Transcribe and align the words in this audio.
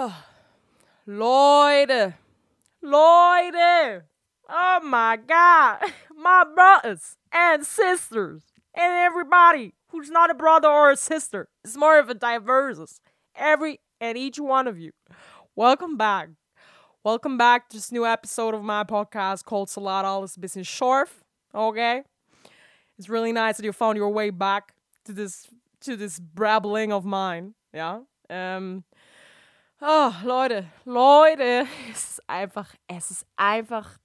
Oh, 0.00 0.24
Lloyd. 1.08 2.14
Leute, 2.80 4.04
oh 4.48 4.80
my 4.84 5.18
God, 5.26 5.78
my 6.16 6.44
brothers 6.54 7.16
and 7.32 7.66
sisters, 7.66 8.44
and 8.72 8.92
everybody 8.92 9.74
who's 9.88 10.08
not 10.08 10.30
a 10.30 10.34
brother 10.34 10.68
or 10.68 10.92
a 10.92 10.96
sister. 10.96 11.48
It's 11.64 11.76
more 11.76 11.98
of 11.98 12.08
a 12.08 12.14
diverse. 12.14 13.00
Every 13.34 13.80
and 14.00 14.16
each 14.16 14.38
one 14.38 14.68
of 14.68 14.78
you. 14.78 14.92
Welcome 15.56 15.96
back. 15.96 16.28
Welcome 17.02 17.36
back 17.36 17.68
to 17.70 17.78
this 17.78 17.90
new 17.90 18.06
episode 18.06 18.54
of 18.54 18.62
my 18.62 18.84
podcast 18.84 19.46
called 19.46 19.68
Salat 19.68 20.04
Alles 20.04 20.36
Business 20.36 20.68
Short. 20.68 21.10
Okay? 21.52 22.04
It's 22.96 23.08
really 23.08 23.32
nice 23.32 23.56
that 23.56 23.64
you 23.64 23.72
found 23.72 23.96
your 23.96 24.10
way 24.10 24.30
back 24.30 24.74
to 25.06 25.12
this 25.12 25.48
to 25.80 25.96
this 25.96 26.20
brabbling 26.20 26.92
of 26.92 27.04
mine. 27.04 27.54
Yeah. 27.74 28.02
Ähm, 28.30 28.84
oh, 29.80 30.10
Leute, 30.24 30.66
Leute, 30.84 31.66
es 31.92 32.10
ist 32.10 32.28
einfach, 32.28 32.74
es 32.86 33.10
ist 33.10 33.26
einfach 33.36 33.98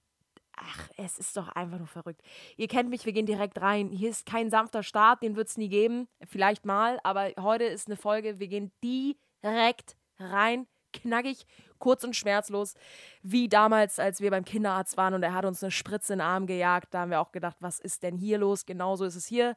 Ach, 0.56 0.88
es 0.98 1.18
ist 1.18 1.36
doch 1.36 1.50
einfach 1.50 1.80
nur 1.80 1.88
verrückt. 1.88 2.22
Ihr 2.58 2.68
kennt 2.68 2.90
mich, 2.90 3.06
wir 3.06 3.14
gehen 3.14 3.26
direkt 3.26 3.60
rein. 3.60 3.90
Hier 3.90 4.10
ist 4.10 4.26
kein 4.26 4.50
sanfter 4.50 4.84
Start, 4.84 5.24
den 5.24 5.36
wird 5.36 5.48
es 5.48 5.58
nie 5.58 5.68
geben. 5.68 6.08
Vielleicht 6.26 6.64
mal, 6.64 7.00
aber 7.04 7.32
heute 7.40 7.64
ist 7.64 7.88
eine 7.88 7.98
Folge, 7.98 8.40
wir 8.40 8.48
gehen 8.48 8.72
direkt 8.84 9.98
rein, 10.20 10.68
knackig, 10.94 11.46
kurz 11.80 12.04
und 12.04 12.16
schmerzlos. 12.16 12.76
Wie 13.24 13.50
damals, 13.50 14.00
als 14.00 14.22
wir 14.22 14.30
beim 14.30 14.46
Kinderarzt 14.46 14.96
waren 14.96 15.16
und 15.16 15.24
er 15.24 15.34
hat 15.34 15.46
uns 15.46 15.64
eine 15.64 15.72
Spritze 15.72 16.14
in 16.14 16.20
den 16.20 16.26
Arm 16.26 16.46
gejagt. 16.46 16.94
Da 16.94 17.02
haben 17.02 17.12
wir 17.12 17.20
auch 17.20 17.32
gedacht, 17.32 17.58
was 17.60 17.80
ist 17.80 18.04
denn 18.04 18.16
hier 18.16 18.38
los? 18.38 18.66
Genauso 18.66 19.06
ist 19.06 19.16
es 19.16 19.26
hier. 19.26 19.56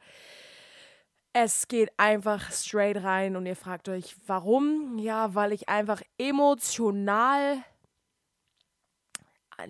Es 1.39 1.67
geht 1.67 1.91
einfach 1.97 2.51
straight 2.51 3.03
rein 3.03 3.35
und 3.35 3.45
ihr 3.45 3.55
fragt 3.55 3.89
euch, 3.89 4.15
warum? 4.25 4.97
Ja, 4.97 5.35
weil 5.35 5.53
ich 5.53 5.69
einfach 5.69 6.01
emotional 6.17 7.63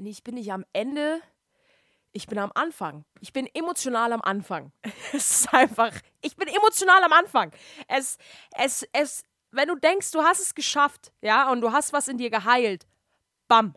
ich 0.05 0.23
bin 0.23 0.35
nicht 0.35 0.53
am 0.53 0.63
Ende, 0.71 1.21
ich 2.13 2.27
bin 2.27 2.39
am 2.39 2.51
Anfang. 2.55 3.03
Ich 3.19 3.33
bin 3.33 3.47
emotional 3.53 4.13
am 4.13 4.21
Anfang. 4.21 4.71
Es 5.13 5.41
ist 5.41 5.53
einfach, 5.53 5.91
ich 6.21 6.37
bin 6.37 6.47
emotional 6.47 7.03
am 7.03 7.11
Anfang. 7.11 7.51
Es, 7.89 8.17
es, 8.57 8.87
es, 8.93 9.23
wenn 9.51 9.67
du 9.67 9.75
denkst, 9.75 10.11
du 10.11 10.21
hast 10.23 10.39
es 10.39 10.55
geschafft, 10.55 11.11
ja, 11.21 11.51
und 11.51 11.59
du 11.59 11.73
hast 11.73 11.91
was 11.91 12.07
in 12.07 12.17
dir 12.17 12.29
geheilt, 12.29 12.87
bam, 13.49 13.75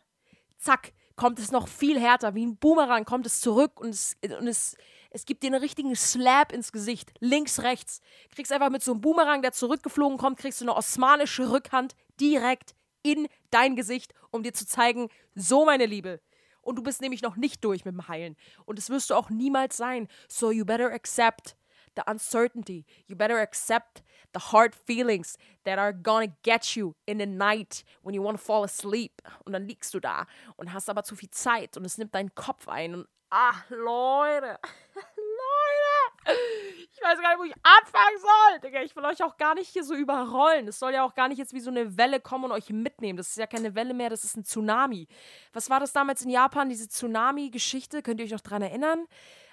zack, 0.59 0.93
kommt 1.17 1.41
es 1.41 1.51
noch 1.51 1.67
viel 1.67 1.99
härter, 1.99 2.37
wie 2.37 2.47
ein 2.47 2.57
Boomerang 2.57 3.05
kommt 3.05 3.27
es 3.27 3.41
zurück 3.41 3.81
und 3.81 3.91
es, 3.91 4.17
und 4.23 4.47
es, 4.47 4.77
es 5.11 5.27
gibt 5.27 5.43
dir 5.43 5.49
einen 5.49 5.61
richtigen 5.61 5.95
Slap 5.95 6.53
ins 6.53 6.73
Gesicht, 6.73 7.13
links, 7.19 7.61
rechts. 7.63 8.01
Kriegst 8.35 8.53
einfach 8.53 8.71
mit 8.71 8.83
so 8.83 8.93
einem 8.93 9.01
Boomerang, 9.01 9.43
der 9.43 9.53
zurückgeflogen 9.53 10.19
kommt, 10.19 10.39
kriegst 10.39 10.61
du 10.61 10.65
eine 10.65 10.77
osmanische 10.77 11.51
Rückhand 11.51 11.95
direkt 12.21 12.75
in 13.03 13.29
dein 13.51 13.77
Gesicht, 13.77 14.15
um 14.31 14.43
dir 14.43 14.53
zu 14.53 14.67
zeigen, 14.67 15.09
so 15.35 15.65
meine 15.65 15.87
Liebe. 15.87 16.21
Und 16.63 16.77
du 16.77 16.83
bist 16.83 17.01
nämlich 17.01 17.23
noch 17.23 17.37
nicht 17.37 17.65
durch 17.65 17.85
mit 17.85 17.95
dem 17.95 18.07
Heilen. 18.09 18.37
Und 18.67 18.79
das 18.79 18.91
wirst 18.91 19.11
du 19.11 19.15
auch 19.15 19.31
niemals 19.31 19.77
sein. 19.77 20.09
So 20.29 20.53
you 20.53 20.65
better 20.65 20.93
accept 20.93 21.57
the 21.97 22.03
uncertainty. 22.07 22.85
You 23.07 23.17
better 23.17 23.39
accept 23.39 24.03
the 24.33 24.41
hard 24.53 24.75
feelings 24.75 25.37
that 25.65 25.79
are 25.79 25.93
gonna 25.93 26.33
get 26.43 26.77
you 26.77 26.95
in 27.07 27.19
the 27.19 27.27
night 27.27 27.85
when 28.03 28.15
you 28.15 28.23
want 28.23 28.39
to 28.39 28.45
fall 28.45 28.63
asleep. 28.63 29.23
Und 29.45 29.55
dann 29.55 29.67
liegst 29.67 29.93
du 29.95 30.01
da 30.01 30.27
und 30.57 30.73
hast 30.73 30.89
aber 30.89 31.03
zu 31.03 31.17
viel 31.17 31.31
Zeit 31.31 31.77
und 31.77 31.85
es 31.85 31.99
nimmt 31.99 32.15
deinen 32.15 32.35
Kopf 32.35 32.69
ein. 32.69 32.95
Und 32.95 33.09
ach, 33.31 33.65
Leute. 33.71 34.59
Ich 36.93 37.03
weiß 37.03 37.19
gar 37.21 37.31
nicht, 37.31 37.39
wo 37.39 37.45
ich 37.45 37.55
anfangen 37.63 38.19
soll. 38.19 38.61
Digga, 38.61 38.83
ich 38.83 38.95
will 38.95 39.05
euch 39.05 39.23
auch 39.23 39.37
gar 39.39 39.55
nicht 39.55 39.69
hier 39.69 39.85
so 39.85 39.95
überrollen. 39.95 40.69
Es 40.69 40.79
soll 40.79 40.93
ja 40.93 41.05
auch 41.05 41.15
gar 41.15 41.29
nicht 41.29 41.39
jetzt 41.39 41.55
wie 41.55 41.61
so 41.61 41.71
eine 41.71 41.97
Welle 41.97 42.21
kommen 42.21 42.45
und 42.45 42.53
euch 42.53 42.69
mitnehmen. 42.69 43.17
Das 43.17 43.29
ist 43.29 43.39
ja 43.39 43.47
keine 43.47 43.75
Welle 43.75 43.95
mehr, 43.95 44.11
das 44.11 44.25
ist 44.25 44.37
ein 44.37 44.45
Tsunami. 44.45 45.09
Was 45.53 45.71
war 45.71 45.81
das 45.81 45.93
damals 45.93 46.23
in 46.23 46.31
Japan, 46.31 46.69
diese 46.69 46.89
Tsunami-Geschichte? 46.89 48.03
Könnt 48.03 48.21
ihr 48.21 48.27
euch 48.27 48.33
noch 48.33 48.41
daran 48.41 48.63
erinnern? 48.63 49.07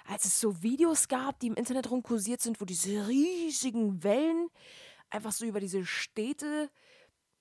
Als 0.06 0.24
es 0.24 0.38
so 0.40 0.62
Videos 0.62 1.08
gab, 1.08 1.38
die 1.40 1.46
im 1.46 1.54
Internet 1.54 1.90
rumkursiert 1.90 2.40
sind, 2.42 2.60
wo 2.60 2.64
diese 2.64 3.08
riesigen 3.08 4.02
Wellen 4.04 4.50
einfach 5.10 5.32
so 5.32 5.46
über 5.46 5.60
diese 5.60 5.86
Städte 5.86 6.70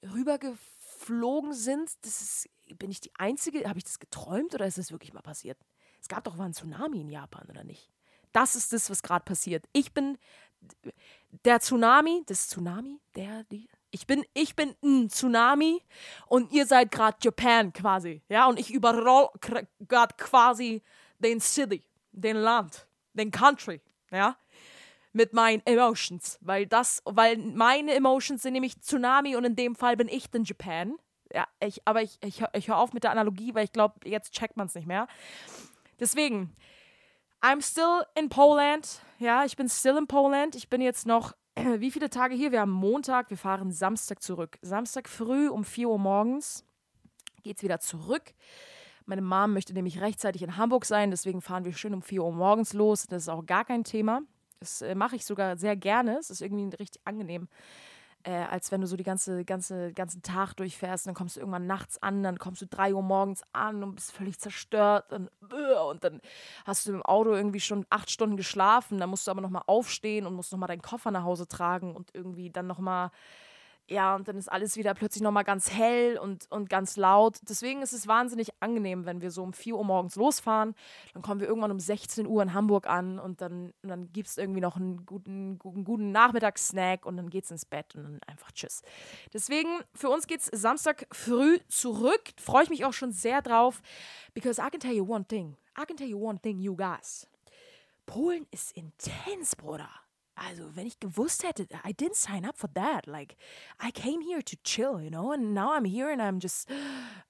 rübergeflogen 0.03 1.53
sind. 1.53 1.92
Das 2.02 2.22
ist, 2.22 2.50
bin 2.78 2.92
ich 2.92 3.02
die 3.02 3.12
Einzige? 3.18 3.68
Habe 3.68 3.80
ich 3.80 3.86
das 3.86 4.00
geträumt 4.00 4.53
oder 4.53 4.66
ist 4.66 4.78
das 4.78 4.92
wirklich 4.92 5.14
mal 5.14 5.22
passiert? 5.22 5.58
Es 6.02 6.08
gab 6.08 6.24
doch 6.24 6.35
mal 6.35 6.46
einen 6.46 6.53
Tsunami 6.53 7.02
in 7.02 7.09
Japan, 7.09 7.47
oder 7.50 7.63
nicht? 7.63 7.90
Das 8.31 8.56
ist 8.56 8.74
das, 8.74 8.90
was 8.90 9.02
gerade 9.02 9.25
passiert. 9.25 9.66
Ich 9.74 9.94
bin 9.94 10.18
der 11.46 11.59
Tsunami, 11.59 12.24
das 12.25 12.50
Tsunami, 12.50 13.00
der, 13.16 13.44
die, 13.46 13.69
ich 13.91 14.08
bin, 14.08 14.25
ich 14.34 14.56
bin 14.56 14.75
ein 14.84 15.09
Tsunami 15.09 15.81
und 16.28 16.52
ihr 16.52 16.66
seid 16.66 16.91
gerade 16.91 17.18
Japan 17.22 17.74
quasi, 17.74 18.22
ja, 18.30 18.47
und 18.47 18.59
ich 18.59 18.74
überroll 18.74 19.30
gerade 19.88 20.16
quasi 20.18 20.81
den 21.19 21.40
City, 21.40 21.84
den 22.12 22.38
Land, 22.38 22.88
den 23.14 23.31
Country, 23.31 23.81
ja, 24.12 24.38
mit 25.14 25.34
meinen 25.34 25.62
Emotions, 25.66 26.38
weil 26.41 26.68
das, 26.68 27.02
weil 27.06 27.38
meine 27.38 27.94
Emotions 27.94 28.41
sind 28.41 28.53
nämlich 28.53 28.79
Tsunami 28.81 29.35
und 29.35 29.46
in 29.46 29.56
dem 29.56 29.75
Fall 29.75 29.97
bin 29.97 30.08
ich 30.08 30.29
den 30.29 30.44
Japan, 30.44 30.97
ja, 31.34 31.47
ich, 31.59 31.81
aber 31.85 32.02
ich, 32.02 32.18
ich, 32.24 32.44
ich 32.53 32.68
höre 32.68 32.78
auf 32.78 32.94
mit 32.94 33.03
der 33.03 33.12
Analogie, 33.12 33.53
weil 33.53 33.66
ich 33.66 33.74
glaube, 33.74 34.08
jetzt 34.09 34.31
checkt 34.31 34.58
man 34.58 34.68
es 34.68 34.75
nicht 34.75 34.88
mehr. 34.88 35.08
Deswegen, 36.00 36.56
I'm 37.41 37.62
still 37.62 38.03
in 38.16 38.30
Poland. 38.30 39.02
Ja, 39.19 39.46
ich 39.46 39.56
bin 39.56 39.69
still 39.69 39.97
in 39.97 40.08
Poland. 40.08 40.56
Ich 40.56 40.69
bin 40.69 40.81
jetzt 40.81 41.06
noch, 41.06 41.34
wie 41.56 41.91
viele 41.91 42.09
Tage 42.09 42.35
hier? 42.35 42.52
Wir 42.52 42.62
haben 42.62 42.72
Montag, 42.72 43.30
wir 43.30 43.38
fahren 43.38 43.72
Samstag 43.72 44.22
zurück. 44.22 44.58
Samstag 44.62 45.08
früh 45.09 45.50
um 45.50 45.63
4 45.63 45.90
Uhr 45.90 46.00
morgens 46.00 46.63
geht's 47.47 47.63
wieder 47.63 47.80
zurück. 47.80 48.34
Meine 49.06 49.22
Mom 49.22 49.53
möchte 49.53 49.74
nämlich 49.74 50.02
rechtzeitig 50.02 50.44
in 50.44 50.58
Hamburg 50.58 50.84
sein, 50.84 51.12
deswegen 51.12 51.41
fahren 51.41 51.63
wir 51.63 51.72
schön 51.74 51.94
um 51.94 52.02
4 52.02 52.24
Uhr 52.24 52.34
morgens 52.34 52.74
los. 52.74 53.08
Das 53.08 53.24
ist 53.24 53.29
auch 53.29 53.46
gar 53.46 53.64
kein 53.64 53.85
Thema. 53.85 54.22
Das 54.59 54.81
äh, 54.81 54.96
mache 54.96 55.16
ich 55.16 55.25
sogar 55.25 55.58
sehr 55.58 55.75
gerne. 55.78 56.18
Es 56.18 56.29
ist 56.29 56.41
irgendwie 56.41 56.75
richtig 56.75 57.02
angenehm 57.06 57.47
äh, 58.28 58.44
als 58.50 58.74
wenn 58.74 58.82
du 58.82 58.88
so 58.88 58.98
die 58.98 59.06
ganze, 59.06 59.46
ganze, 59.46 59.94
ganzen 59.94 60.22
Tag 60.22 60.54
durchfährst. 60.56 61.08
Dann 61.08 61.14
kommst 61.14 61.38
du 61.38 61.40
irgendwann 61.40 61.66
nachts 61.66 62.02
an, 62.04 62.24
dann 62.24 62.38
kommst 62.38 62.62
du 62.62 62.68
drei 62.68 62.94
Uhr 62.94 63.02
morgens 63.02 63.42
an 63.54 63.84
und 63.84 63.96
bist 63.96 64.12
völlig 64.12 64.38
zerstört. 64.38 65.14
Und, 65.14 65.30
äh, 65.54 65.80
und 65.80 66.04
dann 66.04 66.20
hast 66.66 66.88
du 66.88 66.92
im 66.92 67.02
Auto 67.04 67.32
irgendwie 67.34 67.62
schon 67.62 67.86
acht 67.90 68.12
Stunden 68.12 68.36
geschlafen. 68.36 69.00
Dann 69.00 69.10
musst 69.10 69.28
du 69.28 69.32
aber 69.32 69.40
nochmal 69.40 69.64
aufstehen 69.66 70.26
und 70.26 70.34
musst 70.34 70.52
nochmal 70.52 70.68
deinen 70.68 70.82
Koffer 70.82 71.10
nach 71.10 71.24
Hause 71.24 71.48
tragen 71.48 71.96
und 71.96 72.14
irgendwie 72.14 72.50
dann 72.50 72.68
nochmal 72.68 73.12
ja, 73.90 74.16
und 74.16 74.28
dann 74.28 74.38
ist 74.38 74.52
alles 74.52 74.75
wieder 74.75 74.94
plötzlich 74.94 75.24
nochmal 75.24 75.46
ganz 75.46 75.72
hell 75.72 76.18
und, 76.18 76.52
und 76.52 76.70
ganz 76.70 76.98
laut. 76.98 77.40
Deswegen 77.48 77.81
ist 77.81 77.94
es 77.94 78.06
wahnsinnig 78.06 78.50
angenehm, 78.59 79.06
wenn 79.06 79.22
wir 79.22 79.31
so 79.31 79.44
um 79.44 79.53
4 79.53 79.78
Uhr 79.78 79.86
morgens 79.86 80.16
losfahren. 80.18 80.75
Dann 81.14 81.22
kommen 81.22 81.40
wir 81.40 81.48
irgendwann 81.48 81.72
um 81.72 81.80
16 81.80 82.28
Uhr 82.28 82.44
in 82.44 82.53
Hamburg 82.53 82.88
an 82.88 83.18
und 83.18 83.40
dann, 83.40 83.74
dann 83.84 84.12
gibt 84.12 84.28
es 84.28 84.38
irgendwie 84.38 84.59
noch 84.59 84.76
einen 84.76 85.06
guten, 85.06 85.58
guten, 85.58 85.86
guten 85.86 86.12
Nachmittagssnack 86.12 87.06
und 87.06 87.16
dann 87.16 87.30
geht 87.30 87.46
es 87.46 87.52
ins 87.52 87.66
Bett 87.66 87.96
und 87.96 88.03
dann 88.03 88.20
einfach 88.28 88.52
tschüss. 88.52 88.81
Deswegen, 89.34 89.70
für 89.94 90.09
uns 90.09 90.28
geht 90.28 90.42
es 90.42 90.47
Samstag 90.47 91.08
früh 91.12 91.58
zurück. 91.70 92.34
Freue 92.38 92.64
ich 92.64 92.70
mich 92.70 92.84
auch 92.84 92.94
schon 92.94 93.14
sehr 93.14 93.42
drauf. 93.42 93.81
Because 94.34 94.62
I 94.62 94.70
can 94.70 94.81
tell 94.81 94.94
you 94.94 95.06
one 95.06 95.26
thing. 95.26 95.56
I 95.80 95.86
can 95.86 95.96
tell 95.96 96.09
you 96.09 96.20
one 96.20 96.40
thing, 96.42 96.59
you 96.59 96.76
guys. 96.76 97.26
Polen 98.06 98.47
ist 98.52 98.76
intens, 98.76 99.56
Bruder. 99.56 99.90
Also 100.38 100.75
wenn 100.75 100.86
ich 100.86 101.00
gewusst 101.00 101.44
hätte, 101.44 101.64
I 101.86 101.94
didn't 101.94 102.16
sign 102.16 102.46
up 102.46 102.58
for 102.58 102.72
that. 102.74 103.06
Like, 103.08 103.36
I 103.84 103.92
came 103.92 104.22
here 104.22 104.44
to 104.44 104.56
chill, 104.64 105.02
you 105.02 105.09
know, 105.09 105.31
and 105.31 105.53
now 105.53 105.75
I'm 105.75 105.86
here 105.86 106.12
and 106.12 106.22
I'm 106.22 106.40
just. 106.40 106.70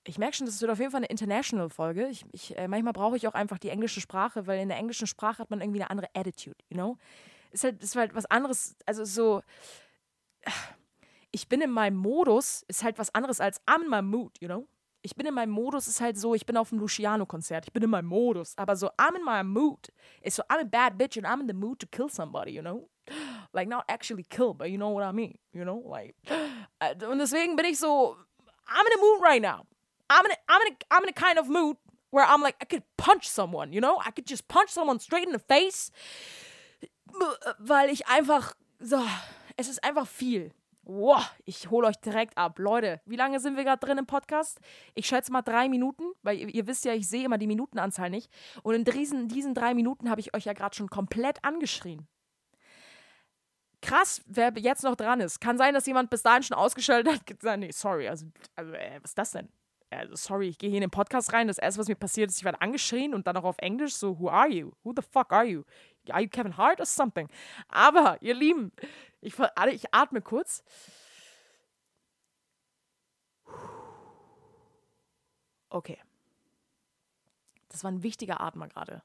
Ich 0.04 0.18
merke 0.18 0.36
schon, 0.36 0.46
das 0.46 0.62
wird 0.62 0.72
auf 0.72 0.80
jeden 0.80 0.92
Fall 0.92 1.00
eine 1.00 1.08
International-Folge. 1.08 2.08
Ich, 2.08 2.26
ich, 2.32 2.58
äh, 2.58 2.68
manchmal 2.68 2.94
brauche 2.94 3.18
ich 3.18 3.28
auch 3.28 3.34
einfach 3.34 3.60
die 3.60 3.70
englische 3.70 4.02
Sprache, 4.02 4.48
weil 4.48 4.60
in 4.60 4.70
der 4.70 4.78
englischen 4.78 5.08
Sprache 5.08 5.40
hat 5.40 5.50
man 5.50 5.62
irgendwie 5.62 5.82
eine 5.82 5.90
andere 5.90 6.10
Attitude, 6.14 6.58
you 6.70 6.76
know. 6.76 6.98
Ist 7.52 7.64
halt, 7.64 7.82
ist 7.82 7.96
halt 7.96 8.14
was 8.14 8.26
anderes, 8.26 8.76
also 8.86 9.06
so. 9.06 9.42
Ich 11.32 11.50
bin 11.50 11.62
in 11.62 11.72
meinem 11.72 11.98
Modus, 11.98 12.64
ist 12.68 12.84
halt 12.84 12.98
was 12.98 13.14
anderes 13.14 13.42
als 13.42 13.62
I'm 13.68 13.84
in 13.84 13.90
my 13.90 14.02
mood, 14.02 14.38
you 14.40 14.48
know 14.48 14.68
ich 15.08 15.16
bin 15.16 15.26
in 15.26 15.34
meinem 15.34 15.52
Modus, 15.52 15.88
ist 15.88 16.02
halt 16.02 16.18
so, 16.18 16.36
ich 16.36 16.46
bin 16.46 16.58
auf 16.58 16.70
dem 16.70 16.80
Luciano-Konzert, 16.80 17.66
ich 17.68 17.72
bin 17.72 17.84
in 17.84 17.90
meinem 17.90 18.08
Modus, 18.08 18.58
aber 18.58 18.76
so, 18.76 18.88
I'm 18.98 19.16
in 19.16 19.24
my 19.24 19.42
mood. 19.42 19.88
Ist 20.22 20.36
so, 20.36 20.44
I'm 20.50 20.60
a 20.60 20.64
bad 20.64 20.98
bitch 20.98 21.18
and 21.18 21.26
I'm 21.26 21.40
in 21.40 21.48
the 21.48 21.54
mood 21.54 21.80
to 21.80 21.88
kill 21.88 22.10
somebody, 22.10 22.52
you 22.52 22.62
know? 22.62 22.90
Like, 23.54 23.68
not 23.68 23.86
actually 23.90 24.24
kill, 24.24 24.54
but 24.54 24.70
you 24.70 24.78
know 24.78 24.90
what 24.90 25.04
I 25.04 25.12
mean, 25.12 25.38
you 25.54 25.66
know? 25.66 25.82
Like, 25.86 26.16
und 26.82 27.20
deswegen 27.20 27.56
bin 27.56 27.66
ich 27.66 27.80
so, 27.80 28.16
I'm 28.68 28.86
in 28.86 28.94
a 28.94 29.02
mood 29.02 29.22
right 29.22 29.42
now. 29.42 29.66
I'm 30.10 30.26
in 30.26 30.32
a, 30.32 30.36
I'm 30.48 30.62
in 30.68 30.74
a, 30.74 30.78
I'm 30.92 31.04
in 31.04 31.10
a 31.10 31.14
kind 31.14 31.40
of 31.40 31.50
mood 31.50 31.78
where 32.12 32.26
I'm 32.26 32.42
like, 32.42 32.56
I 32.62 32.66
could 32.66 32.84
punch 32.98 33.30
someone, 33.30 33.74
you 33.74 33.82
know? 33.82 34.00
I 34.06 34.12
could 34.12 34.26
just 34.26 34.48
punch 34.48 34.70
someone 34.70 35.00
straight 35.00 35.26
in 35.26 35.34
the 35.34 35.40
face, 35.40 35.92
weil 37.60 37.90
ich 37.90 38.08
einfach, 38.08 38.54
so, 38.80 39.02
es 39.58 39.68
ist 39.68 39.84
einfach 39.84 40.08
viel. 40.08 40.52
Wow, 40.90 41.30
ich 41.44 41.70
hole 41.70 41.86
euch 41.86 41.98
direkt 41.98 42.38
ab. 42.38 42.60
Leute, 42.60 43.02
wie 43.06 43.18
lange 43.18 43.42
sind 43.42 43.58
wir 43.58 43.66
gerade 43.66 43.86
drin 43.86 43.98
im 43.98 44.06
Podcast? 44.06 44.62
Ich 44.96 45.06
schätze 45.06 45.34
mal 45.34 45.42
drei 45.42 45.68
Minuten, 45.68 46.04
weil 46.24 46.38
ihr, 46.38 46.48
ihr 46.48 46.66
wisst 46.66 46.86
ja, 46.86 46.94
ich 46.94 47.10
sehe 47.10 47.26
immer 47.26 47.38
die 47.38 47.48
Minutenanzahl 47.48 48.10
nicht. 48.10 48.32
Und 48.64 48.74
in 48.74 48.86
diesen, 48.86 49.28
diesen 49.28 49.54
drei 49.54 49.74
Minuten 49.74 50.10
habe 50.10 50.22
ich 50.22 50.34
euch 50.34 50.46
ja 50.46 50.54
gerade 50.54 50.78
schon 50.78 50.90
komplett 50.90 51.44
angeschrien. 51.44 52.08
Krass, 53.82 54.22
wer 54.26 54.52
jetzt 54.58 54.84
noch 54.84 54.96
dran 54.96 55.20
ist. 55.20 55.40
Kann 55.40 55.58
sein, 55.58 55.74
dass 55.74 55.86
jemand 55.86 56.10
bis 56.10 56.24
dahin 56.24 56.44
schon 56.44 56.58
ausgeschaltet 56.58 57.22
hat. 57.44 57.60
Nee, 57.60 57.72
sorry, 57.72 58.08
also, 58.08 58.26
also 58.56 58.74
äh, 58.74 59.00
was 59.02 59.12
ist 59.12 59.18
das 59.18 59.32
denn? 59.32 59.50
Also, 59.90 60.16
sorry, 60.16 60.50
ich 60.50 60.58
gehe 60.58 60.70
hier 60.70 60.78
in 60.78 60.82
den 60.82 60.92
Podcast 60.92 61.32
rein. 61.32 61.48
Das 61.48 61.58
erste, 61.58 61.80
was 61.80 61.88
mir 61.88 61.96
passiert 61.96 62.30
ist, 62.30 62.38
ich 62.38 62.44
werde 62.44 62.62
angeschrien 62.62 63.14
und 63.14 63.26
dann 63.26 63.38
auch 63.38 63.46
auf 63.46 63.58
Englisch 63.60 63.96
so, 63.96 64.20
who 64.20 64.30
are 64.30 64.50
you? 64.50 64.72
Who 64.84 64.94
the 64.96 65.02
fuck 65.02 65.32
are 65.32 65.46
you? 65.46 65.64
Are 66.10 66.22
you 66.22 66.28
Kevin 66.28 66.58
Hart 66.58 66.80
or 66.80 66.86
something? 66.86 67.30
Aber, 67.70 68.22
ihr 68.22 68.34
Lieben, 68.34 68.72
ich, 69.22 69.36
ich 69.72 69.94
atme 69.94 70.22
kurz. 70.22 70.64
Okay. 75.70 75.98
Das 77.70 77.84
war 77.84 77.92
ein 77.92 78.04
wichtiger 78.04 78.42
Atmer 78.42 78.68
gerade. 78.68 79.04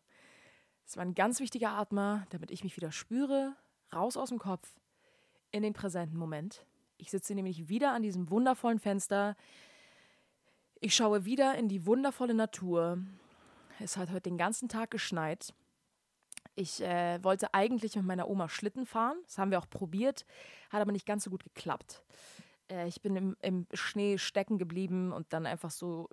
Das 0.84 0.96
war 0.96 1.04
ein 1.04 1.14
ganz 1.14 1.40
wichtiger 1.40 1.70
Atmer, 1.70 2.26
damit 2.30 2.50
ich 2.50 2.64
mich 2.64 2.76
wieder 2.76 2.90
spüre, 2.90 3.56
raus 3.94 4.16
aus 4.16 4.30
dem 4.30 4.38
Kopf, 4.38 4.68
in 5.50 5.62
den 5.62 5.72
präsenten 5.72 6.16
Moment. 6.16 6.64
Ich 6.98 7.10
sitze 7.10 7.34
nämlich 7.34 7.68
wieder 7.68 7.92
an 7.92 8.02
diesem 8.02 8.30
wundervollen 8.30 8.78
Fenster. 8.78 9.36
Ich 10.80 10.94
schaue 10.94 11.24
wieder 11.24 11.56
in 11.56 11.68
die 11.68 11.86
wundervolle 11.86 12.34
Natur. 12.34 12.98
Es 13.80 13.96
hat 13.96 14.10
heute 14.10 14.22
den 14.22 14.38
ganzen 14.38 14.68
Tag 14.68 14.90
geschneit. 14.90 15.54
Ich 16.54 16.82
äh, 16.82 17.22
wollte 17.22 17.54
eigentlich 17.54 17.96
mit 17.96 18.04
meiner 18.04 18.28
Oma 18.28 18.48
Schlitten 18.48 18.86
fahren. 18.86 19.16
Das 19.24 19.38
haben 19.38 19.50
wir 19.50 19.58
auch 19.58 19.68
probiert, 19.68 20.26
hat 20.70 20.80
aber 20.80 20.92
nicht 20.92 21.06
ganz 21.06 21.24
so 21.24 21.30
gut 21.30 21.44
geklappt. 21.44 22.02
Äh, 22.70 22.88
ich 22.88 23.00
bin 23.00 23.16
im, 23.16 23.36
im 23.40 23.66
Schnee 23.72 24.18
stecken 24.18 24.58
geblieben 24.58 25.12
und 25.12 25.32
dann 25.32 25.46
einfach 25.46 25.70
so 25.70 26.08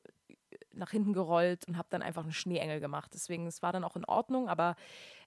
nach 0.73 0.91
hinten 0.91 1.13
gerollt 1.13 1.67
und 1.67 1.77
habe 1.77 1.87
dann 1.89 2.01
einfach 2.01 2.23
einen 2.23 2.31
Schneeengel 2.31 2.79
gemacht. 2.79 3.11
Deswegen, 3.13 3.47
es 3.47 3.61
war 3.61 3.71
dann 3.71 3.83
auch 3.83 3.95
in 3.95 4.05
Ordnung, 4.05 4.49
aber 4.49 4.75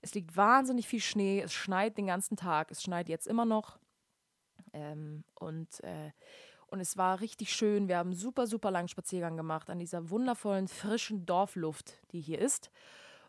es 0.01 0.15
liegt 0.15 0.37
wahnsinnig 0.37 0.87
viel 0.87 1.01
Schnee. 1.01 1.41
Es 1.41 1.53
schneit 1.53 1.97
den 1.99 2.07
ganzen 2.07 2.37
Tag. 2.37 2.71
Es 2.71 2.83
schneit 2.83 3.09
jetzt 3.09 3.27
immer 3.27 3.45
noch. 3.45 3.79
Ähm, 4.73 5.25
und, 5.35 5.83
äh, 5.85 6.13
und 6.69 6.81
es 6.81 6.97
war 6.97 7.21
richtig 7.21 7.55
schön. 7.55 7.89
Wir 7.89 7.99
haben 7.99 8.15
super, 8.15 8.47
super 8.47 8.71
langen 8.71 8.89
Spaziergang 8.89 9.37
gemacht 9.37 9.69
an 9.69 9.79
dieser 9.79 10.11
wundervollen, 10.11 10.69
frischen 10.69 11.27
Dorfluft, 11.27 12.01
die 12.13 12.21
hier 12.21 12.39
ist. 12.39 12.71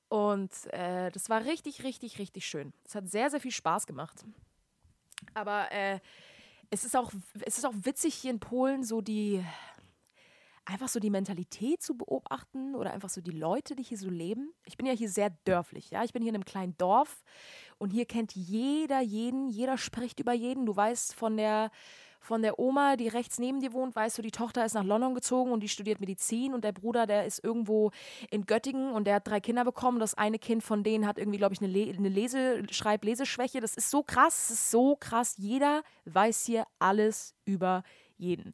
Und 0.07 0.51
äh, 0.71 1.11
das 1.11 1.29
war 1.29 1.43
richtig, 1.43 1.83
richtig, 1.83 2.19
richtig 2.19 2.45
schön. 2.45 2.73
Es 2.85 2.95
hat 2.95 3.09
sehr, 3.09 3.29
sehr 3.29 3.41
viel 3.41 3.51
Spaß 3.51 3.87
gemacht. 3.87 4.23
Aber 5.33 5.71
äh, 5.71 5.99
es, 6.69 6.83
ist 6.83 6.95
auch, 6.95 7.11
es 7.45 7.57
ist 7.57 7.65
auch 7.65 7.73
witzig 7.81 8.15
hier 8.15 8.31
in 8.31 8.39
Polen, 8.39 8.83
so 8.83 9.01
die, 9.01 9.43
einfach 10.65 10.87
so 10.87 10.99
die 10.99 11.09
Mentalität 11.09 11.81
zu 11.81 11.95
beobachten 11.95 12.75
oder 12.75 12.91
einfach 12.93 13.09
so 13.09 13.21
die 13.21 13.31
Leute, 13.31 13.75
die 13.75 13.83
hier 13.83 13.97
so 13.97 14.09
leben. 14.09 14.53
Ich 14.65 14.77
bin 14.77 14.85
ja 14.85 14.93
hier 14.93 15.09
sehr 15.09 15.31
dörflich, 15.45 15.91
ja. 15.91 16.03
Ich 16.03 16.13
bin 16.13 16.21
hier 16.21 16.29
in 16.29 16.35
einem 16.35 16.45
kleinen 16.45 16.77
Dorf 16.77 17.23
und 17.77 17.89
hier 17.89 18.05
kennt 18.05 18.33
jeder 18.35 19.01
jeden, 19.01 19.49
jeder 19.49 19.77
spricht 19.77 20.19
über 20.19 20.33
jeden. 20.33 20.65
Du 20.65 20.75
weißt 20.75 21.15
von 21.15 21.37
der 21.37 21.71
von 22.19 22.41
der 22.41 22.57
Oma, 22.57 22.95
die 22.95 23.09
rechts 23.09 23.37
neben 23.37 23.59
dir 23.59 23.73
wohnt, 23.73 23.97
weißt 23.97 24.17
du, 24.17 24.21
die 24.21 24.31
Tochter 24.31 24.63
ist 24.63 24.75
nach 24.75 24.85
London 24.85 25.13
gezogen 25.13 25.51
und 25.51 25.59
die 25.59 25.67
studiert 25.67 25.99
Medizin 25.99 26.53
und 26.53 26.63
der 26.63 26.71
Bruder, 26.71 27.05
der 27.05 27.25
ist 27.25 27.43
irgendwo 27.43 27.91
in 28.31 28.45
Göttingen 28.45 28.93
und 28.93 29.07
der 29.07 29.15
hat 29.15 29.27
drei 29.27 29.41
Kinder 29.41 29.65
bekommen. 29.65 29.99
Das 29.99 30.13
eine 30.13 30.39
Kind 30.39 30.63
von 30.63 30.83
denen 30.83 31.05
hat 31.05 31.17
irgendwie, 31.17 31.37
glaube 31.37 31.53
ich, 31.53 31.61
eine, 31.61 31.69
Le 31.69 31.93
eine 31.93 32.07
Lese 32.07 32.63
Schreib-Leseschwäche. 32.71 33.59
Das 33.59 33.75
ist 33.75 33.89
so 33.89 34.03
krass, 34.03 34.47
das 34.47 34.51
ist 34.51 34.71
so 34.71 34.95
krass. 34.95 35.35
Jeder 35.37 35.83
weiß 36.05 36.45
hier 36.45 36.65
alles 36.79 37.35
über 37.43 37.83
jeden 38.17 38.53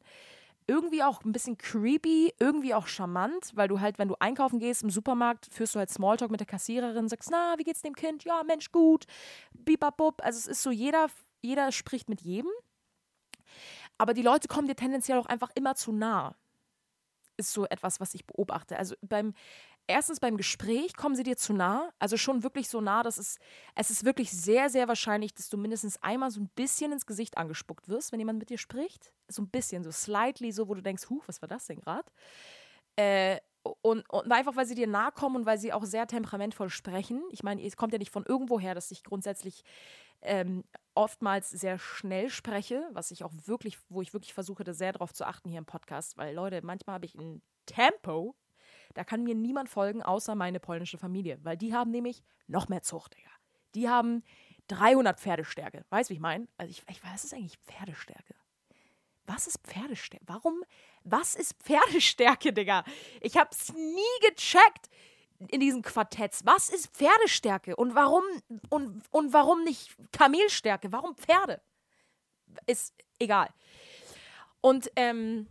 irgendwie 0.70 1.02
auch 1.02 1.24
ein 1.24 1.32
bisschen 1.32 1.58
creepy, 1.58 2.32
irgendwie 2.38 2.74
auch 2.74 2.86
charmant, 2.86 3.50
weil 3.54 3.66
du 3.66 3.80
halt, 3.80 3.98
wenn 3.98 4.06
du 4.06 4.14
einkaufen 4.20 4.60
gehst 4.60 4.84
im 4.84 4.90
Supermarkt, 4.90 5.48
führst 5.50 5.74
du 5.74 5.80
halt 5.80 5.90
Smalltalk 5.90 6.30
mit 6.30 6.38
der 6.38 6.46
Kassiererin, 6.46 7.08
sagst, 7.08 7.28
na, 7.28 7.56
wie 7.58 7.64
geht's 7.64 7.82
dem 7.82 7.96
Kind? 7.96 8.22
Ja, 8.22 8.44
Mensch, 8.44 8.70
gut. 8.70 9.06
Bibabub. 9.52 10.24
Also 10.24 10.38
es 10.38 10.46
ist 10.46 10.62
so, 10.62 10.70
jeder, 10.70 11.08
jeder 11.42 11.72
spricht 11.72 12.08
mit 12.08 12.20
jedem. 12.20 12.52
Aber 13.98 14.14
die 14.14 14.22
Leute 14.22 14.46
kommen 14.46 14.68
dir 14.68 14.76
tendenziell 14.76 15.18
auch 15.18 15.26
einfach 15.26 15.50
immer 15.56 15.74
zu 15.74 15.90
nah. 15.90 16.36
Ist 17.36 17.52
so 17.52 17.66
etwas, 17.66 17.98
was 17.98 18.14
ich 18.14 18.24
beobachte. 18.24 18.78
Also 18.78 18.94
beim 19.02 19.34
erstens 19.90 20.20
beim 20.20 20.36
Gespräch 20.36 20.96
kommen 20.96 21.14
sie 21.14 21.22
dir 21.22 21.36
zu 21.36 21.52
nah, 21.52 21.90
also 21.98 22.16
schon 22.16 22.42
wirklich 22.42 22.68
so 22.68 22.80
nah, 22.80 23.02
dass 23.02 23.18
es, 23.18 23.38
es 23.74 23.90
ist 23.90 24.04
wirklich 24.04 24.30
sehr, 24.30 24.70
sehr 24.70 24.88
wahrscheinlich, 24.88 25.34
dass 25.34 25.48
du 25.48 25.56
mindestens 25.56 26.02
einmal 26.02 26.30
so 26.30 26.40
ein 26.40 26.48
bisschen 26.54 26.92
ins 26.92 27.06
Gesicht 27.06 27.36
angespuckt 27.36 27.88
wirst, 27.88 28.12
wenn 28.12 28.20
jemand 28.20 28.38
mit 28.38 28.50
dir 28.50 28.58
spricht. 28.58 29.12
So 29.28 29.42
ein 29.42 29.50
bisschen, 29.50 29.84
so 29.84 29.90
slightly, 29.90 30.52
so 30.52 30.68
wo 30.68 30.74
du 30.74 30.82
denkst, 30.82 31.10
huh, 31.10 31.20
was 31.26 31.42
war 31.42 31.48
das 31.48 31.66
denn 31.66 31.80
gerade? 31.80 32.10
Äh, 32.96 33.38
und, 33.82 34.08
und, 34.08 34.32
einfach, 34.32 34.56
weil 34.56 34.66
sie 34.66 34.74
dir 34.74 34.86
nahe 34.86 35.12
kommen 35.12 35.36
und 35.36 35.46
weil 35.46 35.58
sie 35.58 35.72
auch 35.72 35.84
sehr 35.84 36.06
temperamentvoll 36.06 36.70
sprechen. 36.70 37.22
Ich 37.30 37.42
meine, 37.42 37.62
es 37.62 37.76
kommt 37.76 37.92
ja 37.92 37.98
nicht 37.98 38.12
von 38.12 38.24
irgendwoher, 38.24 38.74
dass 38.74 38.90
ich 38.90 39.04
grundsätzlich 39.04 39.64
ähm, 40.22 40.64
oftmals 40.94 41.50
sehr 41.50 41.78
schnell 41.78 42.30
spreche, 42.30 42.88
was 42.92 43.10
ich 43.10 43.24
auch 43.24 43.32
wirklich, 43.44 43.78
wo 43.88 44.00
ich 44.00 44.12
wirklich 44.12 44.34
versuche, 44.34 44.64
da 44.64 44.72
sehr 44.72 44.92
drauf 44.92 45.12
zu 45.12 45.26
achten 45.26 45.50
hier 45.50 45.58
im 45.58 45.66
Podcast, 45.66 46.16
weil 46.16 46.34
Leute, 46.34 46.60
manchmal 46.62 46.94
habe 46.94 47.06
ich 47.06 47.14
ein 47.14 47.42
Tempo, 47.66 48.34
da 48.94 49.04
kann 49.04 49.22
mir 49.22 49.34
niemand 49.34 49.68
folgen, 49.68 50.02
außer 50.02 50.34
meine 50.34 50.60
polnische 50.60 50.98
Familie, 50.98 51.38
weil 51.42 51.56
die 51.56 51.74
haben 51.74 51.90
nämlich 51.90 52.22
noch 52.46 52.68
mehr 52.68 52.82
Zucht, 52.82 53.16
Digga. 53.16 53.30
Die 53.74 53.88
haben 53.88 54.22
300 54.68 55.18
Pferdestärke. 55.18 55.84
Weißt 55.90 56.10
du, 56.10 56.12
wie 56.12 56.16
ich 56.16 56.20
meine? 56.20 56.48
Also 56.56 56.70
ich, 56.70 56.82
ich 56.88 57.02
weiß, 57.02 57.12
was 57.12 57.24
ist 57.24 57.34
eigentlich 57.34 57.58
Pferdestärke? 57.58 58.34
Was 59.26 59.46
ist 59.46 59.58
Pferdestärke? 59.62 60.24
Warum? 60.26 60.64
Was 61.04 61.34
ist 61.34 61.54
Pferdestärke, 61.62 62.52
Digga? 62.52 62.84
Ich 63.20 63.36
hab's 63.36 63.72
nie 63.72 64.28
gecheckt 64.28 64.88
in 65.48 65.60
diesen 65.60 65.82
Quartetts. 65.82 66.44
Was 66.44 66.68
ist 66.68 66.88
Pferdestärke? 66.96 67.76
Und 67.76 67.94
warum 67.94 68.24
und, 68.68 69.02
und 69.10 69.32
warum 69.32 69.64
nicht 69.64 69.96
Kamelstärke? 70.12 70.92
Warum 70.92 71.14
Pferde? 71.16 71.60
Ist 72.66 72.94
egal. 73.18 73.48
Und 74.60 74.90
ähm, 74.96 75.46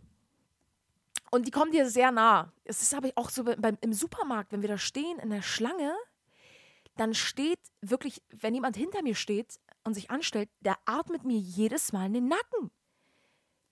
und 1.30 1.46
die 1.46 1.50
kommen 1.50 1.72
dir 1.72 1.88
sehr 1.88 2.10
nah. 2.10 2.52
Es 2.64 2.82
ist 2.82 2.94
aber 2.94 3.10
auch 3.14 3.30
so 3.30 3.44
beim, 3.44 3.78
im 3.80 3.92
Supermarkt, 3.92 4.52
wenn 4.52 4.62
wir 4.62 4.68
da 4.68 4.78
stehen 4.78 5.18
in 5.18 5.30
der 5.30 5.42
Schlange, 5.42 5.94
dann 6.96 7.14
steht 7.14 7.60
wirklich, 7.80 8.22
wenn 8.30 8.54
jemand 8.54 8.76
hinter 8.76 9.02
mir 9.02 9.14
steht 9.14 9.58
und 9.84 9.94
sich 9.94 10.10
anstellt, 10.10 10.50
der 10.60 10.76
atmet 10.84 11.24
mir 11.24 11.38
jedes 11.38 11.92
Mal 11.92 12.06
in 12.06 12.14
den 12.14 12.28
Nacken. 12.28 12.70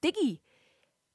Diggi, 0.04 0.40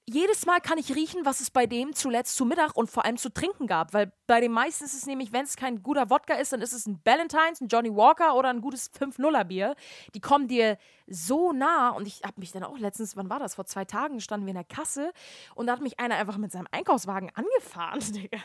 jedes 0.06 0.46
Mal 0.46 0.60
kann 0.60 0.78
ich 0.78 0.94
riechen, 0.94 1.26
was 1.26 1.40
es 1.40 1.50
bei 1.50 1.66
dem 1.66 1.94
zuletzt 1.94 2.36
zu 2.36 2.44
Mittag 2.44 2.76
und 2.76 2.90
vor 2.90 3.06
allem 3.06 3.16
zu 3.16 3.34
trinken 3.34 3.68
gab. 3.68 3.94
Weil 3.94 4.12
bei 4.28 4.42
den 4.42 4.52
meisten 4.52 4.84
ist 4.84 4.94
es 4.94 5.06
nämlich, 5.06 5.32
wenn 5.32 5.46
es 5.46 5.56
kein 5.56 5.82
guter 5.82 6.10
Wodka 6.10 6.34
ist, 6.34 6.52
dann 6.52 6.62
ist 6.62 6.74
es 6.74 6.86
ein 6.86 7.02
Ballantines, 7.02 7.62
ein 7.62 7.70
Johnny 7.70 7.94
Walker 7.96 8.36
oder 8.36 8.50
ein 8.50 8.60
gutes 8.60 8.92
5-0er-Bier. 8.94 9.76
Die 10.14 10.20
kommen 10.20 10.50
dir 10.50 10.78
so 11.08 11.54
nah. 11.54 11.92
Und 11.92 12.06
ich 12.06 12.22
habe 12.24 12.40
mich 12.40 12.52
dann 12.52 12.64
auch 12.64 12.78
letztens, 12.78 13.16
wann 13.16 13.30
war 13.30 13.40
das? 13.40 13.56
Vor 13.56 13.66
zwei 13.66 13.86
Tagen 13.86 14.20
standen 14.20 14.46
wir 14.46 14.52
in 14.52 14.56
der 14.58 14.66
Kasse 14.66 15.14
und 15.56 15.68
da 15.68 15.74
hat 15.74 15.82
mich 15.82 16.00
einer 16.00 16.16
einfach 16.16 16.38
mit 16.38 16.52
seinem 16.52 16.68
Einkaufswagen 16.72 17.32
angefahren, 17.34 18.00
Digga. 18.14 18.40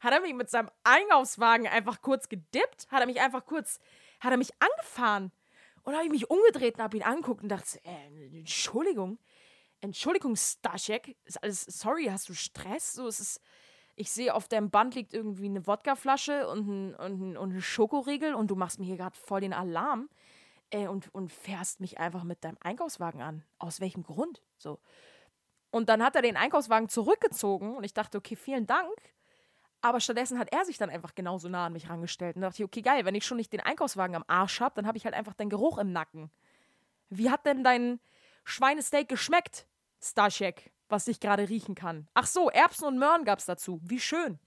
Hat 0.00 0.12
er 0.12 0.20
mich 0.20 0.32
mit 0.32 0.48
seinem 0.48 0.70
Einkaufswagen 0.84 1.66
einfach 1.66 2.00
kurz 2.00 2.30
gedippt? 2.30 2.86
Hat 2.90 3.00
er 3.00 3.06
mich 3.06 3.20
einfach 3.20 3.44
kurz, 3.44 3.80
hat 4.20 4.30
er 4.30 4.38
mich 4.38 4.50
angefahren? 4.58 5.30
Und 5.82 5.94
habe 5.94 6.04
ich 6.04 6.10
mich 6.10 6.30
umgedreht 6.30 6.76
und 6.76 6.82
habe 6.82 6.96
ihn 6.96 7.02
angeguckt 7.02 7.42
und 7.42 7.48
dachte, 7.48 7.80
äh, 7.84 8.38
Entschuldigung 8.38 9.18
Entschuldigung, 9.80 10.36
Staszek, 10.36 11.16
ist 11.24 11.42
alles, 11.42 11.62
sorry, 11.62 12.06
hast 12.06 12.28
du 12.28 12.34
Stress? 12.34 12.92
So, 12.94 13.06
es 13.06 13.40
ich 14.00 14.10
sehe, 14.10 14.34
auf 14.34 14.48
deinem 14.48 14.70
Band 14.70 14.94
liegt 14.94 15.12
irgendwie 15.12 15.44
eine 15.44 15.66
Wodkaflasche 15.66 16.48
und 16.48 16.66
ein, 16.66 16.94
und 16.94 17.20
ein, 17.20 17.36
und 17.36 17.54
ein 17.54 17.60
Schokoriegel 17.60 18.34
und 18.34 18.50
du 18.50 18.56
machst 18.56 18.78
mir 18.78 18.86
hier 18.86 18.96
gerade 18.96 19.16
voll 19.16 19.42
den 19.42 19.52
Alarm 19.52 20.08
äh, 20.70 20.88
und, 20.88 21.14
und 21.14 21.30
fährst 21.30 21.80
mich 21.80 21.98
einfach 21.98 22.24
mit 22.24 22.42
deinem 22.42 22.56
Einkaufswagen 22.60 23.20
an. 23.20 23.44
Aus 23.58 23.80
welchem 23.80 24.02
Grund? 24.02 24.42
So. 24.56 24.80
Und 25.70 25.90
dann 25.90 26.02
hat 26.02 26.16
er 26.16 26.22
den 26.22 26.38
Einkaufswagen 26.38 26.88
zurückgezogen 26.88 27.76
und 27.76 27.84
ich 27.84 27.92
dachte, 27.92 28.16
okay, 28.16 28.36
vielen 28.36 28.66
Dank. 28.66 28.90
Aber 29.82 30.00
stattdessen 30.00 30.38
hat 30.38 30.52
er 30.52 30.64
sich 30.64 30.78
dann 30.78 30.90
einfach 30.90 31.14
genauso 31.14 31.48
nah 31.48 31.66
an 31.66 31.74
mich 31.74 31.88
rangestellt 31.88 32.36
und 32.36 32.42
dachte, 32.42 32.64
okay, 32.64 32.82
geil, 32.82 33.04
wenn 33.04 33.14
ich 33.14 33.26
schon 33.26 33.36
nicht 33.36 33.52
den 33.52 33.60
Einkaufswagen 33.60 34.16
am 34.16 34.24
Arsch 34.28 34.60
habe, 34.60 34.74
dann 34.76 34.86
habe 34.86 34.98
ich 34.98 35.04
halt 35.04 35.14
einfach 35.14 35.34
den 35.34 35.50
Geruch 35.50 35.78
im 35.78 35.92
Nacken. 35.92 36.30
Wie 37.08 37.30
hat 37.30 37.44
denn 37.44 37.64
dein 37.64 38.00
Schweinesteak 38.44 39.08
geschmeckt? 39.08 39.66
Starshek, 40.02 40.72
was 40.88 41.08
ich 41.08 41.20
gerade 41.20 41.48
riechen 41.48 41.74
kann. 41.74 42.08
Ach 42.14 42.26
so, 42.26 42.50
Erbsen 42.50 42.86
und 42.86 42.98
Möhren 42.98 43.24
gab's 43.24 43.46
dazu. 43.46 43.80
Wie 43.82 44.00
schön. 44.00 44.38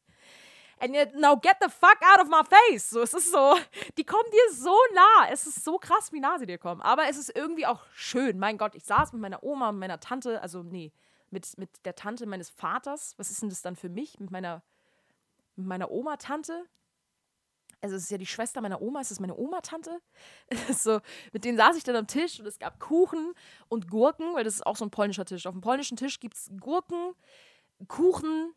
And 0.80 0.94
now 1.16 1.38
get 1.38 1.58
the 1.62 1.70
fuck 1.70 1.98
out 2.02 2.20
of 2.20 2.28
my 2.28 2.42
face. 2.44 2.90
So, 2.90 3.02
es 3.02 3.14
ist 3.14 3.32
so, 3.32 3.56
die 3.98 4.04
kommen 4.04 4.30
dir 4.32 4.54
so 4.54 4.76
nah. 4.94 5.30
Es 5.32 5.46
ist 5.48 5.64
so 5.64 5.78
krass, 5.78 6.12
wie 6.12 6.20
nah 6.20 6.38
sie 6.40 6.46
dir 6.46 6.58
kommen. 6.58 6.82
Aber 6.82 7.08
es 7.08 7.18
ist 7.18 7.34
irgendwie 7.36 7.66
auch 7.66 7.86
schön. 7.94 8.38
Mein 8.38 8.58
Gott, 8.58 8.76
ich 8.76 8.84
saß 8.84 9.14
mit 9.14 9.22
meiner 9.22 9.44
Oma 9.44 9.70
und 9.70 9.80
meiner 9.80 10.00
Tante, 10.00 10.42
also 10.42 10.64
nee, 10.64 10.92
mit, 11.30 11.58
mit 11.58 11.86
der 11.86 11.96
Tante 11.96 12.26
meines 12.26 12.50
Vaters. 12.50 13.14
Was 13.18 13.32
ist 13.32 13.42
denn 13.42 13.50
das 13.50 13.62
dann 13.62 13.76
für 13.76 13.90
mich? 13.90 14.20
Mit 14.20 14.32
meiner, 14.32 14.62
mit 15.56 15.68
meiner 15.68 15.90
Oma-Tante 15.90 16.66
also 17.84 17.98
es 17.98 18.04
ist 18.04 18.12
ja 18.12 18.18
die 18.18 18.26
Schwester 18.26 18.62
meiner 18.62 18.82
Oma, 18.82 19.02
es 19.02 19.12
ist 19.12 19.20
meine 19.20 19.36
Oma-Tante. 19.36 20.00
so, 20.74 21.02
mit 21.34 21.44
denen 21.44 21.58
saß 21.58 21.76
ich 21.76 21.84
dann 21.84 21.98
am 21.98 22.08
Tisch 22.08 22.40
und 22.40 22.46
es 22.46 22.58
gab 22.58 22.80
Kuchen 22.80 23.34
und 23.68 23.90
Gurken, 23.90 24.34
weil 24.34 24.46
das 24.46 24.56
ist 24.56 24.66
auch 24.66 24.78
so 24.78 24.86
ein 24.86 24.90
polnischer 24.90 25.26
Tisch. 25.26 25.46
Auf 25.46 25.54
dem 25.54 25.62
polnischen 25.62 25.98
Tisch 25.98 26.22
gibt 26.22 26.36
es 26.36 26.50
Gurken, 26.62 27.14
Kuchen, 27.90 28.54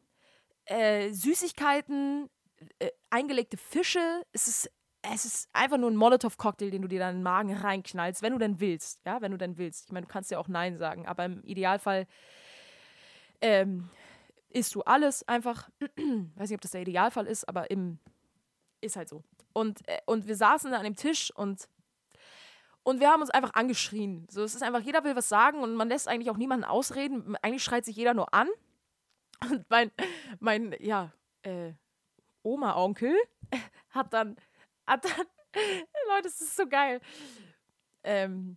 äh, 0.66 1.10
Süßigkeiten, 1.10 2.30
äh, 2.78 2.90
eingelegte 3.10 3.56
Fische. 3.56 4.24
Es 4.30 4.46
ist, 4.46 4.70
es 5.02 5.24
ist 5.24 5.48
einfach 5.52 5.76
nur 5.76 5.90
ein 5.90 5.96
Molotow-Cocktail, 5.96 6.70
den 6.70 6.82
du 6.82 6.88
dir 6.88 7.00
dann 7.00 7.10
in 7.10 7.16
den 7.16 7.24
Magen 7.24 7.52
reinknallst, 7.52 8.22
wenn 8.22 8.32
du 8.32 8.38
denn 8.38 8.60
willst. 8.60 9.00
Ja, 9.04 9.20
wenn 9.22 9.32
du 9.32 9.38
denn 9.38 9.58
willst. 9.58 9.86
Ich 9.86 9.92
meine, 9.92 10.06
du 10.06 10.12
kannst 10.12 10.30
ja 10.30 10.38
auch 10.38 10.48
Nein 10.48 10.78
sagen, 10.78 11.04
aber 11.04 11.24
im 11.24 11.42
Idealfall 11.42 12.06
ähm, 13.40 13.90
isst 14.50 14.76
du 14.76 14.82
alles 14.82 15.26
einfach. 15.26 15.68
Weiß 16.36 16.48
nicht, 16.48 16.58
ob 16.58 16.60
das 16.60 16.70
der 16.70 16.82
Idealfall 16.82 17.26
ist, 17.26 17.48
aber 17.48 17.72
im, 17.72 17.98
ist 18.80 18.96
halt 18.96 19.08
so. 19.08 19.22
Und, 19.52 19.86
äh, 19.88 20.00
und 20.06 20.26
wir 20.26 20.36
saßen 20.36 20.70
da 20.70 20.78
an 20.78 20.84
dem 20.84 20.96
Tisch 20.96 21.30
und, 21.34 21.68
und 22.82 23.00
wir 23.00 23.10
haben 23.10 23.20
uns 23.20 23.30
einfach 23.30 23.54
angeschrien. 23.54 24.26
So, 24.30 24.42
es 24.42 24.54
ist 24.54 24.62
einfach, 24.62 24.80
jeder 24.80 25.04
will 25.04 25.16
was 25.16 25.28
sagen 25.28 25.60
und 25.60 25.74
man 25.74 25.88
lässt 25.88 26.08
eigentlich 26.08 26.30
auch 26.30 26.36
niemanden 26.36 26.64
ausreden. 26.64 27.36
Eigentlich 27.42 27.64
schreit 27.64 27.84
sich 27.84 27.96
jeder 27.96 28.14
nur 28.14 28.32
an. 28.32 28.48
Und 29.50 29.68
mein, 29.68 29.90
mein 30.38 30.74
ja, 30.80 31.12
äh, 31.42 31.74
Oma-Onkel 32.42 33.14
hat 33.90 34.12
dann, 34.14 34.36
hat 34.86 35.04
dann, 35.04 35.26
Leute, 36.08 36.22
das 36.22 36.40
ist 36.40 36.56
so 36.56 36.66
geil. 36.66 37.02
Ähm, 38.02 38.56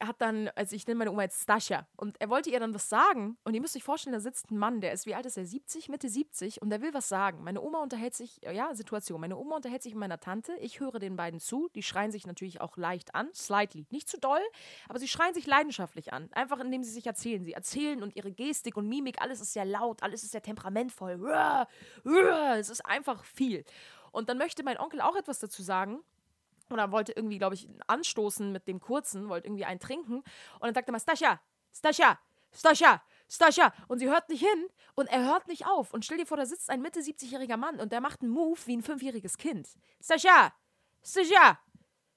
hat 0.00 0.20
dann, 0.20 0.48
also 0.54 0.74
ich 0.74 0.86
nenne 0.86 0.98
meine 0.98 1.10
Oma 1.10 1.22
jetzt 1.22 1.42
Stascha, 1.42 1.86
und 1.96 2.20
er 2.20 2.28
wollte 2.30 2.50
ihr 2.50 2.60
dann 2.60 2.74
was 2.74 2.88
sagen. 2.88 3.38
Und 3.44 3.54
ihr 3.54 3.60
müsst 3.60 3.76
euch 3.76 3.84
vorstellen, 3.84 4.14
da 4.14 4.20
sitzt 4.20 4.50
ein 4.50 4.58
Mann, 4.58 4.80
der 4.80 4.92
ist, 4.92 5.06
wie 5.06 5.14
alt 5.14 5.26
ist 5.26 5.36
er? 5.36 5.44
70, 5.44 5.88
Mitte 5.88 6.08
70, 6.08 6.62
und 6.62 6.70
der 6.70 6.80
will 6.80 6.94
was 6.94 7.08
sagen. 7.08 7.42
Meine 7.44 7.60
Oma 7.60 7.82
unterhält 7.82 8.14
sich, 8.14 8.40
ja, 8.42 8.74
Situation. 8.74 9.20
Meine 9.20 9.36
Oma 9.36 9.56
unterhält 9.56 9.82
sich 9.82 9.94
mit 9.94 10.00
meiner 10.00 10.20
Tante. 10.20 10.54
Ich 10.60 10.80
höre 10.80 10.98
den 10.98 11.16
beiden 11.16 11.40
zu. 11.40 11.68
Die 11.74 11.82
schreien 11.82 12.10
sich 12.10 12.26
natürlich 12.26 12.60
auch 12.60 12.76
leicht 12.76 13.14
an, 13.14 13.28
slightly. 13.34 13.86
Nicht 13.90 14.08
zu 14.08 14.18
doll, 14.18 14.40
aber 14.88 14.98
sie 14.98 15.08
schreien 15.08 15.34
sich 15.34 15.46
leidenschaftlich 15.46 16.12
an. 16.12 16.28
Einfach 16.32 16.60
indem 16.60 16.82
sie 16.82 16.92
sich 16.92 17.06
erzählen. 17.06 17.44
Sie 17.44 17.52
erzählen 17.52 18.02
und 18.02 18.16
ihre 18.16 18.32
Gestik 18.32 18.76
und 18.76 18.88
Mimik, 18.88 19.20
alles 19.20 19.40
ist 19.40 19.52
sehr 19.52 19.64
laut, 19.64 20.02
alles 20.02 20.22
ist 20.22 20.32
sehr 20.32 20.42
temperamentvoll. 20.42 21.20
Es 22.58 22.70
ist 22.70 22.84
einfach 22.84 23.24
viel. 23.24 23.64
Und 24.10 24.28
dann 24.28 24.38
möchte 24.38 24.62
mein 24.62 24.78
Onkel 24.78 25.00
auch 25.00 25.16
etwas 25.16 25.38
dazu 25.38 25.62
sagen 25.62 26.00
oder 26.72 26.92
wollte 26.92 27.12
irgendwie, 27.12 27.38
glaube 27.38 27.54
ich, 27.54 27.68
anstoßen 27.86 28.52
mit 28.52 28.66
dem 28.66 28.80
Kurzen, 28.80 29.28
wollte 29.28 29.46
irgendwie 29.46 29.64
einen 29.64 29.80
trinken. 29.80 30.16
Und 30.16 30.62
dann 30.62 30.74
sagte 30.74 30.90
er 30.90 30.92
mal, 30.92 31.00
Stascha, 31.00 31.40
Stascha, 31.74 32.18
Stascha, 32.52 33.02
Stascha. 33.28 33.72
Und 33.88 33.98
sie 33.98 34.08
hört 34.08 34.28
nicht 34.28 34.40
hin 34.40 34.68
und 34.94 35.08
er 35.08 35.24
hört 35.24 35.48
nicht 35.48 35.66
auf. 35.66 35.92
Und 35.92 36.04
stell 36.04 36.18
dir 36.18 36.26
vor, 36.26 36.36
da 36.36 36.46
sitzt 36.46 36.70
ein 36.70 36.82
Mitte 36.82 37.00
70-jähriger 37.00 37.56
Mann 37.56 37.80
und 37.80 37.92
der 37.92 38.00
macht 38.00 38.22
einen 38.22 38.30
Move 38.30 38.58
wie 38.66 38.76
ein 38.76 38.82
fünfjähriges 38.82 39.36
Kind. 39.36 39.68
Stascha, 40.02 40.52
Stascha, 41.04 41.58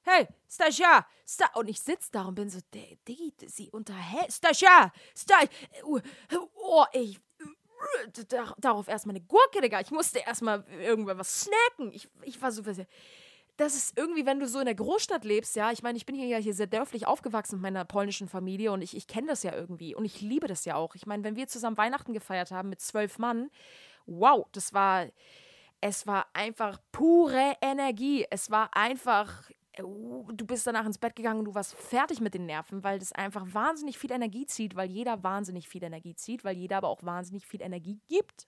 hey, 0.04 0.28
Stascha, 0.50 1.06
Sta 1.28 1.48
und 1.56 1.70
ich 1.70 1.82
sitze 1.82 2.10
da 2.12 2.24
und 2.24 2.36
bin 2.36 2.50
so, 2.50 2.60
Diggi, 2.74 3.34
sie 3.48 3.70
unterhält, 3.72 4.32
Stascha, 4.32 4.92
Stascha, 5.16 5.48
oh, 5.84 6.86
ich, 6.94 7.20
darauf 8.60 8.88
erstmal 8.88 9.16
eine 9.16 9.26
Gurke, 9.26 9.62
Digga. 9.62 9.80
Ich 9.80 9.92
musste 9.92 10.20
erstmal 10.20 10.64
irgendwann 10.70 11.18
was 11.18 11.42
snacken. 11.42 11.92
Ich, 11.94 12.10
ich 12.24 12.42
war 12.42 12.52
so, 12.52 12.64
das 13.58 13.76
ist 13.76 13.98
irgendwie, 13.98 14.26
wenn 14.26 14.40
du 14.40 14.48
so 14.48 14.60
in 14.60 14.66
der 14.66 14.76
Großstadt 14.76 15.24
lebst, 15.24 15.56
ja, 15.56 15.72
ich 15.72 15.84
meine, 15.84 15.98
ich 15.98 16.06
bin 16.06 16.16
hier 16.16 16.28
ja 16.28 16.38
hier 16.38 16.54
sehr 16.54 16.68
dörflich 16.68 17.06
aufgewachsen 17.06 17.56
mit 17.56 17.64
meiner 17.64 17.86
polnischen 17.86 18.28
Familie 18.28 18.72
und 18.72 18.82
ich, 18.82 18.96
ich 18.96 19.08
kenne 19.08 19.28
das 19.28 19.44
ja 19.44 19.54
irgendwie 19.54 19.94
und 19.94 20.06
ich 20.06 20.22
liebe 20.22 20.48
das 20.48 20.66
ja 20.66 20.76
auch. 20.76 20.96
Ich 20.96 21.06
meine, 21.06 21.24
wenn 21.24 21.36
wir 21.36 21.48
zusammen 21.48 21.78
Weihnachten 21.78 22.14
gefeiert 22.14 22.52
haben 22.52 22.70
mit 22.70 22.82
zwölf 22.82 23.20
Mann, 23.20 23.50
wow, 24.06 24.48
das 24.52 24.74
war, 24.74 25.08
es 25.80 26.08
war 26.08 26.28
einfach 26.34 26.80
pure 26.92 27.56
Energie. 27.62 28.26
Es 28.30 28.50
war 28.52 28.76
einfach, 28.76 29.50
uh, 29.80 30.32
du 30.32 30.46
bist 30.46 30.66
danach 30.68 30.86
ins 30.86 30.98
Bett 30.98 31.16
gegangen 31.16 31.40
und 31.40 31.46
du 31.46 31.56
warst 31.56 31.76
fertig 31.76 32.22
mit 32.22 32.34
den 32.34 32.46
Nerven, 32.46 32.84
weil 32.84 33.00
das 33.00 33.12
einfach 33.12 33.46
wahnsinnig 33.54 33.98
viel 33.98 34.12
Energie 34.12 34.46
zieht, 34.46 34.76
weil 34.76 34.90
jeder 34.90 35.24
wahnsinnig 35.24 35.68
viel 35.68 35.84
Energie 35.84 36.16
zieht, 36.16 36.44
weil 36.44 36.56
jeder 36.56 36.78
aber 36.78 36.90
auch 36.90 37.04
wahnsinnig 37.04 37.46
viel 37.46 37.62
Energie 37.62 38.00
gibt. 38.08 38.48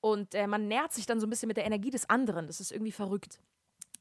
Und 0.00 0.34
äh, 0.34 0.46
man 0.46 0.68
nährt 0.68 0.92
sich 0.92 1.06
dann 1.06 1.18
so 1.18 1.26
ein 1.26 1.30
bisschen 1.30 1.48
mit 1.48 1.56
der 1.56 1.64
Energie 1.64 1.90
des 1.90 2.10
anderen. 2.10 2.46
Das 2.46 2.60
ist 2.60 2.72
irgendwie 2.72 2.92
verrückt. 2.92 3.40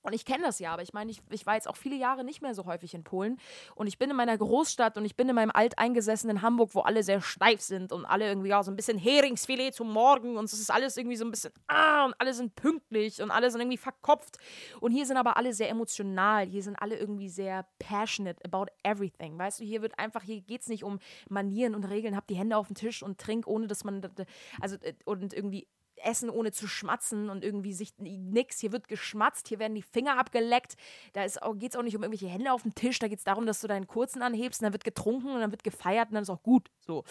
Und 0.04 0.14
ich 0.14 0.26
kenne 0.26 0.44
das 0.44 0.60
ja, 0.60 0.74
aber 0.74 0.82
ich 0.82 0.94
meine, 0.94 1.10
ich, 1.12 1.22
ich 1.30 1.46
war 1.46 1.56
jetzt 1.56 1.68
auch 1.68 1.78
viele 1.78 1.96
Jahre 1.96 2.24
nicht 2.24 2.42
mehr 2.42 2.54
so 2.54 2.66
häufig 2.66 2.94
in 2.94 3.04
Polen. 3.04 3.40
Und 3.76 3.88
ich 3.88 3.98
bin 3.98 4.10
in 4.10 4.16
meiner 4.16 4.38
Großstadt 4.38 4.98
und 4.98 5.06
ich 5.06 5.16
bin 5.16 5.30
in 5.30 5.36
meinem 5.36 5.52
alteingesessenen 5.52 6.42
Hamburg, 6.42 6.76
wo 6.76 6.82
alle 6.82 7.04
sehr 7.04 7.22
steif 7.22 7.62
sind 7.62 7.94
und 7.94 8.06
alle 8.06 8.28
irgendwie 8.28 8.50
ja, 8.50 8.62
so 8.64 8.72
ein 8.72 8.76
bisschen 8.76 8.98
Heringsfilet 8.98 9.72
zum 9.72 9.92
Morgen 9.92 10.38
und 10.38 10.46
es 10.46 10.54
ist 10.54 10.70
alles 10.70 10.98
irgendwie 10.98 11.16
so 11.16 11.26
ein 11.26 11.32
bisschen, 11.32 11.54
ah, 11.68 12.06
und 12.06 12.16
alle 12.20 12.34
sind 12.34 12.56
pünktlich 12.56 13.22
und 13.22 13.32
alle 13.32 13.50
sind 13.50 13.62
irgendwie 13.62 13.78
verkopft. 13.78 14.38
Und 14.82 14.92
hier 14.92 15.06
sind 15.06 15.16
aber 15.16 15.38
alle 15.38 15.54
sehr 15.54 15.70
emotional, 15.70 16.46
hier 16.46 16.64
sind 16.64 16.76
alle 16.76 16.98
irgendwie 16.98 17.30
sehr 17.30 17.66
passionate 17.80 18.44
about 18.44 18.72
everything. 18.84 19.38
Weißt 19.38 19.62
du, 19.62 19.64
hier 19.64 19.82
wird 19.82 19.98
einfach, 19.98 20.24
hier 20.24 20.42
geht 20.42 20.62
es 20.62 20.68
nicht 20.68 20.84
um 20.84 21.00
Manieren 21.30 21.76
und 21.76 21.86
Regeln, 21.86 22.18
hab 22.18 22.28
die 22.28 22.36
Hände 22.36 22.58
auf 22.58 22.68
dem 22.68 22.76
Tisch 22.76 23.04
und 23.04 23.20
trink, 23.20 23.48
ohne 23.48 23.68
dass 23.68 23.86
man, 23.86 24.02
also, 24.60 24.76
und 25.06 25.34
irgendwie 25.34 25.68
essen 26.04 26.30
ohne 26.30 26.52
zu 26.52 26.68
schmatzen 26.68 27.30
und 27.30 27.44
irgendwie 27.44 27.74
sich 27.74 27.94
nix. 28.00 28.60
Hier 28.60 28.72
wird 28.72 28.88
geschmatzt, 28.88 29.48
hier 29.48 29.60
werden 29.60 29.76
die 29.76 29.82
Finger 29.82 30.18
abgeleckt. 30.18 30.76
Da 31.14 31.26
geht 31.26 31.32
es 31.32 31.78
auch 31.78 31.84
nicht 31.84 31.96
um 31.96 32.04
irgendwelche 32.04 32.28
Hände 32.28 32.52
auf 32.52 32.64
dem 32.64 32.76
Tisch. 32.76 33.00
Da 33.00 33.08
geht 33.08 33.20
es 33.20 33.24
darum, 33.24 33.46
dass 33.46 33.62
du 33.62 33.68
deinen 33.68 33.88
kurzen 33.88 34.22
anhebst 34.22 34.62
und 34.62 34.66
dann 34.66 34.74
wird 34.74 34.84
getrunken 34.84 35.30
und 35.30 35.40
dann 35.40 35.52
wird 35.52 35.64
gefeiert 35.64 36.10
und 36.10 36.16
dann 36.16 36.24
ist 36.24 36.30
auch 36.30 36.44
gut. 36.44 36.70
So. 36.86 37.04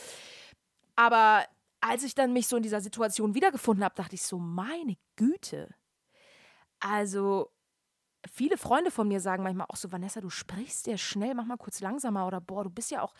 Aber 0.96 1.44
als 1.80 2.04
ich 2.04 2.14
dann 2.14 2.32
mich 2.32 2.46
so 2.46 2.56
in 2.56 2.62
dieser 2.62 2.80
Situation 2.80 3.34
wiedergefunden 3.34 3.84
habe, 3.84 3.94
dachte 3.94 4.14
ich 4.14 4.22
so, 4.22 4.38
meine 4.38 4.96
Güte. 5.16 5.74
Also, 6.78 7.50
viele 8.30 8.56
Freunde 8.56 8.90
von 8.90 9.08
mir 9.08 9.20
sagen 9.20 9.42
manchmal 9.42 9.66
auch 9.68 9.76
so, 9.76 9.90
Vanessa, 9.90 10.20
du 10.20 10.30
sprichst 10.30 10.84
sehr 10.84 10.98
schnell, 10.98 11.34
mach 11.34 11.44
mal 11.44 11.56
kurz 11.56 11.80
langsamer 11.80 12.26
oder 12.26 12.40
boah, 12.40 12.64
du 12.64 12.70
bist 12.70 12.90
ja 12.90 13.02
auch. 13.02 13.14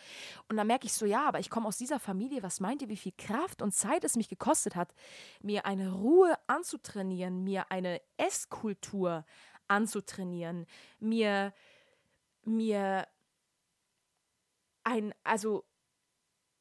Und 0.47 0.57
dann 0.57 0.67
merke 0.67 0.85
ich 0.85 0.93
so, 0.93 1.05
ja, 1.05 1.27
aber 1.27 1.39
ich 1.39 1.49
komme 1.49 1.67
aus 1.67 1.77
dieser 1.77 1.99
Familie, 1.99 2.43
was 2.43 2.59
meint 2.59 2.81
ihr, 2.81 2.89
wie 2.89 2.97
viel 2.97 3.13
Kraft 3.17 3.61
und 3.61 3.73
Zeit 3.73 4.03
es 4.03 4.15
mich 4.15 4.29
gekostet 4.29 4.75
hat, 4.75 4.93
mir 5.41 5.65
eine 5.65 5.91
Ruhe 5.91 6.35
anzutrainieren, 6.47 7.43
mir 7.43 7.71
eine 7.71 8.01
Esskultur 8.17 9.25
anzutrainieren, 9.67 10.65
mir, 10.99 11.53
mir 12.43 13.07
ein, 14.83 15.13
also, 15.23 15.65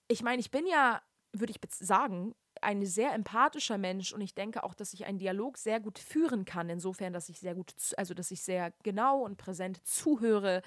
ich 0.09 0.23
meine, 0.23 0.41
ich 0.41 0.51
bin 0.51 0.67
ja, 0.67 1.03
würde 1.33 1.53
ich 1.53 1.61
sagen, 1.71 2.35
ein 2.63 2.85
sehr 2.85 3.13
empathischer 3.13 3.79
Mensch 3.79 4.13
und 4.13 4.21
ich 4.21 4.35
denke 4.35 4.65
auch, 4.65 4.75
dass 4.75 4.93
ich 4.93 5.07
einen 5.07 5.19
Dialog 5.19 5.59
sehr 5.59 5.81
gut 5.81 5.99
führen 5.99 6.45
kann, 6.45 6.69
insofern, 6.69 7.13
dass 7.13 7.29
ich 7.29 7.41
sehr 7.41 7.55
gut, 7.55 7.75
also 7.97 8.15
dass 8.15 8.31
ich 8.31 8.43
sehr 8.43 8.73
genau 8.83 9.21
und 9.21 9.37
präsent 9.37 9.85
zuhöre, 9.87 10.63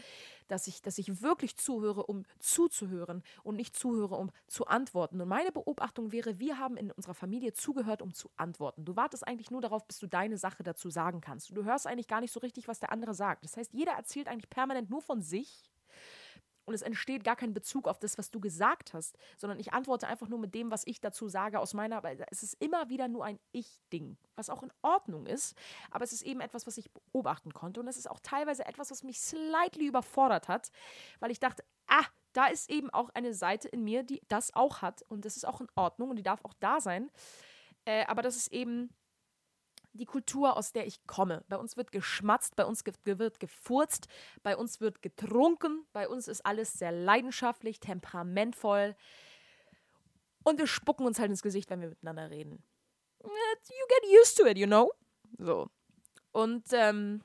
dass 0.48 0.68
ich, 0.68 0.82
dass 0.82 0.98
ich 0.98 1.22
wirklich 1.22 1.58
zuhöre, 1.58 2.06
um 2.06 2.26
zuzuhören 2.40 3.24
und 3.44 3.56
nicht 3.56 3.76
zuhöre, 3.76 4.16
um 4.16 4.32
zu 4.48 4.68
antworten. 4.68 5.20
Und 5.22 5.28
meine 5.28 5.52
Beobachtung 5.52 6.12
wäre, 6.12 6.40
wir 6.40 6.60
haben 6.60 6.78
in 6.78 6.92
unserer 6.92 7.16
Familie 7.16 7.54
zugehört, 7.54 8.02
um 8.02 8.14
zu 8.14 8.30
antworten. 8.38 8.86
Du 8.86 8.96
wartest 8.96 9.28
eigentlich 9.28 9.52
nur 9.52 9.62
darauf, 9.62 9.88
bis 9.88 10.00
du 10.00 10.08
deine 10.08 10.38
Sache 10.38 10.64
dazu 10.64 10.90
sagen 10.90 11.22
kannst. 11.22 11.56
Du 11.56 11.64
hörst 11.64 11.88
eigentlich 11.88 12.08
gar 12.08 12.22
nicht 12.22 12.32
so 12.32 12.40
richtig, 12.40 12.68
was 12.68 12.80
der 12.80 12.92
andere 12.92 13.14
sagt. 13.14 13.44
Das 13.44 13.58
heißt, 13.58 13.74
jeder 13.74 13.94
erzählt 13.94 14.28
eigentlich 14.28 14.50
permanent 14.50 14.90
nur 14.90 15.02
von 15.02 15.22
sich 15.22 15.72
und 16.66 16.74
es 16.74 16.82
entsteht 16.82 17.24
gar 17.24 17.36
kein 17.36 17.54
Bezug 17.54 17.88
auf 17.88 18.00
das, 18.00 18.18
was 18.18 18.32
du 18.32 18.40
gesagt 18.40 18.94
hast, 18.94 19.18
sondern 19.38 19.60
ich 19.60 19.74
antworte 19.74 20.08
einfach 20.08 20.28
nur 20.28 20.40
mit 20.40 20.54
dem, 20.54 20.72
was 20.72 20.86
ich 20.86 21.00
dazu 21.00 21.28
sage 21.28 21.60
aus 21.60 21.74
meiner, 21.74 22.04
weil 22.04 22.26
es 22.32 22.44
ist 22.44 22.62
immer 22.62 22.90
wieder 22.90 23.08
nur 23.08 23.26
ein 23.26 23.40
Ich-Ding, 23.52 24.18
was 24.36 24.50
auch 24.50 24.64
in 24.64 24.72
Ordnung 24.82 25.26
ist, 25.26 25.56
aber 25.92 26.04
es 26.04 26.14
ist 26.14 26.24
eben 26.24 26.42
etwas, 26.42 26.68
was 26.68 26.78
ich 26.78 26.92
beobachten 26.92 27.54
konnte. 27.54 27.80
Und 27.80 27.88
es 27.88 27.98
ist 27.98 28.10
auch 28.10 28.20
teilweise 28.20 28.66
etwas, 28.66 28.92
was 28.92 29.04
mich 29.04 29.20
slightly 29.20 29.88
überfordert 29.88 30.48
hat, 30.48 30.72
weil 31.20 31.32
ich 31.32 31.40
dachte, 31.40 31.64
ah, 31.88 32.06
da 32.34 32.48
ist 32.48 32.70
eben 32.70 32.90
auch 32.90 33.10
eine 33.14 33.34
Seite 33.34 33.68
in 33.70 33.84
mir, 33.84 34.04
die 34.04 34.22
das 34.28 34.54
auch 34.54 34.82
hat. 34.82 35.04
Und 35.04 35.26
das 35.26 35.38
ist 35.38 35.46
auch 35.46 35.62
in 35.62 35.68
Ordnung 35.76 36.10
und 36.10 36.18
die 36.18 36.24
darf 36.24 36.44
auch 36.44 36.54
da 36.60 36.82
sein, 36.82 37.10
äh, 37.86 38.06
aber 38.06 38.22
das 38.22 38.36
ist 38.36 38.52
eben 38.52 38.90
die 39.98 40.06
Kultur, 40.06 40.58
aus 40.58 40.72
der 40.74 40.86
ich 40.86 41.06
komme. 41.08 41.44
Bei 41.48 41.58
uns 41.58 41.78
wird 41.78 41.92
geschmatzt, 41.92 42.56
bei 42.56 42.66
uns 42.66 42.84
wird 43.04 43.40
gefurzt, 43.40 44.08
bei 44.44 44.56
uns 44.58 44.82
wird 44.82 45.02
getrunken, 45.02 45.86
bei 45.94 46.08
uns 46.08 46.28
ist 46.28 46.46
alles 46.46 46.74
sehr 46.74 46.92
leidenschaftlich, 46.92 47.80
temperamentvoll. 47.80 48.96
Und 50.44 50.60
wir 50.60 50.68
spucken 50.68 51.06
uns 51.06 51.20
halt 51.20 51.32
ins 51.32 51.42
Gesicht, 51.42 51.70
wenn 51.70 51.82
wir 51.82 51.90
miteinander 51.90 52.30
reden. 52.30 52.64
You 53.24 53.88
get 53.88 54.22
used 54.22 54.38
to 54.38 54.46
it, 54.46 54.58
you 54.58 54.68
know? 54.68 54.94
So. 55.40 55.70
Und, 56.32 56.66
ähm. 56.74 57.24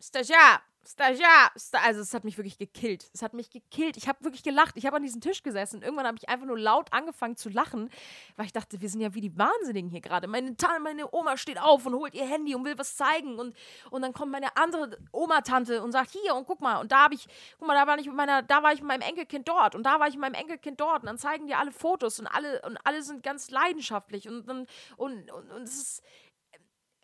Stagiaire, 0.00 0.60
Stagiaire, 0.90 1.50
also 1.84 2.00
es 2.00 2.14
hat 2.14 2.24
mich 2.24 2.38
wirklich 2.38 2.56
gekillt. 2.56 3.10
Es 3.12 3.20
hat 3.20 3.34
mich 3.34 3.50
gekillt. 3.50 3.98
Ich 3.98 4.08
habe 4.08 4.24
wirklich 4.24 4.42
gelacht. 4.42 4.74
Ich 4.78 4.86
habe 4.86 4.96
an 4.96 5.02
diesem 5.02 5.20
Tisch 5.20 5.42
gesessen 5.42 5.76
und 5.76 5.82
irgendwann 5.82 6.06
habe 6.06 6.16
ich 6.16 6.30
einfach 6.30 6.46
nur 6.46 6.58
laut 6.58 6.90
angefangen 6.94 7.36
zu 7.36 7.50
lachen, 7.50 7.90
weil 8.36 8.46
ich 8.46 8.54
dachte, 8.54 8.80
wir 8.80 8.88
sind 8.88 9.02
ja 9.02 9.12
wie 9.12 9.20
die 9.20 9.36
Wahnsinnigen 9.36 9.90
hier 9.90 10.00
gerade. 10.00 10.28
Meine, 10.28 10.56
meine 10.82 11.12
Oma 11.12 11.36
steht 11.36 11.60
auf 11.60 11.84
und 11.84 11.94
holt 11.94 12.14
ihr 12.14 12.26
Handy 12.26 12.54
und 12.54 12.64
will 12.64 12.78
was 12.78 12.96
zeigen 12.96 13.38
und, 13.38 13.54
und 13.90 14.00
dann 14.00 14.14
kommt 14.14 14.32
meine 14.32 14.56
andere 14.56 14.98
Oma-Tante 15.12 15.82
und 15.82 15.92
sagt, 15.92 16.10
hier 16.10 16.34
und 16.34 16.46
guck 16.46 16.62
mal, 16.62 16.80
und 16.80 16.90
da 16.90 17.04
habe 17.04 17.14
ich, 17.14 17.28
guck 17.58 17.68
mal, 17.68 17.74
da 17.74 17.86
war 17.86 17.98
ich 17.98 18.06
mit 18.06 18.16
meiner, 18.16 18.42
da 18.42 18.62
war 18.62 18.72
ich 18.72 18.80
mit 18.80 18.88
meinem 18.88 19.02
Enkelkind 19.02 19.46
dort 19.46 19.74
und 19.74 19.82
da 19.82 20.00
war 20.00 20.08
ich 20.08 20.14
mit 20.14 20.22
meinem 20.22 20.40
Enkelkind 20.40 20.80
dort 20.80 21.02
und 21.02 21.06
dann 21.06 21.18
zeigen 21.18 21.46
die 21.46 21.54
alle 21.54 21.70
Fotos 21.70 22.18
und 22.18 22.26
alle 22.26 22.62
und 22.62 22.78
alle 22.84 23.02
sind 23.02 23.22
ganz 23.22 23.50
leidenschaftlich 23.50 24.26
und 24.26 24.48
und, 24.48 24.66
und, 24.96 25.30
und, 25.30 25.50
und 25.50 25.62
es 25.64 25.76
ist 25.76 26.02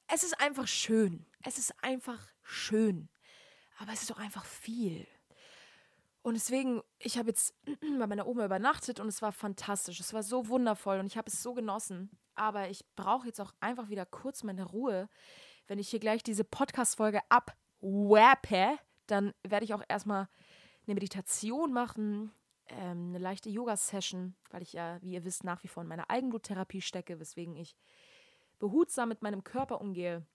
es 0.09 0.23
ist 0.23 0.41
einfach 0.41 0.67
schön. 0.67 1.27
Es 1.43 1.59
ist 1.59 1.75
einfach 1.83 2.21
schön 2.43 3.11
aber 3.79 3.93
es 3.93 4.03
ist 4.03 4.11
doch 4.11 4.19
einfach 4.19 4.45
viel. 4.45 5.07
Und 6.23 6.35
deswegen, 6.35 6.83
ich 6.99 7.19
habe 7.19 7.29
jetzt 7.29 7.55
bei 7.99 8.07
meiner 8.07 8.27
Oma 8.27 8.47
übernachtet 8.47 8.99
und 8.99 9.09
es 9.09 9.21
war 9.21 9.33
fantastisch. 9.33 10.01
Es 10.01 10.15
war 10.15 10.23
so 10.23 10.49
wundervoll 10.49 10.99
und 10.99 11.07
ich 11.07 11.19
habe 11.19 11.29
es 11.29 11.43
so 11.43 11.53
genossen. 11.53 12.11
Aber 12.35 12.69
ich 12.71 12.85
brauche 12.97 13.27
jetzt 13.27 13.41
auch 13.41 13.53
einfach 13.61 13.91
wieder 13.91 14.07
kurz 14.07 14.43
meine 14.43 14.65
Ruhe, 14.65 15.09
wenn 15.67 15.79
ich 15.79 15.89
hier 15.89 16.01
gleich 16.01 16.23
diese 16.23 16.45
Podcast-Folge 16.45 17.21
abwappe, 17.29 18.79
dann 19.07 19.35
werde 19.43 19.65
ich 19.65 19.75
auch 19.75 19.83
erstmal 19.89 20.29
eine 20.87 20.95
Meditation 20.95 21.73
machen, 21.73 22.33
ähm, 22.69 23.09
eine 23.09 23.19
leichte 23.19 23.51
Yoga-Session, 23.51 24.35
weil 24.51 24.63
ich 24.63 24.73
ja, 24.73 25.01
wie 25.03 25.13
ihr 25.13 25.25
wisst, 25.25 25.45
nach 25.45 25.63
wie 25.63 25.69
vor 25.69 25.83
in 25.83 25.89
meiner 25.89 26.11
Eigenbluttherapie 26.11 26.81
stecke, 26.81 27.21
weswegen 27.21 27.57
ich 27.57 27.77
behutsam 28.59 29.09
mit 29.09 29.23
meinem 29.23 29.45
Körper 29.45 29.81
umgehe. 29.81 30.27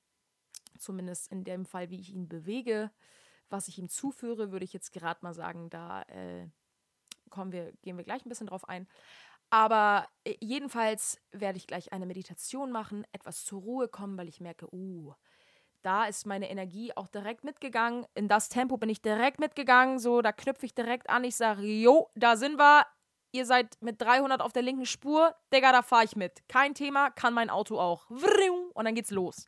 Zumindest 0.77 1.31
in 1.31 1.43
dem 1.43 1.65
Fall, 1.65 1.89
wie 1.89 1.99
ich 1.99 2.13
ihn 2.13 2.27
bewege, 2.27 2.91
was 3.49 3.67
ich 3.67 3.77
ihm 3.77 3.89
zuführe, 3.89 4.51
würde 4.51 4.65
ich 4.65 4.73
jetzt 4.73 4.91
gerade 4.91 5.19
mal 5.21 5.33
sagen, 5.33 5.69
da 5.69 6.03
äh, 6.03 6.47
kommen 7.29 7.51
wir, 7.51 7.73
gehen 7.81 7.97
wir 7.97 8.03
gleich 8.03 8.25
ein 8.25 8.29
bisschen 8.29 8.47
drauf 8.47 8.67
ein. 8.67 8.87
Aber 9.49 10.07
äh, 10.23 10.35
jedenfalls 10.39 11.19
werde 11.31 11.57
ich 11.57 11.67
gleich 11.67 11.91
eine 11.91 12.05
Meditation 12.05 12.71
machen, 12.71 13.05
etwas 13.11 13.43
zur 13.43 13.61
Ruhe 13.61 13.87
kommen, 13.87 14.17
weil 14.17 14.29
ich 14.29 14.39
merke, 14.39 14.73
uh, 14.73 15.13
da 15.81 16.05
ist 16.05 16.25
meine 16.25 16.49
Energie 16.49 16.95
auch 16.95 17.07
direkt 17.07 17.43
mitgegangen. 17.43 18.05
In 18.13 18.27
das 18.27 18.49
Tempo 18.49 18.77
bin 18.77 18.89
ich 18.89 19.01
direkt 19.01 19.39
mitgegangen. 19.39 19.97
So, 19.97 20.21
da 20.21 20.31
knüpfe 20.33 20.65
ich 20.65 20.75
direkt 20.75 21.09
an. 21.09 21.23
Ich 21.23 21.35
sage, 21.35 21.63
jo, 21.63 22.09
da 22.15 22.35
sind 22.35 22.59
wir. 22.59 22.85
Ihr 23.31 23.45
seid 23.45 23.77
mit 23.79 24.01
300 24.01 24.41
auf 24.41 24.53
der 24.53 24.63
linken 24.63 24.87
Spur. 24.87 25.35
Digga, 25.53 25.71
da 25.71 25.83
fahre 25.83 26.03
ich 26.03 26.15
mit. 26.15 26.47
Kein 26.49 26.73
Thema, 26.73 27.11
kann 27.11 27.33
mein 27.33 27.49
Auto 27.49 27.79
auch. 27.79 28.09
Und 28.09 28.85
dann 28.85 28.95
geht's 28.95 29.11
los. 29.11 29.47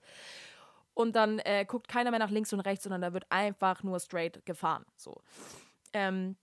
Und 0.94 1.16
dann 1.16 1.40
äh, 1.40 1.66
guckt 1.66 1.88
keiner 1.88 2.12
mehr 2.12 2.20
nach 2.20 2.32
links 2.32 2.52
und 2.54 2.60
rechts, 2.60 2.84
sondern 2.84 3.02
da 3.02 3.14
wird 3.14 3.26
einfach 3.30 3.84
nur 3.84 4.00
straight 4.00 4.46
gefahren. 4.46 4.86
So. 4.96 5.22
Ähm, 5.94 6.36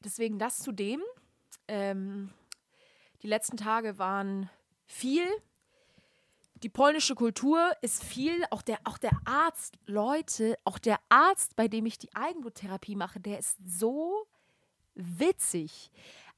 deswegen 0.00 0.38
das 0.38 0.58
zu 0.58 0.72
dem. 0.72 1.02
Ähm, 1.68 2.30
die 3.22 3.28
letzten 3.28 3.56
Tage 3.56 3.98
waren 3.98 4.50
viel 4.86 5.26
die 6.64 6.70
polnische 6.70 7.14
Kultur 7.14 7.72
ist 7.82 8.02
viel, 8.02 8.42
auch 8.48 8.62
der, 8.62 8.78
auch 8.84 8.96
der 8.96 9.12
Arzt, 9.26 9.76
Leute, 9.84 10.56
auch 10.64 10.78
der 10.78 10.98
Arzt, 11.10 11.56
bei 11.56 11.68
dem 11.68 11.84
ich 11.84 11.98
die 11.98 12.14
Eigenbluttherapie 12.14 12.96
mache, 12.96 13.20
der 13.20 13.38
ist 13.38 13.58
so 13.66 14.26
witzig. 14.94 15.90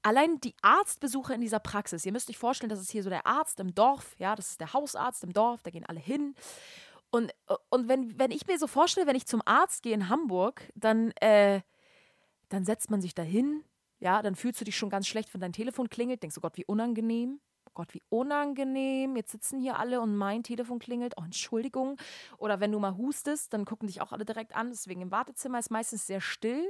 Allein 0.03 0.41
die 0.41 0.57
Arztbesuche 0.63 1.33
in 1.33 1.41
dieser 1.41 1.61
Praxis, 1.61 2.05
ihr 2.05 2.11
müsst 2.11 2.29
euch 2.29 2.39
vorstellen, 2.39 2.71
das 2.71 2.81
ist 2.81 2.91
hier 2.91 3.05
so 3.05 3.11
der 3.11 3.25
Arzt 3.25 3.61
im 3.61 3.73
Dorf, 3.73 4.17
ja, 4.19 4.35
das 4.35 4.51
ist 4.51 4.61
der 4.61 4.73
Hausarzt 4.73 5.23
im 5.23 5.33
Dorf, 5.33 5.63
da 5.63 5.71
gehen 5.71 5.87
alle 5.87 6.01
hin. 6.01 6.35
Und, 7.11 7.33
und 7.71 7.89
wenn, 7.89 8.19
wenn 8.19 8.31
ich 8.31 8.47
mir 8.47 8.59
so 8.59 8.67
vorstelle, 8.67 9.07
wenn 9.07 9.17
ich 9.17 9.27
zum 9.27 9.43
Arzt 9.45 9.83
gehe 9.83 9.95
in 9.95 10.09
Hamburg, 10.09 10.71
dann, 10.75 11.13
äh, 11.21 11.61
dann 12.49 12.65
setzt 12.65 12.91
man 12.91 13.01
sich 13.01 13.15
da 13.15 13.23
hin, 13.23 13.65
ja, 13.99 14.23
dann 14.23 14.35
fühlst 14.35 14.61
du 14.61 14.65
dich 14.65 14.77
schon 14.77 14.91
ganz 14.91 15.07
schlecht, 15.07 15.33
wenn 15.33 15.41
dein 15.41 15.53
Telefon 15.53 15.89
klingelt, 15.89 16.23
denkst 16.23 16.35
du, 16.35 16.41
Gott, 16.41 16.57
wie 16.57 16.67
unangenehm. 16.67 17.41
Gott, 17.77 17.93
wie 17.95 18.03
unangenehm. 18.09 19.17
Jetzt 19.17 19.33
sitzen 19.33 19.61
hier 19.61 19.79
alle 19.79 20.01
und 20.01 20.17
mein 20.17 20.43
Telefon 20.43 20.79
klingelt. 20.79 21.15
Oh, 21.19 21.23
Entschuldigung. 21.25 21.99
Oder 22.39 22.59
wenn 22.59 22.73
du 22.73 22.79
mal 22.79 22.97
hustest, 22.97 23.53
dann 23.53 23.67
gucken 23.67 23.87
dich 23.87 24.01
auch 24.01 24.13
alle 24.13 24.25
direkt 24.25 24.57
an. 24.57 24.71
Deswegen 24.71 25.03
im 25.03 25.11
Wartezimmer 25.11 25.59
ist 25.59 25.71
meistens 25.71 26.07
sehr 26.07 26.23
still. 26.23 26.65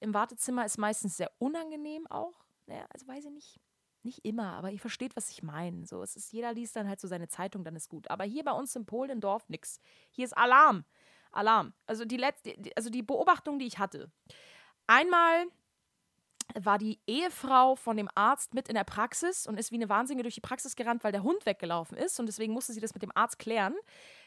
Im 0.00 0.14
Wartezimmer 0.14 0.64
ist 0.64 0.78
meistens 0.78 1.18
sehr 1.18 1.30
unangenehm 1.38 2.06
auch. 2.08 2.44
Naja, 2.66 2.86
also 2.90 3.06
weiß 3.06 3.26
ich 3.26 3.30
nicht. 3.30 3.60
Nicht 4.04 4.24
immer, 4.24 4.54
aber 4.54 4.70
ihr 4.70 4.80
versteht, 4.80 5.14
was 5.16 5.30
ich 5.30 5.42
meine. 5.42 5.86
So, 5.86 6.02
es 6.02 6.16
ist, 6.16 6.32
jeder 6.32 6.52
liest 6.52 6.74
dann 6.74 6.88
halt 6.88 7.00
so 7.00 7.06
seine 7.06 7.28
Zeitung, 7.28 7.64
dann 7.64 7.76
ist 7.76 7.88
gut. 7.88 8.10
Aber 8.10 8.24
hier 8.24 8.44
bei 8.44 8.52
uns 8.52 8.74
in 8.74 8.84
Polen, 8.84 9.10
im 9.10 9.20
Dorf, 9.20 9.48
nix. 9.48 9.78
Hier 10.10 10.24
ist 10.24 10.36
Alarm. 10.36 10.84
Alarm. 11.30 11.72
Also 11.86 12.04
die 12.04 12.16
letzte, 12.16 12.54
also 12.76 12.90
die 12.90 13.02
Beobachtung, 13.02 13.58
die 13.58 13.66
ich 13.66 13.78
hatte. 13.78 14.10
Einmal 14.86 15.46
war 16.54 16.78
die 16.78 16.98
Ehefrau 17.06 17.76
von 17.76 17.96
dem 17.96 18.08
Arzt 18.14 18.54
mit 18.54 18.68
in 18.68 18.74
der 18.74 18.84
Praxis 18.84 19.46
und 19.46 19.58
ist 19.58 19.70
wie 19.70 19.76
eine 19.76 19.88
Wahnsinnige 19.88 20.24
durch 20.24 20.34
die 20.34 20.40
Praxis 20.40 20.76
gerannt, 20.76 21.04
weil 21.04 21.12
der 21.12 21.22
Hund 21.22 21.46
weggelaufen 21.46 21.96
ist. 21.96 22.18
Und 22.20 22.26
deswegen 22.26 22.52
musste 22.52 22.72
sie 22.72 22.80
das 22.80 22.94
mit 22.94 23.02
dem 23.02 23.12
Arzt 23.14 23.38
klären. 23.38 23.74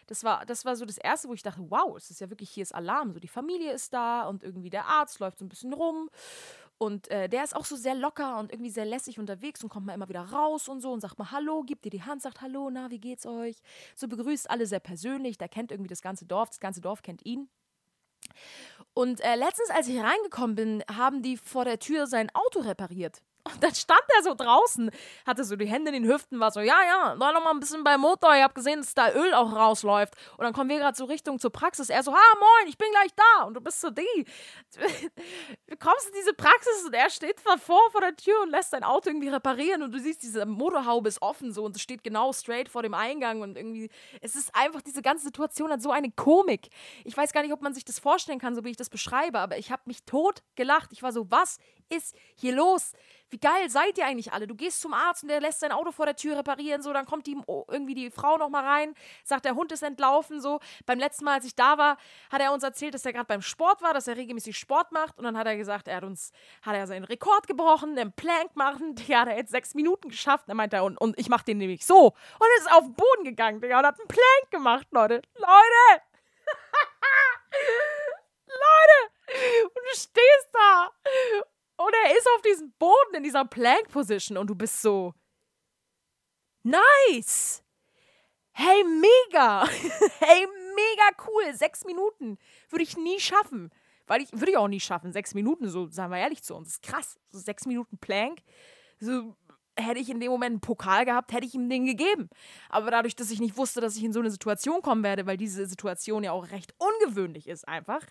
Das 0.07 0.23
war, 0.23 0.45
das 0.45 0.65
war 0.65 0.75
so 0.75 0.85
das 0.85 0.97
Erste, 0.97 1.27
wo 1.29 1.33
ich 1.33 1.43
dachte, 1.43 1.65
wow, 1.69 1.95
es 1.97 2.09
ist 2.09 2.21
ja 2.21 2.29
wirklich, 2.29 2.49
hier 2.49 2.63
ist 2.63 2.73
Alarm. 2.73 3.11
So 3.11 3.19
die 3.19 3.27
Familie 3.27 3.71
ist 3.71 3.93
da 3.93 4.27
und 4.27 4.43
irgendwie 4.43 4.69
der 4.69 4.85
Arzt 4.85 5.19
läuft 5.19 5.39
so 5.39 5.45
ein 5.45 5.49
bisschen 5.49 5.73
rum. 5.73 6.09
Und 6.77 7.09
äh, 7.09 7.29
der 7.29 7.43
ist 7.43 7.55
auch 7.55 7.63
so 7.65 7.75
sehr 7.75 7.95
locker 7.95 8.37
und 8.37 8.51
irgendwie 8.51 8.69
sehr 8.69 8.85
lässig 8.85 9.17
unterwegs 9.17 9.63
und 9.63 9.69
kommt 9.69 9.85
mal 9.85 9.93
immer 9.93 10.09
wieder 10.09 10.23
raus 10.31 10.67
und 10.67 10.81
so 10.81 10.91
und 10.91 10.99
sagt 10.99 11.17
mal 11.17 11.31
Hallo, 11.31 11.63
gibt 11.63 11.85
dir 11.85 11.89
die 11.89 12.03
Hand, 12.03 12.21
sagt 12.21 12.41
Hallo, 12.41 12.69
na, 12.69 12.91
wie 12.91 12.99
geht's 12.99 13.25
euch? 13.25 13.57
So 13.95 14.07
begrüßt 14.07 14.49
alle 14.49 14.65
sehr 14.67 14.81
persönlich. 14.81 15.37
Der 15.37 15.47
kennt 15.47 15.71
irgendwie 15.71 15.89
das 15.89 16.01
ganze 16.01 16.25
Dorf, 16.25 16.49
das 16.49 16.59
ganze 16.59 16.81
Dorf 16.81 17.01
kennt 17.01 17.25
ihn. 17.25 17.49
Und 18.93 19.21
äh, 19.21 19.35
letztens, 19.35 19.69
als 19.69 19.87
ich 19.87 19.99
reingekommen 19.99 20.55
bin, 20.55 20.83
haben 20.93 21.21
die 21.21 21.37
vor 21.37 21.63
der 21.63 21.79
Tür 21.79 22.07
sein 22.07 22.29
Auto 22.33 22.59
repariert. 22.59 23.21
Und 23.45 23.63
dann 23.63 23.75
stand 23.75 24.01
er 24.17 24.23
so 24.23 24.33
draußen, 24.33 24.89
hatte 25.25 25.43
so 25.43 25.55
die 25.55 25.67
Hände 25.67 25.91
in 25.91 26.01
den 26.01 26.11
Hüften, 26.11 26.39
war 26.39 26.49
so, 26.49 26.61
ja, 26.61 26.83
ja, 26.83 27.15
da 27.15 27.31
noch 27.31 27.43
mal 27.43 27.51
ein 27.51 27.59
bisschen 27.59 27.83
beim 27.83 28.01
Motor. 28.01 28.35
Ich 28.35 28.41
habe 28.41 28.55
gesehen, 28.55 28.79
dass 28.79 28.95
da 28.95 29.13
Öl 29.13 29.35
auch 29.35 29.55
rausläuft. 29.55 30.15
Und 30.37 30.45
dann 30.45 30.53
kommen 30.53 30.71
wir 30.71 30.79
gerade 30.79 30.97
so 30.97 31.05
Richtung 31.05 31.37
zur 31.37 31.51
Praxis. 31.51 31.89
Er 31.89 32.01
so, 32.01 32.11
ah, 32.11 32.35
moin, 32.39 32.67
ich 32.67 32.77
bin 32.77 32.89
gleich 32.89 33.11
da. 33.15 33.43
Und 33.43 33.53
du 33.53 33.61
bist 33.61 33.81
so 33.81 33.89
die. 33.91 34.25
Du 35.67 35.75
kommst 35.77 36.07
in 36.07 36.13
diese 36.13 36.33
Praxis 36.33 36.85
und 36.85 36.93
er 36.93 37.09
steht 37.09 37.41
davor 37.43 37.79
vor 37.91 37.99
der 37.99 38.15
Tür 38.15 38.39
und 38.43 38.49
lässt 38.49 38.71
sein 38.71 38.83
Auto 38.83 39.09
irgendwie 39.09 39.29
reparieren. 39.29 39.83
Und 39.83 39.91
du 39.91 39.99
siehst, 39.99 40.23
diese 40.23 40.45
Motorhaube 40.45 41.09
ist 41.09 41.21
offen 41.21 41.51
so 41.51 41.65
und 41.65 41.75
es 41.75 41.81
steht 41.81 42.03
genau 42.03 42.31
straight 42.33 42.69
vor 42.69 42.81
dem 42.81 42.93
Eingang. 42.93 43.41
Und 43.41 43.57
irgendwie, 43.57 43.89
es 44.21 44.35
ist 44.35 44.55
einfach, 44.55 44.81
diese 44.81 45.01
ganze 45.01 45.25
Situation 45.25 45.71
hat 45.71 45.81
so 45.81 45.91
eine 45.91 46.11
Komik. 46.11 46.69
Ich 47.03 47.17
weiß 47.17 47.33
gar 47.33 47.41
nicht, 47.41 47.51
ob 47.51 47.61
man 47.61 47.73
sich 47.73 47.83
das 47.83 47.99
vorstellen 47.99 48.39
kann, 48.39 48.55
so 48.55 48.63
wie 48.63 48.69
ich 48.69 48.77
das 48.77 48.89
beschreibe, 48.89 49.39
aber 49.39 49.57
ich 49.57 49.71
habe 49.71 49.83
mich 49.85 50.03
tot 50.05 50.43
gelacht. 50.55 50.91
Ich 50.93 51.03
war 51.03 51.11
so, 51.11 51.29
was 51.29 51.57
ist 51.89 52.15
hier 52.35 52.55
los? 52.55 52.93
Wie 53.35 53.39
geil 53.39 53.69
seid 53.69 53.97
ihr 53.97 54.05
eigentlich 54.05 54.31
alle? 54.31 54.47
Du 54.47 54.55
gehst 54.55 54.79
zum 54.79 54.93
Arzt 54.93 55.23
und 55.23 55.27
der 55.27 55.41
lässt 55.41 55.59
sein 55.59 55.73
Auto 55.73 55.91
vor 55.91 56.05
der 56.05 56.15
Tür 56.15 56.37
reparieren, 56.37 56.81
so, 56.81 56.93
dann 56.93 57.05
kommt 57.05 57.27
die, 57.27 57.35
oh, 57.47 57.65
irgendwie 57.67 57.93
die 57.93 58.09
Frau 58.09 58.37
noch 58.37 58.47
mal 58.47 58.63
rein, 58.63 58.95
sagt, 59.25 59.43
der 59.43 59.55
Hund 59.55 59.73
ist 59.73 59.83
entlaufen, 59.83 60.39
so. 60.39 60.61
Beim 60.85 60.99
letzten 60.99 61.25
Mal, 61.25 61.33
als 61.33 61.45
ich 61.45 61.53
da 61.53 61.77
war, 61.77 61.97
hat 62.31 62.39
er 62.39 62.53
uns 62.53 62.63
erzählt, 62.63 62.93
dass 62.93 63.05
er 63.05 63.11
gerade 63.11 63.25
beim 63.25 63.41
Sport 63.41 63.81
war, 63.81 63.93
dass 63.93 64.07
er 64.07 64.15
regelmäßig 64.15 64.57
Sport 64.57 64.93
macht 64.93 65.17
und 65.17 65.25
dann 65.25 65.37
hat 65.37 65.47
er 65.47 65.57
gesagt, 65.57 65.89
er 65.89 65.97
hat 65.97 66.05
uns, 66.05 66.31
hat 66.61 66.75
er 66.75 66.87
seinen 66.87 67.03
Rekord 67.03 67.45
gebrochen, 67.45 67.97
den 67.97 68.13
Plank 68.13 68.55
machen, 68.55 68.95
der 69.09 69.19
hat 69.19 69.27
er 69.27 69.35
jetzt 69.35 69.51
sechs 69.51 69.75
Minuten 69.75 70.07
geschafft, 70.07 70.45
er 70.47 70.55
meinte 70.55 70.77
er, 70.77 70.85
und, 70.85 70.97
und 70.97 71.19
ich 71.19 71.27
mach 71.27 71.43
den 71.43 71.57
nämlich 71.57 71.85
so. 71.85 72.05
Und 72.05 72.47
ist 72.59 72.71
auf 72.71 72.85
den 72.85 72.93
Boden 72.93 73.25
gegangen, 73.25 73.59
Digga, 73.59 73.79
und 73.79 73.85
hat 73.85 73.99
einen 73.99 74.07
Plank 74.07 74.51
gemacht, 74.51 74.87
Leute. 74.91 75.15
Leute! 75.35 76.03
Leute! 78.47 79.11
Und 79.65 79.75
du 79.75 79.93
stehst 79.93 80.49
da 80.53 80.91
und 81.77 81.93
er 82.05 82.17
ist 82.17 82.27
auf 82.35 82.41
diesem 82.41 82.71
Boden 82.79 83.15
in 83.15 83.23
dieser 83.23 83.45
Plank 83.45 83.89
Position 83.89 84.37
und 84.37 84.47
du 84.47 84.55
bist 84.55 84.81
so 84.81 85.13
nice. 86.63 87.63
Hey, 88.51 88.83
mega. 88.83 89.67
hey, 90.19 90.47
mega 90.47 91.23
cool. 91.27 91.53
Sechs 91.53 91.83
Minuten 91.83 92.37
würde 92.69 92.83
ich 92.83 92.95
nie 92.95 93.19
schaffen. 93.19 93.69
Weil 94.07 94.21
ich 94.21 94.31
würde 94.31 94.51
ich 94.51 94.57
auch 94.57 94.67
nie 94.67 94.79
schaffen. 94.79 95.11
Sechs 95.11 95.33
Minuten, 95.33 95.67
so 95.67 95.87
sagen 95.87 96.11
wir 96.11 96.19
ehrlich 96.19 96.43
zu 96.43 96.55
uns. 96.55 96.69
Ist 96.69 96.83
krass. 96.83 97.19
So 97.31 97.39
sechs 97.39 97.65
Minuten 97.65 97.97
Plank. 97.97 98.39
So 98.99 99.35
hätte 99.77 99.99
ich 99.99 100.09
in 100.09 100.19
dem 100.19 100.31
Moment 100.31 100.53
einen 100.53 100.61
Pokal 100.61 101.05
gehabt, 101.05 101.33
hätte 101.33 101.45
ich 101.45 101.53
ihm 101.53 101.69
den 101.69 101.85
gegeben. 101.85 102.29
Aber 102.69 102.91
dadurch, 102.91 103.15
dass 103.15 103.31
ich 103.31 103.39
nicht 103.39 103.57
wusste, 103.57 103.81
dass 103.81 103.97
ich 103.97 104.03
in 104.03 104.13
so 104.13 104.19
eine 104.19 104.31
Situation 104.31 104.81
kommen 104.81 105.03
werde, 105.03 105.25
weil 105.25 105.37
diese 105.37 105.65
Situation 105.65 106.23
ja 106.23 106.31
auch 106.31 106.49
recht 106.51 106.73
ungewöhnlich 106.77 107.47
ist, 107.47 107.67
einfach, 107.67 108.01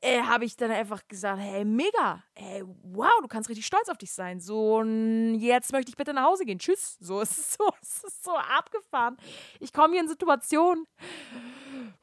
äh, 0.00 0.22
habe 0.22 0.44
ich 0.44 0.56
dann 0.56 0.70
einfach 0.70 1.06
gesagt, 1.08 1.40
hey, 1.40 1.64
mega, 1.64 2.22
hey, 2.34 2.62
wow, 2.82 3.12
du 3.20 3.28
kannst 3.28 3.48
richtig 3.48 3.66
stolz 3.66 3.88
auf 3.88 3.98
dich 3.98 4.12
sein. 4.12 4.40
So, 4.40 4.82
jetzt 4.82 5.72
möchte 5.72 5.90
ich 5.90 5.96
bitte 5.96 6.12
nach 6.14 6.24
Hause 6.24 6.44
gehen. 6.44 6.58
Tschüss. 6.58 6.96
So, 7.00 7.20
es 7.20 7.36
ist 7.36 7.58
so, 7.58 7.70
es 7.82 8.04
ist 8.04 8.24
so 8.24 8.36
abgefahren. 8.36 9.16
Ich 9.60 9.72
komme 9.72 9.94
hier 9.94 10.02
in 10.02 10.08
Situationen, 10.08 10.86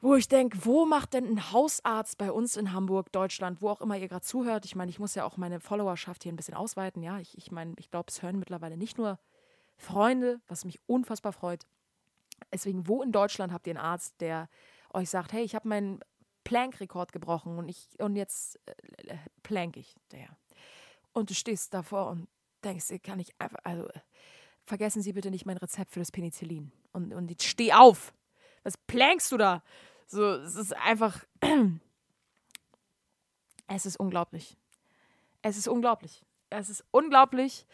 wo 0.00 0.14
ich 0.14 0.28
denke, 0.28 0.58
wo 0.64 0.84
macht 0.86 1.14
denn 1.14 1.26
ein 1.26 1.52
Hausarzt 1.52 2.18
bei 2.18 2.30
uns 2.30 2.56
in 2.56 2.72
Hamburg, 2.72 3.12
Deutschland, 3.12 3.62
wo 3.62 3.68
auch 3.70 3.80
immer 3.80 3.96
ihr 3.96 4.08
gerade 4.08 4.24
zuhört? 4.24 4.64
Ich 4.64 4.76
meine, 4.76 4.90
ich 4.90 4.98
muss 4.98 5.14
ja 5.14 5.24
auch 5.24 5.36
meine 5.36 5.60
Followerschaft 5.60 6.22
hier 6.22 6.32
ein 6.32 6.36
bisschen 6.36 6.54
ausweiten. 6.54 7.02
Ja, 7.02 7.18
ich, 7.18 7.36
ich 7.38 7.50
meine, 7.50 7.74
ich 7.78 7.90
glaube, 7.90 8.06
es 8.08 8.22
hören 8.22 8.38
mittlerweile 8.38 8.76
nicht 8.76 8.98
nur 8.98 9.18
Freunde, 9.76 10.40
was 10.48 10.64
mich 10.64 10.80
unfassbar 10.86 11.32
freut. 11.32 11.64
Deswegen, 12.52 12.86
wo 12.86 13.02
in 13.02 13.12
Deutschland 13.12 13.52
habt 13.52 13.66
ihr 13.66 13.72
einen 13.72 13.84
Arzt, 13.84 14.20
der 14.20 14.48
euch 14.92 15.10
sagt, 15.10 15.32
hey, 15.32 15.42
ich 15.42 15.54
habe 15.54 15.68
meinen 15.68 16.00
Plank-Rekord 16.46 17.12
gebrochen 17.12 17.58
und 17.58 17.68
ich 17.68 17.88
und 17.98 18.14
jetzt 18.14 18.60
äh, 18.66 19.16
plank 19.42 19.76
ich 19.76 19.96
der. 20.12 20.28
Und 21.12 21.30
du 21.30 21.34
stehst 21.34 21.74
davor 21.74 22.06
und 22.06 22.28
denkst, 22.62 22.86
kann 23.02 23.18
ich 23.18 23.34
einfach, 23.40 23.58
also 23.64 23.88
vergessen 24.64 25.02
Sie 25.02 25.12
bitte 25.12 25.32
nicht 25.32 25.44
mein 25.44 25.56
Rezept 25.56 25.90
für 25.90 25.98
das 25.98 26.12
Penicillin. 26.12 26.70
Und, 26.92 27.12
und 27.12 27.30
jetzt 27.30 27.44
steh 27.44 27.72
auf. 27.72 28.14
Was 28.62 28.76
plankst 28.76 29.32
du 29.32 29.38
da? 29.38 29.62
So, 30.06 30.34
es 30.34 30.54
ist 30.54 30.72
einfach. 30.76 31.24
Es 33.68 33.84
ist 33.84 33.98
unglaublich. 33.98 34.56
Es 35.42 35.56
ist 35.56 35.66
unglaublich. 35.66 36.22
Es 36.50 36.70
ist 36.70 36.84
unglaublich. 36.92 37.66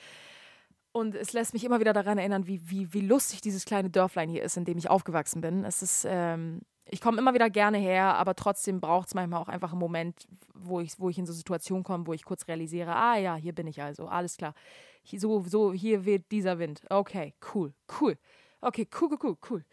Und 0.93 1.15
es 1.15 1.35
lässt 1.35 1.53
mich 1.53 1.65
immer 1.65 1.81
wieder 1.81 1.93
daran 1.93 2.17
erinnern, 2.17 2.47
wie, 2.47 2.71
wie, 2.71 2.95
wie 2.95 3.03
lustig 3.03 3.43
dieses 3.43 3.67
kleine 3.67 3.91
Dörflein 3.91 4.31
hier 4.31 4.43
ist, 4.43 4.57
in 4.57 4.65
dem 4.65 4.79
ich 4.79 4.89
aufgewachsen 4.89 5.43
bin. 5.43 5.67
Es 5.67 5.83
ist, 5.83 6.07
ähm, 6.09 6.63
ich 6.93 7.01
komme 7.01 7.17
immer 7.17 7.33
wieder 7.33 7.49
gerne 7.49 7.79
her, 7.79 8.17
aber 8.17 8.35
trotzdem 8.35 8.79
braucht 8.79 9.09
es 9.09 9.15
manchmal 9.15 9.41
auch 9.41 9.49
einfach 9.49 9.71
einen 9.71 9.81
Moment, 9.81 10.29
wo 10.53 10.79
ich, 10.79 10.93
wo 10.99 11.09
ich 11.09 11.17
in 11.17 11.25
so 11.25 11.33
Situationen 11.33 11.85
komme, 11.85 12.07
wo 12.07 12.13
ich 12.13 12.23
kurz 12.23 12.47
realisiere, 12.47 12.95
ah 12.95 13.17
ja, 13.17 13.35
hier 13.35 13.55
bin 13.55 13.67
ich 13.67 13.81
also, 13.81 14.09
alles 14.09 14.37
klar. 14.37 14.55
so, 15.03 15.43
so, 15.49 15.73
hier 15.73 16.05
weht 16.05 16.31
dieser 16.31 16.59
Wind. 16.59 16.83
Okay, 16.91 17.35
cool, 17.55 17.73
cool. 17.99 18.19
Okay, 18.61 18.87
cool, 19.01 19.09
cool, 19.11 19.19
cool, 19.23 19.37
cool. 19.49 19.65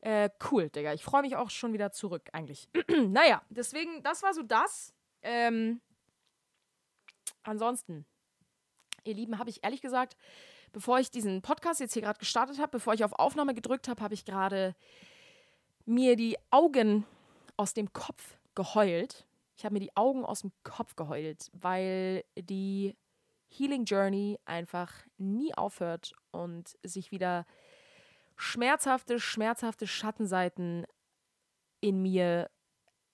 Äh, 0.00 0.30
cool, 0.50 0.70
Digga. 0.70 0.94
Ich 0.94 1.04
freue 1.04 1.20
mich 1.20 1.36
auch 1.36 1.50
schon 1.50 1.74
wieder 1.74 1.92
zurück, 1.92 2.30
eigentlich. 2.32 2.66
naja, 3.08 3.42
deswegen, 3.50 4.02
das 4.02 4.22
war 4.22 4.32
so 4.32 4.42
das. 4.42 4.94
Ähm, 5.20 5.82
ansonsten, 7.42 8.06
ihr 9.04 9.14
Lieben, 9.14 9.38
habe 9.38 9.50
ich 9.50 9.62
ehrlich 9.62 9.82
gesagt, 9.82 10.16
bevor 10.72 10.98
ich 10.98 11.10
diesen 11.10 11.42
Podcast 11.42 11.80
jetzt 11.80 11.92
hier 11.92 12.02
gerade 12.02 12.18
gestartet 12.18 12.58
habe, 12.58 12.70
bevor 12.70 12.94
ich 12.94 13.04
auf 13.04 13.12
Aufnahme 13.12 13.52
gedrückt 13.52 13.86
habe, 13.86 14.02
habe 14.02 14.14
ich 14.14 14.24
gerade 14.24 14.74
mir 15.84 16.16
die 16.16 16.36
Augen 16.50 17.06
aus 17.56 17.74
dem 17.74 17.92
Kopf 17.92 18.36
geheult. 18.54 19.26
Ich 19.56 19.64
habe 19.64 19.74
mir 19.74 19.80
die 19.80 19.96
Augen 19.96 20.24
aus 20.24 20.40
dem 20.40 20.52
Kopf 20.62 20.96
geheult, 20.96 21.50
weil 21.52 22.24
die 22.36 22.96
Healing 23.48 23.84
Journey 23.84 24.38
einfach 24.44 24.92
nie 25.16 25.54
aufhört 25.54 26.12
und 26.32 26.76
sich 26.82 27.12
wieder 27.12 27.46
schmerzhafte, 28.36 29.20
schmerzhafte 29.20 29.86
Schattenseiten 29.86 30.86
in 31.80 32.02
mir 32.02 32.50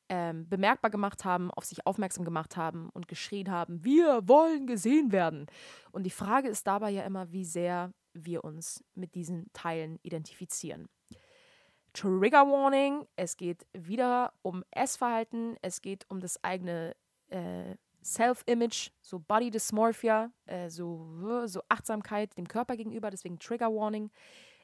ähm, 0.08 0.48
bemerkbar 0.48 0.90
gemacht 0.90 1.24
haben, 1.24 1.50
auf 1.50 1.64
sich 1.64 1.86
aufmerksam 1.86 2.24
gemacht 2.24 2.56
haben 2.56 2.88
und 2.90 3.06
geschrien 3.06 3.50
haben, 3.50 3.84
wir 3.84 4.26
wollen 4.28 4.66
gesehen 4.66 5.12
werden. 5.12 5.46
Und 5.92 6.04
die 6.04 6.10
Frage 6.10 6.48
ist 6.48 6.66
dabei 6.66 6.90
ja 6.90 7.04
immer, 7.04 7.30
wie 7.32 7.44
sehr 7.44 7.92
wir 8.12 8.42
uns 8.42 8.82
mit 8.94 9.14
diesen 9.14 9.52
Teilen 9.52 9.98
identifizieren. 10.02 10.88
Trigger 11.92 12.46
Warning, 12.46 13.06
es 13.16 13.36
geht 13.36 13.66
wieder 13.72 14.32
um 14.42 14.64
Essverhalten, 14.70 15.56
es 15.62 15.80
geht 15.82 16.04
um 16.08 16.20
das 16.20 16.42
eigene 16.42 16.96
äh, 17.28 17.76
Self-Image, 18.02 18.90
so 19.02 19.18
Body 19.18 19.50
Dysmorphia, 19.50 20.30
äh, 20.46 20.70
so, 20.70 21.46
so 21.46 21.62
Achtsamkeit 21.68 22.36
dem 22.36 22.48
Körper 22.48 22.76
gegenüber, 22.76 23.10
deswegen 23.10 23.38
Trigger 23.38 23.74
Warning. 23.74 24.10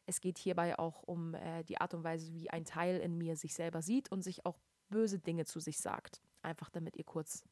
Es 0.07 0.21
geht 0.21 0.39
hierbei 0.39 0.79
auch 0.79 1.03
um 1.03 1.35
äh, 1.35 1.65
die 1.65 1.81
Art 1.81 1.93
und 1.95 2.05
Weise, 2.05 2.33
wie 2.33 2.49
ein 2.51 2.65
Teil 2.65 3.01
in 3.01 3.19
mir 3.19 3.37
sich 3.37 3.55
selber 3.55 3.83
sieht 3.83 4.11
und 4.11 4.23
sich 4.23 4.47
auch 4.47 4.59
böse 4.89 5.19
Dinge 5.19 5.45
zu 5.45 5.61
sich 5.61 5.79
sagt. 5.79 6.23
Einfach 6.43 6.71
damit 6.71 6.97
ihr 6.97 7.05
kurz 7.05 7.45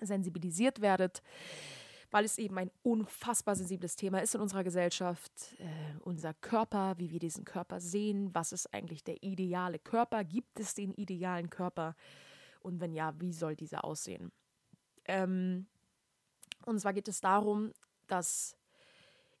sensibilisiert 0.00 0.80
werdet, 0.80 1.22
weil 2.10 2.24
es 2.24 2.38
eben 2.38 2.58
ein 2.58 2.70
unfassbar 2.82 3.54
sensibles 3.54 3.96
Thema 3.96 4.20
ist 4.20 4.34
in 4.34 4.40
unserer 4.40 4.64
Gesellschaft. 4.64 5.56
Äh, 5.58 5.98
unser 6.00 6.34
Körper, 6.34 6.98
wie 6.98 7.10
wir 7.10 7.18
diesen 7.18 7.44
Körper 7.44 7.80
sehen, 7.80 8.34
was 8.34 8.52
ist 8.52 8.72
eigentlich 8.72 9.04
der 9.04 9.22
ideale 9.22 9.78
Körper? 9.78 10.24
Gibt 10.24 10.58
es 10.58 10.74
den 10.74 10.92
idealen 10.94 11.50
Körper? 11.50 11.94
Und 12.60 12.80
wenn 12.80 12.92
ja, 12.92 13.14
wie 13.20 13.32
soll 13.32 13.56
dieser 13.56 13.84
aussehen? 13.84 14.32
Ähm, 15.04 15.66
und 16.66 16.80
zwar 16.80 16.92
geht 16.92 17.08
es 17.08 17.20
darum, 17.20 17.72
dass 18.06 18.57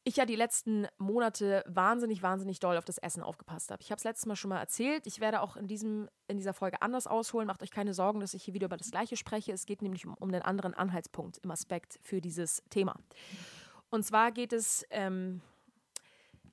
ich 0.08 0.16
ja 0.16 0.26
die 0.26 0.36
letzten 0.36 0.86
Monate 0.98 1.64
wahnsinnig, 1.66 2.22
wahnsinnig 2.22 2.60
doll 2.60 2.76
auf 2.76 2.84
das 2.84 2.98
Essen 2.98 3.22
aufgepasst 3.22 3.70
habe. 3.70 3.82
Ich 3.82 3.90
habe 3.90 3.98
es 3.98 4.04
letztes 4.04 4.26
Mal 4.26 4.36
schon 4.36 4.48
mal 4.48 4.58
erzählt. 4.58 5.06
Ich 5.06 5.20
werde 5.20 5.40
auch 5.40 5.56
in, 5.56 5.68
diesem, 5.68 6.08
in 6.26 6.36
dieser 6.36 6.54
Folge 6.54 6.82
anders 6.82 7.06
ausholen. 7.06 7.46
Macht 7.46 7.62
euch 7.62 7.70
keine 7.70 7.94
Sorgen, 7.94 8.20
dass 8.20 8.34
ich 8.34 8.42
hier 8.42 8.54
wieder 8.54 8.66
über 8.66 8.76
das 8.76 8.90
Gleiche 8.90 9.16
spreche. 9.16 9.52
Es 9.52 9.66
geht 9.66 9.82
nämlich 9.82 10.06
um, 10.06 10.14
um 10.14 10.28
einen 10.28 10.42
anderen 10.42 10.74
Anhaltspunkt 10.74 11.38
im 11.38 11.50
Aspekt 11.50 11.98
für 12.02 12.20
dieses 12.20 12.62
Thema. 12.70 12.96
Und 13.90 14.04
zwar 14.04 14.32
geht 14.32 14.52
es 14.52 14.84
ähm, 14.90 15.40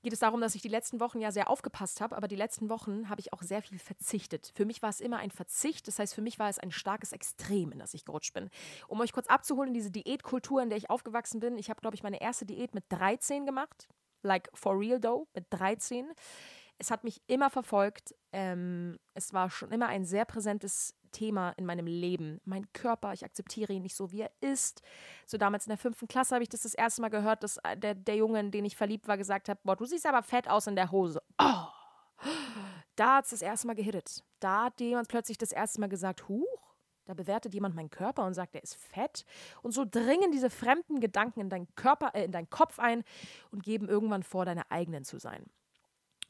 geht 0.06 0.14
es 0.14 0.20
darum, 0.20 0.40
dass 0.40 0.54
ich 0.54 0.62
die 0.62 0.68
letzten 0.68 1.00
Wochen 1.00 1.20
ja 1.20 1.32
sehr 1.32 1.50
aufgepasst 1.50 2.00
habe, 2.00 2.16
aber 2.16 2.28
die 2.28 2.36
letzten 2.36 2.70
Wochen 2.70 3.10
habe 3.10 3.20
ich 3.22 3.34
auch 3.34 3.42
sehr 3.42 3.64
viel 3.64 3.80
verzichtet. 3.80 4.52
Für 4.54 4.64
mich 4.64 4.84
war 4.84 4.92
es 4.92 5.02
immer 5.02 5.18
ein 5.18 5.32
Verzicht, 5.32 5.88
das 5.88 5.98
heißt, 5.98 6.14
für 6.14 6.22
mich 6.22 6.38
war 6.38 6.48
es 6.48 6.60
ein 6.60 6.70
starkes 6.70 7.12
Extrem, 7.12 7.72
in 7.72 7.80
das 7.80 7.96
ich 7.96 8.06
gerutscht 8.06 8.36
bin. 8.36 8.52
Um 8.88 9.02
euch 9.02 9.14
kurz 9.14 9.26
abzuholen, 9.26 9.74
diese 9.74 9.90
Diätkultur, 9.90 10.62
in 10.62 10.70
der 10.70 10.78
ich 10.78 10.92
aufgewachsen 10.92 11.40
bin, 11.40 11.58
ich 11.58 11.72
habe, 11.72 11.82
glaube 11.82 11.96
ich, 11.96 12.04
meine 12.04 12.22
erste 12.22 12.46
Diät 12.46 12.76
mit 12.76 12.84
13 12.90 13.48
gemacht, 13.48 13.88
like 14.22 14.48
for 14.54 14.80
real 14.80 15.02
though, 15.02 15.28
mit 15.34 15.48
13. 15.50 16.06
Es 16.78 16.92
hat 16.92 17.04
mich 17.04 17.20
immer 17.26 17.50
verfolgt. 17.50 18.14
Ähm, 18.38 19.00
es 19.14 19.32
war 19.32 19.50
schon 19.50 19.72
immer 19.72 19.88
ein 19.88 20.04
sehr 20.04 20.26
präsentes 20.26 20.94
Thema 21.14 21.52
in 21.52 21.66
meinem 21.66 21.88
Leben. 21.88 22.42
Mein 22.44 22.70
Körper, 22.74 23.14
ich 23.14 23.24
akzeptiere 23.24 23.72
ihn 23.72 23.84
nicht 23.84 23.96
so, 23.96 24.12
wie 24.12 24.24
er 24.24 24.32
ist. 24.42 24.82
So 25.26 25.38
damals 25.38 25.68
in 25.68 25.70
der 25.70 25.78
fünften 25.78 26.10
Klasse 26.10 26.36
habe 26.36 26.44
ich 26.44 26.50
das 26.50 26.64
das 26.64 26.74
erste 26.74 27.02
Mal 27.02 27.08
gehört, 27.08 27.44
dass 27.44 27.56
äh, 27.64 27.78
der, 27.78 27.96
der 27.96 28.18
Junge, 28.18 28.42
in 28.42 28.52
den 28.52 28.66
ich 28.66 28.76
verliebt 28.76 29.08
war, 29.08 29.16
gesagt 29.16 29.48
hat, 29.48 29.64
boah, 29.64 29.78
du 29.78 29.86
siehst 29.86 30.06
aber 30.06 30.22
fett 30.22 30.50
aus 30.50 30.68
in 30.68 30.76
der 30.76 30.92
Hose. 30.92 31.22
Oh. 31.42 31.68
Da 32.98 33.16
hat 33.16 33.24
es 33.24 33.32
das 33.32 33.42
erste 33.42 33.68
Mal 33.68 33.76
gehittet. 33.76 34.22
Da 34.42 34.66
hat 34.66 34.82
jemand 34.82 35.08
plötzlich 35.08 35.38
das 35.38 35.54
erste 35.54 35.80
Mal 35.80 35.88
gesagt, 35.88 36.28
huch, 36.28 36.74
da 37.06 37.14
bewertet 37.14 37.54
jemand 37.54 37.74
meinen 37.74 37.90
Körper 37.90 38.26
und 38.26 38.34
sagt, 38.34 38.54
er 38.54 38.64
ist 38.64 38.76
fett. 38.76 39.24
Und 39.62 39.72
so 39.72 39.86
dringen 39.90 40.34
diese 40.34 40.50
fremden 40.50 41.00
Gedanken 41.00 41.40
in 41.40 41.50
deinen 41.50 41.74
Körper, 41.76 42.12
äh, 42.14 42.26
in 42.26 42.34
deinen 42.34 42.50
Kopf 42.50 42.80
ein 42.80 43.06
und 43.52 43.64
geben 43.64 43.88
irgendwann 43.88 44.24
vor, 44.24 44.44
deine 44.44 44.70
eigenen 44.72 45.06
zu 45.06 45.20
sein. 45.20 45.46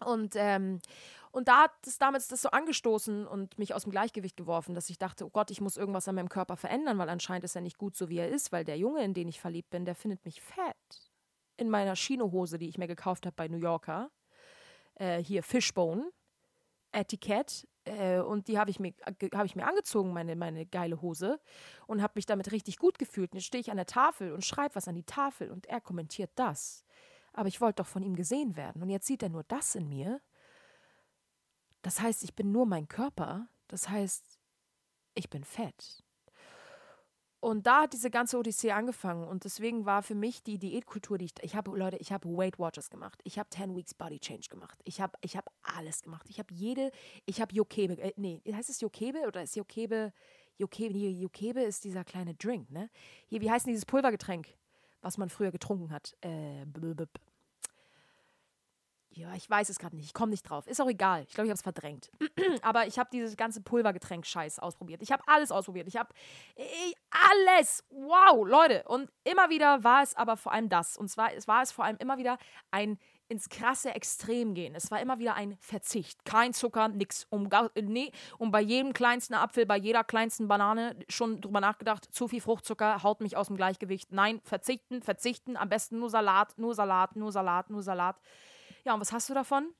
Und, 0.03 0.35
ähm, 0.35 0.79
und 1.31 1.47
da 1.47 1.63
hat 1.63 1.71
es 1.85 1.97
damals 1.97 2.27
das 2.27 2.41
so 2.41 2.49
angestoßen 2.49 3.25
und 3.27 3.57
mich 3.57 3.73
aus 3.73 3.83
dem 3.83 3.91
Gleichgewicht 3.91 4.37
geworfen, 4.37 4.75
dass 4.75 4.89
ich 4.89 4.97
dachte, 4.97 5.25
oh 5.25 5.29
Gott, 5.29 5.51
ich 5.51 5.61
muss 5.61 5.77
irgendwas 5.77 6.07
an 6.07 6.15
meinem 6.15 6.29
Körper 6.29 6.57
verändern, 6.57 6.97
weil 6.97 7.09
anscheinend 7.09 7.45
ist 7.45 7.55
er 7.55 7.61
nicht 7.61 7.77
gut 7.77 7.95
so, 7.95 8.09
wie 8.09 8.17
er 8.17 8.29
ist, 8.29 8.51
weil 8.51 8.65
der 8.65 8.77
Junge, 8.77 9.03
in 9.03 9.13
den 9.13 9.27
ich 9.27 9.39
verliebt 9.39 9.69
bin, 9.69 9.85
der 9.85 9.95
findet 9.95 10.25
mich 10.25 10.41
fett. 10.41 11.11
In 11.57 11.69
meiner 11.69 11.95
Chinohose, 11.95 12.57
die 12.57 12.67
ich 12.67 12.77
mir 12.77 12.87
gekauft 12.87 13.25
habe 13.25 13.35
bei 13.35 13.47
New 13.47 13.57
Yorker. 13.57 14.11
Äh, 14.95 15.23
hier 15.23 15.43
Fishbone. 15.43 16.11
Etikett 16.91 17.67
äh, 17.85 18.19
und 18.19 18.47
die 18.47 18.57
habe 18.57 18.71
ich, 18.71 18.79
mir, 18.79 18.93
hab 19.33 19.45
ich 19.45 19.55
mir 19.55 19.67
angezogen, 19.67 20.11
meine, 20.13 20.35
meine 20.35 20.65
geile 20.65 21.01
Hose, 21.01 21.39
und 21.87 22.01
habe 22.01 22.13
mich 22.15 22.25
damit 22.25 22.51
richtig 22.51 22.77
gut 22.77 22.97
gefühlt. 22.97 23.31
Und 23.31 23.37
jetzt 23.37 23.47
stehe 23.47 23.61
ich 23.61 23.71
an 23.71 23.77
der 23.77 23.85
Tafel 23.85 24.31
und 24.33 24.43
schreibe 24.43 24.75
was 24.75 24.87
an 24.87 24.95
die 24.95 25.03
Tafel 25.03 25.51
und 25.51 25.67
er 25.67 25.81
kommentiert 25.81 26.31
das. 26.35 26.83
Aber 27.35 27.47
ich 27.47 27.59
wollte 27.59 27.83
doch 27.83 27.87
von 27.87 28.01
ihm 28.01 28.15
gesehen 28.15 28.55
werden. 28.55 28.81
Und 28.81 28.89
jetzt 28.89 29.07
sieht 29.07 29.21
er 29.21 29.29
nur 29.29 29.43
das 29.43 29.75
in 29.75 29.89
mir. 29.89 30.21
Das 31.81 32.01
heißt, 32.01 32.23
ich 32.23 32.33
bin 32.33 32.51
nur 32.51 32.65
mein 32.65 32.87
Körper. 32.87 33.49
Das 33.67 33.89
heißt, 33.89 34.39
ich 35.15 35.29
bin 35.29 35.43
fett. 35.43 36.03
Und 37.41 37.67
da 37.67 37.83
hat 37.83 37.93
diese 37.93 38.09
ganze 38.09 38.39
Odyssee 38.39 38.71
angefangen. 38.71 39.27
Und 39.27 39.43
deswegen 39.43 39.85
war 39.85 40.01
für 40.01 40.15
mich 40.15 40.41
die 40.41 40.57
Diätkultur, 40.57 41.17
die 41.17 41.25
ich, 41.25 41.33
ich 41.41 41.55
habe, 41.55 41.77
Leute, 41.77 41.97
ich 41.97 42.11
habe 42.11 42.27
Weight 42.29 42.57
Watchers 42.57 42.89
gemacht. 42.89 43.21
Ich 43.23 43.37
habe 43.37 43.49
10 43.49 43.75
Weeks 43.75 43.93
Body 43.93 44.19
Change 44.19 44.47
gemacht. 44.49 44.79
Ich 44.85 45.01
habe, 45.01 45.13
ich 45.21 45.37
habe 45.37 45.51
alles 45.61 46.01
gemacht. 46.01 46.25
Ich 46.29 46.39
habe 46.39 46.51
jede, 46.53 46.91
ich 47.25 47.41
habe 47.41 47.53
Jokebe, 47.53 48.01
äh, 48.01 48.13
nee, 48.15 48.41
heißt 48.51 48.69
es 48.69 48.81
Jokebe 48.81 49.27
oder 49.27 49.43
ist 49.43 49.55
Jokebe, 49.55 50.11
Jokebe, 50.57 50.97
Jokebe 50.97 51.61
ist 51.61 51.83
dieser 51.83 52.03
kleine 52.03 52.33
Drink, 52.33 52.71
ne? 52.71 52.89
Hier, 53.27 53.41
wie 53.41 53.51
heißt 53.51 53.67
denn 53.67 53.73
dieses 53.73 53.85
Pulvergetränk? 53.85 54.47
Was 55.05 55.19
man 55.19 55.29
früher 55.29 55.51
getrunken 55.51 55.91
hat. 55.91 56.17
Äh, 56.21 56.65
ja, 59.11 59.33
ich 59.35 59.47
weiß 59.47 59.69
es 59.69 59.77
gerade 59.77 59.95
nicht. 59.95 60.07
Ich 60.07 60.13
komme 60.13 60.31
nicht 60.31 60.43
drauf. 60.43 60.65
Ist 60.67 60.81
auch 60.81 60.89
egal. 60.89 61.23
Ich 61.27 61.35
glaube, 61.35 61.45
ich 61.45 61.51
habe 61.51 61.55
es 61.55 61.61
verdrängt. 61.61 62.09
Aber 62.63 62.87
ich 62.87 62.97
habe 62.97 63.09
dieses 63.13 63.37
ganze 63.37 63.61
Pulvergetränk-Scheiß 63.61 64.57
ausprobiert. 64.59 65.03
Ich 65.03 65.11
habe 65.11 65.23
alles 65.27 65.51
ausprobiert. 65.51 65.87
Ich 65.87 65.95
habe 65.95 66.09
alles. 67.11 67.83
Wow, 67.91 68.45
Leute. 68.47 68.83
Und 68.87 69.09
immer 69.23 69.49
wieder 69.49 69.83
war 69.83 70.01
es 70.01 70.15
aber 70.15 70.35
vor 70.35 70.51
allem 70.51 70.69
das. 70.69 70.97
Und 70.97 71.07
zwar 71.07 71.29
war 71.45 71.61
es 71.61 71.71
vor 71.71 71.85
allem 71.85 71.97
immer 71.97 72.17
wieder 72.17 72.37
ein 72.71 72.97
ins 73.27 73.49
krasse 73.49 73.93
Extrem 73.95 74.53
gehen. 74.53 74.75
Es 74.75 74.91
war 74.91 74.99
immer 74.99 75.19
wieder 75.19 75.35
ein 75.35 75.57
Verzicht. 75.59 76.25
Kein 76.25 76.53
Zucker, 76.53 76.87
nix. 76.87 77.25
Um, 77.29 77.49
nee, 77.81 78.11
und 78.37 78.51
bei 78.51 78.61
jedem 78.61 78.93
kleinsten 78.93 79.33
Apfel, 79.33 79.65
bei 79.65 79.77
jeder 79.77 80.03
kleinsten 80.03 80.47
Banane 80.47 80.95
schon 81.09 81.41
drüber 81.41 81.59
nachgedacht, 81.59 82.05
zu 82.13 82.27
viel 82.27 82.41
Fruchtzucker 82.41 83.03
haut 83.03 83.21
mich 83.21 83.37
aus 83.37 83.47
dem 83.47 83.57
Gleichgewicht. 83.57 84.11
Nein, 84.11 84.41
verzichten, 84.43 85.01
verzichten. 85.01 85.57
Am 85.57 85.69
besten 85.69 85.99
nur 85.99 86.09
Salat, 86.09 86.57
nur 86.57 86.75
Salat, 86.75 87.15
nur 87.15 87.31
Salat, 87.31 87.69
nur 87.69 87.81
Salat. 87.81 88.19
Ja, 88.83 88.93
und 88.93 88.99
was 89.01 89.11
hast 89.11 89.29
du 89.29 89.33
davon? 89.33 89.73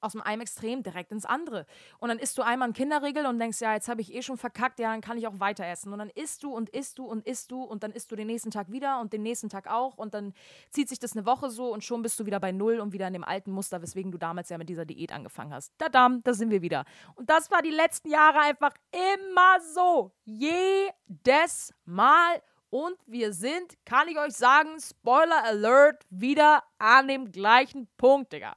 Aus 0.00 0.12
dem 0.12 0.20
einen 0.22 0.42
Extrem 0.42 0.82
direkt 0.82 1.12
ins 1.12 1.24
andere. 1.24 1.66
Und 1.98 2.08
dann 2.08 2.18
isst 2.18 2.38
du 2.38 2.42
einmal 2.42 2.66
einen 2.66 2.74
Kinderriegel 2.74 3.26
und 3.26 3.38
denkst, 3.38 3.60
ja, 3.60 3.74
jetzt 3.74 3.88
habe 3.88 4.00
ich 4.00 4.14
eh 4.14 4.22
schon 4.22 4.36
verkackt, 4.36 4.78
ja, 4.78 4.90
dann 4.92 5.00
kann 5.00 5.18
ich 5.18 5.26
auch 5.26 5.40
weiter 5.40 5.66
essen. 5.66 5.92
Und 5.92 5.98
dann 5.98 6.10
isst 6.10 6.42
du 6.42 6.52
und 6.52 6.70
isst 6.70 6.98
du 6.98 7.04
und 7.06 7.26
isst 7.26 7.50
du 7.50 7.62
und 7.62 7.82
dann 7.82 7.92
isst 7.92 8.10
du 8.10 8.16
den 8.16 8.26
nächsten 8.26 8.50
Tag 8.50 8.70
wieder 8.70 9.00
und 9.00 9.12
den 9.12 9.22
nächsten 9.22 9.48
Tag 9.48 9.68
auch 9.68 9.96
und 9.96 10.14
dann 10.14 10.34
zieht 10.70 10.88
sich 10.88 10.98
das 10.98 11.16
eine 11.16 11.26
Woche 11.26 11.50
so 11.50 11.72
und 11.72 11.84
schon 11.84 12.02
bist 12.02 12.18
du 12.20 12.26
wieder 12.26 12.40
bei 12.40 12.52
Null 12.52 12.80
und 12.80 12.92
wieder 12.92 13.06
in 13.06 13.12
dem 13.12 13.24
alten 13.24 13.52
Muster, 13.52 13.82
weswegen 13.82 14.12
du 14.12 14.18
damals 14.18 14.48
ja 14.48 14.58
mit 14.58 14.68
dieser 14.68 14.84
Diät 14.84 15.12
angefangen 15.12 15.52
hast. 15.52 15.72
Tadam, 15.78 16.22
da 16.22 16.34
sind 16.34 16.50
wir 16.50 16.62
wieder. 16.62 16.84
Und 17.14 17.28
das 17.30 17.50
war 17.50 17.62
die 17.62 17.70
letzten 17.70 18.10
Jahre 18.10 18.40
einfach 18.40 18.72
immer 18.92 19.60
so. 19.74 20.12
Jedes 20.24 21.74
Mal. 21.84 22.42
Und 22.70 22.98
wir 23.06 23.32
sind, 23.32 23.78
kann 23.86 24.08
ich 24.08 24.18
euch 24.18 24.34
sagen, 24.34 24.78
Spoiler 24.78 25.42
Alert, 25.44 26.04
wieder 26.10 26.62
an 26.78 27.08
dem 27.08 27.32
gleichen 27.32 27.88
Punkt, 27.96 28.32
Digga. 28.32 28.56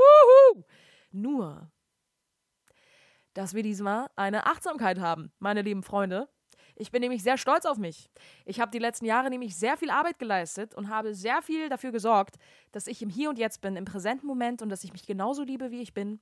Wuhu! 0.00 0.64
Nur, 1.12 1.70
dass 3.34 3.54
wir 3.54 3.62
diesmal 3.62 4.08
eine 4.16 4.46
Achtsamkeit 4.46 4.98
haben, 4.98 5.32
meine 5.38 5.62
lieben 5.62 5.82
Freunde. 5.82 6.28
Ich 6.76 6.90
bin 6.90 7.02
nämlich 7.02 7.22
sehr 7.22 7.36
stolz 7.36 7.66
auf 7.66 7.76
mich. 7.76 8.08
Ich 8.46 8.58
habe 8.58 8.70
die 8.70 8.78
letzten 8.78 9.04
Jahre 9.04 9.28
nämlich 9.28 9.56
sehr 9.56 9.76
viel 9.76 9.90
Arbeit 9.90 10.18
geleistet 10.18 10.74
und 10.74 10.88
habe 10.88 11.14
sehr 11.14 11.42
viel 11.42 11.68
dafür 11.68 11.92
gesorgt, 11.92 12.36
dass 12.72 12.86
ich 12.86 13.02
im 13.02 13.10
Hier 13.10 13.28
und 13.28 13.38
Jetzt 13.38 13.60
bin, 13.60 13.76
im 13.76 13.84
präsenten 13.84 14.26
Moment 14.26 14.62
und 14.62 14.70
dass 14.70 14.84
ich 14.84 14.92
mich 14.92 15.06
genauso 15.06 15.42
liebe, 15.42 15.70
wie 15.70 15.82
ich 15.82 15.92
bin. 15.92 16.20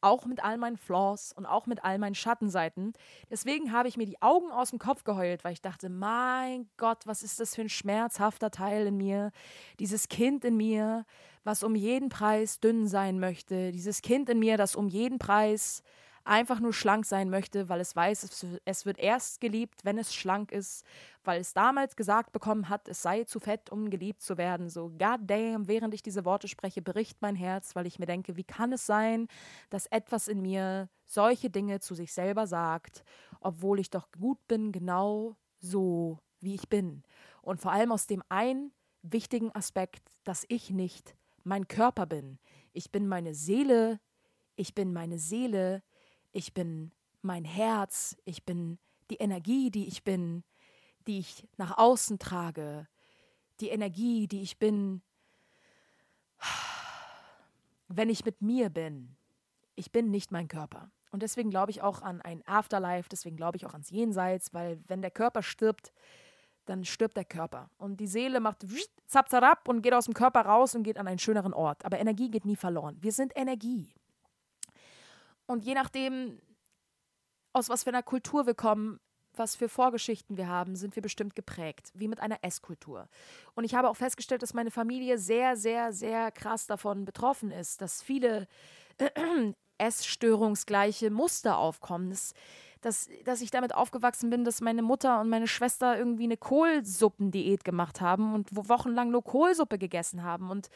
Auch 0.00 0.26
mit 0.26 0.42
all 0.42 0.58
meinen 0.58 0.76
Flaws 0.76 1.32
und 1.32 1.46
auch 1.46 1.66
mit 1.66 1.84
all 1.84 1.98
meinen 1.98 2.14
Schattenseiten. 2.14 2.92
Deswegen 3.30 3.72
habe 3.72 3.88
ich 3.88 3.96
mir 3.96 4.06
die 4.06 4.20
Augen 4.22 4.50
aus 4.50 4.70
dem 4.70 4.78
Kopf 4.78 5.04
geheult, 5.04 5.44
weil 5.44 5.52
ich 5.52 5.62
dachte, 5.62 5.88
mein 5.88 6.68
Gott, 6.76 7.06
was 7.06 7.22
ist 7.22 7.40
das 7.40 7.54
für 7.54 7.62
ein 7.62 7.68
schmerzhafter 7.68 8.50
Teil 8.50 8.86
in 8.86 8.96
mir? 8.96 9.30
Dieses 9.78 10.08
Kind 10.08 10.44
in 10.44 10.56
mir, 10.56 11.04
was 11.44 11.62
um 11.62 11.74
jeden 11.74 12.08
Preis 12.08 12.60
dünn 12.60 12.86
sein 12.86 13.18
möchte. 13.18 13.72
Dieses 13.72 14.02
Kind 14.02 14.28
in 14.28 14.38
mir, 14.38 14.56
das 14.56 14.76
um 14.76 14.88
jeden 14.88 15.18
Preis 15.18 15.82
einfach 16.28 16.60
nur 16.60 16.72
schlank 16.72 17.06
sein 17.06 17.30
möchte, 17.30 17.68
weil 17.68 17.80
es 17.80 17.96
weiß, 17.96 18.44
es 18.64 18.86
wird 18.86 18.98
erst 18.98 19.40
geliebt, 19.40 19.84
wenn 19.84 19.98
es 19.98 20.14
schlank 20.14 20.52
ist, 20.52 20.84
weil 21.24 21.40
es 21.40 21.54
damals 21.54 21.96
gesagt 21.96 22.32
bekommen 22.32 22.68
hat, 22.68 22.86
es 22.88 23.02
sei 23.02 23.24
zu 23.24 23.40
fett, 23.40 23.70
um 23.70 23.90
geliebt 23.90 24.22
zu 24.22 24.36
werden. 24.36 24.68
So, 24.68 24.90
goddamn, 24.90 25.68
während 25.68 25.94
ich 25.94 26.02
diese 26.02 26.24
Worte 26.24 26.46
spreche, 26.46 26.82
bricht 26.82 27.22
mein 27.22 27.34
Herz, 27.34 27.74
weil 27.74 27.86
ich 27.86 27.98
mir 27.98 28.06
denke, 28.06 28.36
wie 28.36 28.44
kann 28.44 28.72
es 28.72 28.86
sein, 28.86 29.26
dass 29.70 29.86
etwas 29.86 30.28
in 30.28 30.42
mir 30.42 30.88
solche 31.06 31.50
Dinge 31.50 31.80
zu 31.80 31.94
sich 31.94 32.12
selber 32.12 32.46
sagt, 32.46 33.04
obwohl 33.40 33.80
ich 33.80 33.90
doch 33.90 34.08
gut 34.12 34.38
bin, 34.46 34.72
genau 34.72 35.36
so, 35.60 36.18
wie 36.40 36.54
ich 36.54 36.68
bin. 36.68 37.02
Und 37.42 37.60
vor 37.60 37.72
allem 37.72 37.90
aus 37.90 38.06
dem 38.06 38.22
einen 38.28 38.72
wichtigen 39.02 39.54
Aspekt, 39.54 40.02
dass 40.24 40.44
ich 40.48 40.70
nicht 40.70 41.16
mein 41.44 41.68
Körper 41.68 42.04
bin. 42.04 42.38
Ich 42.72 42.92
bin 42.92 43.08
meine 43.08 43.34
Seele, 43.34 44.00
ich 44.56 44.74
bin 44.74 44.92
meine 44.92 45.18
Seele, 45.18 45.82
ich 46.38 46.54
bin 46.54 46.92
mein 47.20 47.44
Herz, 47.44 48.16
ich 48.24 48.44
bin 48.44 48.78
die 49.10 49.16
Energie, 49.16 49.72
die 49.72 49.88
ich 49.88 50.04
bin, 50.04 50.44
die 51.08 51.18
ich 51.18 51.48
nach 51.56 51.76
außen 51.76 52.20
trage, 52.20 52.86
die 53.58 53.70
Energie, 53.70 54.28
die 54.28 54.42
ich 54.42 54.56
bin, 54.56 55.02
wenn 57.88 58.08
ich 58.08 58.24
mit 58.24 58.40
mir 58.40 58.70
bin. 58.70 59.16
Ich 59.74 59.90
bin 59.90 60.12
nicht 60.12 60.30
mein 60.30 60.46
Körper. 60.46 60.92
Und 61.10 61.24
deswegen 61.24 61.50
glaube 61.50 61.72
ich 61.72 61.82
auch 61.82 62.02
an 62.02 62.22
ein 62.22 62.46
Afterlife, 62.46 63.08
deswegen 63.10 63.36
glaube 63.36 63.56
ich 63.56 63.66
auch 63.66 63.72
ans 63.72 63.90
Jenseits, 63.90 64.54
weil 64.54 64.80
wenn 64.86 65.02
der 65.02 65.10
Körper 65.10 65.42
stirbt, 65.42 65.92
dann 66.66 66.84
stirbt 66.84 67.16
der 67.16 67.24
Körper. 67.24 67.70
Und 67.78 67.98
die 67.98 68.06
Seele 68.06 68.38
macht 68.38 68.64
zap, 69.06 69.28
zap 69.28 69.66
und 69.68 69.82
geht 69.82 69.94
aus 69.94 70.04
dem 70.04 70.14
Körper 70.14 70.42
raus 70.42 70.76
und 70.76 70.84
geht 70.84 70.98
an 70.98 71.08
einen 71.08 71.18
schöneren 71.18 71.52
Ort. 71.52 71.84
Aber 71.84 71.98
Energie 71.98 72.30
geht 72.30 72.44
nie 72.44 72.56
verloren. 72.56 72.96
Wir 73.00 73.12
sind 73.12 73.32
Energie. 73.34 73.92
Und 75.48 75.64
je 75.64 75.74
nachdem, 75.74 76.40
aus 77.52 77.68
was 77.68 77.84
für 77.84 77.90
einer 77.90 78.02
Kultur 78.02 78.46
wir 78.46 78.54
kommen, 78.54 79.00
was 79.34 79.56
für 79.56 79.68
Vorgeschichten 79.68 80.36
wir 80.36 80.48
haben, 80.48 80.76
sind 80.76 80.94
wir 80.94 81.02
bestimmt 81.02 81.34
geprägt, 81.34 81.90
wie 81.94 82.08
mit 82.08 82.20
einer 82.20 82.38
Esskultur. 82.42 83.08
Und 83.54 83.64
ich 83.64 83.74
habe 83.74 83.88
auch 83.88 83.96
festgestellt, 83.96 84.42
dass 84.42 84.52
meine 84.52 84.70
Familie 84.70 85.16
sehr, 85.16 85.56
sehr, 85.56 85.92
sehr 85.92 86.30
krass 86.32 86.66
davon 86.66 87.04
betroffen 87.04 87.50
ist, 87.50 87.80
dass 87.80 88.02
viele 88.02 88.46
essstörungsgleiche 89.78 91.10
Muster 91.10 91.56
aufkommen. 91.56 92.10
Das, 92.10 92.34
dass, 92.80 93.08
dass 93.24 93.40
ich 93.40 93.50
damit 93.50 93.74
aufgewachsen 93.74 94.28
bin, 94.28 94.44
dass 94.44 94.60
meine 94.60 94.82
Mutter 94.82 95.20
und 95.20 95.30
meine 95.30 95.46
Schwester 95.46 95.96
irgendwie 95.98 96.24
eine 96.24 96.36
Kohlsuppendiät 96.36 97.64
gemacht 97.64 98.00
haben 98.00 98.34
und 98.34 98.54
wochenlang 98.54 99.10
nur 99.10 99.24
Kohlsuppe 99.24 99.78
gegessen 99.78 100.22
haben. 100.22 100.50
Und, 100.50 100.68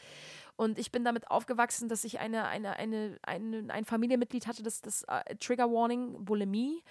und 0.55 0.77
ich 0.77 0.91
bin 0.91 1.03
damit 1.03 1.29
aufgewachsen, 1.31 1.89
dass 1.89 2.03
ich 2.03 2.19
eine, 2.19 2.45
eine, 2.45 2.75
eine, 2.77 3.17
eine, 3.23 3.73
ein 3.73 3.85
Familienmitglied 3.85 4.47
hatte, 4.47 4.63
das, 4.63 4.81
das 4.81 5.03
uh, 5.03 5.35
Trigger 5.39 5.71
Warning, 5.71 6.23
Bulimie, 6.23 6.83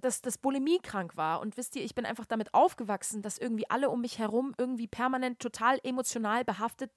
das, 0.00 0.20
das 0.20 0.38
Bulimie 0.38 0.78
krank 0.78 1.16
war. 1.16 1.40
Und 1.40 1.56
wisst 1.56 1.76
ihr, 1.76 1.82
ich 1.82 1.94
bin 1.94 2.04
einfach 2.04 2.26
damit 2.26 2.52
aufgewachsen, 2.52 3.22
dass 3.22 3.38
irgendwie 3.38 3.68
alle 3.70 3.90
um 3.90 4.00
mich 4.00 4.18
herum 4.18 4.54
irgendwie 4.58 4.86
permanent 4.86 5.38
total 5.38 5.78
emotional 5.82 6.44
behaftet 6.44 6.90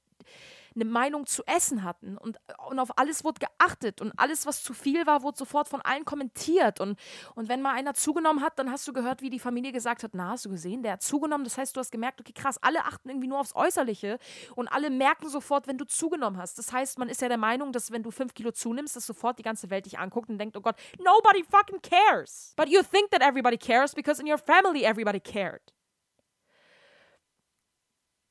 eine 0.76 0.86
Meinung 0.86 1.26
zu 1.26 1.43
essen 1.45 1.84
hatten 1.84 2.17
und, 2.17 2.38
und 2.67 2.80
auf 2.80 2.97
alles 2.97 3.23
wurde 3.23 3.45
geachtet 3.45 4.02
und 4.02 4.12
alles, 4.17 4.45
was 4.45 4.63
zu 4.63 4.73
viel 4.73 5.06
war, 5.06 5.23
wurde 5.23 5.38
sofort 5.38 5.67
von 5.67 5.82
allen 5.82 6.06
kommentiert 6.06 6.80
und, 6.80 6.99
und 7.36 7.49
wenn 7.49 7.62
mal 7.62 7.73
einer 7.73 7.93
zugenommen 7.93 8.43
hat, 8.43 8.58
dann 8.60 8.71
hast 8.71 8.88
du 8.88 8.93
gehört, 8.93 9.21
wie 9.21 9.30
die 9.30 9.39
Familie 9.39 9.71
gesagt 9.71 10.04
hat, 10.04 10.12
na, 10.13 10.30
hast 10.30 10.45
du 10.45 10.49
gesehen, 10.49 10.84
der 10.84 10.93
hat 10.93 11.02
zugenommen, 11.02 11.43
das 11.43 11.58
heißt, 11.58 11.76
du 11.76 11.80
hast 11.80 11.91
gemerkt, 11.91 12.19
okay, 12.19 12.34
krass, 12.34 12.58
alle 12.62 12.86
achten 12.86 13.10
irgendwie 13.10 13.28
nur 13.28 13.39
aufs 13.39 13.56
Äußerliche 13.56 14.17
und 14.56 14.67
alle 14.67 14.89
merken 14.89 15.30
sofort, 15.30 15.67
wenn 15.67 15.78
du 15.78 15.86
zugenommen 15.86 16.39
hast. 16.39 16.58
Das 16.58 16.71
heißt, 16.71 16.99
man 16.99 17.10
ist 17.10 17.21
ja 17.21 17.28
der 17.28 17.38
Meinung, 17.38 17.71
dass 17.71 17.91
wenn 17.91 18.04
du 18.04 18.12
fünf 18.12 18.34
Kilo 18.34 18.52
zunimmst, 18.52 18.95
dass 18.95 19.06
sofort 19.06 19.39
die 19.39 19.43
ganze 19.43 19.69
Welt 19.69 19.86
dich 19.86 19.99
anguckt 19.99 20.30
und 20.30 20.38
denkt, 20.38 20.58
oh 20.58 20.62
Gott, 20.62 20.76
nobody 20.97 21.43
fucking 21.43 21.82
cares. 21.82 22.54
But 22.56 22.69
you 22.69 22.82
think 22.82 23.12
that 23.12 23.21
everybody 23.21 23.58
cares 23.58 23.93
because 23.93 24.21
in 24.21 24.28
your 24.28 24.38
family 24.38 24.84
everybody 24.84 25.19
cared. 25.19 25.62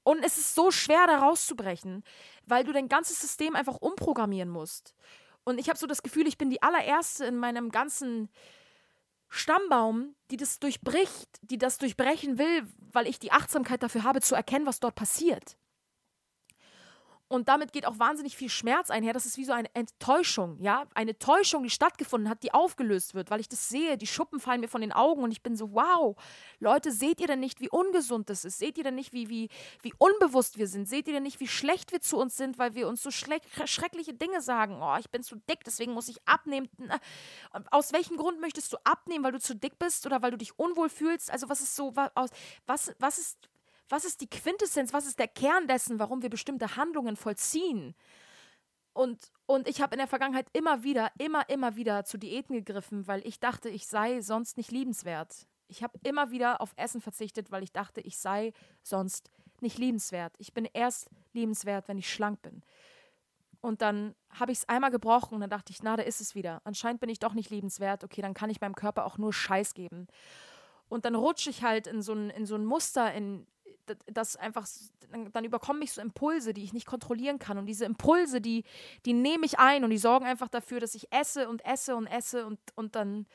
Und 0.05 0.25
es 0.25 0.39
ist 0.39 0.55
so 0.55 0.71
schwer, 0.71 1.07
da 1.07 1.19
rauszubrechen, 1.19 2.03
weil 2.47 2.65
du 2.65 2.73
dein 2.73 2.89
ganzes 2.89 3.21
System 3.21 3.55
einfach 3.55 3.77
umprogrammieren 3.77 4.49
musst. 4.49 4.95
Und 5.45 5.59
ich 5.59 5.69
habe 5.69 5.79
so 5.79 5.87
das 5.87 6.03
Gefühl, 6.03 6.27
ich 6.27 6.39
bin 6.39 6.51
die 6.51 6.63
allererste 6.63 7.25
in 7.25 7.37
meinem 7.37 7.71
ganzen 7.71 8.29
Stammbaum, 9.29 10.15
die 10.31 10.37
das 10.37 10.59
durchbricht, 10.59 11.39
die 11.43 11.59
das 11.59 11.79
durchbrechen 11.79 12.39
will, 12.39 12.67
weil 12.93 13.07
ich 13.07 13.19
die 13.19 13.33
Achtsamkeit 13.33 13.83
dafür 13.83 14.05
habe, 14.05 14.21
zu 14.21 14.35
erkennen, 14.35 14.67
was 14.67 14.81
dort 14.81 14.95
passiert. 14.95 15.57
Und 17.33 17.49
damit 17.49 17.73
geht 17.73 17.87
auch 17.87 17.99
wahnsinnig 17.99 18.37
viel 18.37 18.51
Schmerz 18.51 18.91
einher. 18.91 19.15
Das 19.15 19.25
ist 19.25 19.39
wie 19.39 19.47
so 19.47 19.53
eine 19.53 19.75
Enttäuschung, 19.75 20.59
ja. 20.61 20.85
Eine 20.95 21.19
Täuschung, 21.19 21.63
die 21.63 21.71
stattgefunden 21.71 22.29
hat, 22.29 22.43
die 22.43 22.53
aufgelöst 22.53 23.15
wird, 23.15 23.31
weil 23.31 23.41
ich 23.41 23.49
das 23.49 23.71
sehe. 23.71 23.97
Die 23.97 24.07
Schuppen 24.07 24.39
fallen 24.39 24.61
mir 24.61 24.69
von 24.69 24.83
den 24.83 24.93
Augen 24.93 25.23
und 25.23 25.31
ich 25.31 25.43
bin 25.43 25.57
so, 25.57 25.73
wow, 25.73 26.15
Leute, 26.61 26.93
seht 26.93 27.21
ihr 27.21 27.27
denn 27.27 27.41
nicht, 27.41 27.61
wie 27.61 27.71
ungesund 27.71 28.29
das 28.29 28.45
ist? 28.45 28.59
Seht 28.59 28.77
ihr 28.77 28.85
denn 28.85 28.97
nicht, 28.97 29.15
wie, 29.15 29.31
wie, 29.31 29.49
wie 29.81 29.95
unbewusst 29.97 30.59
wir 30.59 30.67
sind? 30.67 30.87
Seht 30.87 31.09
ihr 31.09 31.15
denn 31.15 31.23
nicht, 31.23 31.41
wie 31.41 31.49
schlecht 31.49 31.91
wir 31.93 32.03
zu 32.03 32.19
uns 32.19 32.37
sind, 32.37 32.59
weil 32.59 32.75
wir 32.75 32.87
uns 32.87 33.03
so 33.03 33.11
schreckliche 33.11 34.13
Dinge 34.13 34.43
sagen? 34.43 34.81
Oh, 34.83 34.97
ich 34.99 35.11
bin 35.11 35.23
zu 35.23 35.37
dick, 35.37 35.65
deswegen 35.65 35.95
muss 35.95 36.09
ich 36.09 36.19
abnehmen. 36.27 36.69
Aus 37.71 37.95
welchem 37.95 38.19
Grund 38.19 38.43
möchtest 38.43 38.71
du 38.75 38.77
abnehmen? 38.85 39.25
Weil 39.25 39.33
du 39.33 39.41
zu 39.41 39.57
dick 39.57 39.79
bist 39.79 40.05
oder 40.05 40.21
weil 40.21 40.33
du 40.33 40.37
dich 40.37 40.59
unwohl 40.59 40.91
fühlst? 40.91 41.31
Also, 41.31 41.49
was 41.49 41.63
ist 41.63 41.77
so, 41.77 41.97
was, 41.97 42.93
was 42.99 43.19
ist 43.19 43.39
was 43.89 44.05
ist 44.05 44.21
die 44.21 44.31
Quintessenz? 44.31 44.93
Was 44.93 45.07
ist 45.07 45.19
der 45.19 45.29
Kern 45.29 45.67
dessen, 45.67 45.99
warum 45.99 46.23
wir 46.23 46.31
bestimmte 46.31 46.77
Handlungen 46.77 47.17
vollziehen? 47.17 47.95
Und, 48.95 49.33
und 49.47 49.69
ich 49.69 49.81
habe 49.81 49.95
in 49.95 49.99
der 49.99 50.09
Vergangenheit 50.09 50.49
immer 50.53 50.83
wieder, 50.83 51.11
immer, 51.19 51.49
immer 51.49 51.77
wieder 51.77 52.05
zu 52.05 52.19
Diäten 52.19 52.55
gegriffen, 52.55 53.07
weil 53.07 53.27
ich 53.27 53.41
dachte, 53.41 53.69
ich 53.69 53.87
sei 53.87 54.21
sonst 54.21 54.57
nicht 54.57 54.71
liebenswert. 54.71 55.47
Ich 55.69 55.83
habe 55.83 55.99
immer 56.03 56.31
wieder 56.31 56.61
auf 56.61 56.75
Essen 56.77 57.01
verzichtet, 57.01 57.51
weil 57.51 57.63
ich 57.63 57.73
dachte, 57.73 58.03
ich 58.03 58.19
sei 58.19 58.53
sonst 58.83 59.31
nicht 59.61 59.79
liebenswert. 59.79 60.35
Ich 60.39 60.53
bin 60.53 60.69
erst 60.73 61.09
liebenswert, 61.33 61.89
wenn 61.89 61.97
ich 61.97 62.13
schlank 62.13 62.43
bin. 62.43 62.63
Und 63.63 63.81
dann 63.81 64.15
habe 64.29 64.53
ich 64.53 64.59
es 64.59 64.69
einmal 64.69 64.91
gebrochen 64.91 65.37
und 65.37 65.41
dann 65.41 65.49
dachte 65.49 65.73
ich, 65.73 65.83
na, 65.83 65.97
da 65.97 66.03
ist 66.03 66.21
es 66.21 66.35
wieder. 66.35 66.61
Anscheinend 66.65 67.01
bin 67.01 67.09
ich 67.09 67.21
doch 67.21 67.33
nicht 67.33 67.49
liebenswert. 67.49 68.05
Okay, 68.05 68.21
dann 68.21 68.35
kann 68.35 68.51
ich 68.51 68.61
meinem 68.61 68.75
Körper 68.75 69.07
auch 69.07 69.19
nur 69.19 69.33
Scheiß 69.33 69.73
geben. 69.73 70.09
Und 70.89 71.05
dann 71.07 71.15
rutsche 71.15 71.49
ich 71.49 71.63
halt 71.63 71.87
in 71.87 72.03
so 72.03 72.13
ein, 72.13 72.29
in 72.31 72.45
so 72.45 72.57
ein 72.57 72.67
Muster, 72.67 73.15
in, 73.15 73.47
das 74.07 74.37
einfach, 74.37 74.67
dann 75.33 75.45
überkommen 75.45 75.81
mich 75.81 75.93
so 75.93 76.01
Impulse, 76.01 76.53
die 76.53 76.65
ich 76.65 76.73
nicht 76.73 76.87
kontrollieren 76.87 77.39
kann. 77.39 77.59
Und 77.59 77.67
diese 77.67 77.85
Impulse, 77.85 78.41
die, 78.41 78.65
die 79.05 79.13
nehme 79.13 79.47
ich 79.47 79.59
ein 79.59 79.85
und 79.85 79.91
die 79.91 79.99
sorgen 79.99 80.27
einfach 80.27 80.49
dafür, 80.49 80.81
dass 80.81 80.95
ich 80.95 81.13
esse 81.13 81.49
und 81.49 81.65
esse 81.65 81.97
und 81.97 82.07
esse 82.07 82.47
und, 82.47 82.59
und 82.75 82.95
dann 82.97 83.27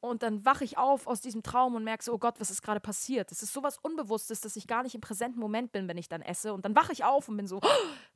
und 0.00 0.22
dann 0.22 0.44
wache 0.44 0.64
ich 0.64 0.76
auf 0.76 1.06
aus 1.06 1.22
diesem 1.22 1.42
Traum 1.42 1.74
und 1.74 1.82
merke 1.82 2.04
so, 2.04 2.12
oh 2.12 2.18
Gott, 2.18 2.38
was 2.38 2.50
ist 2.50 2.60
gerade 2.60 2.78
passiert? 2.78 3.32
Es 3.32 3.42
ist 3.42 3.54
sowas 3.54 3.78
Unbewusstes, 3.78 4.42
dass 4.42 4.54
ich 4.54 4.66
gar 4.66 4.82
nicht 4.82 4.94
im 4.94 5.00
präsenten 5.00 5.40
Moment 5.40 5.72
bin, 5.72 5.88
wenn 5.88 5.96
ich 5.96 6.08
dann 6.08 6.20
esse. 6.20 6.52
Und 6.52 6.66
dann 6.66 6.76
wache 6.76 6.92
ich 6.92 7.04
auf 7.04 7.30
und 7.30 7.38
bin 7.38 7.46
so, 7.46 7.58
oh, 7.62 7.68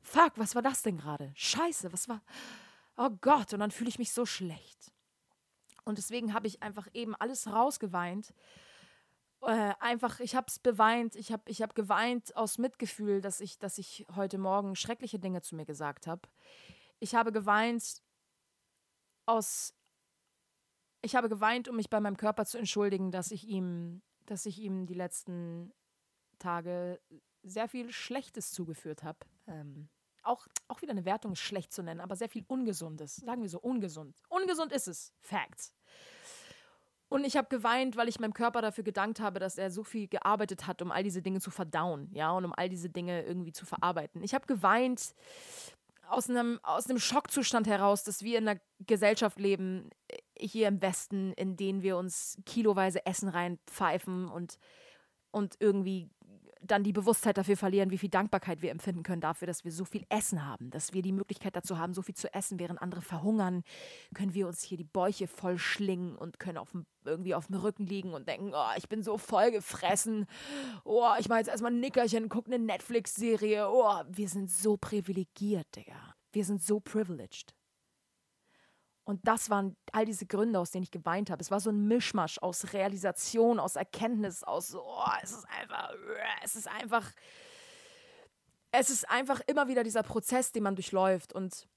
fuck, 0.03 0.33
was 0.35 0.53
war 0.53 0.61
das 0.61 0.83
denn 0.83 0.97
gerade? 0.97 1.31
Scheiße, 1.33 1.91
was 1.91 2.07
war. 2.07 2.21
Oh 2.95 3.09
Gott, 3.21 3.53
und 3.53 3.59
dann 3.59 3.71
fühle 3.71 3.89
ich 3.89 3.97
mich 3.97 4.11
so 4.13 4.27
schlecht. 4.27 4.91
Und 5.83 5.97
deswegen 5.97 6.35
habe 6.35 6.45
ich 6.45 6.61
einfach 6.61 6.87
eben 6.93 7.15
alles 7.15 7.47
rausgeweint 7.47 8.35
äh, 9.41 9.73
einfach, 9.79 10.19
ich 10.19 10.35
habe 10.35 10.47
es 10.47 10.59
beweint, 10.59 11.15
ich 11.15 11.31
habe 11.31 11.43
ich 11.47 11.61
hab 11.61 11.75
geweint 11.75 12.35
aus 12.35 12.57
Mitgefühl, 12.57 13.21
dass 13.21 13.39
ich, 13.41 13.57
dass 13.59 13.77
ich 13.77 14.05
heute 14.15 14.37
Morgen 14.37 14.75
schreckliche 14.75 15.19
Dinge 15.19 15.41
zu 15.41 15.55
mir 15.55 15.65
gesagt 15.65 16.07
habe. 16.07 16.21
Ich 16.99 17.15
habe 17.15 17.31
geweint 17.31 18.01
aus, 19.25 19.73
ich 21.01 21.15
habe 21.15 21.29
geweint, 21.29 21.69
um 21.69 21.75
mich 21.75 21.89
bei 21.89 21.99
meinem 21.99 22.17
Körper 22.17 22.45
zu 22.45 22.57
entschuldigen, 22.57 23.11
dass 23.11 23.31
ich 23.31 23.47
ihm, 23.47 24.01
dass 24.25 24.45
ich 24.45 24.59
ihm 24.59 24.85
die 24.85 24.93
letzten 24.93 25.73
Tage 26.39 26.99
sehr 27.43 27.69
viel 27.69 27.91
Schlechtes 27.91 28.51
zugeführt 28.51 29.03
habe. 29.03 29.19
Ähm, 29.47 29.87
auch, 30.23 30.47
auch 30.67 30.81
wieder 30.81 30.91
eine 30.91 31.05
Wertung 31.05 31.35
schlecht 31.35 31.71
zu 31.71 31.81
nennen, 31.81 32.01
aber 32.01 32.15
sehr 32.15 32.29
viel 32.29 32.43
Ungesundes. 32.47 33.17
Sagen 33.17 33.41
wir 33.41 33.49
so, 33.49 33.59
ungesund. 33.59 34.21
Ungesund 34.27 34.71
ist 34.73 34.87
es. 34.87 35.13
Facts. 35.21 35.73
Und 37.09 37.25
ich 37.25 37.35
habe 37.35 37.47
geweint, 37.49 37.97
weil 37.97 38.07
ich 38.07 38.19
meinem 38.19 38.33
Körper 38.33 38.61
dafür 38.61 38.83
gedankt 38.83 39.19
habe, 39.19 39.39
dass 39.39 39.57
er 39.57 39.71
so 39.71 39.83
viel 39.83 40.07
gearbeitet 40.07 40.67
hat, 40.67 40.81
um 40.81 40.91
all 40.91 41.03
diese 41.03 41.23
Dinge 41.23 41.41
zu 41.41 41.49
verdauen, 41.49 42.07
ja, 42.13 42.31
und 42.31 42.45
um 42.45 42.53
all 42.55 42.69
diese 42.69 42.89
Dinge 42.89 43.23
irgendwie 43.23 43.51
zu 43.51 43.65
verarbeiten. 43.65 44.23
Ich 44.23 44.35
habe 44.35 44.45
geweint 44.45 45.15
aus 46.07 46.29
einem, 46.29 46.59
aus 46.63 46.89
einem 46.89 46.99
Schockzustand 46.99 47.67
heraus, 47.67 48.03
dass 48.03 48.23
wir 48.23 48.37
in 48.37 48.47
einer 48.47 48.59
Gesellschaft 48.79 49.39
leben, 49.39 49.89
äh, 50.07 50.17
hier 50.39 50.67
im 50.67 50.81
Westen, 50.81 51.33
in 51.33 51.57
denen 51.57 51.81
wir 51.81 51.97
uns 51.97 52.37
kiloweise 52.45 53.05
Essen 53.05 53.29
reinpfeifen 53.29 54.27
und, 54.29 54.57
und 55.31 55.55
irgendwie 55.59 56.09
dann 56.61 56.83
die 56.83 56.93
Bewusstheit 56.93 57.37
dafür 57.37 57.57
verlieren, 57.57 57.91
wie 57.91 57.97
viel 57.97 58.09
Dankbarkeit 58.09 58.61
wir 58.61 58.71
empfinden 58.71 59.03
können 59.03 59.21
dafür, 59.21 59.47
dass 59.47 59.63
wir 59.63 59.71
so 59.71 59.85
viel 59.85 60.05
Essen 60.09 60.45
haben, 60.45 60.69
dass 60.71 60.93
wir 60.93 61.01
die 61.01 61.11
Möglichkeit 61.11 61.55
dazu 61.55 61.77
haben, 61.77 61.93
so 61.93 62.01
viel 62.01 62.15
zu 62.15 62.33
essen, 62.33 62.59
während 62.59 62.81
andere 62.81 63.01
verhungern, 63.01 63.63
können 64.13 64.33
wir 64.33 64.47
uns 64.47 64.61
hier 64.63 64.77
die 64.77 64.83
Bäuche 64.83 65.27
voll 65.27 65.57
schlingen 65.57 66.15
und 66.15 66.39
können 66.39 66.57
auf 66.57 66.71
dem, 66.71 66.85
irgendwie 67.05 67.35
auf 67.35 67.47
dem 67.47 67.55
Rücken 67.55 67.85
liegen 67.85 68.13
und 68.13 68.27
denken, 68.27 68.51
oh, 68.53 68.77
ich 68.77 68.89
bin 68.89 69.03
so 69.03 69.17
voll 69.17 69.51
gefressen, 69.51 70.25
oh, 70.83 71.11
ich 71.19 71.29
mache 71.29 71.39
jetzt 71.39 71.49
erstmal 71.49 71.71
ein 71.71 71.79
Nickerchen, 71.79 72.29
gucke 72.29 72.51
eine 72.51 72.63
Netflix-Serie, 72.63 73.69
oh, 73.69 74.03
wir 74.07 74.27
sind 74.27 74.51
so 74.51 74.77
privilegiert, 74.77 75.67
Digga. 75.75 76.15
Wir 76.31 76.45
sind 76.45 76.61
so 76.61 76.79
privileged. 76.79 77.55
Und 79.09 79.27
das 79.27 79.49
waren 79.49 79.75
all 79.91 80.05
diese 80.05 80.27
Gründe, 80.27 80.59
aus 80.59 80.69
denen 80.69 80.83
ich 80.83 80.91
geweint 80.91 81.31
habe. 81.31 81.41
Es 81.41 81.49
war 81.49 81.59
so 81.59 81.71
ein 81.71 81.87
Mischmasch 81.87 82.37
aus 82.43 82.73
Realisation, 82.73 83.59
aus 83.59 83.75
Erkenntnis, 83.75 84.43
aus, 84.43 84.75
oh, 84.75 85.03
es 85.23 85.31
ist 85.31 85.47
einfach, 85.49 85.95
es 86.43 86.55
ist 86.55 86.67
einfach, 86.67 87.11
es 88.69 88.91
ist 88.91 89.09
einfach 89.09 89.41
immer 89.47 89.67
wieder 89.67 89.83
dieser 89.83 90.03
Prozess, 90.03 90.51
den 90.51 90.61
man 90.61 90.75
durchläuft. 90.75 91.33
Und 91.33 91.67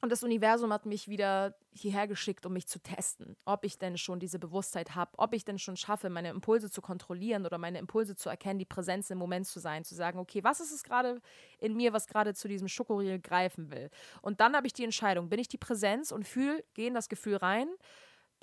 und 0.00 0.10
das 0.10 0.22
Universum 0.22 0.72
hat 0.72 0.86
mich 0.86 1.08
wieder 1.08 1.54
hierher 1.72 2.06
geschickt, 2.06 2.46
um 2.46 2.52
mich 2.52 2.66
zu 2.66 2.78
testen, 2.78 3.36
ob 3.44 3.64
ich 3.64 3.78
denn 3.78 3.98
schon 3.98 4.20
diese 4.20 4.38
Bewusstheit 4.38 4.94
habe, 4.94 5.12
ob 5.16 5.34
ich 5.34 5.44
denn 5.44 5.58
schon 5.58 5.76
schaffe, 5.76 6.10
meine 6.10 6.30
Impulse 6.30 6.70
zu 6.70 6.82
kontrollieren 6.82 7.46
oder 7.46 7.58
meine 7.58 7.78
Impulse 7.78 8.16
zu 8.16 8.28
erkennen, 8.28 8.58
die 8.58 8.64
Präsenz 8.64 9.10
im 9.10 9.18
Moment 9.18 9.46
zu 9.46 9.60
sein, 9.60 9.84
zu 9.84 9.94
sagen, 9.94 10.18
okay, 10.18 10.44
was 10.44 10.60
ist 10.60 10.72
es 10.72 10.84
gerade 10.84 11.20
in 11.58 11.76
mir, 11.76 11.92
was 11.92 12.06
gerade 12.06 12.34
zu 12.34 12.48
diesem 12.48 12.68
Schokoriegel 12.68 13.20
greifen 13.20 13.70
will? 13.70 13.90
Und 14.22 14.40
dann 14.40 14.54
habe 14.56 14.66
ich 14.66 14.72
die 14.72 14.84
Entscheidung, 14.84 15.28
bin 15.28 15.40
ich 15.40 15.48
die 15.48 15.58
Präsenz 15.58 16.12
und 16.12 16.26
fühle, 16.26 16.64
gehe 16.74 16.88
in 16.88 16.94
das 16.94 17.08
Gefühl 17.08 17.36
rein, 17.36 17.68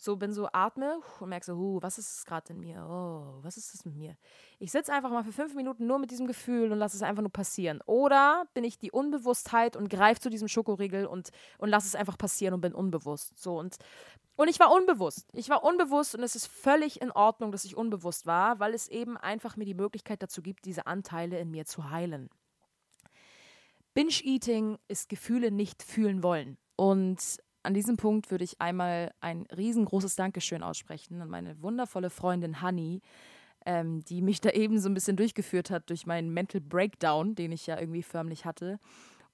so 0.02 0.16
bin 0.16 0.34
so 0.34 0.50
atme 0.52 1.00
und 1.20 1.30
merke 1.30 1.46
so, 1.46 1.56
huh, 1.56 1.78
was 1.80 2.00
ist 2.00 2.18
es 2.18 2.26
gerade 2.26 2.54
in 2.54 2.60
mir? 2.60 2.84
Oh, 2.90 3.38
was 3.44 3.56
ist 3.56 3.76
es 3.76 3.86
mit 3.86 3.96
mir? 3.96 4.18
Ich 4.58 4.72
sitze 4.72 4.92
einfach 4.92 5.12
mal 5.12 5.24
für 5.24 5.32
fünf 5.32 5.54
Minuten 5.54 5.86
nur 5.86 6.00
mit 6.00 6.10
diesem 6.10 6.26
Gefühl 6.26 6.72
und 6.72 6.80
lasse 6.80 6.98
es 6.98 7.04
einfach 7.04 7.22
nur 7.22 7.32
passieren. 7.32 7.82
Oder 7.86 8.46
bin 8.56 8.64
ich 8.64 8.80
die 8.80 8.90
Unbewusstheit 8.90 9.76
und 9.76 9.92
greife 9.92 10.20
zu 10.20 10.32
diesem 10.32 10.48
Schokoriegel 10.48 11.06
und, 11.06 11.30
und 11.60 11.70
lasse 11.70 11.86
es 11.86 11.94
einfach 11.94 12.18
passieren 12.18 12.56
und 12.56 12.62
bin 12.62 12.74
unbewusst. 12.74 13.40
So 13.40 13.60
und, 13.60 13.78
und 14.38 14.48
ich 14.48 14.60
war 14.60 14.72
unbewusst. 14.72 15.28
Ich 15.34 15.50
war 15.50 15.64
unbewusst 15.64 16.16
und 16.16 16.24
es 16.24 16.36
ist 16.36 16.48
völlig 16.48 17.00
in 17.00 17.12
Ordnung, 17.12 17.52
dass 17.52 17.64
ich 17.64 17.78
unbewusst 17.78 18.26
war, 18.26 18.60
weil 18.60 18.74
es 18.74 18.88
eben 18.88 19.18
einfach 19.18 19.56
mir 19.56 19.66
die 19.66 19.76
Möglichkeit 19.76 20.24
dazu 20.24 20.42
gibt, 20.42 20.66
diese 20.66 20.88
Anteile 20.88 21.40
in 21.40 21.52
mir 21.52 21.66
zu 21.66 21.92
heilen. 21.92 22.32
Binge-Eating 23.94 24.80
ist 24.88 25.10
Gefühle 25.10 25.52
nicht 25.52 25.84
fühlen 25.84 26.24
wollen. 26.24 26.58
Und 26.76 27.40
an 27.64 27.74
diesem 27.74 27.98
Punkt 27.98 28.32
würde 28.32 28.44
ich 28.44 28.60
einmal 28.60 29.14
ein 29.22 29.46
riesengroßes 29.56 30.16
Dankeschön 30.16 30.64
aussprechen 30.64 31.22
an 31.22 31.30
meine 31.30 31.62
wundervolle 31.62 32.10
Freundin 32.10 32.62
Honey, 32.62 33.02
ähm, 33.66 34.04
die 34.06 34.22
mich 34.22 34.42
da 34.42 34.50
eben 34.50 34.80
so 34.80 34.90
ein 34.90 34.94
bisschen 34.94 35.18
durchgeführt 35.18 35.70
hat 35.70 35.90
durch 35.90 36.06
meinen 36.06 36.34
Mental 36.34 36.62
Breakdown, 36.62 37.36
den 37.36 37.52
ich 37.52 37.68
ja 37.68 37.80
irgendwie 37.80 38.04
förmlich 38.04 38.46
hatte. 38.46 38.80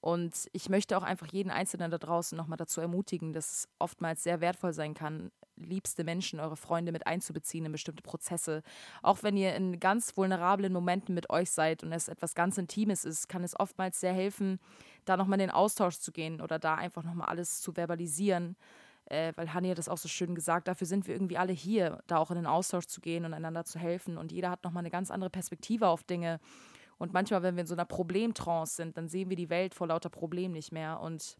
Und 0.00 0.48
ich 0.52 0.68
möchte 0.68 0.96
auch 0.96 1.02
einfach 1.02 1.26
jeden 1.26 1.50
Einzelnen 1.50 1.90
da 1.90 1.98
draußen 1.98 2.36
nochmal 2.36 2.56
dazu 2.56 2.80
ermutigen, 2.80 3.32
dass 3.32 3.50
es 3.50 3.68
oftmals 3.78 4.22
sehr 4.22 4.40
wertvoll 4.40 4.72
sein 4.72 4.94
kann, 4.94 5.32
liebste 5.56 6.04
Menschen, 6.04 6.38
eure 6.38 6.56
Freunde 6.56 6.92
mit 6.92 7.06
einzubeziehen 7.06 7.66
in 7.66 7.72
bestimmte 7.72 8.02
Prozesse. 8.02 8.62
Auch 9.02 9.24
wenn 9.24 9.36
ihr 9.36 9.56
in 9.56 9.80
ganz 9.80 10.16
vulnerablen 10.16 10.72
Momenten 10.72 11.14
mit 11.14 11.30
euch 11.30 11.50
seid 11.50 11.82
und 11.82 11.92
es 11.92 12.06
etwas 12.06 12.36
ganz 12.36 12.58
Intimes 12.58 13.04
ist, 13.04 13.28
kann 13.28 13.42
es 13.42 13.58
oftmals 13.58 13.98
sehr 13.98 14.12
helfen, 14.12 14.60
da 15.04 15.16
nochmal 15.16 15.40
in 15.40 15.48
den 15.48 15.54
Austausch 15.54 15.98
zu 15.98 16.12
gehen 16.12 16.40
oder 16.40 16.60
da 16.60 16.76
einfach 16.76 17.02
nochmal 17.02 17.28
alles 17.28 17.60
zu 17.60 17.72
verbalisieren. 17.72 18.56
Äh, 19.06 19.32
weil 19.36 19.52
Hanni 19.54 19.70
hat 19.70 19.78
das 19.78 19.88
auch 19.88 19.98
so 19.98 20.08
schön 20.08 20.34
gesagt, 20.34 20.68
dafür 20.68 20.86
sind 20.86 21.06
wir 21.06 21.14
irgendwie 21.14 21.38
alle 21.38 21.52
hier, 21.52 22.02
da 22.06 22.18
auch 22.18 22.30
in 22.30 22.36
den 22.36 22.46
Austausch 22.46 22.86
zu 22.86 23.00
gehen 23.00 23.24
und 23.24 23.32
einander 23.32 23.64
zu 23.64 23.78
helfen. 23.78 24.18
Und 24.18 24.32
jeder 24.32 24.50
hat 24.50 24.62
nochmal 24.64 24.82
eine 24.82 24.90
ganz 24.90 25.10
andere 25.10 25.30
Perspektive 25.30 25.88
auf 25.88 26.04
Dinge. 26.04 26.40
Und 26.98 27.12
manchmal, 27.12 27.42
wenn 27.42 27.56
wir 27.56 27.62
in 27.62 27.66
so 27.66 27.74
einer 27.74 27.84
Problemtrance 27.84 28.74
sind, 28.74 28.96
dann 28.96 29.08
sehen 29.08 29.30
wir 29.30 29.36
die 29.36 29.50
Welt 29.50 29.74
vor 29.74 29.86
lauter 29.86 30.10
Problemen 30.10 30.54
nicht 30.54 30.72
mehr. 30.72 31.00
Und 31.00 31.36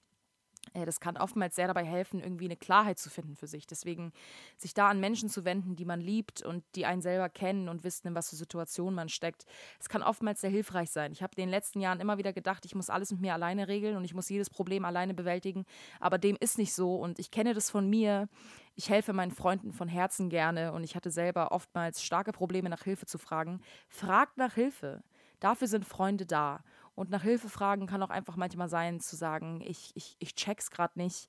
äh, 0.74 0.84
das 0.84 1.00
kann 1.00 1.16
oftmals 1.16 1.56
sehr 1.56 1.66
dabei 1.66 1.84
helfen, 1.84 2.20
irgendwie 2.20 2.46
eine 2.46 2.56
Klarheit 2.56 2.98
zu 2.98 3.10
finden 3.10 3.36
für 3.36 3.46
sich. 3.46 3.66
Deswegen 3.66 4.12
sich 4.56 4.74
da 4.74 4.88
an 4.88 5.00
Menschen 5.00 5.28
zu 5.28 5.44
wenden, 5.44 5.76
die 5.76 5.84
man 5.84 6.00
liebt 6.00 6.42
und 6.42 6.64
die 6.74 6.86
einen 6.86 7.02
selber 7.02 7.28
kennen 7.28 7.68
und 7.68 7.84
wissen, 7.84 8.08
in 8.08 8.14
was 8.14 8.30
für 8.30 8.36
Situationen 8.36 8.94
man 8.94 9.08
steckt. 9.08 9.44
Es 9.78 9.88
kann 9.88 10.02
oftmals 10.02 10.40
sehr 10.40 10.50
hilfreich 10.50 10.90
sein. 10.90 11.12
Ich 11.12 11.22
habe 11.22 11.32
in 11.36 11.42
den 11.42 11.50
letzten 11.50 11.80
Jahren 11.80 12.00
immer 12.00 12.18
wieder 12.18 12.32
gedacht, 12.32 12.64
ich 12.64 12.74
muss 12.74 12.90
alles 12.90 13.10
mit 13.12 13.20
mir 13.20 13.34
alleine 13.34 13.68
regeln 13.68 13.96
und 13.96 14.04
ich 14.04 14.14
muss 14.14 14.28
jedes 14.28 14.50
Problem 14.50 14.84
alleine 14.84 15.14
bewältigen. 15.14 15.64
Aber 16.00 16.18
dem 16.18 16.36
ist 16.40 16.58
nicht 16.58 16.72
so 16.72 16.96
und 16.96 17.18
ich 17.18 17.30
kenne 17.30 17.54
das 17.54 17.70
von 17.70 17.88
mir. 17.88 18.28
Ich 18.74 18.90
helfe 18.90 19.12
meinen 19.12 19.32
Freunden 19.32 19.72
von 19.72 19.88
Herzen 19.88 20.28
gerne 20.28 20.72
und 20.72 20.84
ich 20.84 20.94
hatte 20.94 21.10
selber 21.10 21.50
oftmals 21.50 22.02
starke 22.02 22.32
Probleme, 22.32 22.68
nach 22.68 22.84
Hilfe 22.84 23.06
zu 23.06 23.18
fragen. 23.18 23.60
Fragt 23.88 24.38
nach 24.38 24.54
Hilfe. 24.54 25.02
Dafür 25.40 25.68
sind 25.68 25.84
Freunde 25.84 26.26
da. 26.26 26.62
Und 26.94 27.10
nach 27.10 27.22
Hilfe 27.22 27.48
fragen 27.48 27.86
kann 27.86 28.02
auch 28.02 28.10
einfach 28.10 28.36
manchmal 28.36 28.68
sein, 28.68 29.00
zu 29.00 29.16
sagen, 29.16 29.60
ich, 29.64 29.92
ich, 29.94 30.16
ich 30.18 30.34
check's 30.34 30.70
gerade 30.70 30.98
nicht. 30.98 31.28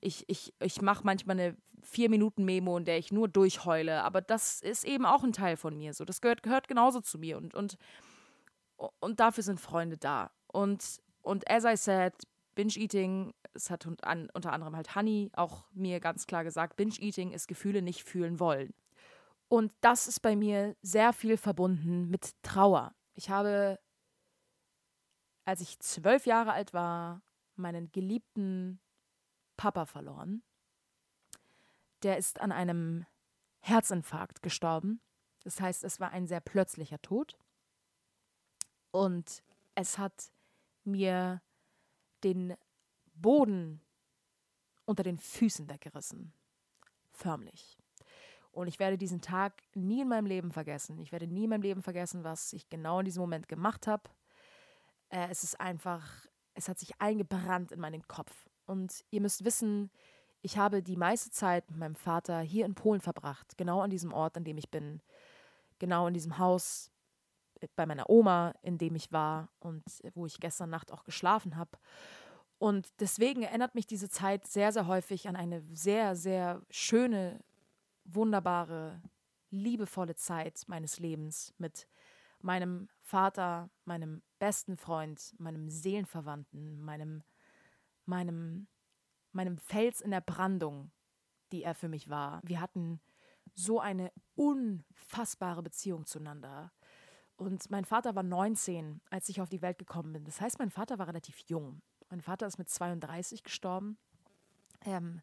Ich, 0.00 0.24
ich, 0.28 0.54
ich 0.60 0.80
mache 0.80 1.04
manchmal 1.04 1.38
eine 1.38 1.56
Vier-Minuten-Memo, 1.82 2.78
in 2.78 2.84
der 2.84 2.98
ich 2.98 3.12
nur 3.12 3.28
durchheule. 3.28 4.02
Aber 4.04 4.20
das 4.20 4.60
ist 4.60 4.84
eben 4.84 5.04
auch 5.04 5.24
ein 5.24 5.32
Teil 5.32 5.56
von 5.56 5.76
mir. 5.76 5.94
So, 5.94 6.04
das 6.04 6.20
gehört, 6.20 6.42
gehört 6.42 6.68
genauso 6.68 7.00
zu 7.00 7.18
mir. 7.18 7.36
Und, 7.36 7.54
und, 7.54 7.76
und 9.00 9.20
dafür 9.20 9.42
sind 9.42 9.60
Freunde 9.60 9.96
da. 9.96 10.30
Und, 10.46 11.00
und 11.22 11.50
as 11.50 11.64
I 11.64 11.76
said, 11.76 12.14
Binge-Eating, 12.54 13.34
es 13.52 13.70
hat 13.70 13.86
unter 13.86 14.52
anderem 14.52 14.76
halt 14.76 14.94
Honey 14.94 15.30
auch 15.34 15.64
mir 15.72 15.98
ganz 16.00 16.26
klar 16.26 16.44
gesagt, 16.44 16.76
Binge-Eating 16.76 17.32
ist 17.32 17.48
Gefühle 17.48 17.82
nicht 17.82 18.04
fühlen 18.04 18.38
wollen. 18.38 18.74
Und 19.48 19.72
das 19.80 20.06
ist 20.06 20.20
bei 20.20 20.36
mir 20.36 20.76
sehr 20.82 21.12
viel 21.12 21.36
verbunden 21.36 22.08
mit 22.08 22.34
Trauer. 22.42 22.94
Ich 23.20 23.28
habe, 23.28 23.78
als 25.44 25.60
ich 25.60 25.78
zwölf 25.80 26.24
Jahre 26.24 26.54
alt 26.54 26.72
war, 26.72 27.20
meinen 27.54 27.92
geliebten 27.92 28.80
Papa 29.58 29.84
verloren. 29.84 30.42
Der 32.02 32.16
ist 32.16 32.40
an 32.40 32.50
einem 32.50 33.04
Herzinfarkt 33.58 34.40
gestorben. 34.40 35.02
Das 35.44 35.60
heißt, 35.60 35.84
es 35.84 36.00
war 36.00 36.12
ein 36.12 36.26
sehr 36.26 36.40
plötzlicher 36.40 37.02
Tod. 37.02 37.36
Und 38.90 39.42
es 39.74 39.98
hat 39.98 40.32
mir 40.84 41.42
den 42.24 42.56
Boden 43.12 43.82
unter 44.86 45.02
den 45.02 45.18
Füßen 45.18 45.68
weggerissen. 45.68 46.32
Förmlich. 47.12 47.79
Und 48.52 48.66
ich 48.66 48.78
werde 48.78 48.98
diesen 48.98 49.20
Tag 49.20 49.62
nie 49.74 50.02
in 50.02 50.08
meinem 50.08 50.26
Leben 50.26 50.50
vergessen. 50.50 50.98
Ich 50.98 51.12
werde 51.12 51.26
nie 51.26 51.44
in 51.44 51.50
meinem 51.50 51.62
Leben 51.62 51.82
vergessen, 51.82 52.24
was 52.24 52.52
ich 52.52 52.68
genau 52.68 52.98
in 52.98 53.04
diesem 53.04 53.20
Moment 53.20 53.48
gemacht 53.48 53.86
habe. 53.86 54.02
Äh, 55.08 55.28
es 55.30 55.44
ist 55.44 55.60
einfach, 55.60 56.26
es 56.54 56.68
hat 56.68 56.78
sich 56.78 57.00
eingebrannt 57.00 57.72
in 57.72 57.80
meinen 57.80 58.06
Kopf. 58.08 58.48
Und 58.66 59.04
ihr 59.10 59.20
müsst 59.20 59.44
wissen, 59.44 59.90
ich 60.42 60.58
habe 60.58 60.82
die 60.82 60.96
meiste 60.96 61.30
Zeit 61.30 61.70
mit 61.70 61.78
meinem 61.78 61.94
Vater 61.94 62.40
hier 62.40 62.64
in 62.64 62.74
Polen 62.74 63.00
verbracht. 63.00 63.56
Genau 63.56 63.80
an 63.80 63.90
diesem 63.90 64.12
Ort, 64.12 64.36
an 64.36 64.44
dem 64.44 64.58
ich 64.58 64.70
bin. 64.70 65.00
Genau 65.78 66.06
in 66.06 66.14
diesem 66.14 66.38
Haus 66.38 66.90
äh, 67.60 67.68
bei 67.76 67.86
meiner 67.86 68.10
Oma, 68.10 68.54
in 68.62 68.78
dem 68.78 68.96
ich 68.96 69.12
war 69.12 69.48
und 69.60 69.82
wo 70.14 70.26
ich 70.26 70.40
gestern 70.40 70.70
Nacht 70.70 70.92
auch 70.92 71.04
geschlafen 71.04 71.56
habe. 71.56 71.78
Und 72.58 72.88
deswegen 73.00 73.42
erinnert 73.42 73.74
mich 73.74 73.86
diese 73.86 74.10
Zeit 74.10 74.46
sehr, 74.46 74.72
sehr 74.72 74.86
häufig 74.86 75.28
an 75.28 75.36
eine 75.36 75.62
sehr, 75.72 76.14
sehr 76.14 76.60
schöne 76.68 77.40
wunderbare, 78.14 79.00
liebevolle 79.50 80.14
Zeit 80.14 80.64
meines 80.66 80.98
Lebens 80.98 81.54
mit 81.58 81.88
meinem 82.40 82.88
Vater, 83.00 83.70
meinem 83.84 84.22
besten 84.38 84.76
Freund, 84.76 85.34
meinem 85.38 85.68
Seelenverwandten, 85.68 86.80
meinem, 86.80 87.22
meinem, 88.06 88.68
meinem 89.32 89.58
Fels 89.58 90.00
in 90.00 90.10
der 90.10 90.20
Brandung, 90.20 90.90
die 91.52 91.62
er 91.62 91.74
für 91.74 91.88
mich 91.88 92.08
war. 92.08 92.40
Wir 92.44 92.60
hatten 92.60 93.00
so 93.54 93.80
eine 93.80 94.12
unfassbare 94.36 95.62
Beziehung 95.62 96.06
zueinander. 96.06 96.72
Und 97.36 97.70
mein 97.70 97.84
Vater 97.84 98.14
war 98.14 98.22
19, 98.22 99.00
als 99.10 99.28
ich 99.28 99.40
auf 99.40 99.48
die 99.48 99.62
Welt 99.62 99.78
gekommen 99.78 100.12
bin. 100.12 100.24
Das 100.24 100.40
heißt, 100.40 100.58
mein 100.58 100.70
Vater 100.70 100.98
war 100.98 101.08
relativ 101.08 101.38
jung. 101.48 101.82
Mein 102.10 102.20
Vater 102.20 102.46
ist 102.46 102.58
mit 102.58 102.68
32 102.68 103.42
gestorben. 103.42 103.98
Ähm, 104.84 105.22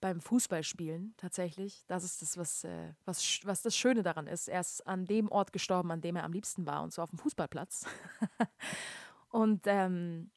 beim 0.00 0.20
Fußballspielen 0.20 1.14
tatsächlich. 1.16 1.84
Das 1.86 2.04
ist 2.04 2.22
das, 2.22 2.36
was, 2.36 2.64
äh, 2.64 2.94
was, 3.04 3.40
was 3.44 3.62
das 3.62 3.76
Schöne 3.76 4.02
daran 4.02 4.26
ist. 4.26 4.48
Er 4.48 4.60
ist 4.60 4.86
an 4.86 5.04
dem 5.04 5.30
Ort 5.30 5.52
gestorben, 5.52 5.90
an 5.90 6.00
dem 6.00 6.16
er 6.16 6.24
am 6.24 6.32
liebsten 6.32 6.66
war, 6.66 6.82
und 6.82 6.92
so 6.92 7.02
auf 7.02 7.10
dem 7.10 7.18
Fußballplatz. 7.18 7.86
und, 9.28 9.66
ähm, 9.66 10.30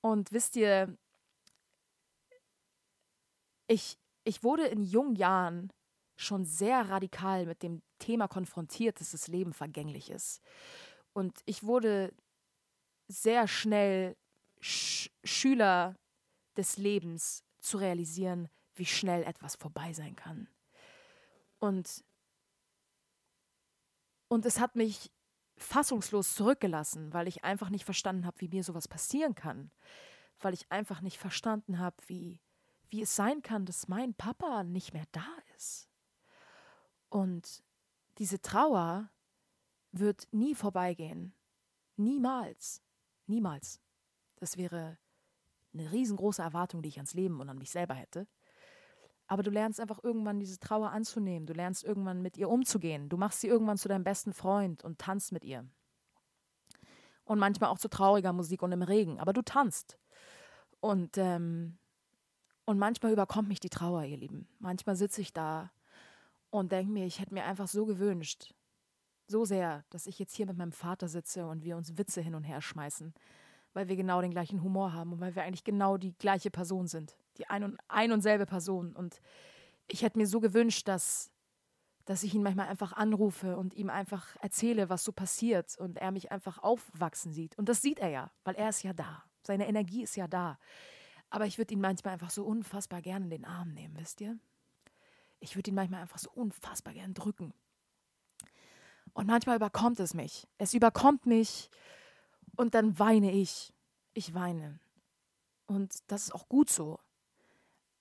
und 0.00 0.32
wisst 0.32 0.56
ihr, 0.56 0.96
ich, 3.66 3.98
ich 4.24 4.42
wurde 4.42 4.66
in 4.66 4.82
jungen 4.82 5.16
Jahren 5.16 5.72
schon 6.16 6.44
sehr 6.44 6.88
radikal 6.88 7.46
mit 7.46 7.62
dem 7.62 7.82
Thema 7.98 8.28
konfrontiert, 8.28 9.00
dass 9.00 9.12
das 9.12 9.28
Leben 9.28 9.52
vergänglich 9.52 10.10
ist. 10.10 10.42
Und 11.12 11.40
ich 11.46 11.62
wurde 11.62 12.12
sehr 13.08 13.48
schnell 13.48 14.16
Sch 14.60 15.10
Schüler 15.24 15.96
des 16.56 16.76
Lebens 16.76 17.42
zu 17.58 17.78
realisieren, 17.78 18.48
wie 18.80 18.86
schnell 18.86 19.22
etwas 19.24 19.56
vorbei 19.56 19.92
sein 19.92 20.16
kann. 20.16 20.48
Und, 21.58 22.02
und 24.28 24.46
es 24.46 24.58
hat 24.58 24.74
mich 24.74 25.12
fassungslos 25.58 26.34
zurückgelassen, 26.34 27.12
weil 27.12 27.28
ich 27.28 27.44
einfach 27.44 27.68
nicht 27.68 27.84
verstanden 27.84 28.24
habe, 28.24 28.40
wie 28.40 28.48
mir 28.48 28.64
sowas 28.64 28.88
passieren 28.88 29.34
kann. 29.34 29.70
Weil 30.38 30.54
ich 30.54 30.72
einfach 30.72 31.02
nicht 31.02 31.18
verstanden 31.18 31.78
habe, 31.78 31.96
wie, 32.06 32.40
wie 32.88 33.02
es 33.02 33.14
sein 33.14 33.42
kann, 33.42 33.66
dass 33.66 33.86
mein 33.86 34.14
Papa 34.14 34.64
nicht 34.64 34.94
mehr 34.94 35.04
da 35.12 35.28
ist. 35.56 35.90
Und 37.10 37.62
diese 38.16 38.40
Trauer 38.40 39.10
wird 39.92 40.26
nie 40.32 40.54
vorbeigehen. 40.54 41.34
Niemals. 41.96 42.82
Niemals. 43.26 43.78
Das 44.36 44.56
wäre 44.56 44.96
eine 45.74 45.92
riesengroße 45.92 46.40
Erwartung, 46.40 46.80
die 46.80 46.88
ich 46.88 46.96
ans 46.96 47.12
Leben 47.12 47.40
und 47.40 47.50
an 47.50 47.58
mich 47.58 47.70
selber 47.70 47.94
hätte. 47.94 48.26
Aber 49.30 49.44
du 49.44 49.50
lernst 49.52 49.78
einfach 49.78 50.02
irgendwann 50.02 50.40
diese 50.40 50.58
Trauer 50.58 50.90
anzunehmen. 50.90 51.46
Du 51.46 51.52
lernst 51.52 51.84
irgendwann 51.84 52.20
mit 52.20 52.36
ihr 52.36 52.48
umzugehen. 52.48 53.08
Du 53.08 53.16
machst 53.16 53.40
sie 53.40 53.46
irgendwann 53.46 53.78
zu 53.78 53.86
deinem 53.86 54.02
besten 54.02 54.32
Freund 54.32 54.82
und 54.82 54.98
tanzt 54.98 55.30
mit 55.30 55.44
ihr. 55.44 55.64
Und 57.22 57.38
manchmal 57.38 57.70
auch 57.70 57.78
zu 57.78 57.88
trauriger 57.88 58.32
Musik 58.32 58.60
und 58.60 58.72
im 58.72 58.82
Regen. 58.82 59.20
Aber 59.20 59.32
du 59.32 59.42
tanzt. 59.42 60.00
Und, 60.80 61.16
ähm, 61.16 61.78
und 62.64 62.76
manchmal 62.80 63.12
überkommt 63.12 63.46
mich 63.46 63.60
die 63.60 63.70
Trauer, 63.70 64.02
ihr 64.02 64.16
Lieben. 64.16 64.48
Manchmal 64.58 64.96
sitze 64.96 65.20
ich 65.20 65.32
da 65.32 65.70
und 66.50 66.72
denke 66.72 66.90
mir, 66.90 67.06
ich 67.06 67.20
hätte 67.20 67.32
mir 67.32 67.44
einfach 67.44 67.68
so 67.68 67.86
gewünscht, 67.86 68.56
so 69.28 69.44
sehr, 69.44 69.84
dass 69.90 70.08
ich 70.08 70.18
jetzt 70.18 70.34
hier 70.34 70.46
mit 70.46 70.56
meinem 70.56 70.72
Vater 70.72 71.06
sitze 71.06 71.46
und 71.46 71.62
wir 71.62 71.76
uns 71.76 71.96
Witze 71.96 72.20
hin 72.20 72.34
und 72.34 72.42
her 72.42 72.60
schmeißen 72.60 73.14
weil 73.72 73.88
wir 73.88 73.96
genau 73.96 74.20
den 74.20 74.30
gleichen 74.30 74.62
Humor 74.62 74.92
haben 74.92 75.12
und 75.12 75.20
weil 75.20 75.34
wir 75.34 75.42
eigentlich 75.42 75.64
genau 75.64 75.96
die 75.96 76.12
gleiche 76.18 76.50
Person 76.50 76.86
sind. 76.86 77.16
Die 77.40 77.48
ein 77.48 77.64
und, 77.64 77.78
ein 77.88 78.12
und 78.12 78.20
selbe 78.20 78.44
Person. 78.44 78.94
Und 78.94 79.22
ich 79.88 80.02
hätte 80.02 80.18
mir 80.18 80.26
so 80.26 80.40
gewünscht, 80.40 80.86
dass, 80.88 81.32
dass 82.04 82.22
ich 82.22 82.34
ihn 82.34 82.42
manchmal 82.42 82.68
einfach 82.68 82.92
anrufe 82.92 83.56
und 83.56 83.72
ihm 83.72 83.88
einfach 83.88 84.36
erzähle, 84.42 84.90
was 84.90 85.04
so 85.04 85.12
passiert 85.12 85.78
und 85.78 85.96
er 85.96 86.10
mich 86.10 86.30
einfach 86.30 86.58
aufwachsen 86.58 87.32
sieht. 87.32 87.56
Und 87.58 87.70
das 87.70 87.80
sieht 87.80 87.98
er 87.98 88.10
ja, 88.10 88.30
weil 88.44 88.56
er 88.56 88.68
ist 88.68 88.82
ja 88.82 88.92
da. 88.92 89.24
Seine 89.42 89.66
Energie 89.66 90.02
ist 90.02 90.16
ja 90.16 90.28
da. 90.28 90.58
Aber 91.30 91.46
ich 91.46 91.56
würde 91.56 91.72
ihn 91.72 91.80
manchmal 91.80 92.12
einfach 92.12 92.28
so 92.28 92.44
unfassbar 92.44 93.00
gerne 93.00 93.24
in 93.24 93.30
den 93.30 93.44
Arm 93.46 93.72
nehmen, 93.72 93.96
wisst 93.96 94.20
ihr? 94.20 94.38
Ich 95.38 95.56
würde 95.56 95.70
ihn 95.70 95.76
manchmal 95.76 96.02
einfach 96.02 96.18
so 96.18 96.30
unfassbar 96.30 96.92
gern 96.92 97.14
drücken. 97.14 97.54
Und 99.14 99.28
manchmal 99.28 99.56
überkommt 99.56 99.98
es 99.98 100.12
mich. 100.12 100.46
Es 100.58 100.74
überkommt 100.74 101.24
mich 101.24 101.70
und 102.56 102.74
dann 102.74 102.98
weine 102.98 103.32
ich. 103.32 103.72
Ich 104.12 104.34
weine. 104.34 104.78
Und 105.66 106.10
das 106.10 106.24
ist 106.24 106.34
auch 106.34 106.48
gut 106.48 106.68
so. 106.68 106.98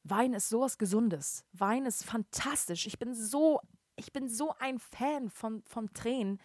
Wein 0.03 0.33
ist 0.33 0.49
sowas 0.49 0.77
Gesundes. 0.77 1.45
Wein 1.53 1.85
ist 1.85 2.03
fantastisch. 2.03 2.87
Ich 2.87 2.99
bin 2.99 3.13
so, 3.13 3.61
ich 3.95 4.11
bin 4.11 4.27
so 4.27 4.53
ein 4.59 4.79
Fan 4.79 5.29
von, 5.29 5.63
von 5.63 5.91
Tränen. 5.93 6.39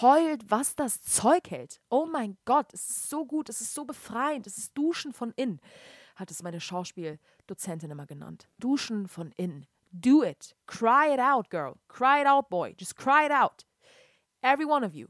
Heult, 0.00 0.50
was 0.50 0.76
das 0.76 1.02
Zeug 1.02 1.50
hält. 1.50 1.80
Oh 1.88 2.06
mein 2.06 2.36
Gott, 2.44 2.72
es 2.74 2.90
ist 2.90 3.08
so 3.08 3.24
gut, 3.24 3.48
es 3.48 3.60
ist 3.60 3.72
so 3.72 3.86
befreiend, 3.86 4.46
es 4.46 4.58
ist 4.58 4.76
Duschen 4.76 5.14
von 5.14 5.32
innen, 5.32 5.60
hat 6.14 6.30
es 6.30 6.42
meine 6.42 6.60
Schauspieldozentin 6.60 7.90
immer 7.90 8.04
genannt. 8.04 8.48
Duschen 8.58 9.08
von 9.08 9.32
innen. 9.32 9.66
Do 9.90 10.22
it. 10.22 10.54
Cry 10.66 11.14
it 11.14 11.20
out, 11.20 11.48
girl. 11.48 11.78
Cry 11.88 12.20
it 12.20 12.26
out, 12.26 12.50
boy. 12.50 12.74
Just 12.78 12.96
cry 12.96 13.24
it 13.24 13.32
out. 13.32 13.64
Every 14.42 14.66
one 14.66 14.84
of 14.84 14.94
you. 14.94 15.08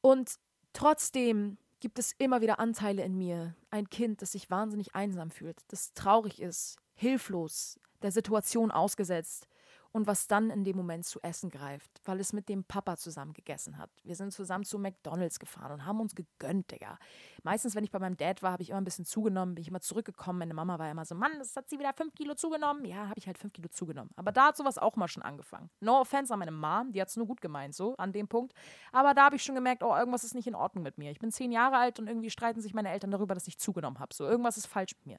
Und 0.00 0.38
Trotzdem 0.72 1.58
gibt 1.82 1.98
es 1.98 2.12
immer 2.18 2.40
wieder 2.40 2.60
Anteile 2.60 3.02
in 3.02 3.18
mir, 3.18 3.56
ein 3.70 3.90
Kind, 3.90 4.22
das 4.22 4.32
sich 4.32 4.48
wahnsinnig 4.50 4.94
einsam 4.94 5.32
fühlt, 5.32 5.58
das 5.66 5.92
traurig 5.94 6.40
ist, 6.40 6.76
hilflos, 6.94 7.80
der 8.02 8.12
Situation 8.12 8.70
ausgesetzt, 8.70 9.48
und 9.92 10.06
was 10.06 10.26
dann 10.26 10.50
in 10.50 10.64
dem 10.64 10.76
Moment 10.76 11.04
zu 11.04 11.20
essen 11.20 11.50
greift, 11.50 12.00
weil 12.04 12.18
es 12.20 12.32
mit 12.32 12.48
dem 12.48 12.64
Papa 12.64 12.96
zusammen 12.96 13.32
gegessen 13.32 13.78
hat. 13.78 13.90
Wir 14.02 14.16
sind 14.16 14.32
zusammen 14.32 14.64
zu 14.64 14.78
McDonalds 14.78 15.38
gefahren 15.38 15.72
und 15.72 15.86
haben 15.86 16.00
uns 16.00 16.14
gegönnt, 16.14 16.70
Digga. 16.70 16.98
Meistens, 17.42 17.74
wenn 17.74 17.84
ich 17.84 17.90
bei 17.90 17.98
meinem 17.98 18.16
Dad 18.16 18.42
war, 18.42 18.52
habe 18.52 18.62
ich 18.62 18.70
immer 18.70 18.80
ein 18.80 18.84
bisschen 18.84 19.04
zugenommen, 19.04 19.54
bin 19.54 19.62
ich 19.62 19.68
immer 19.68 19.80
zurückgekommen. 19.80 20.38
Meine 20.38 20.54
Mama 20.54 20.78
war 20.78 20.90
immer 20.90 21.04
so, 21.04 21.14
Mann, 21.14 21.32
das 21.38 21.54
hat 21.56 21.68
sie 21.68 21.78
wieder 21.78 21.92
fünf 21.92 22.14
Kilo 22.14 22.34
zugenommen. 22.34 22.84
Ja, 22.84 23.08
habe 23.08 23.18
ich 23.18 23.26
halt 23.26 23.38
fünf 23.38 23.52
Kilo 23.52 23.68
zugenommen. 23.68 24.10
Aber 24.16 24.32
da 24.32 24.48
hat 24.48 24.56
sowas 24.56 24.78
auch 24.78 24.96
mal 24.96 25.08
schon 25.08 25.22
angefangen. 25.22 25.70
No 25.80 26.00
offense 26.00 26.32
an 26.32 26.38
meine 26.38 26.52
Mom, 26.52 26.92
die 26.92 27.00
hat 27.00 27.08
es 27.08 27.16
nur 27.16 27.26
gut 27.26 27.40
gemeint, 27.40 27.74
so 27.74 27.96
an 27.96 28.12
dem 28.12 28.28
Punkt. 28.28 28.54
Aber 28.92 29.14
da 29.14 29.26
habe 29.26 29.36
ich 29.36 29.42
schon 29.42 29.54
gemerkt, 29.54 29.82
oh, 29.82 29.94
irgendwas 29.94 30.24
ist 30.24 30.34
nicht 30.34 30.46
in 30.46 30.54
Ordnung 30.54 30.84
mit 30.84 30.98
mir. 30.98 31.10
Ich 31.10 31.18
bin 31.18 31.30
zehn 31.30 31.52
Jahre 31.52 31.76
alt 31.76 31.98
und 31.98 32.06
irgendwie 32.06 32.30
streiten 32.30 32.60
sich 32.60 32.72
meine 32.72 32.90
Eltern 32.90 33.10
darüber, 33.10 33.34
dass 33.34 33.46
ich 33.46 33.58
zugenommen 33.58 33.98
habe. 33.98 34.14
So, 34.14 34.24
irgendwas 34.24 34.56
ist 34.56 34.66
falsch 34.66 34.94
mit 34.96 35.06
mir. 35.06 35.18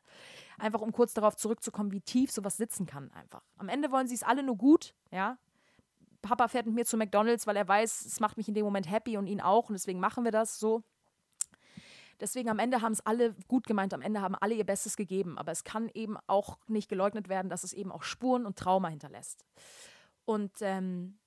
Einfach 0.57 0.81
um 0.81 0.91
kurz 0.91 1.13
darauf 1.13 1.35
zurückzukommen, 1.35 1.91
wie 1.91 2.01
tief 2.01 2.31
sowas 2.31 2.57
sitzen 2.57 2.85
kann 2.85 3.11
einfach. 3.11 3.41
Am 3.63 3.69
Ende 3.69 3.91
wollen 3.91 4.07
sie 4.07 4.15
es 4.15 4.23
alle 4.23 4.43
nur 4.43 4.57
gut, 4.57 4.93
ja. 5.09 5.37
Papa 6.21 6.49
fährt 6.49 6.65
mit 6.65 6.75
mir 6.75 6.85
zu 6.85 6.97
McDonalds, 6.97 7.47
weil 7.47 7.55
er 7.55 7.65
weiß, 7.65 8.05
es 8.05 8.19
macht 8.19 8.35
mich 8.35 8.49
in 8.49 8.53
dem 8.53 8.65
Moment 8.65 8.91
happy 8.91 9.15
und 9.15 9.25
ihn 9.25 9.39
auch 9.39 9.69
und 9.69 9.73
deswegen 9.73 10.01
machen 10.01 10.25
wir 10.25 10.31
das 10.33 10.59
so. 10.59 10.83
Deswegen 12.19 12.49
am 12.49 12.59
Ende 12.59 12.81
haben 12.81 12.91
es 12.91 12.99
alle 13.05 13.33
gut 13.47 13.65
gemeint, 13.65 13.93
am 13.93 14.01
Ende 14.01 14.19
haben 14.19 14.35
alle 14.35 14.53
ihr 14.53 14.65
Bestes 14.65 14.97
gegeben, 14.97 15.37
aber 15.37 15.53
es 15.53 15.63
kann 15.63 15.89
eben 15.93 16.17
auch 16.27 16.57
nicht 16.67 16.89
geleugnet 16.89 17.29
werden, 17.29 17.47
dass 17.47 17.63
es 17.63 17.71
eben 17.71 17.89
auch 17.89 18.03
Spuren 18.03 18.45
und 18.45 18.57
Trauma 18.57 18.89
hinterlässt. 18.89 19.45
Und, 20.25 20.51
ähm, 20.59 21.19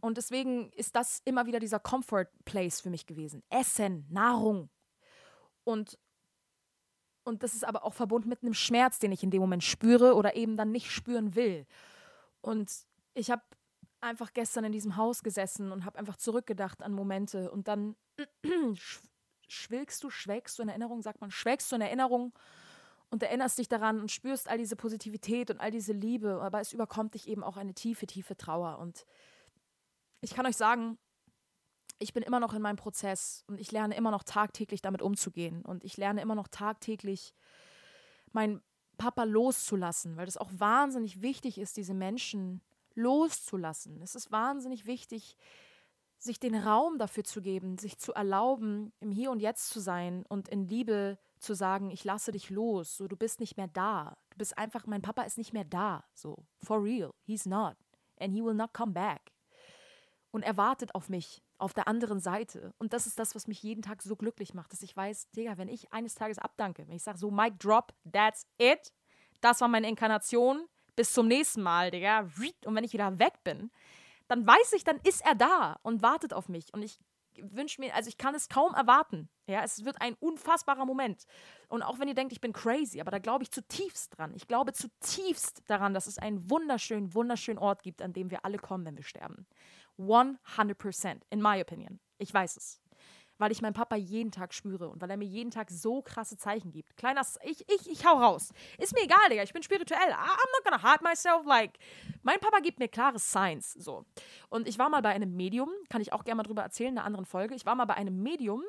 und 0.00 0.16
deswegen 0.16 0.70
ist 0.72 0.96
das 0.96 1.20
immer 1.26 1.44
wieder 1.44 1.60
dieser 1.60 1.78
Comfort 1.78 2.28
Place 2.46 2.80
für 2.80 2.90
mich 2.90 3.04
gewesen. 3.04 3.42
Essen, 3.50 4.06
Nahrung. 4.08 4.70
Und, 5.64 5.98
und 7.24 7.42
das 7.42 7.54
ist 7.54 7.64
aber 7.64 7.84
auch 7.84 7.94
verbunden 7.94 8.28
mit 8.28 8.42
einem 8.42 8.54
Schmerz, 8.54 8.98
den 8.98 9.12
ich 9.12 9.22
in 9.22 9.30
dem 9.30 9.40
Moment 9.40 9.62
spüre 9.62 10.14
oder 10.14 10.36
eben 10.36 10.56
dann 10.56 10.72
nicht 10.72 10.90
spüren 10.90 11.34
will. 11.34 11.66
Und 12.40 12.70
ich 13.14 13.30
habe 13.30 13.42
einfach 14.00 14.32
gestern 14.32 14.64
in 14.64 14.72
diesem 14.72 14.96
Haus 14.96 15.22
gesessen 15.22 15.70
und 15.70 15.84
habe 15.84 15.98
einfach 15.98 16.16
zurückgedacht 16.16 16.82
an 16.82 16.92
Momente 16.92 17.50
und 17.50 17.68
dann 17.68 17.94
schwelgst 19.48 20.02
du, 20.02 20.10
schwelgst 20.10 20.58
du 20.58 20.62
in 20.62 20.68
Erinnerung, 20.68 21.02
sagt 21.02 21.20
man, 21.20 21.30
schwelgst 21.30 21.70
du 21.70 21.76
in 21.76 21.82
Erinnerung 21.82 22.32
und 23.10 23.22
erinnerst 23.22 23.58
dich 23.58 23.68
daran 23.68 24.00
und 24.00 24.10
spürst 24.10 24.48
all 24.48 24.58
diese 24.58 24.74
Positivität 24.74 25.50
und 25.50 25.60
all 25.60 25.70
diese 25.70 25.92
Liebe, 25.92 26.40
aber 26.42 26.60
es 26.60 26.72
überkommt 26.72 27.14
dich 27.14 27.28
eben 27.28 27.44
auch 27.44 27.56
eine 27.56 27.74
tiefe, 27.74 28.06
tiefe 28.06 28.36
Trauer 28.36 28.78
und 28.78 29.06
ich 30.20 30.34
kann 30.34 30.46
euch 30.46 30.56
sagen, 30.56 30.98
ich 32.02 32.12
bin 32.12 32.22
immer 32.22 32.40
noch 32.40 32.54
in 32.54 32.62
meinem 32.62 32.76
Prozess 32.76 33.44
und 33.46 33.60
ich 33.60 33.72
lerne 33.72 33.96
immer 33.96 34.10
noch 34.10 34.24
tagtäglich 34.24 34.82
damit 34.82 35.02
umzugehen 35.02 35.62
und 35.62 35.84
ich 35.84 35.96
lerne 35.96 36.20
immer 36.20 36.34
noch 36.34 36.48
tagtäglich 36.48 37.34
meinen 38.32 38.62
Papa 38.98 39.24
loszulassen, 39.24 40.16
weil 40.16 40.26
das 40.26 40.36
auch 40.36 40.50
wahnsinnig 40.52 41.22
wichtig 41.22 41.58
ist, 41.58 41.76
diese 41.76 41.94
Menschen 41.94 42.60
loszulassen. 42.94 44.02
Es 44.02 44.14
ist 44.14 44.30
wahnsinnig 44.30 44.86
wichtig, 44.86 45.36
sich 46.18 46.38
den 46.38 46.54
Raum 46.54 46.98
dafür 46.98 47.24
zu 47.24 47.40
geben, 47.40 47.78
sich 47.78 47.98
zu 47.98 48.12
erlauben, 48.12 48.92
im 49.00 49.10
Hier 49.10 49.30
und 49.30 49.40
Jetzt 49.40 49.70
zu 49.70 49.80
sein 49.80 50.24
und 50.28 50.48
in 50.48 50.68
Liebe 50.68 51.18
zu 51.38 51.54
sagen, 51.54 51.90
ich 51.90 52.04
lasse 52.04 52.30
dich 52.30 52.50
los, 52.50 52.96
so 52.96 53.08
du 53.08 53.16
bist 53.16 53.40
nicht 53.40 53.56
mehr 53.56 53.66
da. 53.66 54.16
Du 54.30 54.38
bist 54.38 54.56
einfach, 54.56 54.86
mein 54.86 55.02
Papa 55.02 55.22
ist 55.22 55.38
nicht 55.38 55.52
mehr 55.52 55.64
da, 55.64 56.04
so 56.14 56.46
for 56.62 56.82
real, 56.82 57.12
he's 57.24 57.46
not 57.46 57.76
and 58.20 58.32
he 58.32 58.42
will 58.42 58.54
not 58.54 58.72
come 58.72 58.92
back. 58.92 59.32
Und 60.30 60.42
er 60.44 60.56
wartet 60.56 60.94
auf 60.94 61.08
mich 61.08 61.42
auf 61.62 61.72
der 61.72 61.88
anderen 61.88 62.20
Seite. 62.20 62.74
Und 62.78 62.92
das 62.92 63.06
ist 63.06 63.18
das, 63.18 63.34
was 63.34 63.46
mich 63.46 63.62
jeden 63.62 63.82
Tag 63.82 64.02
so 64.02 64.16
glücklich 64.16 64.52
macht, 64.52 64.72
dass 64.72 64.82
ich 64.82 64.96
weiß, 64.96 65.30
Digga, 65.30 65.56
wenn 65.58 65.68
ich 65.68 65.92
eines 65.92 66.14
Tages 66.14 66.38
abdanke, 66.38 66.86
wenn 66.86 66.96
ich 66.96 67.02
sage 67.02 67.18
so, 67.18 67.30
Mic 67.30 67.54
drop, 67.58 67.94
that's 68.10 68.46
it, 68.58 68.92
das 69.40 69.60
war 69.60 69.68
meine 69.68 69.88
Inkarnation, 69.88 70.66
bis 70.96 71.12
zum 71.12 71.28
nächsten 71.28 71.62
Mal, 71.62 71.90
Digga. 71.90 72.28
Und 72.66 72.74
wenn 72.74 72.84
ich 72.84 72.92
wieder 72.92 73.18
weg 73.18 73.34
bin, 73.44 73.70
dann 74.28 74.46
weiß 74.46 74.72
ich, 74.74 74.84
dann 74.84 74.98
ist 75.04 75.24
er 75.24 75.34
da 75.34 75.78
und 75.82 76.02
wartet 76.02 76.34
auf 76.34 76.48
mich. 76.48 76.72
Und 76.74 76.82
ich 76.82 76.98
wünsche 77.40 77.80
mir, 77.80 77.94
also 77.94 78.08
ich 78.08 78.18
kann 78.18 78.34
es 78.34 78.48
kaum 78.48 78.74
erwarten. 78.74 79.28
Ja, 79.46 79.62
es 79.62 79.84
wird 79.84 80.00
ein 80.00 80.14
unfassbarer 80.14 80.84
Moment. 80.84 81.24
Und 81.68 81.82
auch 81.82 81.98
wenn 81.98 82.08
ihr 82.08 82.14
denkt, 82.14 82.32
ich 82.32 82.40
bin 82.40 82.52
crazy, 82.52 83.00
aber 83.00 83.10
da 83.10 83.18
glaube 83.18 83.44
ich 83.44 83.50
zutiefst 83.50 84.18
dran. 84.18 84.32
Ich 84.34 84.48
glaube 84.48 84.72
zutiefst 84.72 85.62
daran, 85.66 85.94
dass 85.94 86.06
es 86.06 86.18
einen 86.18 86.50
wunderschönen, 86.50 87.14
wunderschönen 87.14 87.58
Ort 87.58 87.82
gibt, 87.82 88.02
an 88.02 88.12
dem 88.12 88.30
wir 88.30 88.44
alle 88.44 88.58
kommen, 88.58 88.84
wenn 88.84 88.96
wir 88.96 89.04
sterben. 89.04 89.46
100%, 89.98 91.22
in 91.30 91.42
my 91.42 91.60
opinion. 91.60 92.00
Ich 92.18 92.32
weiß 92.32 92.56
es 92.56 92.81
weil 93.38 93.52
ich 93.52 93.62
meinen 93.62 93.74
Papa 93.74 93.96
jeden 93.96 94.30
Tag 94.30 94.54
spüre 94.54 94.88
und 94.88 95.00
weil 95.00 95.10
er 95.10 95.16
mir 95.16 95.26
jeden 95.26 95.50
Tag 95.50 95.70
so 95.70 96.02
krasse 96.02 96.36
Zeichen 96.36 96.70
gibt. 96.72 96.96
Kleiner, 96.96 97.22
ich, 97.44 97.64
ich, 97.68 97.90
ich 97.90 98.06
hau 98.06 98.18
raus. 98.18 98.50
Ist 98.78 98.94
mir 98.94 99.02
egal, 99.02 99.28
Digga, 99.30 99.42
ich 99.42 99.52
bin 99.52 99.62
spirituell. 99.62 100.12
I'm 100.12 100.50
not 100.52 100.64
gonna 100.64 100.82
hurt 100.82 101.02
myself. 101.02 101.44
Like, 101.46 101.78
mein 102.22 102.40
Papa 102.40 102.60
gibt 102.60 102.78
mir 102.78 102.88
klare 102.88 103.18
Signs. 103.18 103.72
So. 103.72 104.04
Und 104.48 104.68
ich 104.68 104.78
war 104.78 104.88
mal 104.88 105.02
bei 105.02 105.10
einem 105.10 105.34
Medium, 105.34 105.70
kann 105.88 106.00
ich 106.00 106.12
auch 106.12 106.24
gerne 106.24 106.36
mal 106.36 106.42
drüber 106.44 106.62
erzählen 106.62 106.92
in 106.92 106.98
einer 106.98 107.06
anderen 107.06 107.26
Folge. 107.26 107.54
Ich 107.54 107.66
war 107.66 107.74
mal 107.74 107.86
bei 107.86 107.94
einem 107.94 108.22
Medium, 108.22 108.62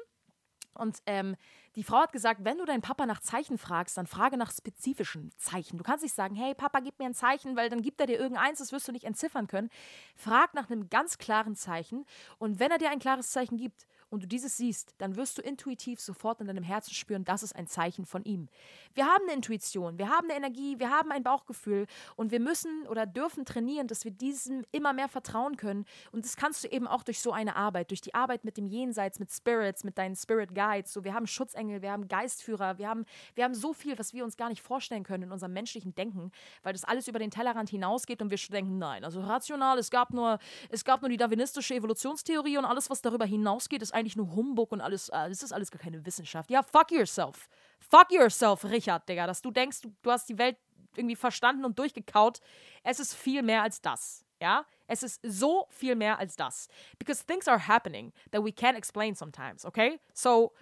und 0.75 0.99
ähm, 1.05 1.35
die 1.75 1.83
Frau 1.83 1.97
hat 1.97 2.11
gesagt, 2.11 2.43
wenn 2.43 2.57
du 2.57 2.65
deinen 2.65 2.81
Papa 2.81 3.05
nach 3.05 3.19
Zeichen 3.19 3.57
fragst, 3.57 3.97
dann 3.97 4.07
frage 4.07 4.37
nach 4.37 4.51
spezifischen 4.51 5.31
Zeichen. 5.37 5.77
Du 5.77 5.83
kannst 5.83 6.03
nicht 6.03 6.15
sagen, 6.15 6.35
hey 6.35 6.55
Papa, 6.55 6.79
gib 6.79 6.99
mir 6.99 7.05
ein 7.05 7.13
Zeichen, 7.13 7.55
weil 7.55 7.69
dann 7.69 7.81
gibt 7.81 8.01
er 8.01 8.07
dir 8.07 8.19
irgendeins, 8.19 8.59
das 8.59 8.71
wirst 8.71 8.87
du 8.87 8.91
nicht 8.91 9.05
entziffern 9.05 9.47
können. 9.47 9.69
Frag 10.15 10.53
nach 10.53 10.69
einem 10.69 10.89
ganz 10.89 11.17
klaren 11.17 11.55
Zeichen 11.55 12.05
und 12.37 12.59
wenn 12.59 12.71
er 12.71 12.77
dir 12.77 12.89
ein 12.89 12.99
klares 12.99 13.31
Zeichen 13.31 13.57
gibt 13.57 13.85
und 14.13 14.21
du 14.21 14.27
dieses 14.27 14.57
siehst, 14.57 14.93
dann 14.99 15.15
wirst 15.15 15.39
du 15.39 15.41
intuitiv 15.41 15.99
sofort 15.99 16.39
in 16.39 16.45
deinem 16.45 16.63
Herzen 16.63 16.93
spüren, 16.93 17.25
das 17.25 17.41
ist 17.41 17.55
ein 17.55 17.65
Zeichen 17.65 18.05
von 18.05 18.23
ihm. 18.25 18.47
Wir 18.93 19.07
haben 19.07 19.23
eine 19.23 19.33
Intuition, 19.33 19.97
wir 19.97 20.07
haben 20.07 20.29
eine 20.29 20.37
Energie, 20.37 20.77
wir 20.77 20.91
haben 20.91 21.11
ein 21.11 21.23
Bauchgefühl 21.23 21.87
und 22.15 22.29
wir 22.29 22.39
müssen 22.39 22.85
oder 22.85 23.07
dürfen 23.07 23.43
trainieren, 23.43 23.87
dass 23.87 24.05
wir 24.05 24.11
diesem 24.11 24.65
immer 24.71 24.93
mehr 24.93 25.09
vertrauen 25.09 25.57
können. 25.57 25.85
Und 26.11 26.25
das 26.25 26.35
kannst 26.35 26.63
du 26.63 26.67
eben 26.67 26.85
auch 26.85 27.01
durch 27.01 27.21
so 27.21 27.31
eine 27.31 27.55
Arbeit, 27.55 27.89
durch 27.89 28.01
die 28.01 28.13
Arbeit 28.13 28.45
mit 28.45 28.55
dem 28.55 28.67
Jenseits, 28.67 29.17
mit 29.17 29.31
Spirits, 29.31 29.83
mit 29.83 29.97
deinen 29.97 30.15
Spirit 30.15 30.53
Guides. 30.53 30.93
So, 30.93 31.03
wir 31.03 31.15
haben 31.15 31.25
Schutzengel, 31.25 31.81
wir 31.81 31.91
haben 31.91 32.07
Geistführer, 32.07 32.77
wir 32.77 32.87
haben, 32.87 33.05
wir 33.33 33.45
haben 33.45 33.55
so 33.55 33.73
viel, 33.73 33.97
was 33.97 34.13
wir 34.13 34.23
uns 34.23 34.37
gar 34.37 34.49
nicht 34.49 34.61
vorstellen 34.61 35.03
können 35.03 35.23
in 35.23 35.31
unserem 35.31 35.53
menschlichen 35.53 35.95
Denken, 35.95 36.31
weil 36.61 36.73
das 36.73 36.83
alles 36.83 37.07
über 37.07 37.17
den 37.17 37.31
Tellerrand 37.31 37.71
hinausgeht 37.71 38.21
und 38.21 38.29
wir 38.29 38.37
denken, 38.51 38.77
nein, 38.77 39.03
also 39.05 39.21
rational, 39.21 39.79
es 39.79 39.89
gab 39.89 40.13
nur, 40.13 40.37
es 40.69 40.85
gab 40.85 41.01
nur 41.01 41.09
die 41.09 41.17
darwinistische 41.17 41.73
Evolutionstheorie 41.73 42.59
und 42.59 42.65
alles, 42.65 42.91
was 42.91 43.01
darüber 43.01 43.25
hinausgeht, 43.25 43.81
ist 43.81 44.02
eigentlich 44.03 44.15
nur 44.15 44.35
Humbug 44.35 44.71
und 44.71 44.81
alles, 44.81 45.09
äh, 45.09 45.29
das 45.29 45.43
ist 45.43 45.53
alles 45.53 45.71
gar 45.71 45.79
keine 45.79 46.05
Wissenschaft. 46.05 46.49
Ja, 46.51 46.61
fuck 46.61 46.91
yourself. 46.91 47.49
Fuck 47.79 48.11
yourself, 48.11 48.65
Richard, 48.65 49.07
Digga, 49.07 49.27
dass 49.27 49.41
du 49.41 49.51
denkst, 49.51 49.81
du, 49.81 49.93
du 50.01 50.11
hast 50.11 50.27
die 50.29 50.37
Welt 50.37 50.57
irgendwie 50.95 51.15
verstanden 51.15 51.65
und 51.65 51.79
durchgekaut. 51.79 52.39
Es 52.83 52.99
ist 52.99 53.13
viel 53.13 53.41
mehr 53.41 53.63
als 53.63 53.81
das. 53.81 54.25
Ja, 54.41 54.65
es 54.87 55.03
ist 55.03 55.21
so 55.23 55.67
viel 55.69 55.95
mehr 55.95 56.19
als 56.19 56.35
das. 56.35 56.67
Because 56.99 57.25
things 57.25 57.47
are 57.47 57.67
happening 57.67 58.11
that 58.31 58.43
we 58.43 58.49
can't 58.49 58.75
explain 58.75 59.15
sometimes, 59.15 59.63
okay? 59.65 60.01
So, 60.13 60.53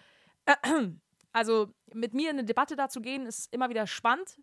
äh, 0.45 0.55
also 1.33 1.73
mit 1.93 2.13
mir 2.13 2.29
in 2.29 2.37
eine 2.37 2.45
Debatte 2.45 2.75
dazu 2.75 3.01
gehen, 3.01 3.25
ist 3.25 3.51
immer 3.51 3.69
wieder 3.69 3.87
spannend, 3.87 4.39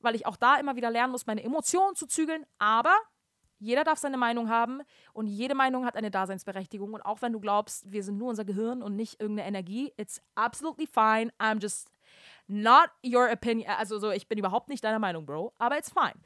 weil 0.00 0.14
ich 0.14 0.26
auch 0.26 0.36
da 0.36 0.56
immer 0.56 0.76
wieder 0.76 0.90
lernen 0.90 1.12
muss, 1.12 1.26
meine 1.26 1.42
Emotionen 1.42 1.96
zu 1.96 2.06
zügeln. 2.06 2.44
Aber 2.58 2.94
jeder 3.62 3.84
darf 3.84 3.98
seine 3.98 4.16
Meinung 4.16 4.48
haben 4.48 4.80
und 5.12 5.28
jede 5.28 5.54
Meinung 5.54 5.86
hat 5.86 5.96
eine 5.96 6.10
Daseinsberechtigung. 6.10 6.92
Und 6.92 7.02
auch 7.02 7.22
wenn 7.22 7.32
du 7.32 7.40
glaubst, 7.40 7.90
wir 7.90 8.02
sind 8.02 8.18
nur 8.18 8.28
unser 8.28 8.44
Gehirn 8.44 8.82
und 8.82 8.96
nicht 8.96 9.20
irgendeine 9.20 9.48
Energie, 9.48 9.92
it's 9.96 10.20
absolutely 10.34 10.86
fine. 10.86 11.32
I'm 11.38 11.60
just 11.60 11.90
not 12.48 12.90
your 13.04 13.30
opinion. 13.30 13.70
Also 13.78 13.98
so, 13.98 14.10
ich 14.10 14.28
bin 14.28 14.38
überhaupt 14.38 14.68
nicht 14.68 14.82
deiner 14.82 14.98
Meinung, 14.98 15.24
Bro, 15.24 15.52
aber 15.58 15.78
it's 15.78 15.90
fine. 15.90 16.20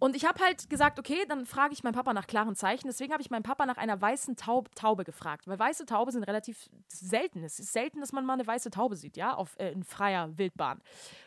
Und 0.00 0.14
ich 0.14 0.24
habe 0.24 0.42
halt 0.44 0.70
gesagt, 0.70 1.00
okay, 1.00 1.24
dann 1.28 1.44
frage 1.44 1.72
ich 1.72 1.82
meinen 1.82 1.94
Papa 1.94 2.12
nach 2.12 2.28
klaren 2.28 2.54
Zeichen. 2.54 2.86
Deswegen 2.86 3.12
habe 3.12 3.20
ich 3.20 3.30
meinen 3.30 3.42
Papa 3.42 3.66
nach 3.66 3.78
einer 3.78 4.00
weißen 4.00 4.36
Taub 4.36 4.72
Taube 4.76 5.04
gefragt. 5.04 5.48
Weil 5.48 5.58
weiße 5.58 5.86
Taube 5.86 6.12
sind 6.12 6.22
relativ 6.22 6.70
selten. 6.86 7.42
Es 7.42 7.58
ist 7.58 7.72
selten, 7.72 8.00
dass 8.00 8.12
man 8.12 8.24
mal 8.24 8.34
eine 8.34 8.46
weiße 8.46 8.70
Taube 8.70 8.94
sieht, 8.94 9.16
ja, 9.16 9.34
auf, 9.34 9.58
äh, 9.58 9.72
in 9.72 9.82
freier 9.82 10.38
Wildbahn. 10.38 10.80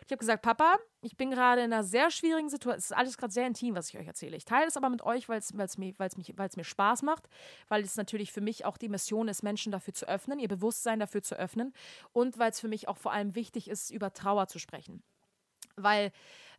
Ich 0.06 0.12
habe 0.12 0.20
gesagt, 0.20 0.42
Papa, 0.42 0.78
ich 1.02 1.18
bin 1.18 1.32
gerade 1.32 1.64
in 1.64 1.74
einer 1.74 1.84
sehr 1.84 2.12
schwierigen 2.12 2.50
Situation. 2.50 2.78
Es 2.78 2.86
ist 2.86 2.98
alles 2.98 3.18
gerade 3.18 3.34
sehr 3.34 3.46
intim, 3.46 3.76
was 3.76 3.90
ich 3.90 3.98
euch 3.98 4.08
erzähle. 4.08 4.38
Ich 4.38 4.46
teile 4.46 4.68
es 4.68 4.78
aber 4.78 4.90
mit 4.90 5.02
euch, 5.02 5.28
weil 5.28 5.40
es 5.40 5.78
mir, 5.78 5.94
mir 5.98 6.64
Spaß 6.64 7.02
macht, 7.02 7.28
weil 7.68 7.84
es 7.84 7.98
natürlich 7.98 8.32
für 8.32 8.42
mich 8.42 8.64
auch 8.64 8.78
die 8.78 8.90
Mission 8.90 9.28
ist, 9.28 9.44
Menschen 9.44 9.74
dafür 9.74 9.94
zu 9.94 10.08
öffnen, 10.08 10.40
ihr 10.40 10.48
Bewusstsein 10.48 11.00
dafür 11.00 11.22
zu 11.22 11.36
öffnen 11.36 11.74
und 12.14 12.40
weil 12.40 12.52
es 12.52 12.60
für 12.62 12.70
mich 12.70 12.88
auch 12.88 12.98
vor 12.98 13.12
allem 13.12 13.36
wichtig 13.36 13.70
ist, 13.70 13.90
über 13.92 14.14
Trauer 14.14 14.48
zu 14.48 14.60
sprechen. 14.60 15.04
Weil 15.76 16.12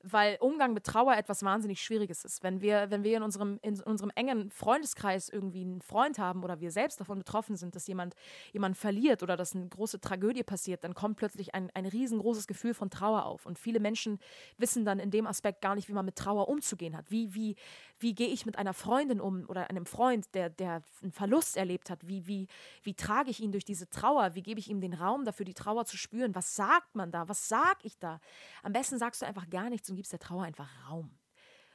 weil 0.03 0.36
Umgang 0.40 0.72
mit 0.72 0.84
Trauer 0.84 1.16
etwas 1.16 1.42
wahnsinnig 1.42 1.80
Schwieriges 1.80 2.24
ist. 2.24 2.42
Wenn 2.42 2.61
wir, 2.61 2.90
wenn 2.90 3.05
wir 3.05 3.16
in 3.16 3.22
unserem, 3.22 3.59
in 3.62 3.80
unserem 3.80 4.11
engen 4.14 4.50
Freundeskreis 4.50 5.28
irgendwie 5.28 5.62
einen 5.62 5.80
Freund 5.80 6.18
haben 6.18 6.42
oder 6.42 6.61
wir 6.61 6.70
selbst 6.72 7.00
davon 7.00 7.18
betroffen 7.18 7.57
sind, 7.57 7.76
dass 7.76 7.86
jemand 7.86 8.14
jemanden 8.53 8.74
verliert 8.74 9.22
oder 9.22 9.36
dass 9.36 9.55
eine 9.55 9.68
große 9.68 10.00
Tragödie 10.00 10.42
passiert, 10.42 10.82
dann 10.82 10.94
kommt 10.94 11.16
plötzlich 11.16 11.55
ein, 11.55 11.70
ein 11.74 11.86
riesengroßes 11.86 12.46
Gefühl 12.46 12.74
von 12.74 12.90
Trauer 12.90 13.26
auf. 13.26 13.46
Und 13.46 13.59
viele 13.59 13.78
Menschen 13.78 14.18
wissen 14.59 14.84
dann 14.84 14.98
in 14.98 15.11
dem 15.11 15.26
Aspekt 15.26 15.61
gar 15.61 15.74
nicht, 15.74 15.88
wie 15.88 15.92
man 15.92 16.05
mit 16.05 16.16
Trauer 16.16 16.48
umzugehen 16.48 16.96
hat. 16.96 17.11
Wie, 17.11 17.34
wie, 17.34 17.55
wie 18.00 18.14
gehe 18.14 18.28
ich 18.28 18.44
mit 18.44 18.59
einer 18.59 18.74
Freundin 18.74 19.20
um 19.20 19.44
oder 19.48 19.70
einem 19.70 19.86
Freund, 19.86 20.34
der, 20.34 20.50
der 20.50 20.82
einen 21.03 21.12
Verlust 21.12 21.57
erlebt 21.57 21.90
hat? 21.90 22.07
Wie, 22.09 22.26
wie, 22.26 22.48
wie 22.82 22.94
trage 22.94 23.30
ich 23.30 23.40
ihn 23.40 23.53
durch 23.53 23.64
diese 23.64 23.88
Trauer? 23.88 24.34
Wie 24.34 24.42
gebe 24.42 24.59
ich 24.59 24.68
ihm 24.68 24.80
den 24.80 24.94
Raum 24.94 25.24
dafür, 25.24 25.44
die 25.44 25.55
Trauer 25.55 25.84
zu 25.84 25.96
spüren? 25.96 26.34
Was 26.34 26.57
sagt 26.57 26.96
man 26.96 27.12
da? 27.12 27.28
Was 27.28 27.48
sage 27.48 27.80
ich 27.82 27.98
da? 27.98 28.20
Am 28.64 28.72
besten 28.72 28.98
sagst 28.98 29.22
du 29.22 29.26
einfach 29.26 29.48
gar 29.48 29.70
nichts 29.70 29.91
und 29.93 29.97
gibst 29.97 30.12
der 30.12 30.18
Trauer 30.18 30.45
einfach 30.45 30.68
Raum. 30.88 31.11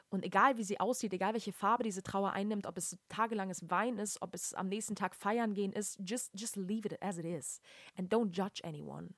Und 0.09 0.24
egal 0.24 0.57
wie 0.57 0.63
sie 0.63 0.80
aussieht, 0.80 1.13
egal 1.13 1.34
welche 1.34 1.51
Farbe 1.51 1.84
diese 1.84 2.01
Trauer 2.01 2.32
einnimmt, 2.32 2.65
ob 2.65 2.78
es 2.78 2.97
tagelanges 3.09 3.70
Wein 3.70 3.97
ist, 3.97 4.22
ob 4.22 4.34
es 4.34 4.53
am 4.53 4.70
nächsten 4.70 4.95
Tag 4.95 5.15
feiern 5.15 5.53
gehen 5.53 5.74
ist, 5.74 5.99
just, 5.99 6.32
just 6.34 6.55
leave 6.55 6.88
it 6.88 7.01
as 7.01 7.18
it 7.18 7.26
is. 7.26 7.59
And 7.97 8.11
don't 8.13 8.32
judge 8.32 8.63
anyone. 8.63 9.09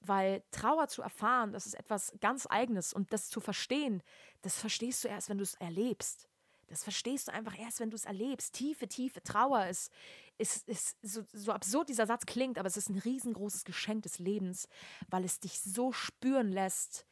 Weil 0.00 0.42
Trauer 0.50 0.88
zu 0.88 1.02
erfahren, 1.02 1.52
das 1.52 1.66
ist 1.66 1.74
etwas 1.74 2.12
ganz 2.20 2.46
Eigenes 2.50 2.92
und 2.92 3.12
das 3.12 3.28
zu 3.28 3.40
verstehen, 3.40 4.02
das 4.42 4.58
verstehst 4.58 5.04
du 5.04 5.08
erst, 5.08 5.28
wenn 5.28 5.38
du 5.38 5.44
es 5.44 5.54
erlebst. 5.54 6.28
Das 6.66 6.82
verstehst 6.82 7.28
du 7.28 7.32
einfach 7.32 7.58
erst, 7.58 7.78
wenn 7.80 7.90
du 7.90 7.96
es 7.96 8.04
erlebst. 8.04 8.54
Tiefe, 8.54 8.88
tiefe 8.88 9.22
Trauer 9.22 9.66
ist, 9.66 9.92
ist, 10.38 10.68
ist 10.68 10.96
so, 11.02 11.22
so 11.32 11.52
absurd 11.52 11.88
dieser 11.88 12.06
Satz 12.06 12.26
klingt, 12.26 12.58
aber 12.58 12.66
es 12.66 12.76
ist 12.76 12.88
ein 12.88 12.98
riesengroßes 12.98 13.64
Geschenk 13.64 14.02
des 14.02 14.18
Lebens, 14.18 14.68
weil 15.08 15.24
es 15.24 15.38
dich 15.38 15.60
so 15.60 15.92
spüren 15.92 16.50
lässt, 16.50 17.06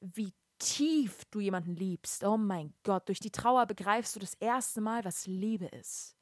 wie 0.00 0.32
tief 0.62 1.24
du 1.30 1.40
jemanden 1.40 1.74
liebst. 1.74 2.24
Oh 2.24 2.36
mein 2.36 2.72
Gott, 2.84 3.08
durch 3.08 3.20
die 3.20 3.30
Trauer 3.30 3.66
begreifst 3.66 4.14
du 4.14 4.20
das 4.20 4.34
erste 4.34 4.80
Mal, 4.80 5.04
was 5.04 5.26
Liebe 5.26 5.66
ist. 5.66 6.16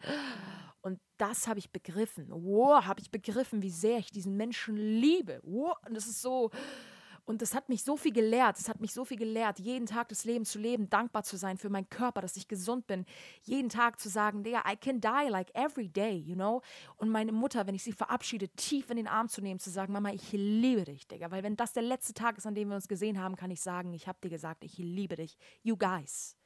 Und 0.81 0.99
das 1.19 1.47
habe 1.47 1.59
ich 1.59 1.71
begriffen. 1.71 2.27
Wow, 2.31 2.85
habe 2.85 3.01
ich 3.01 3.11
begriffen, 3.11 3.63
wie 3.63 3.71
sehr 3.71 3.99
ich 3.99 4.11
diesen 4.11 4.37
Menschen 4.37 4.77
liebe. 4.77 5.41
Wow, 5.43 5.77
und 5.87 5.95
das 5.95 6.07
ist 6.07 6.23
so, 6.23 6.51
und 7.25 7.43
das 7.43 7.55
hat 7.55 7.69
mich 7.69 7.85
so 7.85 7.97
viel 7.97 8.13
gelehrt. 8.13 8.59
Es 8.59 8.69
hat 8.69 8.81
mich 8.81 8.93
so 8.93 9.05
viel 9.05 9.17
gelehrt, 9.17 9.59
jeden 9.59 9.87
Tag 9.87 10.09
das 10.09 10.25
Leben 10.25 10.45
zu 10.45 10.59
leben, 10.59 10.89
dankbar 10.89 11.23
zu 11.23 11.37
sein 11.37 11.59
für 11.59 11.71
meinen 11.71 11.89
Körper, 11.89 12.21
dass 12.21 12.37
ich 12.37 12.49
gesund 12.49 12.87
bin. 12.87 13.05
Jeden 13.43 13.69
Tag 13.69 14.01
zu 14.01 14.09
sagen, 14.09 14.43
Digga, 14.43 14.63
I 14.71 14.77
can 14.77 15.01
die 15.01 15.29
like 15.29 15.55
every 15.55 15.89
day, 15.89 16.17
you 16.17 16.35
know? 16.35 16.63
Und 16.97 17.11
meine 17.11 17.33
Mutter, 17.33 17.67
wenn 17.67 17.75
ich 17.75 17.83
sie 17.83 17.93
verabschiede, 17.93 18.49
tief 18.49 18.91
in 18.91 18.97
den 18.97 19.09
Arm 19.09 19.29
zu 19.29 19.41
nehmen, 19.41 19.61
zu 19.61 19.71
sagen, 19.71 19.93
Mama, 19.93 20.13
ich 20.13 20.33
liebe 20.33 20.85
dich, 20.85 21.07
Digga. 21.07 21.31
Weil 21.31 21.43
wenn 21.43 21.57
das 21.57 21.73
der 21.73 21.83
letzte 21.83 22.15
Tag 22.15 22.39
ist, 22.39 22.47
an 22.47 22.55
dem 22.55 22.69
wir 22.69 22.77
uns 22.77 22.89
gesehen 22.89 23.19
haben, 23.19 23.37
kann 23.37 23.51
ich 23.51 23.61
sagen, 23.61 23.93
ich 23.93 24.09
habe 24.09 24.19
dir 24.23 24.31
gesagt, 24.31 24.65
ich 24.65 24.79
liebe 24.79 25.17
dich. 25.17 25.37
You 25.63 25.77
guys. 25.77 26.37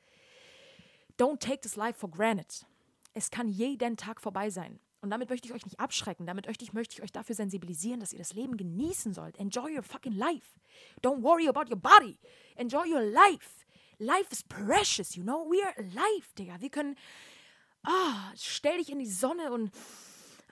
Don't 1.18 1.38
take 1.38 1.60
this 1.60 1.76
life 1.76 1.98
for 1.98 2.10
granted. 2.10 2.66
Es 3.12 3.30
kann 3.30 3.48
jeden 3.48 3.96
Tag 3.96 4.20
vorbei 4.20 4.50
sein. 4.50 4.80
Und 5.04 5.10
damit 5.10 5.28
möchte 5.28 5.46
ich 5.46 5.52
euch 5.52 5.66
nicht 5.66 5.78
abschrecken, 5.78 6.24
damit 6.24 6.46
möchte 6.46 6.64
ich, 6.64 6.72
möchte 6.72 6.94
ich 6.94 7.02
euch 7.02 7.12
dafür 7.12 7.34
sensibilisieren, 7.34 8.00
dass 8.00 8.14
ihr 8.14 8.18
das 8.18 8.32
Leben 8.32 8.56
genießen 8.56 9.12
sollt. 9.12 9.38
Enjoy 9.38 9.76
your 9.76 9.82
fucking 9.82 10.14
life. 10.14 10.58
Don't 11.02 11.22
worry 11.22 11.46
about 11.46 11.70
your 11.70 11.76
body. 11.76 12.18
Enjoy 12.56 12.86
your 12.90 13.02
life. 13.02 13.66
Life 13.98 14.28
is 14.30 14.42
precious, 14.42 15.14
you 15.14 15.22
know? 15.22 15.46
We 15.50 15.62
are 15.62 15.74
alive, 15.76 16.34
Digga. 16.38 16.58
Wir 16.58 16.70
können. 16.70 16.96
Ah, 17.82 18.32
stell 18.34 18.78
dich 18.78 18.90
in 18.90 18.98
die 18.98 19.06
Sonne 19.06 19.52
und 19.52 19.72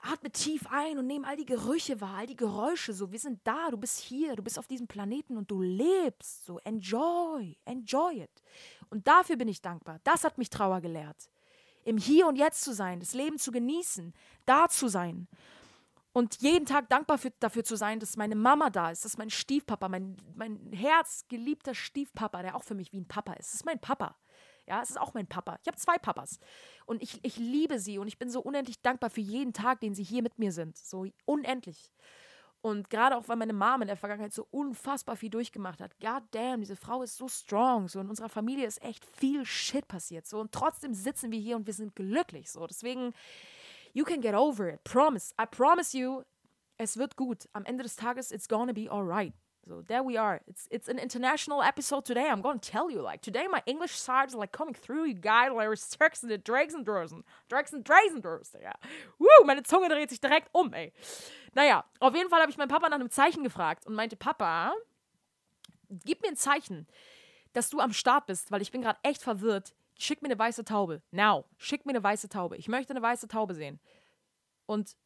atme 0.03 0.29
tief 0.29 0.67
ein 0.69 0.99
und 0.99 1.07
nehme 1.07 1.27
all 1.27 1.35
die 1.35 1.47
Gerüche 1.47 1.99
wahr, 1.99 2.17
all 2.17 2.27
die 2.27 2.35
Geräusche. 2.35 2.93
So, 2.93 3.11
wir 3.11 3.17
sind 3.17 3.39
da, 3.45 3.71
du 3.71 3.77
bist 3.77 3.97
hier, 3.97 4.35
du 4.35 4.43
bist 4.43 4.59
auf 4.59 4.67
diesem 4.67 4.85
Planeten 4.85 5.35
und 5.35 5.49
du 5.49 5.63
lebst. 5.63 6.45
So, 6.45 6.59
enjoy, 6.59 7.57
enjoy 7.65 8.21
it. 8.21 8.43
Und 8.91 9.07
dafür 9.07 9.35
bin 9.35 9.47
ich 9.47 9.63
dankbar. 9.63 9.99
Das 10.03 10.23
hat 10.23 10.37
mich 10.37 10.51
Trauer 10.51 10.79
gelehrt 10.79 11.27
im 11.83 11.97
Hier 11.97 12.27
und 12.27 12.35
Jetzt 12.35 12.61
zu 12.61 12.73
sein, 12.73 12.99
das 12.99 13.13
Leben 13.13 13.37
zu 13.37 13.51
genießen, 13.51 14.13
da 14.45 14.67
zu 14.69 14.87
sein. 14.87 15.27
Und 16.13 16.41
jeden 16.41 16.67
Tag 16.67 16.89
dankbar 16.89 17.17
für, 17.17 17.31
dafür 17.39 17.63
zu 17.63 17.75
sein, 17.75 17.99
dass 17.99 18.17
meine 18.17 18.35
Mama 18.35 18.69
da 18.69 18.91
ist, 18.91 19.03
dass 19.03 19.17
mein 19.17 19.31
Stiefpapa, 19.31 19.89
mein, 19.89 20.15
mein 20.35 20.71
herzgeliebter 20.71 21.73
Stiefpapa, 21.73 22.43
der 22.43 22.55
auch 22.55 22.63
für 22.63 22.75
mich 22.75 22.93
wie 22.93 22.99
ein 22.99 23.07
Papa 23.07 23.33
ist, 23.33 23.49
das 23.49 23.55
ist 23.55 23.65
mein 23.65 23.79
Papa. 23.79 24.15
Ja, 24.67 24.81
es 24.81 24.91
ist 24.91 24.99
auch 24.99 25.13
mein 25.13 25.27
Papa. 25.27 25.57
Ich 25.61 25.67
habe 25.67 25.77
zwei 25.77 25.97
Papas. 25.97 26.39
Und 26.85 27.01
ich, 27.01 27.19
ich 27.23 27.37
liebe 27.37 27.79
sie 27.79 27.97
und 27.97 28.07
ich 28.07 28.17
bin 28.17 28.29
so 28.29 28.39
unendlich 28.41 28.81
dankbar 28.81 29.09
für 29.09 29.21
jeden 29.21 29.53
Tag, 29.53 29.81
den 29.81 29.93
sie 29.93 30.03
hier 30.03 30.21
mit 30.21 30.39
mir 30.39 30.51
sind. 30.51 30.77
So 30.77 31.05
unendlich. 31.25 31.91
Und 32.63 32.89
gerade 32.89 33.17
auch, 33.17 33.27
weil 33.27 33.35
meine 33.35 33.51
Mom 33.51 33.81
in 33.81 33.89
der 33.89 33.97
Vergangenheit 33.97 34.31
so 34.31 34.47
unfassbar 34.49 35.17
viel 35.17 35.29
durchgemacht 35.29 35.81
hat. 35.81 35.99
God 35.99 36.23
damn, 36.31 36.61
diese 36.61 36.77
Frau 36.77 37.03
ist 37.03 37.17
so 37.17 37.27
strong. 37.27 37.89
So 37.89 37.99
in 37.99 38.07
unserer 38.07 38.29
Familie 38.29 38.65
ist 38.65 38.81
echt 38.81 39.03
viel 39.03 39.45
Shit 39.45 39.85
passiert. 39.89 40.25
So 40.25 40.39
und 40.39 40.53
trotzdem 40.53 40.93
sitzen 40.93 41.29
wir 41.29 41.39
hier 41.39 41.57
und 41.57 41.67
wir 41.67 41.73
sind 41.73 41.93
glücklich. 41.93 42.49
So 42.49 42.65
deswegen, 42.65 43.13
you 43.91 44.05
can 44.05 44.21
get 44.21 44.33
over 44.33 44.73
it. 44.73 44.81
Promise. 44.85 45.33
I 45.37 45.45
promise 45.45 45.97
you, 45.97 46.23
es 46.77 46.95
wird 46.95 47.17
gut. 47.17 47.49
Am 47.51 47.65
Ende 47.65 47.83
des 47.83 47.97
Tages, 47.97 48.31
it's 48.31 48.47
gonna 48.47 48.71
be 48.71 48.89
alright. 48.89 49.33
So 49.67 49.81
there 49.87 50.03
we 50.03 50.17
are. 50.17 50.41
It's 50.45 50.67
it's 50.71 50.89
an 50.89 50.99
international 50.99 51.61
episode 51.61 52.03
today. 52.05 52.27
I'm 52.29 52.41
to 52.41 52.59
tell 52.59 52.91
you 52.91 53.01
like 53.01 53.21
today 53.21 53.47
my 53.49 53.61
English 53.65 53.95
sides 53.95 54.35
are 54.35 54.37
like 54.37 54.51
coming 54.51 54.73
through. 54.73 55.05
You 55.05 55.13
guys, 55.13 55.51
like 55.55 55.69
Turks 55.97 56.21
and 56.21 56.29
the 56.29 56.37
Drakes 56.37 56.73
and 56.73 56.85
Drosen. 56.85 57.23
Drakes 57.47 57.71
and 57.71 57.85
Drazen 57.85 58.21
ja. 58.61 58.73
Woo, 59.19 59.45
meine 59.45 59.63
Zunge 59.63 59.87
dreht 59.87 60.09
sich 60.09 60.19
direkt 60.19 60.49
um, 60.51 60.73
ey. 60.73 60.91
Naja, 61.53 61.85
auf 61.99 62.13
jeden 62.13 62.29
Fall 62.29 62.41
habe 62.41 62.51
ich 62.51 62.57
meinen 62.57 62.67
Papa 62.67 62.89
nach 62.89 62.99
einem 62.99 63.09
Zeichen 63.09 63.43
gefragt 63.43 63.85
und 63.87 63.95
meinte, 63.95 64.17
Papa, 64.17 64.73
gib 66.03 66.21
mir 66.21 66.29
ein 66.29 66.35
Zeichen, 66.35 66.87
dass 67.53 67.69
du 67.69 67.79
am 67.79 67.93
Start 67.93 68.25
bist, 68.25 68.51
weil 68.51 68.61
ich 68.61 68.71
bin 68.71 68.81
gerade 68.81 68.99
echt 69.03 69.21
verwirrt. 69.21 69.73
Schick 69.97 70.21
mir 70.21 70.27
eine 70.27 70.39
weiße 70.39 70.65
Taube. 70.65 71.01
Now, 71.11 71.45
schick 71.57 71.85
mir 71.85 71.91
eine 71.91 72.03
weiße 72.03 72.27
Taube. 72.27 72.57
Ich 72.57 72.67
möchte 72.67 72.91
eine 72.91 73.01
weiße 73.01 73.27
Taube 73.27 73.53
sehen. 73.53 73.79
Und 74.65 74.97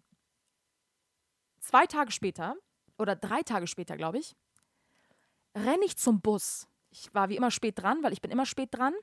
zwei 1.60 1.86
Tage 1.86 2.12
später, 2.12 2.56
oder 2.98 3.16
drei 3.16 3.44
Tage 3.44 3.68
später, 3.68 3.98
glaube 3.98 4.18
ich, 4.18 4.36
renne 5.58 5.86
ich 5.86 5.98
zum 5.98 6.22
Bus. 6.22 6.68
Ich 6.90 7.14
war 7.14 7.30
wie 7.30 7.36
immer 7.36 7.52
spät 7.52 7.82
dran, 7.82 8.04
weil 8.04 8.14
ich 8.14 8.22
bin 8.22 8.32
immer 8.32 8.46
spät 8.46 8.70
dran. 8.72 8.94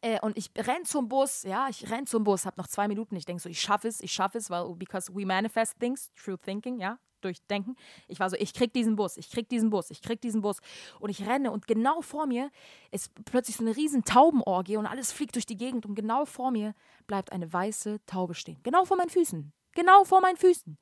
Äh, 0.00 0.20
und 0.20 0.36
ich 0.36 0.50
renn 0.56 0.84
zum 0.84 1.08
Bus, 1.08 1.42
ja, 1.42 1.68
ich 1.68 1.90
renn 1.90 2.06
zum 2.06 2.24
Bus, 2.24 2.46
hab 2.46 2.56
noch 2.56 2.68
zwei 2.68 2.88
Minuten. 2.88 3.16
Ich 3.16 3.24
denke 3.24 3.42
so, 3.42 3.48
ich 3.48 3.60
schaffe 3.60 3.88
es, 3.88 4.00
ich 4.00 4.12
schaffe 4.12 4.38
es, 4.38 4.50
weil, 4.50 4.74
because 4.74 5.12
we 5.14 5.26
manifest 5.26 5.78
things, 5.78 6.12
true 6.14 6.38
thinking, 6.38 6.78
ja, 6.78 6.98
durch 7.20 7.42
Denken. 7.46 7.74
Ich 8.06 8.20
war 8.20 8.30
so, 8.30 8.36
ich 8.36 8.54
krieg 8.54 8.72
diesen 8.72 8.96
Bus, 8.96 9.16
ich 9.16 9.30
krieg 9.30 9.48
diesen 9.48 9.70
Bus, 9.70 9.90
ich 9.90 10.02
krieg 10.02 10.20
diesen 10.20 10.40
Bus. 10.40 10.58
Und 11.00 11.10
ich 11.10 11.26
renne 11.26 11.50
und 11.50 11.66
genau 11.66 12.00
vor 12.00 12.26
mir 12.26 12.50
ist 12.90 13.12
plötzlich 13.24 13.56
so 13.56 13.64
eine 13.64 13.76
riesen 13.76 14.04
Taubenorgie 14.04 14.76
und 14.76 14.86
alles 14.86 15.12
fliegt 15.12 15.34
durch 15.34 15.46
die 15.46 15.56
Gegend 15.56 15.86
und 15.86 15.94
genau 15.94 16.24
vor 16.24 16.50
mir 16.50 16.74
bleibt 17.06 17.32
eine 17.32 17.52
weiße 17.52 17.98
Taube 18.06 18.34
stehen. 18.34 18.60
Genau 18.62 18.84
vor 18.84 18.96
meinen 18.96 19.10
Füßen. 19.10 19.52
Genau 19.72 20.04
vor 20.04 20.20
meinen 20.20 20.36
Füßen. 20.36 20.78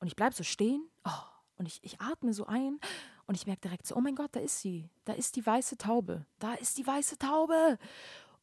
Und 0.00 0.06
ich 0.06 0.16
bleib 0.16 0.34
so 0.34 0.42
stehen 0.44 0.86
oh, 1.04 1.10
und 1.56 1.66
ich, 1.66 1.80
ich 1.82 2.00
atme 2.00 2.32
so 2.32 2.46
ein 2.46 2.78
und 3.26 3.34
ich 3.34 3.46
merke 3.46 3.62
direkt 3.62 3.86
so, 3.86 3.96
oh 3.96 4.00
mein 4.00 4.14
Gott, 4.14 4.30
da 4.32 4.40
ist 4.40 4.60
sie. 4.60 4.88
Da 5.04 5.12
ist 5.12 5.36
die 5.36 5.44
weiße 5.44 5.78
Taube. 5.78 6.26
Da 6.38 6.54
ist 6.54 6.78
die 6.78 6.86
weiße 6.86 7.18
Taube. 7.18 7.78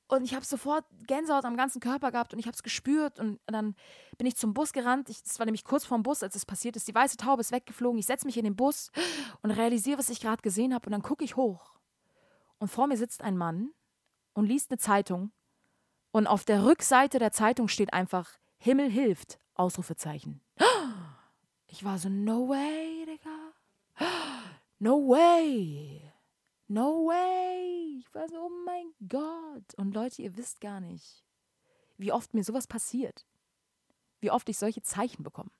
Und 0.07 0.25
ich 0.25 0.35
habe 0.35 0.43
sofort 0.45 0.83
Gänsehaut 1.07 1.45
am 1.45 1.55
ganzen 1.55 1.79
Körper 1.79 2.11
gehabt 2.11 2.33
und 2.33 2.39
ich 2.39 2.45
habe 2.45 2.55
es 2.55 2.63
gespürt. 2.63 3.17
Und 3.19 3.39
dann 3.45 3.75
bin 4.17 4.27
ich 4.27 4.35
zum 4.35 4.53
Bus 4.53 4.73
gerannt. 4.73 5.09
Es 5.09 5.39
war 5.39 5.45
nämlich 5.45 5.63
kurz 5.63 5.85
vorm 5.85 6.03
Bus, 6.03 6.21
als 6.21 6.35
es 6.35 6.45
passiert 6.45 6.75
ist. 6.75 6.87
Die 6.87 6.95
weiße 6.95 7.15
Taube 7.15 7.39
ist 7.39 7.53
weggeflogen. 7.53 7.97
Ich 7.97 8.07
setze 8.07 8.25
mich 8.25 8.37
in 8.37 8.43
den 8.43 8.57
Bus 8.57 8.91
und 9.41 9.51
realisiere, 9.51 9.99
was 9.99 10.09
ich 10.09 10.19
gerade 10.19 10.41
gesehen 10.41 10.73
habe. 10.73 10.87
Und 10.87 10.91
dann 10.91 11.01
gucke 11.01 11.23
ich 11.23 11.37
hoch. 11.37 11.79
Und 12.57 12.67
vor 12.67 12.87
mir 12.87 12.97
sitzt 12.97 13.21
ein 13.21 13.37
Mann 13.37 13.71
und 14.33 14.45
liest 14.45 14.69
eine 14.69 14.79
Zeitung. 14.79 15.31
Und 16.11 16.27
auf 16.27 16.43
der 16.43 16.65
Rückseite 16.65 17.17
der 17.17 17.31
Zeitung 17.31 17.69
steht 17.69 17.93
einfach 17.93 18.29
Himmel 18.57 18.91
hilft. 18.91 19.39
Ausrufezeichen. 19.53 20.41
Ich 21.67 21.85
war 21.85 21.97
so, 21.97 22.09
no 22.09 22.49
way. 22.49 22.90
No 24.83 24.97
way. 25.07 26.11
No 26.67 27.05
way. 27.05 27.99
Ich 27.99 28.15
war 28.15 28.27
so, 28.27 28.35
oh 28.35 28.51
mein 28.65 28.91
Gott. 29.07 29.75
Und 29.75 29.93
Leute, 29.93 30.23
ihr 30.23 30.35
wisst 30.37 30.59
gar 30.59 30.79
nicht, 30.79 31.23
wie 31.97 32.11
oft 32.11 32.33
mir 32.33 32.43
sowas 32.43 32.65
passiert. 32.65 33.27
Wie 34.21 34.31
oft 34.31 34.49
ich 34.49 34.57
solche 34.57 34.81
Zeichen 34.81 35.21
bekomme. 35.21 35.51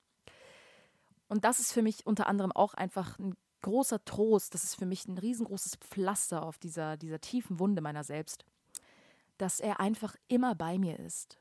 Und 1.28 1.46
das 1.46 1.60
ist 1.60 1.72
für 1.72 1.84
mich 1.84 2.08
unter 2.08 2.26
anderem 2.26 2.52
auch 2.52 2.74
einfach 2.74 3.20
ein 3.20 3.38
großer 3.62 4.04
Trost. 4.06 4.56
Das 4.56 4.64
ist 4.64 4.74
für 4.74 4.88
mich 4.88 5.08
ein 5.08 5.20
riesengroßes 5.20 5.76
Pflaster 5.76 6.42
auf 6.42 6.58
dieser, 6.58 6.98
dieser 6.98 7.22
tiefen 7.22 7.60
Wunde 7.60 7.84
meiner 7.84 8.04
selbst. 8.04 8.44
Dass 9.38 9.60
er 9.60 9.80
einfach 9.80 10.16
immer 10.30 10.56
bei 10.56 10.80
mir 10.80 10.98
ist. 10.98 11.40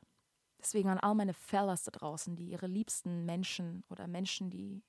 Deswegen 0.59 0.89
an 0.89 0.99
all 0.99 1.15
meine 1.15 1.33
Fellas 1.33 1.81
da 1.81 1.89
draußen, 1.89 2.35
die 2.35 2.51
ihre 2.51 2.67
liebsten 2.67 3.25
Menschen 3.25 3.83
oder 3.89 4.07
Menschen, 4.07 4.51
die 4.51 4.83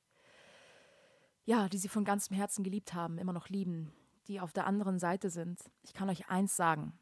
ja, 1.44 1.68
die 1.68 1.78
sie 1.78 1.88
von 1.88 2.04
ganzem 2.04 2.36
Herzen 2.36 2.62
geliebt 2.62 2.94
haben, 2.94 3.18
immer 3.18 3.32
noch 3.32 3.48
lieben, 3.48 3.92
die 4.28 4.40
auf 4.40 4.52
der 4.52 4.66
anderen 4.66 4.98
Seite 4.98 5.30
sind, 5.30 5.60
ich 5.82 5.92
kann 5.92 6.08
euch 6.08 6.28
eins 6.28 6.56
sagen, 6.56 6.98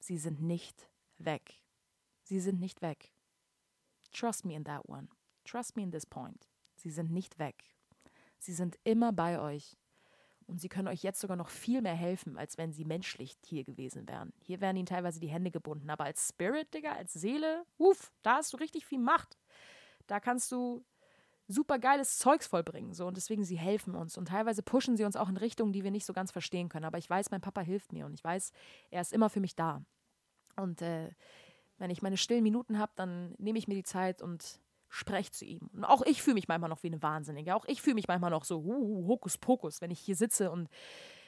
sie 0.00 0.18
sind 0.18 0.42
nicht 0.42 0.88
weg. 1.18 1.62
Sie 2.22 2.40
sind 2.40 2.60
nicht 2.60 2.82
weg. 2.82 3.12
Trust 4.12 4.44
me 4.44 4.54
in 4.54 4.64
that 4.64 4.86
one. 4.88 5.08
Trust 5.44 5.76
me 5.76 5.82
in 5.82 5.90
this 5.90 6.04
point. 6.04 6.46
Sie 6.76 6.90
sind 6.90 7.10
nicht 7.10 7.38
weg. 7.38 7.64
Sie 8.38 8.52
sind 8.52 8.78
immer 8.84 9.12
bei 9.12 9.40
euch. 9.40 9.76
Und 10.46 10.60
sie 10.60 10.68
können 10.68 10.88
euch 10.88 11.02
jetzt 11.02 11.20
sogar 11.20 11.36
noch 11.36 11.50
viel 11.50 11.82
mehr 11.82 11.94
helfen, 11.94 12.38
als 12.38 12.56
wenn 12.56 12.72
sie 12.72 12.84
menschlich 12.84 13.36
hier 13.44 13.64
gewesen 13.64 14.08
wären. 14.08 14.32
Hier 14.40 14.60
werden 14.62 14.78
ihnen 14.78 14.86
teilweise 14.86 15.20
die 15.20 15.28
Hände 15.28 15.50
gebunden. 15.50 15.90
Aber 15.90 16.04
als 16.04 16.28
Spirit, 16.28 16.72
Digga, 16.72 16.92
als 16.92 17.12
Seele, 17.12 17.64
uff, 17.76 18.12
da 18.22 18.36
hast 18.36 18.52
du 18.52 18.56
richtig 18.56 18.86
viel 18.86 18.98
Macht. 18.98 19.38
Da 20.06 20.20
kannst 20.20 20.50
du 20.50 20.84
super 21.48 21.78
geiles 21.78 22.18
Zeugs 22.18 22.46
vollbringen. 22.46 22.92
So. 22.92 23.06
Und 23.06 23.16
deswegen, 23.16 23.42
sie 23.42 23.58
helfen 23.58 23.94
uns. 23.94 24.16
Und 24.16 24.28
teilweise 24.28 24.62
pushen 24.62 24.96
sie 24.96 25.04
uns 25.04 25.16
auch 25.16 25.28
in 25.28 25.36
Richtungen, 25.36 25.72
die 25.72 25.82
wir 25.82 25.90
nicht 25.90 26.06
so 26.06 26.12
ganz 26.12 26.30
verstehen 26.30 26.68
können. 26.68 26.84
Aber 26.84 26.98
ich 26.98 27.08
weiß, 27.08 27.30
mein 27.30 27.40
Papa 27.40 27.62
hilft 27.62 27.92
mir 27.92 28.06
und 28.06 28.14
ich 28.14 28.22
weiß, 28.22 28.52
er 28.90 29.00
ist 29.00 29.12
immer 29.12 29.30
für 29.30 29.40
mich 29.40 29.56
da. 29.56 29.82
Und 30.56 30.82
äh, 30.82 31.10
wenn 31.78 31.90
ich 31.90 32.02
meine 32.02 32.16
stillen 32.16 32.42
Minuten 32.42 32.78
habe, 32.78 32.92
dann 32.96 33.34
nehme 33.38 33.58
ich 33.58 33.66
mir 33.66 33.74
die 33.74 33.82
Zeit 33.82 34.22
und 34.22 34.60
spreche 34.88 35.30
zu 35.30 35.44
ihm. 35.44 35.68
Und 35.72 35.84
auch 35.84 36.02
ich 36.02 36.22
fühle 36.22 36.34
mich 36.34 36.48
manchmal 36.48 36.70
noch 36.70 36.82
wie 36.82 36.88
eine 36.88 37.02
Wahnsinnige. 37.02 37.54
Auch 37.54 37.64
ich 37.66 37.82
fühle 37.82 37.94
mich 37.94 38.08
manchmal 38.08 38.30
noch 38.30 38.44
so 38.44 38.60
uh, 38.60 39.06
Hokuspokus, 39.06 39.80
wenn 39.80 39.90
ich 39.90 40.00
hier 40.00 40.16
sitze 40.16 40.50
und 40.50 40.68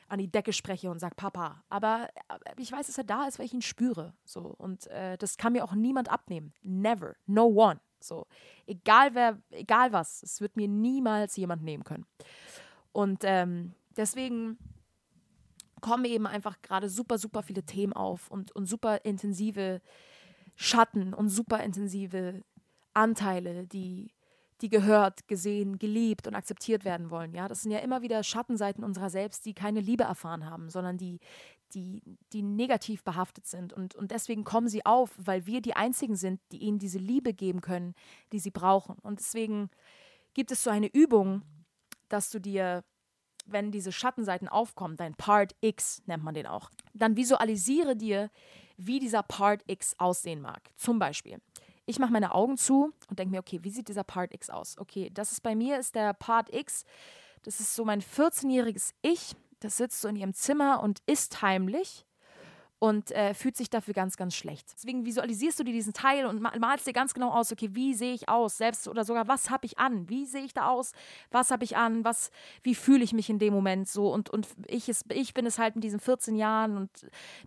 an 0.09 0.19
die 0.19 0.31
Decke 0.31 0.53
spreche 0.53 0.91
und 0.91 0.99
sage 0.99 1.15
Papa. 1.15 1.63
Aber 1.69 2.09
ich 2.57 2.73
weiß, 2.73 2.89
dass 2.89 2.99
er 2.99 3.05
da 3.05 3.27
ist, 3.27 3.39
weil 3.39 3.47
ich 3.47 3.55
ihn 3.55 3.63
spüre. 3.63 4.15
So. 4.25 4.41
Und 4.41 4.87
äh, 4.89 5.17
das 5.19 5.37
kann 5.37 5.53
mir 5.53 5.65
auch 5.65 5.75
niemand 5.75 6.11
abnehmen. 6.11 6.53
Never. 6.63 7.15
No 7.27 7.45
one. 7.47 7.81
So, 8.05 8.27
egal 8.67 9.15
wer, 9.15 9.39
egal 9.51 9.93
was, 9.93 10.23
es 10.23 10.41
wird 10.41 10.57
mir 10.57 10.69
niemals 10.69 11.37
jemand 11.37 11.63
nehmen 11.63 11.85
können. 11.85 12.07
Und 12.93 13.21
ähm, 13.25 13.75
deswegen 13.97 14.59
kommen 15.81 16.05
eben 16.05 16.27
einfach 16.27 16.61
gerade 16.63 16.89
super, 16.89 17.19
super 17.19 17.43
viele 17.43 17.63
Themen 17.63 17.93
auf 17.93 18.31
und, 18.31 18.53
und 18.53 18.67
super 18.67 19.05
intensive 19.05 19.81
Schatten 20.57 21.15
und 21.15 21.29
super 21.29 21.63
intensive 21.63 22.43
Anteile, 22.93 23.67
die, 23.67 24.11
die 24.61 24.69
gehört, 24.69 25.27
gesehen, 25.27 25.79
geliebt 25.79 26.27
und 26.27 26.35
akzeptiert 26.35 26.85
werden 26.85 27.11
wollen. 27.11 27.35
Ja, 27.35 27.49
das 27.49 27.63
sind 27.63 27.71
ja 27.71 27.79
immer 27.79 28.03
wieder 28.03 28.23
Schattenseiten 28.23 28.85
unserer 28.85 29.09
selbst, 29.09 29.47
die 29.47 29.55
keine 29.55 29.81
Liebe 29.81 30.05
erfahren 30.05 30.45
haben, 30.45 30.69
sondern 30.69 30.99
die, 30.99 31.19
die, 31.75 32.03
die 32.33 32.43
negativ 32.43 33.03
behaftet 33.05 33.47
sind. 33.47 33.73
Und, 33.73 33.95
und 33.95 34.11
deswegen 34.11 34.45
kommen 34.45 34.69
sie 34.69 34.85
auf, 34.85 35.11
weil 35.17 35.47
wir 35.47 35.61
die 35.61 35.75
Einzigen 35.75 36.17
sind, 36.17 36.41
die 36.53 36.59
ihnen 36.59 36.79
diese 36.79 36.99
Liebe 36.99 37.33
geben 37.33 37.61
können, 37.61 37.95
die 38.33 38.39
sie 38.39 38.51
brauchen. 38.51 38.97
Und 39.03 39.21
deswegen 39.21 39.71
gibt 40.35 40.51
es 40.51 40.63
so 40.63 40.71
eine 40.71 40.89
Übung, 40.89 41.43
dass 42.09 42.31
du 42.31 42.41
dir, 42.41 42.85
wenn 43.47 43.71
diese 43.71 43.93
Schattenseiten 43.93 44.49
aufkommen, 44.49 44.97
dein 44.97 45.15
Part 45.15 45.55
X 45.61 46.03
nennt 46.07 46.25
man 46.25 46.35
den 46.35 46.47
auch, 46.47 46.71
dann 46.93 47.17
visualisiere 47.17 47.97
dir, 47.97 48.31
wie 48.77 48.99
dieser 48.99 49.23
Part 49.23 49.63
X 49.67 49.95
aussehen 49.99 50.41
mag. 50.41 50.71
Zum 50.77 50.99
Beispiel, 50.99 51.39
ich 51.87 51.99
mache 51.99 52.13
meine 52.13 52.35
Augen 52.35 52.57
zu 52.57 52.93
und 53.09 53.19
denke 53.19 53.33
mir, 53.33 53.41
okay, 53.41 53.61
wie 53.63 53.71
sieht 53.71 53.89
dieser 53.89 54.05
Part 54.05 54.33
X 54.33 54.51
aus? 54.51 54.79
Okay, 54.79 55.11
das 55.13 55.33
ist 55.33 55.43
bei 55.43 55.55
mir, 55.55 55.79
ist 55.79 55.95
der 55.95 56.15
Part 56.15 56.55
X, 56.55 56.85
das 57.43 57.61
ist 57.61 57.75
so 57.75 57.85
mein 57.85 58.03
14-jähriges 58.03 58.93
Ich, 59.03 59.35
das 59.61 59.77
sitzt 59.77 60.01
so 60.01 60.09
in 60.09 60.17
ihrem 60.17 60.35
Zimmer 60.35 60.83
und 60.83 61.01
isst 61.07 61.43
heimlich 61.43 62.07
und 62.81 63.11
äh, 63.11 63.35
fühlt 63.35 63.59
sich 63.59 63.69
dafür 63.69 63.93
ganz, 63.93 64.17
ganz 64.17 64.35
schlecht. 64.35 64.73
Deswegen 64.75 65.05
visualisierst 65.05 65.61
du 65.61 65.65
dir 65.65 65.75
diesen 65.75 65.93
Teil 65.93 66.25
und 66.25 66.41
malst 66.41 66.87
dir 66.87 66.95
ganz 66.95 67.13
genau 67.13 67.31
aus, 67.31 67.53
okay, 67.53 67.69
wie 67.73 67.93
sehe 67.93 68.15
ich 68.15 68.31
aus, 68.31 68.57
selbst 68.57 68.89
oder 68.89 69.05
sogar, 69.05 69.29
was 69.29 69.51
habe 69.51 69.67
ich 69.67 69.79
an, 69.79 70.09
wie 70.09 70.25
sehe 70.25 70.43
ich 70.43 70.55
da 70.55 70.69
aus, 70.69 70.93
was 71.31 71.51
habe 71.51 71.63
ich 71.63 71.77
an, 71.77 72.05
was, 72.05 72.31
wie 72.63 72.75
fühle 72.75 73.05
ich 73.05 73.13
mich 73.13 73.29
in 73.29 73.39
dem 73.39 73.53
Moment 73.53 73.87
so? 73.87 74.11
Und, 74.11 74.31
und 74.31 74.49
ich, 74.67 74.89
ist, 74.89 75.05
ich 75.13 75.35
bin 75.35 75.45
es 75.45 75.59
halt 75.59 75.75
in 75.75 75.83
diesen 75.83 76.01
14 76.01 76.35
Jahren 76.37 76.79
und 76.79 76.91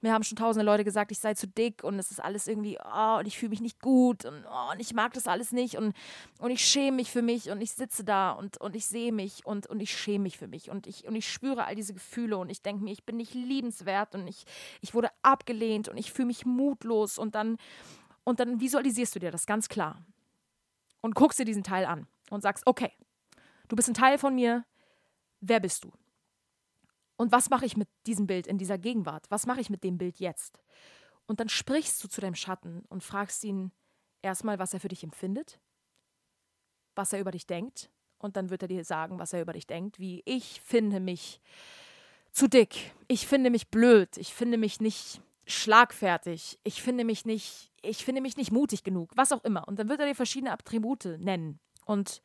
mir 0.01 0.13
haben 0.13 0.23
schon 0.23 0.37
tausende 0.37 0.65
Leute 0.65 0.83
gesagt, 0.83 1.11
ich 1.11 1.17
sei 1.17 1.33
zu 1.33 1.47
dick 1.47 1.83
und 1.83 1.97
es 1.97 2.11
ist 2.11 2.23
alles 2.23 2.47
irgendwie, 2.47 2.77
oh, 2.77 3.17
und 3.17 3.25
ich 3.25 3.39
fühle 3.39 3.49
mich 3.49 3.61
nicht 3.61 3.81
gut 3.81 4.25
und, 4.25 4.45
oh, 4.47 4.71
und 4.71 4.79
ich 4.79 4.93
mag 4.93 5.13
das 5.13 5.25
alles 5.25 5.51
nicht 5.51 5.77
und, 5.77 5.95
und 6.37 6.51
ich 6.51 6.63
schäme 6.63 6.97
mich 6.97 7.09
für 7.09 7.23
mich 7.23 7.49
und 7.49 7.59
ich 7.59 7.71
sitze 7.71 8.03
da 8.03 8.33
und, 8.33 8.57
und 8.61 8.75
ich 8.75 8.85
sehe 8.85 9.11
mich 9.11 9.43
und, 9.47 9.65
und 9.65 9.79
ich 9.79 9.97
schäme 9.97 10.23
mich 10.23 10.37
für 10.37 10.47
mich 10.47 10.69
und 10.69 10.85
ich, 10.85 11.07
und 11.07 11.15
ich 11.15 11.27
spüre 11.27 11.65
all 11.65 11.73
diese 11.73 11.95
Gefühle 11.95 12.37
und 12.37 12.51
ich 12.51 12.61
denke 12.61 12.83
mir, 12.83 12.91
ich 12.91 13.03
bin 13.03 13.17
nicht 13.17 13.33
liebenswert 13.33 14.13
und 14.13 14.27
ich, 14.27 14.45
ich 14.81 14.93
wurde 14.93 15.09
abgelehnt 15.23 15.89
und 15.89 15.97
ich 15.97 16.11
fühle 16.11 16.27
mich 16.27 16.45
mutlos 16.45 17.17
und 17.17 17.35
dann, 17.35 17.57
und 18.23 18.39
dann 18.39 18.59
visualisierst 18.59 19.15
du 19.15 19.19
dir 19.19 19.31
das 19.31 19.45
ganz 19.45 19.69
klar 19.69 20.05
und 21.01 21.15
guckst 21.15 21.39
dir 21.39 21.45
diesen 21.45 21.63
Teil 21.63 21.85
an 21.85 22.07
und 22.29 22.41
sagst, 22.41 22.65
okay, 22.67 22.91
du 23.67 23.75
bist 23.75 23.89
ein 23.89 23.93
Teil 23.93 24.17
von 24.17 24.35
mir, 24.35 24.65
wer 25.41 25.59
bist 25.59 25.83
du? 25.83 25.91
Und 27.15 27.31
was 27.31 27.49
mache 27.49 27.65
ich 27.65 27.77
mit 27.77 27.87
diesem 28.07 28.27
Bild 28.27 28.47
in 28.47 28.57
dieser 28.57 28.77
Gegenwart? 28.77 29.29
Was 29.29 29.45
mache 29.45 29.61
ich 29.61 29.69
mit 29.69 29.83
dem 29.83 29.97
Bild 29.97 30.19
jetzt? 30.19 30.59
Und 31.25 31.39
dann 31.39 31.49
sprichst 31.49 32.03
du 32.03 32.07
zu 32.07 32.21
deinem 32.21 32.35
Schatten 32.35 32.83
und 32.89 33.03
fragst 33.03 33.43
ihn 33.43 33.71
erstmal, 34.21 34.59
was 34.59 34.73
er 34.73 34.79
für 34.79 34.87
dich 34.87 35.03
empfindet, 35.03 35.59
was 36.95 37.13
er 37.13 37.19
über 37.19 37.31
dich 37.31 37.45
denkt. 37.45 37.91
Und 38.17 38.35
dann 38.35 38.49
wird 38.49 38.61
er 38.61 38.67
dir 38.67 38.83
sagen, 38.83 39.19
was 39.19 39.33
er 39.33 39.41
über 39.41 39.53
dich 39.53 39.67
denkt, 39.67 39.99
wie 39.99 40.21
ich 40.25 40.61
finde 40.61 40.99
mich 40.99 41.41
zu 42.33 42.47
dick. 42.47 42.91
Ich 43.07 43.27
finde 43.27 43.49
mich 43.49 43.69
blöd. 43.69 44.17
Ich 44.17 44.33
finde 44.33 44.57
mich 44.57 44.81
nicht 44.81 45.21
schlagfertig. 45.45 46.59
Ich 46.63 46.81
finde 46.81 47.05
mich 47.05 47.25
nicht, 47.25 47.71
ich 47.81 48.03
finde 48.03 48.21
mich 48.21 48.37
nicht 48.37 48.51
mutig 48.51 48.83
genug. 48.83 49.11
Was 49.15 49.31
auch 49.31 49.43
immer. 49.43 49.67
Und 49.67 49.79
dann 49.79 49.87
wird 49.87 49.99
er 49.99 50.07
dir 50.07 50.15
verschiedene 50.15 50.51
Attribute 50.51 51.05
nennen. 51.19 51.59
Und 51.85 52.21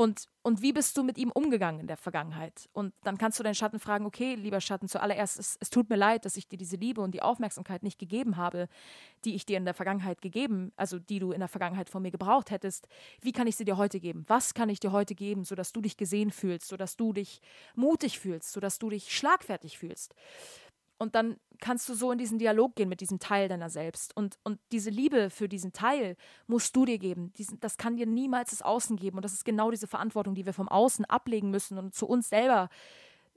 und, 0.00 0.28
und 0.42 0.62
wie 0.62 0.72
bist 0.72 0.96
du 0.96 1.02
mit 1.02 1.18
ihm 1.18 1.32
umgegangen 1.32 1.80
in 1.80 1.88
der 1.88 1.96
Vergangenheit? 1.96 2.68
Und 2.72 2.94
dann 3.02 3.18
kannst 3.18 3.36
du 3.40 3.42
deinen 3.42 3.56
Schatten 3.56 3.80
fragen, 3.80 4.06
okay, 4.06 4.36
lieber 4.36 4.60
Schatten, 4.60 4.86
zuallererst, 4.86 5.40
es, 5.40 5.58
es 5.60 5.70
tut 5.70 5.90
mir 5.90 5.96
leid, 5.96 6.24
dass 6.24 6.36
ich 6.36 6.46
dir 6.46 6.56
diese 6.56 6.76
Liebe 6.76 7.00
und 7.00 7.10
die 7.16 7.20
Aufmerksamkeit 7.20 7.82
nicht 7.82 7.98
gegeben 7.98 8.36
habe, 8.36 8.68
die 9.24 9.34
ich 9.34 9.44
dir 9.44 9.56
in 9.56 9.64
der 9.64 9.74
Vergangenheit 9.74 10.22
gegeben, 10.22 10.70
also 10.76 11.00
die 11.00 11.18
du 11.18 11.32
in 11.32 11.40
der 11.40 11.48
Vergangenheit 11.48 11.90
von 11.90 12.00
mir 12.00 12.12
gebraucht 12.12 12.52
hättest. 12.52 12.86
Wie 13.20 13.32
kann 13.32 13.48
ich 13.48 13.56
sie 13.56 13.64
dir 13.64 13.76
heute 13.76 13.98
geben? 13.98 14.24
Was 14.28 14.54
kann 14.54 14.68
ich 14.68 14.78
dir 14.78 14.92
heute 14.92 15.16
geben, 15.16 15.42
sodass 15.42 15.72
du 15.72 15.80
dich 15.80 15.96
gesehen 15.96 16.30
fühlst, 16.30 16.68
sodass 16.68 16.96
du 16.96 17.12
dich 17.12 17.42
mutig 17.74 18.20
fühlst, 18.20 18.52
sodass 18.52 18.78
du 18.78 18.90
dich 18.90 19.12
schlagfertig 19.12 19.78
fühlst? 19.78 20.14
Und 20.98 21.14
dann 21.14 21.36
kannst 21.60 21.88
du 21.88 21.94
so 21.94 22.12
in 22.12 22.18
diesen 22.18 22.38
Dialog 22.38 22.74
gehen 22.74 22.88
mit 22.88 23.00
diesem 23.00 23.18
Teil 23.18 23.48
deiner 23.48 23.70
selbst. 23.70 24.16
Und, 24.16 24.38
und 24.44 24.58
diese 24.72 24.90
Liebe 24.90 25.30
für 25.30 25.48
diesen 25.48 25.72
Teil 25.72 26.16
musst 26.46 26.74
du 26.76 26.84
dir 26.84 26.98
geben. 26.98 27.32
Diesen, 27.34 27.60
das 27.60 27.76
kann 27.76 27.96
dir 27.96 28.06
niemals 28.06 28.50
das 28.50 28.62
Außen 28.62 28.96
geben. 28.96 29.16
Und 29.18 29.24
das 29.24 29.32
ist 29.32 29.44
genau 29.44 29.70
diese 29.70 29.86
Verantwortung, 29.86 30.34
die 30.34 30.46
wir 30.46 30.52
vom 30.52 30.68
Außen 30.68 31.04
ablegen 31.04 31.50
müssen 31.50 31.78
und 31.78 31.94
zu 31.94 32.06
uns 32.06 32.28
selber 32.28 32.68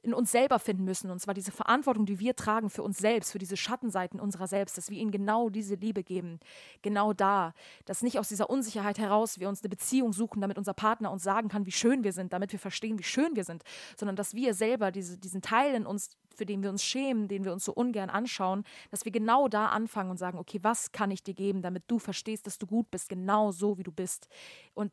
in 0.04 0.14
uns 0.14 0.32
selber 0.32 0.58
finden 0.58 0.84
müssen. 0.84 1.12
Und 1.12 1.20
zwar 1.20 1.34
diese 1.34 1.52
Verantwortung, 1.52 2.06
die 2.06 2.20
wir 2.20 2.36
tragen 2.36 2.70
für 2.70 2.82
uns 2.82 2.97
selbst, 2.97 3.32
für 3.32 3.38
diese 3.38 3.56
Schattenseiten 3.56 4.20
unserer 4.20 4.47
selbst, 4.47 4.78
dass 4.78 4.89
wir 4.89 4.97
ihnen 4.97 5.12
genau 5.12 5.49
diese 5.49 5.76
Liebe 5.76 6.04
geben. 6.04 6.39
Genau 6.82 7.14
da. 7.14 7.54
Dass 7.86 8.02
nicht 8.02 8.18
aus 8.18 8.30
dieser 8.30 8.49
Unsicherheit 8.49 8.97
heraus 8.97 9.39
wir 9.39 9.47
uns 9.47 9.62
eine 9.62 9.70
Beziehung 9.70 10.12
suchen, 10.12 10.41
damit 10.41 10.58
unser 10.58 10.74
Partner 10.74 11.12
uns 11.12 11.24
sagen 11.24 11.49
kann, 11.49 11.66
wie 11.66 11.72
schön 11.72 12.04
wir 12.04 12.14
sind, 12.14 12.34
damit 12.34 12.52
wir 12.52 12.60
verstehen, 12.60 12.97
wie 12.97 13.04
schön 13.04 13.36
wir 13.36 13.43
sind, 13.43 13.64
sondern 13.95 14.16
dass 14.16 14.34
wir 14.34 14.54
selber 14.56 14.91
diese, 14.91 15.18
diesen 15.18 15.41
Teil 15.41 15.76
in 15.76 15.86
uns, 15.86 16.18
für 16.36 16.47
den 16.47 16.64
wir 16.64 16.72
uns 16.72 16.84
schämen, 16.84 17.28
den 17.28 17.45
wir 17.45 17.54
uns 17.54 17.66
so 17.66 17.74
ungern 17.74 18.10
anschauen, 18.10 18.64
dass 18.89 19.06
wir 19.06 19.12
genau 19.12 19.47
da 19.47 19.68
anfangen 19.68 20.10
und 20.10 20.18
sagen, 20.18 20.39
okay, 20.39 20.60
was 20.64 20.91
kann 20.91 21.12
ich 21.12 21.22
dir 21.22 21.36
geben, 21.36 21.62
damit 21.62 21.84
du 21.88 21.99
verstehst, 21.99 22.47
dass 22.47 22.58
du 22.58 22.66
gut 22.66 22.89
bist, 22.89 23.10
genau 23.10 23.52
so, 23.52 23.78
wie 23.78 23.84
du 23.84 23.91
bist. 23.91 24.30
Und 24.74 24.91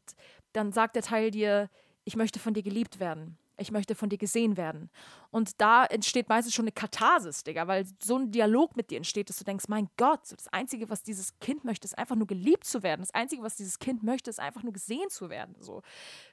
dann 0.52 0.72
sagt 0.72 0.96
der 0.96 1.02
Teil 1.02 1.30
dir, 1.30 1.70
ich 2.04 2.16
möchte 2.16 2.38
von 2.38 2.52
dir 2.52 2.62
geliebt 2.62 3.00
werden 3.00 3.38
ich 3.58 3.70
möchte 3.70 3.94
von 3.94 4.08
dir 4.08 4.18
gesehen 4.18 4.56
werden. 4.56 4.90
Und 5.30 5.60
da 5.60 5.84
entsteht 5.84 6.28
meistens 6.28 6.54
schon 6.54 6.64
eine 6.64 6.72
Katharsis, 6.72 7.44
Digga, 7.44 7.66
weil 7.66 7.86
so 8.02 8.16
ein 8.16 8.30
Dialog 8.30 8.76
mit 8.76 8.90
dir 8.90 8.96
entsteht, 8.96 9.28
dass 9.28 9.36
du 9.36 9.44
denkst, 9.44 9.66
mein 9.68 9.88
Gott, 9.96 10.20
das 10.30 10.48
Einzige, 10.48 10.88
was 10.88 11.02
dieses 11.02 11.38
Kind 11.38 11.64
möchte, 11.64 11.84
ist 11.86 11.98
einfach 11.98 12.16
nur 12.16 12.26
geliebt 12.26 12.64
zu 12.64 12.82
werden. 12.82 13.00
Das 13.00 13.14
Einzige, 13.14 13.42
was 13.42 13.56
dieses 13.56 13.78
Kind 13.78 14.02
möchte, 14.02 14.30
ist 14.30 14.40
einfach 14.40 14.62
nur 14.62 14.72
gesehen 14.72 15.10
zu 15.10 15.28
werden. 15.28 15.54
So, 15.60 15.82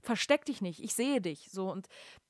versteck 0.01 0.45
dich 0.45 0.61
nicht, 0.61 0.81
ich 0.81 0.93
sehe 0.93 1.19
dich. 1.19 1.49
So, 1.51 1.71
und 1.71 1.87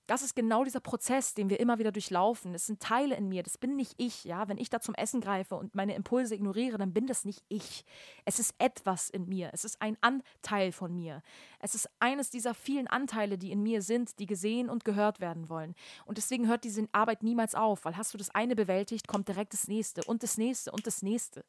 das 0.08 0.22
ist 0.22 0.36
genau 0.36 0.64
dieser 0.64 0.80
Prozess, 0.80 1.34
den 1.34 1.50
wir 1.50 1.60
immer 1.60 1.80
wieder 1.80 1.92
durchlaufen. 1.92 2.54
Es 2.54 2.68
sind 2.68 2.80
Teile 2.80 3.16
in 3.16 3.28
mir, 3.28 3.42
das 3.42 3.58
bin 3.58 3.76
nicht 3.76 3.94
ich, 3.98 4.24
ja. 4.24 4.48
Wenn 4.48 4.58
ich 4.58 4.70
da 4.70 4.80
zum 4.80 4.94
Essen 4.94 5.20
greife 5.20 5.56
und 5.56 5.74
meine 5.74 5.96
Impulse 5.96 6.36
ignoriere, 6.36 6.78
dann 6.78 6.94
bin 6.94 7.08
das 7.08 7.26
nicht 7.26 7.44
ich. 7.48 7.86
Es 8.24 8.40
ist 8.40 8.54
etwas 8.60 9.10
in 9.10 9.28
mir, 9.28 9.50
es 9.54 9.66
ist 9.66 9.82
ein 9.82 9.98
Anteil 10.02 10.72
von 10.72 10.94
mir. 10.94 11.22
Es 11.60 11.74
ist 11.74 11.90
eines 12.00 12.30
dieser 12.30 12.54
vielen 12.54 12.88
Anteile, 12.88 13.38
die 13.38 13.52
in 13.52 13.64
mir 13.64 13.82
sind, 13.82 14.20
die 14.20 14.28
gesehen 14.28 14.70
und 14.70 14.86
gehört 14.86 15.20
werden 15.20 15.50
wollen. 15.50 15.74
Und 16.06 16.18
deswegen 16.18 16.48
hört 16.48 16.55
diese 16.64 16.88
Arbeit 16.92 17.24
niemals 17.24 17.56
auf, 17.56 17.86
weil 17.86 17.98
hast 17.98 18.14
du 18.14 18.18
das 18.18 18.30
eine 18.30 18.56
bewältigt, 18.56 19.08
kommt 19.08 19.28
direkt 19.28 19.54
das 19.54 19.68
nächste 19.68 20.04
und 20.04 20.24
das 20.24 20.38
nächste 20.38 20.72
und 20.72 20.88
das 20.88 21.02
nächste. 21.02 21.46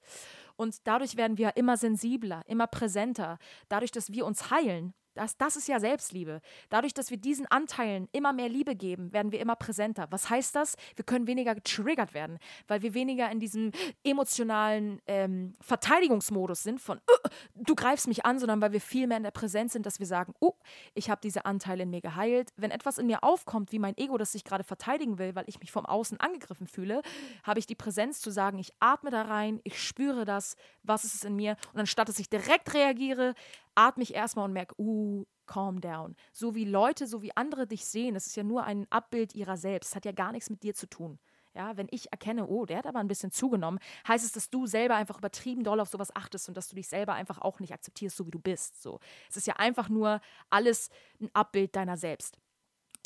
Und 0.56 0.86
dadurch 0.86 1.16
werden 1.16 1.38
wir 1.38 1.56
immer 1.56 1.76
sensibler, 1.76 2.42
immer 2.46 2.66
präsenter. 2.66 3.38
Dadurch, 3.68 3.92
dass 3.92 4.12
wir 4.12 4.26
uns 4.26 4.50
heilen, 4.50 4.94
das, 5.16 5.36
das 5.36 5.56
ist 5.56 5.68
ja 5.68 5.80
Selbstliebe. 5.80 6.40
Dadurch, 6.68 6.94
dass 6.94 7.10
wir 7.10 7.16
diesen 7.16 7.46
Anteilen 7.46 8.08
immer 8.12 8.32
mehr 8.32 8.48
Liebe 8.48 8.76
geben, 8.76 9.12
werden 9.12 9.32
wir 9.32 9.40
immer 9.40 9.56
präsenter. 9.56 10.06
Was 10.10 10.30
heißt 10.30 10.54
das? 10.54 10.76
Wir 10.94 11.04
können 11.04 11.26
weniger 11.26 11.54
getriggert 11.54 12.14
werden, 12.14 12.38
weil 12.68 12.82
wir 12.82 12.94
weniger 12.94 13.30
in 13.30 13.40
diesem 13.40 13.72
emotionalen 14.04 15.00
ähm, 15.06 15.54
Verteidigungsmodus 15.60 16.62
sind 16.62 16.80
von 16.80 16.98
uh, 16.98 17.28
du 17.54 17.74
greifst 17.74 18.08
mich 18.08 18.24
an, 18.24 18.38
sondern 18.38 18.60
weil 18.60 18.72
wir 18.72 18.80
viel 18.80 19.06
mehr 19.06 19.16
in 19.16 19.22
der 19.22 19.30
Präsenz 19.30 19.72
sind, 19.72 19.86
dass 19.86 19.98
wir 19.98 20.06
sagen, 20.06 20.34
oh, 20.40 20.54
ich 20.94 21.10
habe 21.10 21.20
diese 21.22 21.46
Anteile 21.46 21.84
in 21.84 21.90
mir 21.90 22.00
geheilt. 22.00 22.50
Wenn 22.56 22.70
etwas 22.70 22.98
in 22.98 23.06
mir 23.06 23.24
aufkommt, 23.24 23.72
wie 23.72 23.78
mein 23.78 23.96
Ego, 23.96 24.18
das 24.18 24.32
sich 24.32 24.44
gerade 24.44 24.64
verteidigen 24.64 25.18
will, 25.18 25.34
weil 25.34 25.44
ich 25.46 25.60
mich 25.60 25.72
vom 25.72 25.86
Außen 25.86 26.20
angegriffen 26.20 26.66
fühle, 26.66 27.02
habe 27.42 27.58
ich 27.58 27.66
die 27.66 27.74
Präsenz 27.74 28.20
zu 28.20 28.30
sagen, 28.30 28.58
ich 28.58 28.72
atme 28.80 29.10
da 29.10 29.22
rein, 29.22 29.60
ich 29.64 29.82
spüre 29.82 30.24
das, 30.24 30.56
was 30.82 31.04
ist 31.04 31.14
es 31.14 31.24
in 31.24 31.36
mir 31.36 31.56
und 31.72 31.80
anstatt 31.80 32.08
dass 32.08 32.18
ich 32.18 32.28
direkt 32.28 32.74
reagiere, 32.74 33.34
atme 33.76 34.02
ich 34.02 34.14
erstmal 34.14 34.46
und 34.46 34.52
merke, 34.52 34.74
uh, 34.78 35.24
calm 35.46 35.80
down. 35.80 36.16
So 36.32 36.54
wie 36.54 36.64
Leute, 36.64 37.06
so 37.06 37.22
wie 37.22 37.36
andere 37.36 37.66
dich 37.66 37.86
sehen, 37.86 38.14
das 38.14 38.26
ist 38.26 38.36
ja 38.36 38.42
nur 38.42 38.64
ein 38.64 38.86
Abbild 38.90 39.34
ihrer 39.34 39.56
selbst, 39.56 39.94
hat 39.94 40.04
ja 40.04 40.12
gar 40.12 40.32
nichts 40.32 40.50
mit 40.50 40.62
dir 40.62 40.74
zu 40.74 40.88
tun. 40.88 41.18
Ja, 41.54 41.76
wenn 41.78 41.86
ich 41.90 42.12
erkenne, 42.12 42.46
oh, 42.46 42.66
der 42.66 42.78
hat 42.78 42.86
aber 42.86 42.98
ein 42.98 43.08
bisschen 43.08 43.30
zugenommen, 43.30 43.78
heißt 44.06 44.26
es, 44.26 44.32
dass 44.32 44.50
du 44.50 44.66
selber 44.66 44.94
einfach 44.94 45.16
übertrieben 45.16 45.64
doll 45.64 45.80
auf 45.80 45.88
sowas 45.88 46.14
achtest 46.14 46.48
und 46.48 46.56
dass 46.56 46.68
du 46.68 46.76
dich 46.76 46.86
selber 46.86 47.14
einfach 47.14 47.40
auch 47.40 47.60
nicht 47.60 47.72
akzeptierst, 47.72 48.14
so 48.14 48.26
wie 48.26 48.30
du 48.30 48.38
bist. 48.38 48.82
So, 48.82 49.00
es 49.30 49.38
ist 49.38 49.46
ja 49.46 49.54
einfach 49.56 49.88
nur 49.88 50.20
alles 50.50 50.90
ein 51.18 51.30
Abbild 51.32 51.74
deiner 51.74 51.96
selbst. 51.96 52.38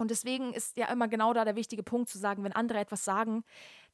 Und 0.01 0.11
deswegen 0.11 0.53
ist 0.53 0.77
ja 0.77 0.87
immer 0.87 1.07
genau 1.07 1.33
da 1.33 1.45
der 1.45 1.55
wichtige 1.57 1.83
Punkt 1.83 2.09
zu 2.09 2.19
sagen, 2.19 2.43
wenn 2.43 2.53
andere 2.53 2.81
etwas 2.81 3.05
sagen, 3.05 3.45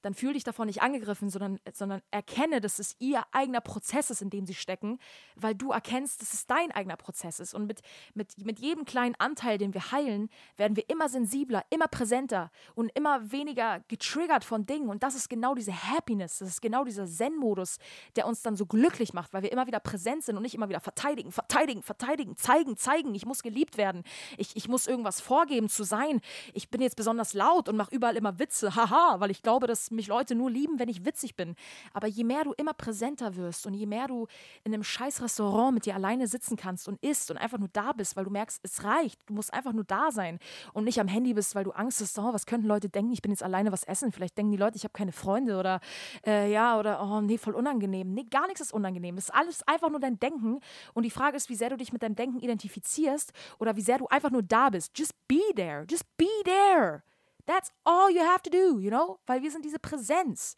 dann 0.03 0.15
fühl 0.15 0.33
dich 0.35 0.45
davon 0.45 0.67
nicht 0.67 0.83
angegriffen, 0.83 1.31
sondern, 1.31 1.59
sondern 1.73 2.01
erkenne, 2.11 2.61
dass 2.61 2.79
es 2.79 2.97
ihr 2.99 3.23
eigener 3.33 3.61
Prozess 3.61 4.11
ist, 4.11 4.23
in 4.23 4.31
dem 4.31 4.47
sie 4.47 4.55
stecken, 4.55 4.99
weil 5.35 5.55
du 5.55 5.73
erkennst, 5.73 6.23
dass 6.23 6.33
es 6.33 6.47
dein 6.47 6.73
eigener 6.73 6.97
Prozess 6.97 7.41
ist. 7.41 7.55
Und 7.55 7.67
mit, 7.67 7.81
mit, 8.15 8.45
mit 8.45 8.59
jedem 8.59 8.85
kleinen 8.85 9.15
Anteil, 9.17 9.59
den 9.59 9.75
wir 9.75 9.93
heilen, 9.93 10.29
werden 10.57 10.77
wir 10.77 10.89
immer 10.89 11.09
sensibler, 11.09 11.65
immer 11.71 11.89
präsenter 11.89 12.51
und 12.75 12.91
immer 12.95 13.33
weniger 13.33 13.81
getriggert 13.89 14.45
von 14.45 14.67
Dingen. 14.67 14.89
Und 14.89 15.03
das 15.03 15.15
ist 15.15 15.29
genau 15.29 15.55
diese 15.55 15.73
Happiness, 15.73 16.39
das 16.39 16.49
ist 16.49 16.63
genau 16.63 16.85
dieser 16.85 17.07
Zen-Modus, 17.07 17.79
der 18.17 18.27
uns 18.27 18.43
dann 18.43 18.57
so 18.57 18.67
glücklich 18.67 19.13
macht, 19.13 19.33
weil 19.33 19.43
wir 19.43 19.53
immer 19.53 19.67
wieder 19.67 19.81
präsent 19.81 20.25
sind 20.25 20.37
und 20.37 20.43
nicht 20.43 20.55
immer 20.55 20.69
wieder 20.69 20.81
verteidigen, 20.81 21.33
verteidigen, 21.33 21.83
verteidigen, 21.83 22.37
zeigen, 22.37 22.77
zeigen. 22.77 23.15
Ich 23.15 23.27
muss 23.27 23.43
geliebt 23.43 23.77
werden. 23.77 24.03
Ich, 24.37 24.57
ich 24.57 24.69
muss 24.69 24.87
irgendwas 24.87 25.21
vorgeben 25.21 25.69
zu 25.69 25.85
sein. 25.85 26.21
Ich 26.53 26.71
bin 26.71 26.81
jetzt 26.81 26.97
besonders 26.97 27.35
laut 27.35 27.69
und 27.69 27.77
mache 27.77 27.95
überall 27.95 28.17
immer 28.17 28.39
Witze. 28.39 28.75
Haha, 28.75 29.21
weil 29.21 29.31
ich 29.31 29.43
glaube, 29.43 29.67
mich 29.91 30.09
Leute 30.09 30.35
nur 30.35 30.51
lieben, 30.51 30.79
wenn 30.79 30.89
ich 30.89 31.05
witzig 31.05 31.37
bin. 31.37 31.55
Aber 31.93 32.07
je 32.07 32.25
mehr 32.25 32.45
du 32.45 32.53
immer 32.53 32.75
präsenter 32.75 33.37
wirst 33.37 33.67
und 33.67 33.75
je 33.75 33.87
mehr 33.87 34.09
du 34.09 34.27
in 34.65 34.73
einem 34.73 34.85
scheiß 34.85 35.23
Restaurant 35.23 35.75
mit 35.75 35.87
dir 35.87 35.95
alleine 35.95 36.27
sitzen 36.27 36.57
kannst 36.57 36.89
und 36.89 37.03
isst 37.03 37.31
und 37.31 37.37
einfach 37.37 37.59
nur 37.59 37.69
da 37.73 37.93
bist, 37.93 38.17
weil 38.17 38.25
du 38.25 38.31
merkst, 38.31 38.61
es 38.63 38.85
reicht. 38.85 39.21
Du 39.27 39.35
musst 39.35 39.53
einfach 39.53 39.73
nur 39.73 39.85
da 39.85 40.11
sein 40.11 40.39
und 40.73 40.85
nicht 40.85 41.01
am 41.01 41.09
Handy 41.09 41.35
bist, 41.35 41.55
weil 41.55 41.65
du 41.65 41.73
Angst 41.73 42.01
hast, 42.01 42.19
oh, 42.19 42.33
was 42.33 42.47
könnten 42.47 42.67
Leute 42.67 42.89
denken, 42.89 43.13
ich 43.13 43.23
bin 43.23 43.31
jetzt 43.31 43.43
alleine 43.43 43.73
was 43.73 43.85
essen. 43.85 44.13
Vielleicht 44.13 44.37
denken 44.37 44.53
die 44.53 44.59
Leute, 44.59 44.77
ich 44.77 44.85
habe 44.85 44.93
keine 44.93 45.13
Freunde 45.13 45.59
oder 45.59 45.81
äh, 46.27 46.51
ja, 46.51 46.79
oder 46.79 47.03
oh 47.03 47.21
nee, 47.21 47.39
voll 47.39 47.55
unangenehm. 47.55 48.13
Nee, 48.13 48.25
gar 48.25 48.47
nichts 48.47 48.61
ist 48.61 48.73
unangenehm. 48.73 49.17
Das 49.17 49.27
ist 49.27 49.35
alles 49.35 49.67
einfach 49.67 49.91
nur 49.91 50.01
dein 50.01 50.19
Denken. 50.19 50.61
Und 50.95 51.03
die 51.03 51.11
Frage 51.11 51.37
ist, 51.37 51.49
wie 51.49 51.55
sehr 51.55 51.71
du 51.71 51.77
dich 51.77 51.93
mit 51.93 52.03
deinem 52.03 52.17
Denken 52.17 52.41
identifizierst 52.41 53.33
oder 53.59 53.77
wie 53.77 53.83
sehr 53.83 53.99
du 53.99 54.07
einfach 54.09 54.31
nur 54.31 54.43
da 54.43 54.71
bist. 54.71 54.97
Just 54.99 55.15
be 55.29 55.41
there. 55.55 55.87
Just 55.89 56.05
be 56.17 56.29
there. 56.45 57.03
That's 57.47 57.71
all 57.85 58.11
you 58.11 58.21
have 58.21 58.43
to 58.43 58.51
do, 58.51 58.79
you 58.81 58.91
know? 58.91 59.19
Weil 59.27 59.43
wir 59.43 59.51
sind 59.51 59.65
diese 59.65 59.79
Präsenz. 59.79 60.57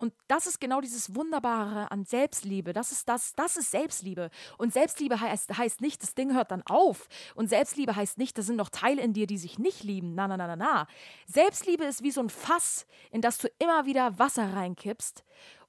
Und 0.00 0.14
das 0.28 0.46
ist 0.46 0.60
genau 0.60 0.80
dieses 0.80 1.14
Wunderbare 1.14 1.90
an 1.90 2.06
Selbstliebe. 2.06 2.72
Das 2.72 2.90
ist 2.90 3.06
das, 3.06 3.34
das 3.34 3.58
ist 3.58 3.70
Selbstliebe. 3.70 4.30
Und 4.56 4.72
Selbstliebe 4.72 5.20
heißt, 5.20 5.58
heißt 5.58 5.82
nicht, 5.82 6.02
das 6.02 6.14
Ding 6.14 6.32
hört 6.32 6.50
dann 6.50 6.62
auf. 6.62 7.06
Und 7.34 7.50
Selbstliebe 7.50 7.94
heißt 7.94 8.16
nicht, 8.16 8.38
da 8.38 8.42
sind 8.42 8.56
noch 8.56 8.70
Teile 8.70 9.02
in 9.02 9.12
dir, 9.12 9.26
die 9.26 9.36
sich 9.36 9.58
nicht 9.58 9.84
lieben. 9.84 10.14
Na, 10.14 10.26
na, 10.26 10.38
na, 10.38 10.46
na, 10.46 10.56
na. 10.56 10.86
Selbstliebe 11.26 11.84
ist 11.84 12.02
wie 12.02 12.12
so 12.12 12.22
ein 12.22 12.30
Fass, 12.30 12.86
in 13.10 13.20
das 13.20 13.36
du 13.36 13.48
immer 13.58 13.84
wieder 13.84 14.18
Wasser 14.18 14.54
reinkippst. 14.54 15.22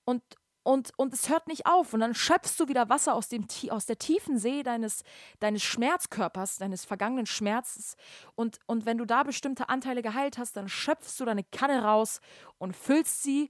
Und, 0.05 0.23
und, 0.63 0.91
und 0.97 1.13
es 1.13 1.29
hört 1.29 1.47
nicht 1.47 1.65
auf. 1.65 1.93
Und 1.93 2.01
dann 2.01 2.13
schöpfst 2.13 2.59
du 2.59 2.67
wieder 2.67 2.89
Wasser 2.89 3.15
aus, 3.15 3.27
dem, 3.27 3.47
aus 3.69 3.85
der 3.85 3.97
tiefen 3.97 4.37
See 4.37 4.63
deines, 4.63 5.03
deines 5.39 5.63
Schmerzkörpers, 5.63 6.57
deines 6.57 6.85
vergangenen 6.85 7.25
Schmerzes. 7.25 7.95
Und, 8.35 8.59
und 8.67 8.85
wenn 8.85 8.97
du 8.97 9.05
da 9.05 9.23
bestimmte 9.23 9.69
Anteile 9.69 10.01
geheilt 10.01 10.37
hast, 10.37 10.55
dann 10.55 10.69
schöpfst 10.69 11.19
du 11.19 11.25
deine 11.25 11.43
Kanne 11.43 11.83
raus 11.83 12.21
und 12.57 12.75
füllst 12.75 13.23
sie 13.23 13.49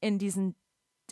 in 0.00 0.18
diesen 0.18 0.54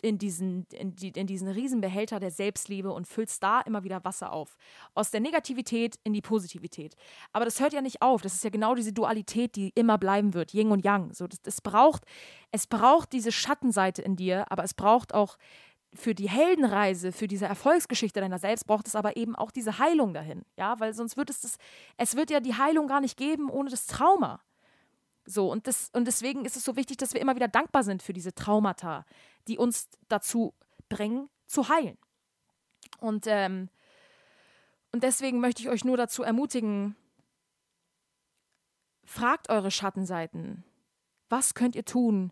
in 0.01 0.17
diesen, 0.17 0.65
in, 0.71 0.95
die, 0.95 1.09
in 1.09 1.27
diesen 1.27 1.47
Riesenbehälter 1.47 2.19
der 2.19 2.31
Selbstliebe 2.31 2.91
und 2.91 3.07
füllst 3.07 3.41
da 3.43 3.61
immer 3.61 3.83
wieder 3.83 4.03
Wasser 4.03 4.31
auf. 4.31 4.57
Aus 4.93 5.11
der 5.11 5.19
Negativität 5.19 5.99
in 6.03 6.13
die 6.13 6.21
Positivität. 6.21 6.95
Aber 7.33 7.45
das 7.45 7.59
hört 7.59 7.73
ja 7.73 7.81
nicht 7.81 8.01
auf. 8.01 8.21
Das 8.21 8.33
ist 8.33 8.43
ja 8.43 8.49
genau 8.49 8.75
diese 8.75 8.93
Dualität, 8.93 9.55
die 9.55 9.69
immer 9.75 9.97
bleiben 9.97 10.33
wird. 10.33 10.53
Yin 10.53 10.71
und 10.71 10.83
Yang. 10.85 11.13
So, 11.13 11.27
das, 11.27 11.41
das 11.41 11.61
braucht, 11.61 12.03
es 12.51 12.67
braucht 12.67 13.13
diese 13.13 13.31
Schattenseite 13.31 14.01
in 14.01 14.15
dir, 14.15 14.51
aber 14.51 14.63
es 14.63 14.73
braucht 14.73 15.13
auch 15.13 15.37
für 15.93 16.13
die 16.13 16.29
Heldenreise, 16.29 17.11
für 17.11 17.27
diese 17.27 17.45
Erfolgsgeschichte 17.45 18.19
deiner 18.19 18.39
selbst, 18.39 18.67
braucht 18.67 18.87
es 18.87 18.95
aber 18.95 19.17
eben 19.17 19.35
auch 19.35 19.51
diese 19.51 19.79
Heilung 19.79 20.13
dahin. 20.13 20.43
Ja, 20.57 20.79
weil 20.79 20.93
sonst 20.93 21.17
wird 21.17 21.29
es 21.29 21.41
das, 21.41 21.57
es 21.97 22.15
wird 22.15 22.29
ja 22.29 22.39
die 22.39 22.55
Heilung 22.55 22.87
gar 22.87 23.01
nicht 23.01 23.17
geben 23.17 23.49
ohne 23.49 23.69
das 23.69 23.87
Trauma. 23.87 24.41
So, 25.25 25.51
und, 25.51 25.67
das, 25.67 25.89
und 25.91 26.05
deswegen 26.05 26.45
ist 26.45 26.55
es 26.55 26.63
so 26.63 26.77
wichtig, 26.77 26.97
dass 26.97 27.13
wir 27.13 27.19
immer 27.19 27.35
wieder 27.35 27.49
dankbar 27.49 27.83
sind 27.83 28.01
für 28.01 28.13
diese 28.13 28.33
Traumata, 28.33 29.05
die 29.47 29.57
uns 29.57 29.89
dazu 30.07 30.53
bringen, 30.89 31.29
zu 31.45 31.69
heilen. 31.69 31.97
Und, 32.99 33.25
ähm, 33.27 33.69
und 34.91 35.03
deswegen 35.03 35.39
möchte 35.39 35.61
ich 35.61 35.69
euch 35.69 35.83
nur 35.83 35.97
dazu 35.97 36.23
ermutigen, 36.23 36.95
fragt 39.03 39.49
eure 39.49 39.71
Schattenseiten. 39.71 40.63
Was 41.29 41.53
könnt 41.53 41.75
ihr 41.75 41.85
tun 41.85 42.31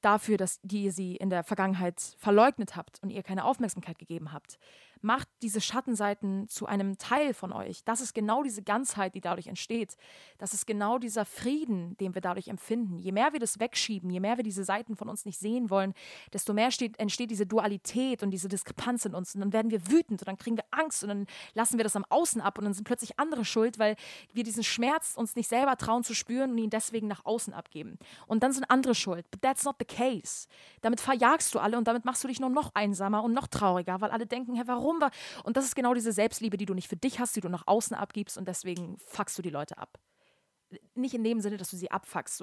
dafür, 0.00 0.36
dass 0.36 0.60
ihr 0.70 0.92
sie 0.92 1.16
in 1.16 1.30
der 1.30 1.42
Vergangenheit 1.42 2.00
verleugnet 2.18 2.76
habt 2.76 3.02
und 3.02 3.10
ihr 3.10 3.22
keine 3.22 3.44
Aufmerksamkeit 3.44 3.98
gegeben 3.98 4.32
habt? 4.32 4.58
Macht 5.02 5.28
diese 5.42 5.60
Schattenseiten 5.60 6.48
zu 6.48 6.66
einem 6.66 6.98
Teil 6.98 7.34
von 7.34 7.52
euch. 7.52 7.84
Das 7.84 8.00
ist 8.00 8.14
genau 8.14 8.42
diese 8.42 8.62
Ganzheit, 8.62 9.14
die 9.14 9.20
dadurch 9.20 9.46
entsteht. 9.46 9.96
Das 10.38 10.54
ist 10.54 10.66
genau 10.66 10.98
dieser 10.98 11.24
Frieden, 11.24 11.96
den 11.98 12.14
wir 12.14 12.20
dadurch 12.20 12.48
empfinden. 12.48 12.98
Je 12.98 13.12
mehr 13.12 13.32
wir 13.32 13.40
das 13.40 13.60
wegschieben, 13.60 14.10
je 14.10 14.20
mehr 14.20 14.36
wir 14.36 14.44
diese 14.44 14.64
Seiten 14.64 14.96
von 14.96 15.08
uns 15.08 15.24
nicht 15.24 15.38
sehen 15.38 15.70
wollen, 15.70 15.94
desto 16.32 16.52
mehr 16.52 16.70
steht, 16.70 16.98
entsteht 16.98 17.30
diese 17.30 17.46
Dualität 17.46 18.22
und 18.22 18.30
diese 18.30 18.48
Diskrepanz 18.48 19.04
in 19.04 19.14
uns. 19.14 19.34
Und 19.34 19.40
dann 19.40 19.52
werden 19.52 19.70
wir 19.70 19.86
wütend 19.88 20.22
und 20.22 20.28
dann 20.28 20.38
kriegen 20.38 20.56
wir 20.56 20.64
Angst 20.70 21.02
und 21.02 21.08
dann 21.08 21.26
lassen 21.54 21.78
wir 21.78 21.84
das 21.84 21.96
am 21.96 22.04
Außen 22.08 22.40
ab 22.40 22.58
und 22.58 22.64
dann 22.64 22.74
sind 22.74 22.84
plötzlich 22.84 23.18
andere 23.18 23.44
schuld, 23.44 23.78
weil 23.78 23.96
wir 24.32 24.44
diesen 24.44 24.64
Schmerz 24.64 25.14
uns 25.16 25.36
nicht 25.36 25.48
selber 25.48 25.76
trauen 25.76 26.04
zu 26.04 26.14
spüren 26.14 26.52
und 26.52 26.58
ihn 26.58 26.70
deswegen 26.70 27.08
nach 27.08 27.24
außen 27.24 27.52
abgeben. 27.52 27.98
Und 28.26 28.42
dann 28.42 28.52
sind 28.52 28.70
andere 28.70 28.94
schuld. 28.94 29.30
But 29.30 29.42
that's 29.42 29.64
not 29.64 29.76
the 29.78 29.84
case. 29.84 30.48
Damit 30.80 31.00
verjagst 31.00 31.54
du 31.54 31.58
alle 31.58 31.76
und 31.76 31.86
damit 31.86 32.04
machst 32.04 32.24
du 32.24 32.28
dich 32.28 32.40
nur 32.40 32.50
noch 32.50 32.74
einsamer 32.74 33.22
und 33.22 33.32
noch 33.32 33.46
trauriger, 33.46 34.00
weil 34.00 34.10
alle 34.10 34.26
denken, 34.26 34.54
hey, 34.54 34.66
warum 34.66 34.87
warum 34.88 35.00
war. 35.00 35.10
Und 35.44 35.56
das 35.56 35.64
ist 35.64 35.76
genau 35.76 35.94
diese 35.94 36.12
Selbstliebe, 36.12 36.56
die 36.56 36.66
du 36.66 36.74
nicht 36.74 36.88
für 36.88 36.96
dich 36.96 37.20
hast, 37.20 37.36
die 37.36 37.40
du 37.40 37.48
nach 37.48 37.66
außen 37.66 37.96
abgibst 37.96 38.38
und 38.38 38.48
deswegen 38.48 38.98
fuckst 38.98 39.36
du 39.38 39.42
die 39.42 39.50
Leute 39.50 39.78
ab. 39.78 39.98
nicht 40.94 41.14
in 41.14 41.24
dem 41.24 41.40
Sinne, 41.40 41.56
dass 41.56 41.70
du 41.70 41.76
sie 41.76 41.90
abfuckst. 41.90 42.42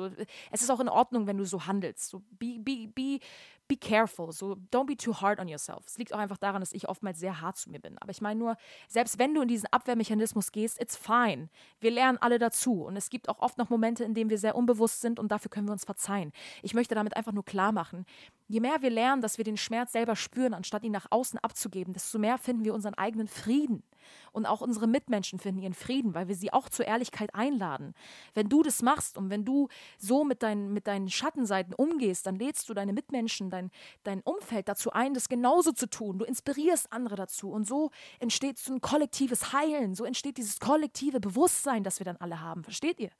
Es 0.51 0.61
ist 0.61 0.71
auch 0.71 0.79
in 0.79 0.89
Ordnung, 0.89 1.27
wenn 1.27 1.37
du 1.37 1.45
so 1.45 1.67
handelst. 1.67 2.09
So, 2.09 2.23
be, 2.39 2.57
be, 2.57 2.87
be, 2.87 3.19
be 3.67 3.77
careful. 3.77 4.31
So, 4.31 4.55
don't 4.71 4.85
be 4.85 4.95
too 4.95 5.13
hard 5.13 5.39
on 5.39 5.47
yourself. 5.47 5.85
Es 5.87 5.97
liegt 5.97 6.13
auch 6.13 6.19
einfach 6.19 6.37
daran, 6.37 6.61
dass 6.61 6.73
ich 6.73 6.87
oftmals 6.87 7.19
sehr 7.19 7.41
hart 7.41 7.57
zu 7.57 7.69
mir 7.69 7.79
bin. 7.79 7.97
Aber 7.99 8.11
ich 8.11 8.21
meine 8.21 8.39
nur, 8.39 8.57
selbst 8.87 9.19
wenn 9.19 9.33
du 9.33 9.41
in 9.41 9.47
diesen 9.47 9.67
Abwehrmechanismus 9.71 10.51
gehst, 10.51 10.79
it's 10.81 10.95
fine. 10.95 11.49
Wir 11.79 11.91
lernen 11.91 12.17
alle 12.19 12.39
dazu. 12.39 12.83
Und 12.83 12.95
es 12.97 13.09
gibt 13.09 13.29
auch 13.29 13.39
oft 13.39 13.57
noch 13.57 13.69
Momente, 13.69 14.03
in 14.03 14.13
denen 14.13 14.29
wir 14.29 14.37
sehr 14.37 14.55
unbewusst 14.55 15.01
sind 15.01 15.19
und 15.19 15.31
dafür 15.31 15.49
können 15.49 15.67
wir 15.67 15.73
uns 15.73 15.85
verzeihen. 15.85 16.31
Ich 16.61 16.73
möchte 16.73 16.95
damit 16.95 17.15
einfach 17.15 17.33
nur 17.33 17.45
klar 17.45 17.71
machen, 17.71 18.05
je 18.47 18.59
mehr 18.59 18.81
wir 18.81 18.89
lernen, 18.89 19.21
dass 19.21 19.37
wir 19.37 19.45
den 19.45 19.57
Schmerz 19.57 19.91
selber 19.91 20.15
spüren, 20.15 20.53
anstatt 20.53 20.83
ihn 20.83 20.91
nach 20.91 21.07
außen 21.09 21.39
abzugeben, 21.39 21.93
desto 21.93 22.19
mehr 22.19 22.37
finden 22.37 22.63
wir 22.65 22.73
unseren 22.73 22.93
eigenen 22.93 23.27
Frieden. 23.27 23.83
Und 24.31 24.45
auch 24.45 24.61
unsere 24.61 24.85
Mitmenschen 24.85 25.39
finden 25.39 25.61
ihren 25.61 25.73
Frieden, 25.73 26.13
weil 26.13 26.27
wir 26.27 26.35
sie 26.35 26.53
auch 26.53 26.69
zur 26.69 26.85
Ehrlichkeit 26.85 27.33
einladen. 27.33 27.93
Wenn 28.33 28.49
du 28.49 28.61
das 28.61 28.81
machst 28.81 29.17
und 29.17 29.29
wenn 29.29 29.45
du 29.45 29.67
so 29.97 30.23
mit, 30.23 30.43
dein, 30.43 30.73
mit 30.73 30.87
deinen 30.87 31.09
Schattenseiten 31.09 31.73
umgehst, 31.73 32.27
dann 32.27 32.35
lädst 32.35 32.69
du 32.69 32.73
deine 32.73 32.93
Mitmenschen, 32.93 33.49
dein, 33.55 33.71
dein 34.03 34.21
Umfeld 34.21 34.67
dazu 34.67 34.91
ein, 34.91 35.13
das 35.13 35.29
genauso 35.29 35.71
zu 35.71 35.89
tun. 35.89 36.19
Du 36.19 36.25
inspirierst 36.25 36.91
andere 36.91 37.15
dazu. 37.15 37.51
Und 37.51 37.67
so 37.67 37.91
entsteht 38.19 38.57
so 38.59 38.73
ein 38.73 38.81
kollektives 38.81 39.53
Heilen. 39.53 39.95
So 39.95 40.05
entsteht 40.05 40.37
dieses 40.37 40.59
kollektive 40.59 41.19
Bewusstsein, 41.19 41.83
das 41.83 41.99
wir 41.99 42.05
dann 42.05 42.17
alle 42.17 42.41
haben. 42.41 42.63
Versteht 42.63 42.99
ihr? 42.99 43.11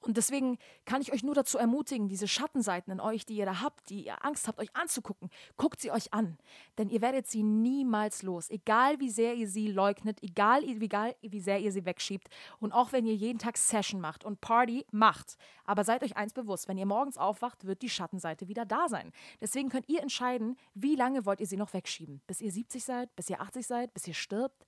Und 0.00 0.16
deswegen 0.16 0.58
kann 0.84 1.00
ich 1.00 1.12
euch 1.12 1.22
nur 1.22 1.34
dazu 1.34 1.58
ermutigen, 1.58 2.08
diese 2.08 2.28
Schattenseiten 2.28 2.92
in 2.92 3.00
euch, 3.00 3.24
die 3.24 3.36
ihr 3.36 3.46
da 3.46 3.60
habt, 3.60 3.88
die 3.90 4.06
ihr 4.06 4.24
Angst 4.24 4.48
habt, 4.48 4.58
euch 4.58 4.74
anzugucken, 4.74 5.30
guckt 5.56 5.80
sie 5.80 5.90
euch 5.90 6.12
an. 6.12 6.38
Denn 6.78 6.88
ihr 6.88 7.00
werdet 7.00 7.26
sie 7.26 7.42
niemals 7.42 8.22
los. 8.22 8.50
Egal 8.50 9.00
wie 9.00 9.10
sehr 9.10 9.34
ihr 9.34 9.48
sie 9.48 9.68
leugnet, 9.68 10.22
egal 10.22 10.62
wie, 10.62 10.84
egal 10.84 11.14
wie 11.22 11.40
sehr 11.40 11.60
ihr 11.60 11.72
sie 11.72 11.84
wegschiebt. 11.84 12.28
Und 12.60 12.72
auch 12.72 12.92
wenn 12.92 13.06
ihr 13.06 13.14
jeden 13.14 13.38
Tag 13.38 13.56
Session 13.56 14.00
macht 14.00 14.24
und 14.24 14.40
Party 14.40 14.84
macht. 14.90 15.36
Aber 15.64 15.84
seid 15.84 16.02
euch 16.02 16.16
eins 16.16 16.32
bewusst, 16.32 16.68
wenn 16.68 16.78
ihr 16.78 16.86
morgens 16.86 17.16
aufwacht, 17.16 17.66
wird 17.66 17.82
die 17.82 17.88
Schattenseite 17.88 18.48
wieder 18.48 18.66
da 18.66 18.88
sein. 18.88 19.12
Deswegen 19.40 19.68
könnt 19.74 19.88
ihr 19.88 20.02
entscheiden, 20.02 20.56
wie 20.74 20.94
lange 20.94 21.26
wollt 21.26 21.40
ihr 21.40 21.48
sie 21.48 21.56
noch 21.56 21.72
wegschieben. 21.72 22.20
Bis 22.28 22.40
ihr 22.40 22.52
70 22.52 22.84
seid, 22.84 23.16
bis 23.16 23.28
ihr 23.28 23.40
80 23.40 23.66
seid, 23.66 23.92
bis 23.92 24.06
ihr 24.06 24.14
stirbt. 24.14 24.64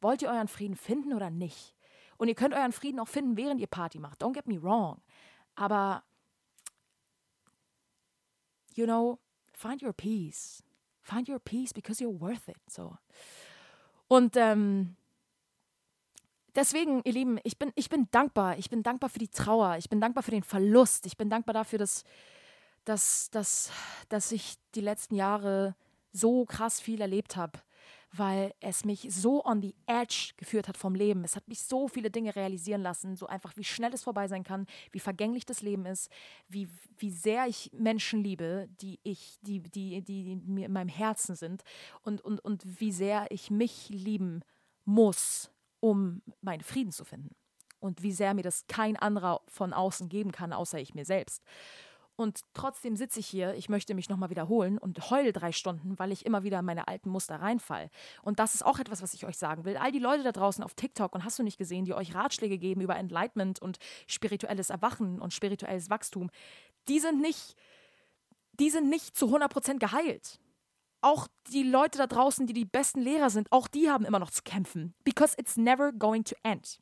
Wollt 0.00 0.22
ihr 0.22 0.28
euren 0.28 0.46
Frieden 0.46 0.76
finden 0.76 1.12
oder 1.12 1.28
nicht? 1.28 1.74
Und 2.18 2.28
ihr 2.28 2.36
könnt 2.36 2.54
euren 2.54 2.70
Frieden 2.70 3.00
auch 3.00 3.08
finden, 3.08 3.36
während 3.36 3.60
ihr 3.60 3.66
Party 3.66 3.98
macht. 3.98 4.22
Don't 4.22 4.32
get 4.32 4.46
me 4.46 4.62
wrong. 4.62 5.02
Aber, 5.56 6.04
you 8.76 8.84
know, 8.84 9.18
find 9.52 9.82
your 9.82 9.92
peace. 9.92 10.62
Find 11.02 11.28
your 11.28 11.40
peace 11.40 11.72
because 11.74 12.00
you're 12.00 12.20
worth 12.20 12.46
it. 12.46 12.58
So. 12.68 12.96
Und 14.06 14.36
ähm, 14.36 14.94
deswegen, 16.54 17.02
ihr 17.02 17.12
Lieben, 17.12 17.40
ich 17.42 17.58
bin, 17.58 17.72
ich 17.74 17.88
bin 17.88 18.06
dankbar. 18.12 18.56
Ich 18.56 18.70
bin 18.70 18.84
dankbar 18.84 19.10
für 19.10 19.18
die 19.18 19.26
Trauer. 19.26 19.78
Ich 19.78 19.88
bin 19.88 20.00
dankbar 20.00 20.22
für 20.22 20.30
den 20.30 20.44
Verlust. 20.44 21.06
Ich 21.06 21.16
bin 21.16 21.28
dankbar 21.28 21.54
dafür, 21.54 21.80
dass, 21.80 22.04
dass, 22.84 23.30
dass, 23.30 23.70
dass 24.08 24.32
ich 24.32 24.56
die 24.74 24.80
letzten 24.80 25.14
Jahre 25.14 25.74
so 26.12 26.44
krass 26.44 26.80
viel 26.80 27.00
erlebt 27.00 27.36
habe 27.36 27.60
weil 28.16 28.54
es 28.60 28.84
mich 28.84 29.08
so 29.10 29.44
on 29.44 29.60
the 29.60 29.74
edge 29.86 30.32
geführt 30.36 30.68
hat 30.68 30.76
vom 30.76 30.94
Leben. 30.94 31.24
Es 31.24 31.34
hat 31.34 31.48
mich 31.48 31.62
so 31.62 31.88
viele 31.88 32.10
Dinge 32.10 32.36
realisieren 32.36 32.82
lassen, 32.82 33.16
so 33.16 33.26
einfach, 33.26 33.56
wie 33.56 33.64
schnell 33.64 33.92
es 33.92 34.04
vorbei 34.04 34.28
sein 34.28 34.44
kann, 34.44 34.66
wie 34.92 35.00
vergänglich 35.00 35.44
das 35.44 35.62
Leben 35.62 35.84
ist, 35.84 36.10
wie, 36.48 36.68
wie 36.96 37.10
sehr 37.10 37.46
ich 37.46 37.72
Menschen 37.72 38.22
liebe, 38.22 38.68
die 38.80 39.00
ich, 39.02 39.38
die, 39.42 39.60
die, 39.60 40.02
die 40.02 40.36
mir 40.36 40.66
in 40.66 40.72
meinem 40.72 40.88
Herzen 40.88 41.34
sind 41.34 41.64
und, 42.02 42.20
und, 42.20 42.38
und 42.40 42.80
wie 42.80 42.92
sehr 42.92 43.26
ich 43.30 43.50
mich 43.50 43.88
lieben 43.88 44.42
muss, 44.84 45.50
um 45.80 46.22
meinen 46.40 46.62
Frieden 46.62 46.92
zu 46.92 47.04
finden. 47.04 47.34
Und 47.80 48.02
wie 48.02 48.12
sehr 48.12 48.32
mir 48.32 48.42
das 48.42 48.66
kein 48.66 48.96
anderer 48.96 49.42
von 49.48 49.72
außen 49.72 50.08
geben 50.08 50.32
kann, 50.32 50.52
außer 50.52 50.78
ich 50.78 50.94
mir 50.94 51.04
selbst. 51.04 51.42
Und 52.16 52.42
trotzdem 52.52 52.94
sitze 52.94 53.18
ich 53.18 53.26
hier, 53.26 53.54
ich 53.54 53.68
möchte 53.68 53.94
mich 53.94 54.08
nochmal 54.08 54.30
wiederholen 54.30 54.78
und 54.78 55.10
heule 55.10 55.32
drei 55.32 55.50
Stunden, 55.50 55.98
weil 55.98 56.12
ich 56.12 56.24
immer 56.24 56.44
wieder 56.44 56.60
in 56.60 56.64
meine 56.64 56.86
alten 56.86 57.10
Muster 57.10 57.36
reinfall. 57.36 57.90
Und 58.22 58.38
das 58.38 58.54
ist 58.54 58.64
auch 58.64 58.78
etwas, 58.78 59.02
was 59.02 59.14
ich 59.14 59.26
euch 59.26 59.36
sagen 59.36 59.64
will. 59.64 59.76
All 59.76 59.90
die 59.90 59.98
Leute 59.98 60.22
da 60.22 60.30
draußen 60.30 60.62
auf 60.62 60.74
TikTok 60.74 61.14
und 61.14 61.24
hast 61.24 61.38
du 61.38 61.42
nicht 61.42 61.58
gesehen, 61.58 61.84
die 61.84 61.94
euch 61.94 62.14
Ratschläge 62.14 62.58
geben 62.58 62.80
über 62.80 62.96
Enlightenment 62.96 63.60
und 63.60 63.78
spirituelles 64.06 64.70
Erwachen 64.70 65.20
und 65.20 65.34
spirituelles 65.34 65.90
Wachstum, 65.90 66.30
die 66.88 67.00
sind 67.00 67.20
nicht, 67.20 67.56
die 68.52 68.70
sind 68.70 68.88
nicht 68.88 69.16
zu 69.16 69.26
100% 69.26 69.78
geheilt. 69.78 70.38
Auch 71.00 71.26
die 71.52 71.64
Leute 71.64 71.98
da 71.98 72.06
draußen, 72.06 72.46
die 72.46 72.54
die 72.54 72.64
besten 72.64 73.00
Lehrer 73.00 73.28
sind, 73.28 73.50
auch 73.50 73.66
die 73.66 73.90
haben 73.90 74.04
immer 74.04 74.20
noch 74.20 74.30
zu 74.30 74.42
kämpfen. 74.42 74.94
Because 75.04 75.34
it's 75.36 75.56
never 75.56 75.92
going 75.92 76.24
to 76.24 76.36
end. 76.44 76.78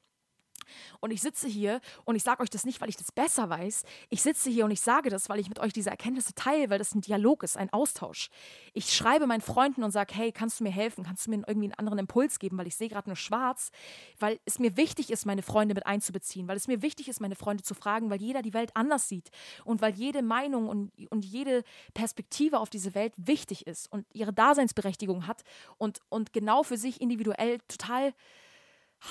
Und 1.01 1.11
ich 1.11 1.23
sitze 1.23 1.49
hier 1.49 1.81
und 2.05 2.17
ich 2.17 2.23
sage 2.23 2.43
euch 2.43 2.51
das 2.51 2.65
nicht, 2.65 2.81
weil 2.81 2.89
ich 2.89 2.97
das 2.97 3.13
besser 3.13 3.49
weiß. 3.49 3.85
Ich 4.09 4.23
sitze 4.23 4.51
hier 4.51 4.65
und 4.65 4.71
ich 4.71 4.81
sage 4.81 5.11
das, 5.11 5.29
weil 5.29 5.41
ich 5.41 5.49
mit 5.49 5.59
euch 5.59 5.73
diese 5.73 5.91
Erkenntnisse 5.91 6.35
teile, 6.35 6.71
weil 6.71 6.79
das 6.79 6.95
ein 6.95 7.01
Dialog 7.01 7.43
ist, 7.43 7.57
ein 7.57 7.73
Austausch. 7.73 8.31
Ich 8.73 8.93
schreibe 8.93 9.27
meinen 9.27 9.41
Freunden 9.41 9.83
und 9.83 9.91
sage, 9.91 10.15
hey, 10.15 10.33
kannst 10.33 10.61
du 10.61 10.65
mir 10.65 10.71
helfen? 10.71 11.05
Kannst 11.05 11.27
du 11.27 11.31
mir 11.31 11.43
irgendwie 11.47 11.67
einen 11.67 11.79
anderen 11.79 11.99
Impuls 11.99 12.39
geben? 12.39 12.59
Weil 12.59 12.67
ich 12.67 12.77
sehe 12.77 12.89
gerade 12.89 13.09
nur 13.09 13.17
schwarz, 13.17 13.71
weil 14.19 14.39
es 14.45 14.59
mir 14.59 14.77
wichtig 14.77 15.11
ist, 15.11 15.27
meine 15.27 15.43
Freunde 15.43 15.75
mit 15.75 15.87
einzubeziehen, 15.87 16.49
weil 16.49 16.57
es 16.57 16.69
mir 16.69 16.83
wichtig 16.83 17.09
ist, 17.09 17.21
meine 17.21 17.37
Freunde 17.37 17.63
zu 17.63 17.75
fragen, 17.75 18.11
weil 18.11 18.21
jeder 18.21 18.43
die 18.43 18.55
Welt 18.55 18.71
anders 18.75 19.09
sieht 19.09 19.31
und 19.65 19.81
weil 19.81 19.95
jede 19.95 20.23
Meinung 20.23 20.69
und, 20.69 20.93
und 21.11 21.25
jede 21.25 21.65
Perspektive 21.95 22.59
auf 22.59 22.71
diese 22.71 22.95
Welt 22.95 23.13
wichtig 23.17 23.67
ist 23.67 23.91
und 23.93 24.07
ihre 24.13 24.33
Daseinsberechtigung 24.33 25.27
hat 25.27 25.43
und, 25.79 26.01
und 26.09 26.33
genau 26.33 26.63
für 26.63 26.77
sich 26.77 27.01
individuell 27.01 27.59
total 27.69 28.15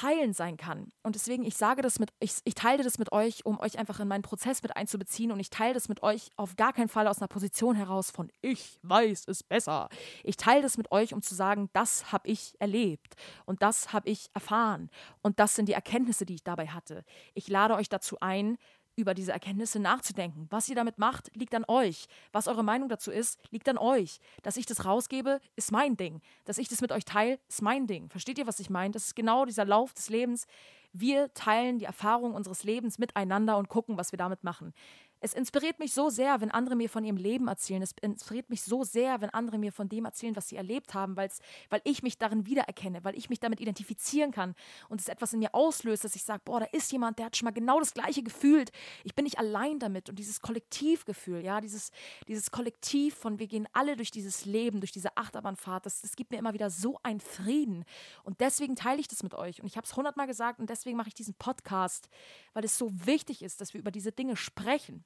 heilen 0.01 0.33
sein 0.33 0.57
kann. 0.57 0.89
Und 1.03 1.15
deswegen, 1.15 1.43
ich 1.43 1.57
sage 1.57 1.81
das 1.81 1.99
mit, 1.99 2.11
ich, 2.19 2.37
ich 2.45 2.55
teile 2.55 2.83
das 2.83 2.97
mit 2.97 3.11
euch, 3.11 3.45
um 3.45 3.59
euch 3.59 3.77
einfach 3.77 3.99
in 3.99 4.07
meinen 4.07 4.21
Prozess 4.21 4.63
mit 4.63 4.75
einzubeziehen. 4.75 5.31
Und 5.31 5.39
ich 5.39 5.49
teile 5.49 5.73
das 5.73 5.89
mit 5.89 6.01
euch 6.03 6.29
auf 6.37 6.55
gar 6.55 6.73
keinen 6.73 6.87
Fall 6.87 7.07
aus 7.07 7.19
einer 7.19 7.27
Position 7.27 7.75
heraus 7.75 8.11
von 8.11 8.31
ich 8.41 8.79
weiß 8.83 9.25
es 9.27 9.43
besser. 9.43 9.89
Ich 10.23 10.37
teile 10.37 10.61
das 10.61 10.77
mit 10.77 10.91
euch, 10.91 11.13
um 11.13 11.21
zu 11.21 11.35
sagen, 11.35 11.69
das 11.73 12.11
habe 12.11 12.29
ich 12.29 12.55
erlebt 12.59 13.15
und 13.45 13.61
das 13.61 13.91
habe 13.91 14.09
ich 14.09 14.29
erfahren. 14.33 14.89
Und 15.21 15.39
das 15.39 15.55
sind 15.55 15.67
die 15.67 15.73
Erkenntnisse, 15.73 16.25
die 16.25 16.35
ich 16.35 16.43
dabei 16.43 16.67
hatte. 16.67 17.03
Ich 17.33 17.47
lade 17.47 17.75
euch 17.75 17.89
dazu 17.89 18.17
ein, 18.21 18.57
über 19.01 19.13
diese 19.13 19.31
Erkenntnisse 19.31 19.79
nachzudenken. 19.79 20.47
Was 20.49 20.69
ihr 20.69 20.75
damit 20.75 20.97
macht, 20.97 21.35
liegt 21.35 21.53
an 21.55 21.65
euch. 21.67 22.07
Was 22.31 22.47
eure 22.47 22.63
Meinung 22.63 22.87
dazu 22.87 23.11
ist, 23.11 23.39
liegt 23.49 23.67
an 23.67 23.77
euch. 23.77 24.19
Dass 24.43 24.57
ich 24.57 24.65
das 24.65 24.85
rausgebe, 24.85 25.39
ist 25.55 25.71
mein 25.71 25.97
Ding. 25.97 26.21
Dass 26.45 26.57
ich 26.57 26.69
das 26.69 26.81
mit 26.81 26.91
euch 26.91 27.03
teile, 27.03 27.39
ist 27.49 27.61
mein 27.61 27.87
Ding. 27.87 28.09
Versteht 28.09 28.37
ihr, 28.37 28.47
was 28.47 28.59
ich 28.59 28.69
meine? 28.69 28.91
Das 28.91 29.05
ist 29.05 29.15
genau 29.15 29.45
dieser 29.45 29.65
Lauf 29.65 29.93
des 29.93 30.09
Lebens. 30.09 30.45
Wir 30.93 31.33
teilen 31.33 31.79
die 31.79 31.85
Erfahrung 31.85 32.33
unseres 32.33 32.63
Lebens 32.63 32.99
miteinander 32.99 33.57
und 33.57 33.69
gucken, 33.69 33.97
was 33.97 34.11
wir 34.11 34.17
damit 34.17 34.43
machen. 34.43 34.73
Es 35.23 35.33
inspiriert 35.33 35.77
mich 35.77 35.93
so 35.93 36.09
sehr, 36.09 36.41
wenn 36.41 36.49
andere 36.49 36.75
mir 36.75 36.89
von 36.89 37.03
ihrem 37.03 37.15
Leben 37.15 37.47
erzählen. 37.47 37.83
Es 37.83 37.93
inspiriert 38.01 38.49
mich 38.49 38.63
so 38.63 38.83
sehr, 38.83 39.21
wenn 39.21 39.29
andere 39.29 39.59
mir 39.59 39.71
von 39.71 39.87
dem 39.87 40.05
erzählen, 40.05 40.35
was 40.35 40.49
sie 40.49 40.55
erlebt 40.55 40.95
haben, 40.95 41.15
weil 41.15 41.29
ich 41.83 42.01
mich 42.01 42.17
darin 42.17 42.47
wiedererkenne, 42.47 43.03
weil 43.03 43.15
ich 43.15 43.29
mich 43.29 43.39
damit 43.39 43.61
identifizieren 43.61 44.31
kann 44.31 44.55
und 44.89 44.99
es 44.99 45.07
etwas 45.07 45.33
in 45.33 45.39
mir 45.39 45.53
auslöst, 45.53 46.03
dass 46.03 46.15
ich 46.15 46.23
sage, 46.23 46.41
boah, 46.43 46.61
da 46.61 46.65
ist 46.71 46.91
jemand, 46.91 47.19
der 47.19 47.27
hat 47.27 47.37
schon 47.37 47.45
mal 47.45 47.51
genau 47.51 47.79
das 47.79 47.93
Gleiche 47.93 48.23
gefühlt. 48.23 48.71
Ich 49.03 49.13
bin 49.13 49.25
nicht 49.25 49.37
allein 49.37 49.77
damit. 49.77 50.09
Und 50.09 50.17
dieses 50.17 50.41
Kollektivgefühl, 50.41 51.45
ja, 51.45 51.61
dieses, 51.61 51.91
dieses 52.27 52.49
Kollektiv 52.49 53.13
von 53.13 53.37
wir 53.37 53.45
gehen 53.45 53.67
alle 53.73 53.95
durch 53.95 54.09
dieses 54.09 54.45
Leben, 54.45 54.79
durch 54.79 54.91
diese 54.91 55.15
Achterbahnfahrt, 55.17 55.85
das, 55.85 56.01
das 56.01 56.15
gibt 56.15 56.31
mir 56.31 56.37
immer 56.37 56.55
wieder 56.55 56.71
so 56.71 56.97
einen 57.03 57.19
Frieden. 57.19 57.85
Und 58.23 58.41
deswegen 58.41 58.75
teile 58.75 58.99
ich 58.99 59.07
das 59.07 59.21
mit 59.21 59.35
euch. 59.35 59.61
Und 59.61 59.67
ich 59.67 59.77
habe 59.77 59.85
es 59.85 59.95
hundertmal 59.95 60.25
gesagt 60.25 60.59
und 60.59 60.71
deswegen 60.71 60.97
mache 60.97 61.09
ich 61.09 61.13
diesen 61.13 61.35
Podcast, 61.35 62.09
weil 62.53 62.65
es 62.65 62.75
so 62.75 62.89
wichtig 63.05 63.43
ist, 63.43 63.61
dass 63.61 63.75
wir 63.75 63.79
über 63.79 63.91
diese 63.91 64.11
Dinge 64.11 64.35
sprechen 64.35 65.05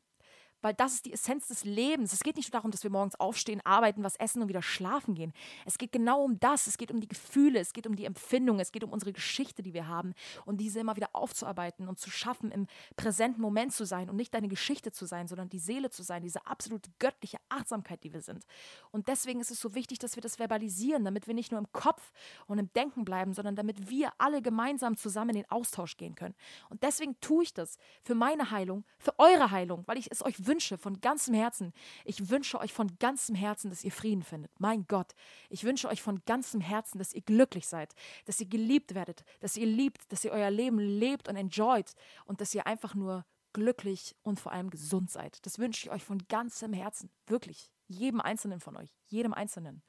weil 0.66 0.74
das 0.74 0.94
ist 0.94 1.06
die 1.06 1.14
Essenz 1.14 1.48
des 1.48 1.64
Lebens. 1.64 2.12
Es 2.12 2.24
geht 2.24 2.38
nicht 2.38 2.52
nur 2.52 2.58
darum, 2.58 2.72
dass 2.72 2.82
wir 2.82 2.90
morgens 2.90 3.14
aufstehen, 3.20 3.62
arbeiten, 3.64 4.02
was 4.02 4.16
essen 4.16 4.42
und 4.42 4.48
wieder 4.48 4.64
schlafen 4.64 5.14
gehen. 5.14 5.32
Es 5.64 5.78
geht 5.78 5.92
genau 5.92 6.24
um 6.24 6.40
das. 6.40 6.66
Es 6.66 6.80
geht 6.80 6.90
um 6.90 7.00
die 7.00 7.08
Gefühle, 7.08 7.60
es 7.60 7.72
geht 7.72 7.86
um 7.86 7.96
die 7.96 8.06
Empfindungen, 8.06 8.60
es 8.60 8.72
geht 8.72 8.84
um 8.84 8.92
unsere 8.92 9.14
Geschichte, 9.14 9.62
die 9.62 9.76
wir 9.76 9.88
haben 9.88 10.16
und 10.44 10.58
diese 10.58 10.80
immer 10.80 10.96
wieder 10.96 11.10
aufzuarbeiten 11.14 11.88
und 11.88 12.00
zu 12.00 12.10
schaffen, 12.10 12.50
im 12.50 12.66
präsenten 12.96 13.44
Moment 13.44 13.74
zu 13.74 13.86
sein 13.86 14.10
und 14.10 14.16
nicht 14.16 14.34
deine 14.34 14.48
Geschichte 14.48 14.92
zu 14.92 15.06
sein, 15.06 15.28
sondern 15.28 15.50
die 15.50 15.60
Seele 15.60 15.92
zu 15.92 16.02
sein, 16.02 16.24
diese 16.24 16.48
absolute 16.48 16.90
göttliche 16.98 17.38
Achtsamkeit, 17.50 18.04
die 18.04 18.12
wir 18.12 18.22
sind. 18.22 18.44
Und 18.90 19.08
deswegen 19.08 19.42
ist 19.42 19.52
es 19.52 19.60
so 19.60 19.76
wichtig, 19.76 20.00
dass 20.00 20.16
wir 20.16 20.22
das 20.22 20.38
verbalisieren, 20.38 21.06
damit 21.06 21.28
wir 21.28 21.36
nicht 21.36 21.52
nur 21.52 21.60
im 21.60 21.72
Kopf 21.74 22.12
und 22.48 22.58
im 22.58 22.74
Denken 22.74 23.06
bleiben, 23.06 23.36
sondern 23.36 23.56
damit 23.56 23.92
wir 23.92 24.14
alle 24.18 24.42
gemeinsam 24.42 24.98
zusammen 24.98 25.30
in 25.30 25.44
den 25.44 25.52
Austausch 25.52 25.96
gehen 25.96 26.16
können. 26.16 26.34
Und 26.72 26.82
deswegen 26.82 27.20
tue 27.22 27.44
ich 27.44 27.54
das 27.54 27.78
für 28.02 28.16
meine 28.16 28.50
Heilung, 28.50 28.84
für 28.98 29.14
eure 29.20 29.52
Heilung, 29.52 29.84
weil 29.86 30.00
ich 30.00 30.10
es 30.10 30.26
euch 30.26 30.48
wünsche, 30.48 30.55
wünsche 30.56 30.78
von 30.78 31.02
ganzem 31.02 31.34
Herzen, 31.34 31.74
ich 32.06 32.30
wünsche 32.30 32.58
euch 32.60 32.72
von 32.72 32.98
ganzem 32.98 33.36
Herzen, 33.36 33.70
dass 33.70 33.84
ihr 33.84 33.92
Frieden 33.92 34.24
findet. 34.24 34.58
Mein 34.58 34.88
Gott, 34.88 35.14
ich 35.50 35.66
wünsche 35.66 35.90
euch 35.90 36.02
von 36.02 36.22
ganzem 36.26 36.62
Herzen, 36.62 36.98
dass 36.98 37.12
ihr 37.12 37.22
glücklich 37.22 37.68
seid, 37.68 37.94
dass 38.24 38.40
ihr 38.40 38.46
geliebt 38.46 38.96
werdet, 38.96 39.26
dass 39.42 39.58
ihr 39.58 39.66
liebt, 39.66 40.10
dass 40.14 40.24
ihr 40.24 40.32
euer 40.32 40.50
Leben 40.50 40.80
lebt 40.80 41.28
und 41.28 41.36
enjoyt 41.36 41.94
und 42.24 42.40
dass 42.40 42.56
ihr 42.56 42.66
einfach 42.68 42.96
nur 42.96 43.26
glücklich 43.52 44.16
und 44.24 44.40
vor 44.40 44.54
allem 44.54 44.70
gesund 44.70 45.12
seid. 45.12 45.46
Das 45.46 45.60
wünsche 45.60 45.88
ich 45.88 45.92
euch 45.92 46.04
von 46.06 46.26
ganzem 46.30 46.72
Herzen, 46.72 47.10
wirklich, 47.28 47.70
jedem 47.88 48.22
Einzelnen 48.22 48.62
von 48.62 48.78
euch, 48.78 48.96
jedem 49.08 49.34
Einzelnen. 49.34 49.84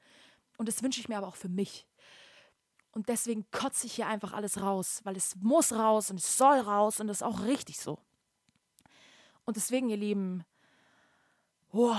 Und 0.57 0.67
das 0.67 0.83
wünsche 0.83 0.99
ich 0.99 1.07
mir 1.07 1.17
aber 1.17 1.27
auch 1.27 1.37
für 1.37 1.49
mich. 1.49 1.87
Und 2.91 3.07
deswegen 3.07 3.49
kotze 3.51 3.87
ich 3.87 3.93
hier 3.93 4.07
einfach 4.07 4.33
alles 4.33 4.59
raus, 4.61 4.99
weil 5.05 5.15
es 5.15 5.37
muss 5.37 5.71
raus 5.71 6.11
und 6.11 6.19
es 6.19 6.37
soll 6.37 6.59
raus 6.59 6.99
und 6.99 7.07
es 7.07 7.17
ist 7.17 7.23
auch 7.23 7.43
richtig 7.43 7.79
so. 7.79 7.99
Und 9.45 9.55
deswegen, 9.55 9.87
ihr 9.87 9.95
Lieben, 9.95 10.43
oh, 11.71 11.95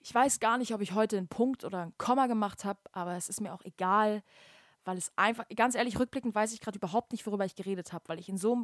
ich 0.00 0.14
weiß 0.14 0.40
gar 0.40 0.58
nicht, 0.58 0.72
ob 0.72 0.80
ich 0.80 0.92
heute 0.92 1.18
einen 1.18 1.28
Punkt 1.28 1.64
oder 1.64 1.82
ein 1.82 1.98
Komma 1.98 2.26
gemacht 2.26 2.64
habe, 2.64 2.78
aber 2.92 3.16
es 3.16 3.28
ist 3.28 3.40
mir 3.40 3.52
auch 3.52 3.64
egal, 3.64 4.22
weil 4.84 4.96
es 4.96 5.10
einfach, 5.16 5.44
ganz 5.56 5.74
ehrlich, 5.74 5.98
rückblickend 5.98 6.34
weiß 6.34 6.52
ich 6.52 6.60
gerade 6.60 6.78
überhaupt 6.78 7.10
nicht, 7.10 7.26
worüber 7.26 7.44
ich 7.44 7.56
geredet 7.56 7.92
habe, 7.92 8.08
weil 8.08 8.20
ich 8.20 8.28
in 8.28 8.38
so 8.38 8.56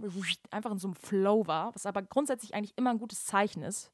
einfach 0.51 0.71
in 0.71 0.79
so 0.79 0.89
einem 0.89 0.95
Flow 0.95 1.47
war, 1.47 1.75
was 1.75 1.85
aber 1.85 2.03
grundsätzlich 2.03 2.55
eigentlich 2.55 2.77
immer 2.77 2.91
ein 2.91 2.99
gutes 2.99 3.25
Zeichen 3.25 3.63
ist. 3.63 3.91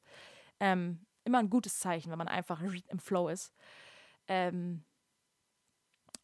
Ähm, 0.59 1.05
immer 1.23 1.39
ein 1.39 1.49
gutes 1.49 1.79
Zeichen, 1.79 2.11
wenn 2.11 2.17
man 2.17 2.27
einfach 2.27 2.61
im 2.61 2.99
Flow 2.99 3.29
ist. 3.29 3.53
Ähm, 4.27 4.83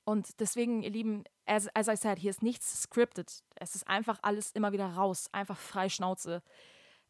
und 0.04 0.40
deswegen, 0.40 0.84
ihr 0.84 0.92
Lieben, 0.92 1.24
as, 1.48 1.68
as 1.74 1.88
I 1.88 1.96
said, 1.96 2.20
hier 2.20 2.30
ist 2.30 2.44
nichts 2.44 2.84
scripted. 2.84 3.44
Es 3.56 3.74
ist 3.74 3.88
einfach 3.88 4.20
alles 4.22 4.52
immer 4.52 4.72
wieder 4.72 4.88
raus, 4.88 5.30
einfach 5.32 5.58
frei 5.58 5.90
Schnauze. 5.90 6.44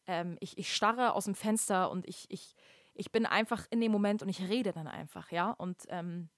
Ähm, 0.08 0.38
ich, 0.39 0.58
ich 0.58 0.74
starre 0.74 1.14
aus 1.14 1.26
dem 1.26 1.36
Fenster 1.36 1.91
und 1.91 2.08
ich, 2.08 2.26
ich, 2.30 2.56
ich 2.96 3.12
bin 3.12 3.26
einfach 3.26 3.66
in 3.70 3.82
dem 3.82 3.91
Moment 3.91 4.22
und 4.24 4.30
ich 4.30 4.41
rede 4.41 4.72
dann 4.72 4.88
einfach, 4.88 5.32
ja. 5.32 5.52
Und 5.52 5.84
ähm, 5.89 6.30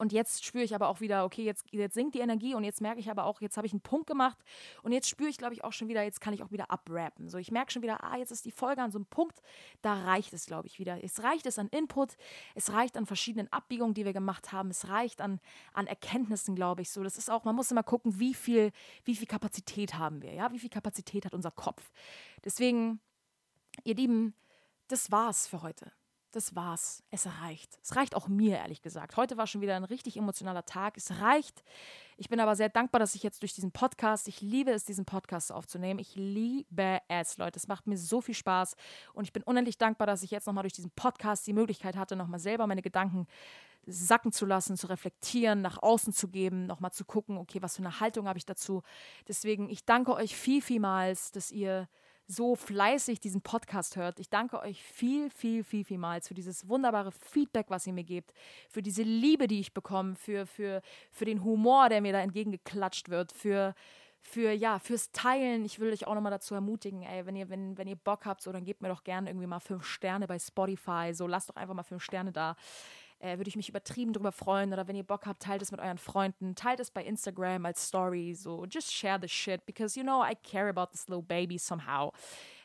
und 0.00 0.14
jetzt 0.14 0.46
spüre 0.46 0.64
ich 0.64 0.74
aber 0.74 0.88
auch 0.88 1.00
wieder, 1.02 1.26
okay, 1.26 1.44
jetzt, 1.44 1.66
jetzt 1.72 1.92
sinkt 1.92 2.14
die 2.14 2.20
Energie 2.20 2.54
und 2.54 2.64
jetzt 2.64 2.80
merke 2.80 3.00
ich 3.00 3.10
aber 3.10 3.24
auch, 3.24 3.42
jetzt 3.42 3.58
habe 3.58 3.66
ich 3.66 3.74
einen 3.74 3.82
Punkt 3.82 4.06
gemacht 4.06 4.38
und 4.82 4.92
jetzt 4.92 5.10
spüre 5.10 5.28
ich, 5.28 5.36
glaube 5.36 5.52
ich, 5.52 5.62
auch 5.62 5.74
schon 5.74 5.88
wieder, 5.88 6.02
jetzt 6.02 6.22
kann 6.22 6.32
ich 6.32 6.42
auch 6.42 6.52
wieder 6.52 6.70
abrappen. 6.70 7.28
So, 7.28 7.36
ich 7.36 7.50
merke 7.50 7.70
schon 7.70 7.82
wieder, 7.82 8.02
ah, 8.02 8.16
jetzt 8.16 8.30
ist 8.30 8.46
die 8.46 8.50
Folge 8.50 8.80
an 8.80 8.90
so 8.90 8.98
einem 8.98 9.04
Punkt, 9.04 9.42
da 9.82 9.92
reicht 10.04 10.32
es, 10.32 10.46
glaube 10.46 10.68
ich, 10.68 10.78
wieder. 10.78 11.04
Es 11.04 11.22
reicht 11.22 11.44
es 11.44 11.58
an 11.58 11.68
Input, 11.68 12.16
es 12.54 12.72
reicht 12.72 12.96
an 12.96 13.04
verschiedenen 13.04 13.52
Abbiegungen, 13.52 13.92
die 13.92 14.06
wir 14.06 14.14
gemacht 14.14 14.52
haben, 14.52 14.70
es 14.70 14.88
reicht 14.88 15.20
an, 15.20 15.38
an 15.74 15.86
Erkenntnissen, 15.86 16.54
glaube 16.54 16.80
ich. 16.80 16.90
So, 16.90 17.02
das 17.02 17.18
ist 17.18 17.30
auch, 17.30 17.44
man 17.44 17.54
muss 17.54 17.70
immer 17.70 17.82
gucken, 17.82 18.18
wie 18.18 18.32
viel, 18.32 18.72
wie 19.04 19.16
viel 19.16 19.26
Kapazität 19.26 19.98
haben 19.98 20.22
wir, 20.22 20.32
ja, 20.32 20.50
wie 20.50 20.60
viel 20.60 20.70
Kapazität 20.70 21.26
hat 21.26 21.34
unser 21.34 21.50
Kopf. 21.50 21.90
Deswegen, 22.42 23.00
ihr 23.84 23.96
Lieben, 23.96 24.34
das 24.90 25.10
war's 25.10 25.46
für 25.46 25.62
heute 25.62 25.92
das 26.32 26.54
war's. 26.54 27.02
Es 27.10 27.26
reicht. 27.26 27.78
Es 27.82 27.96
reicht 27.96 28.14
auch 28.14 28.28
mir, 28.28 28.58
ehrlich 28.58 28.82
gesagt. 28.82 29.16
Heute 29.16 29.36
war 29.36 29.46
schon 29.46 29.60
wieder 29.60 29.74
ein 29.74 29.84
richtig 29.84 30.16
emotionaler 30.16 30.64
Tag. 30.64 30.96
Es 30.96 31.20
reicht. 31.20 31.64
Ich 32.16 32.28
bin 32.28 32.38
aber 32.40 32.54
sehr 32.54 32.68
dankbar, 32.68 33.00
dass 33.00 33.14
ich 33.14 33.22
jetzt 33.22 33.42
durch 33.42 33.54
diesen 33.54 33.72
Podcast, 33.72 34.28
ich 34.28 34.40
liebe 34.40 34.70
es, 34.70 34.84
diesen 34.84 35.04
Podcast 35.04 35.50
aufzunehmen. 35.50 35.98
Ich 35.98 36.14
liebe 36.14 37.00
es, 37.08 37.36
Leute. 37.38 37.58
Es 37.58 37.66
macht 37.66 37.86
mir 37.86 37.98
so 37.98 38.20
viel 38.20 38.34
Spaß. 38.34 38.76
Und 39.12 39.24
ich 39.24 39.32
bin 39.32 39.42
unendlich 39.42 39.78
dankbar, 39.78 40.06
dass 40.06 40.22
ich 40.22 40.30
jetzt 40.30 40.46
nochmal 40.46 40.62
durch 40.62 40.72
diesen 40.72 40.92
Podcast 40.92 41.46
die 41.46 41.52
Möglichkeit 41.52 41.96
hatte, 41.96 42.16
nochmal 42.16 42.40
selber 42.40 42.66
meine 42.66 42.82
Gedanken 42.82 43.26
sacken 43.86 44.30
zu 44.30 44.46
lassen, 44.46 44.76
zu 44.76 44.86
reflektieren, 44.86 45.62
nach 45.62 45.82
außen 45.82 46.12
zu 46.12 46.28
geben, 46.28 46.66
nochmal 46.66 46.92
zu 46.92 47.04
gucken, 47.04 47.38
okay, 47.38 47.62
was 47.62 47.76
für 47.76 47.82
eine 47.82 47.98
Haltung 47.98 48.28
habe 48.28 48.38
ich 48.38 48.46
dazu. 48.46 48.82
Deswegen, 49.26 49.68
ich 49.68 49.84
danke 49.84 50.14
euch 50.14 50.36
viel, 50.36 50.62
vielmals, 50.62 51.32
dass 51.32 51.50
ihr 51.50 51.88
so 52.30 52.54
fleißig 52.54 53.20
diesen 53.20 53.42
Podcast 53.42 53.96
hört. 53.96 54.20
Ich 54.20 54.30
danke 54.30 54.60
euch 54.60 54.82
viel, 54.82 55.30
viel, 55.30 55.64
viel, 55.64 55.84
vielmals 55.84 56.28
für 56.28 56.34
dieses 56.34 56.68
wunderbare 56.68 57.10
Feedback, 57.12 57.66
was 57.68 57.86
ihr 57.86 57.92
mir 57.92 58.04
gebt, 58.04 58.32
für 58.68 58.82
diese 58.82 59.02
Liebe, 59.02 59.48
die 59.48 59.60
ich 59.60 59.74
bekomme, 59.74 60.14
für, 60.14 60.46
für, 60.46 60.80
für 61.10 61.24
den 61.24 61.42
Humor, 61.42 61.88
der 61.88 62.00
mir 62.00 62.12
da 62.12 62.20
entgegengeklatscht 62.20 63.08
wird, 63.08 63.32
für, 63.32 63.74
für 64.20 64.52
ja, 64.52 64.78
fürs 64.78 65.10
Teilen. 65.10 65.64
Ich 65.64 65.80
will 65.80 65.92
euch 65.92 66.06
auch 66.06 66.14
nochmal 66.14 66.30
dazu 66.30 66.54
ermutigen, 66.54 67.02
ey, 67.02 67.26
wenn 67.26 67.36
ihr, 67.36 67.48
wenn, 67.48 67.76
wenn 67.76 67.88
ihr 67.88 67.96
Bock 67.96 68.26
habt, 68.26 68.42
so, 68.42 68.52
dann 68.52 68.64
gebt 68.64 68.80
mir 68.80 68.88
doch 68.88 69.02
gerne 69.02 69.28
irgendwie 69.28 69.46
mal 69.46 69.60
fünf 69.60 69.84
Sterne 69.84 70.26
bei 70.26 70.38
Spotify. 70.38 71.10
So, 71.12 71.26
lasst 71.26 71.50
doch 71.50 71.56
einfach 71.56 71.74
mal 71.74 71.82
fünf 71.82 72.04
Sterne 72.04 72.30
da 72.30 72.54
äh, 73.20 73.38
würde 73.38 73.48
ich 73.48 73.56
mich 73.56 73.68
übertrieben 73.68 74.12
drüber 74.12 74.32
freuen. 74.32 74.72
Oder 74.72 74.88
wenn 74.88 74.96
ihr 74.96 75.04
Bock 75.04 75.26
habt, 75.26 75.42
teilt 75.42 75.62
es 75.62 75.70
mit 75.70 75.80
euren 75.80 75.98
Freunden, 75.98 76.54
teilt 76.54 76.80
es 76.80 76.90
bei 76.90 77.04
Instagram 77.04 77.64
als 77.66 77.86
Story. 77.86 78.34
So, 78.34 78.64
just 78.64 78.92
share 78.92 79.18
the 79.20 79.28
shit, 79.28 79.64
because 79.66 79.98
you 79.98 80.02
know 80.02 80.22
I 80.22 80.34
care 80.34 80.68
about 80.68 80.92
this 80.92 81.08
little 81.08 81.22
baby 81.22 81.58
somehow. 81.58 82.12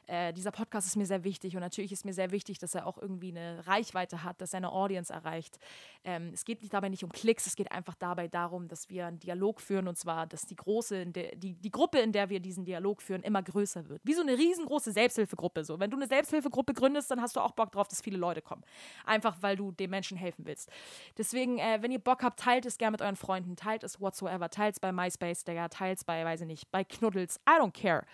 Äh, 0.07 0.33
dieser 0.33 0.51
Podcast 0.51 0.87
ist 0.87 0.95
mir 0.95 1.05
sehr 1.05 1.23
wichtig 1.23 1.55
und 1.55 1.61
natürlich 1.61 1.91
ist 1.91 2.05
mir 2.05 2.13
sehr 2.13 2.31
wichtig, 2.31 2.59
dass 2.59 2.75
er 2.75 2.85
auch 2.85 2.97
irgendwie 2.97 3.29
eine 3.29 3.65
Reichweite 3.65 4.23
hat, 4.23 4.41
dass 4.41 4.53
er 4.53 4.57
eine 4.57 4.71
Audience 4.71 5.11
erreicht. 5.11 5.59
Ähm, 6.03 6.31
es 6.33 6.45
geht 6.45 6.61
dabei 6.73 6.89
nicht 6.89 7.03
um 7.03 7.11
Klicks, 7.11 7.47
es 7.47 7.55
geht 7.55 7.71
einfach 7.71 7.95
dabei 7.95 8.27
darum, 8.27 8.67
dass 8.67 8.89
wir 8.89 9.07
einen 9.07 9.19
Dialog 9.19 9.61
führen 9.61 9.87
und 9.87 9.97
zwar, 9.97 10.27
dass 10.27 10.45
die 10.45 10.55
große, 10.55 11.07
der, 11.07 11.35
die, 11.35 11.53
die 11.53 11.71
Gruppe, 11.71 11.99
in 11.99 12.11
der 12.11 12.29
wir 12.29 12.39
diesen 12.39 12.65
Dialog 12.65 13.01
führen, 13.01 13.23
immer 13.23 13.41
größer 13.41 13.89
wird. 13.89 14.01
Wie 14.03 14.13
so 14.13 14.21
eine 14.21 14.37
riesengroße 14.37 14.91
Selbsthilfegruppe. 14.91 15.63
So. 15.63 15.79
Wenn 15.79 15.89
du 15.89 15.97
eine 15.97 16.07
Selbsthilfegruppe 16.07 16.73
gründest, 16.73 17.09
dann 17.11 17.21
hast 17.21 17.35
du 17.35 17.39
auch 17.39 17.51
Bock 17.51 17.71
drauf, 17.71 17.87
dass 17.87 18.01
viele 18.01 18.17
Leute 18.17 18.41
kommen. 18.41 18.63
Einfach, 19.05 19.37
weil 19.41 19.55
du 19.55 19.71
den 19.71 19.89
Menschen 19.89 20.17
helfen 20.17 20.45
willst. 20.45 20.69
Deswegen, 21.17 21.57
äh, 21.57 21.79
wenn 21.81 21.91
ihr 21.91 21.99
Bock 21.99 22.23
habt, 22.23 22.39
teilt 22.39 22.65
es 22.65 22.77
gerne 22.77 22.91
mit 22.91 23.01
euren 23.01 23.15
Freunden, 23.15 23.55
teilt 23.55 23.83
es 23.83 23.99
whatsoever, 23.99 24.49
teilt 24.49 24.75
es 24.75 24.79
bei 24.79 24.91
MySpace, 24.91 25.43
teilt 25.43 25.97
es 25.97 26.03
bei, 26.03 26.23
weiß 26.23 26.41
ich 26.41 26.47
nicht, 26.47 26.71
bei 26.71 26.83
Knuddels, 26.83 27.39
I 27.49 27.59
don't 27.59 27.71
care. 27.71 28.05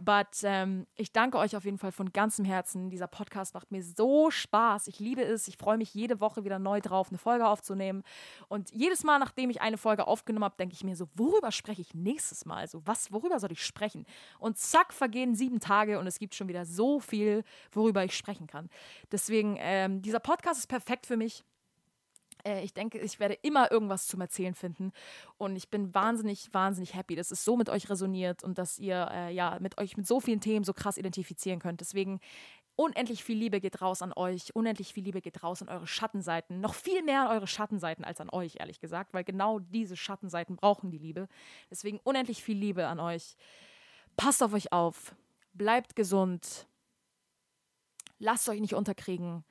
But 0.00 0.26
ähm, 0.42 0.86
ich 0.96 1.12
danke 1.12 1.35
danke 1.36 1.44
euch 1.44 1.56
auf 1.56 1.64
jeden 1.64 1.78
Fall 1.78 1.92
von 1.92 2.12
ganzem 2.12 2.44
Herzen. 2.44 2.88
Dieser 2.88 3.06
Podcast 3.06 3.52
macht 3.52 3.70
mir 3.70 3.82
so 3.82 4.30
Spaß. 4.30 4.86
Ich 4.88 5.00
liebe 5.00 5.22
es. 5.22 5.48
Ich 5.48 5.58
freue 5.58 5.76
mich 5.76 5.92
jede 5.92 6.20
Woche 6.20 6.44
wieder 6.44 6.58
neu 6.58 6.80
drauf, 6.80 7.08
eine 7.10 7.18
Folge 7.18 7.46
aufzunehmen. 7.46 8.02
Und 8.48 8.70
jedes 8.70 9.04
Mal, 9.04 9.18
nachdem 9.18 9.50
ich 9.50 9.60
eine 9.60 9.76
Folge 9.76 10.06
aufgenommen 10.06 10.44
habe, 10.44 10.56
denke 10.58 10.74
ich 10.74 10.82
mir 10.82 10.96
so, 10.96 11.08
worüber 11.14 11.52
spreche 11.52 11.82
ich 11.82 11.94
nächstes 11.94 12.46
Mal? 12.46 12.58
Also, 12.58 12.80
was, 12.86 13.12
worüber 13.12 13.38
soll 13.38 13.52
ich 13.52 13.62
sprechen? 13.62 14.06
Und 14.38 14.56
zack, 14.56 14.94
vergehen 14.94 15.34
sieben 15.34 15.60
Tage 15.60 15.98
und 15.98 16.06
es 16.06 16.18
gibt 16.18 16.34
schon 16.34 16.48
wieder 16.48 16.64
so 16.64 17.00
viel, 17.00 17.44
worüber 17.70 18.02
ich 18.02 18.16
sprechen 18.16 18.46
kann. 18.46 18.70
Deswegen, 19.12 19.56
ähm, 19.58 20.00
dieser 20.00 20.20
Podcast 20.20 20.58
ist 20.58 20.68
perfekt 20.68 21.06
für 21.06 21.18
mich. 21.18 21.44
Äh, 22.46 22.62
ich 22.62 22.72
denke, 22.72 22.98
ich 22.98 23.18
werde 23.18 23.34
immer 23.42 23.70
irgendwas 23.70 24.06
zum 24.06 24.20
Erzählen 24.20 24.54
finden. 24.54 24.92
Und 25.36 25.56
ich 25.56 25.68
bin 25.68 25.94
wahnsinnig, 25.94 26.52
wahnsinnig 26.52 26.94
happy, 26.94 27.16
dass 27.16 27.30
es 27.30 27.44
so 27.44 27.56
mit 27.56 27.68
euch 27.68 27.90
resoniert 27.90 28.44
und 28.44 28.58
dass 28.58 28.78
ihr 28.78 29.08
äh, 29.10 29.34
ja 29.34 29.58
mit 29.60 29.78
euch 29.78 29.96
mit 29.96 30.06
so 30.06 30.20
vielen 30.20 30.40
Themen 30.40 30.64
so 30.64 30.72
krass 30.72 30.96
identifizieren 30.96 31.58
könnt. 31.58 31.80
Deswegen 31.80 32.20
unendlich 32.76 33.24
viel 33.24 33.38
Liebe 33.38 33.60
geht 33.60 33.80
raus 33.80 34.02
an 34.02 34.12
euch, 34.14 34.54
unendlich 34.54 34.92
viel 34.92 35.04
Liebe 35.04 35.22
geht 35.22 35.42
raus 35.42 35.62
an 35.62 35.68
eure 35.68 35.86
Schattenseiten, 35.86 36.60
noch 36.60 36.74
viel 36.74 37.02
mehr 37.02 37.22
an 37.22 37.36
eure 37.36 37.46
Schattenseiten 37.46 38.04
als 38.04 38.20
an 38.20 38.28
euch, 38.30 38.56
ehrlich 38.60 38.80
gesagt, 38.80 39.14
weil 39.14 39.24
genau 39.24 39.58
diese 39.58 39.96
Schattenseiten 39.96 40.56
brauchen 40.56 40.90
die 40.90 40.98
Liebe. 40.98 41.26
Deswegen 41.70 41.98
unendlich 42.04 42.42
viel 42.42 42.56
Liebe 42.56 42.86
an 42.86 43.00
euch. 43.00 43.36
Passt 44.16 44.42
auf 44.42 44.52
euch 44.52 44.72
auf, 44.72 45.14
bleibt 45.54 45.96
gesund, 45.96 46.68
lasst 48.18 48.48
euch 48.48 48.60
nicht 48.60 48.74
unterkriegen 48.74 49.44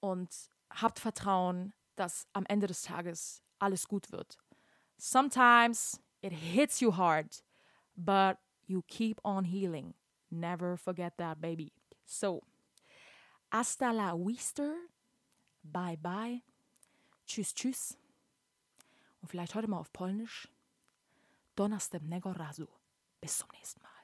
und 0.00 0.28
habt 0.70 0.98
Vertrauen, 0.98 1.72
dass 1.98 2.26
am 2.32 2.44
Ende 2.46 2.66
des 2.66 2.82
Tages 2.82 3.42
alles 3.58 3.86
gut 3.88 4.10
wird. 4.12 4.38
Sometimes 4.96 6.00
it 6.22 6.32
hits 6.32 6.80
you 6.80 6.96
hard, 6.96 7.42
but 7.96 8.38
you 8.66 8.82
keep 8.82 9.20
on 9.24 9.44
healing. 9.44 9.94
Never 10.30 10.76
forget 10.76 11.16
that, 11.18 11.40
baby. 11.40 11.72
So, 12.04 12.42
hasta 13.50 13.92
la 13.92 14.14
vista. 14.14 14.74
Bye 15.62 15.96
bye. 15.96 16.42
Tschüss, 17.26 17.54
tschüss. 17.54 17.96
Und 19.20 19.28
vielleicht 19.28 19.54
heute 19.54 19.68
mal 19.68 19.78
auf 19.78 19.92
Polnisch. 19.92 20.48
Donastem 21.56 22.06
nego 22.08 22.30
razu. 22.30 22.68
Bis 23.20 23.38
zum 23.38 23.48
nächsten 23.52 23.82
Mal. 23.82 23.97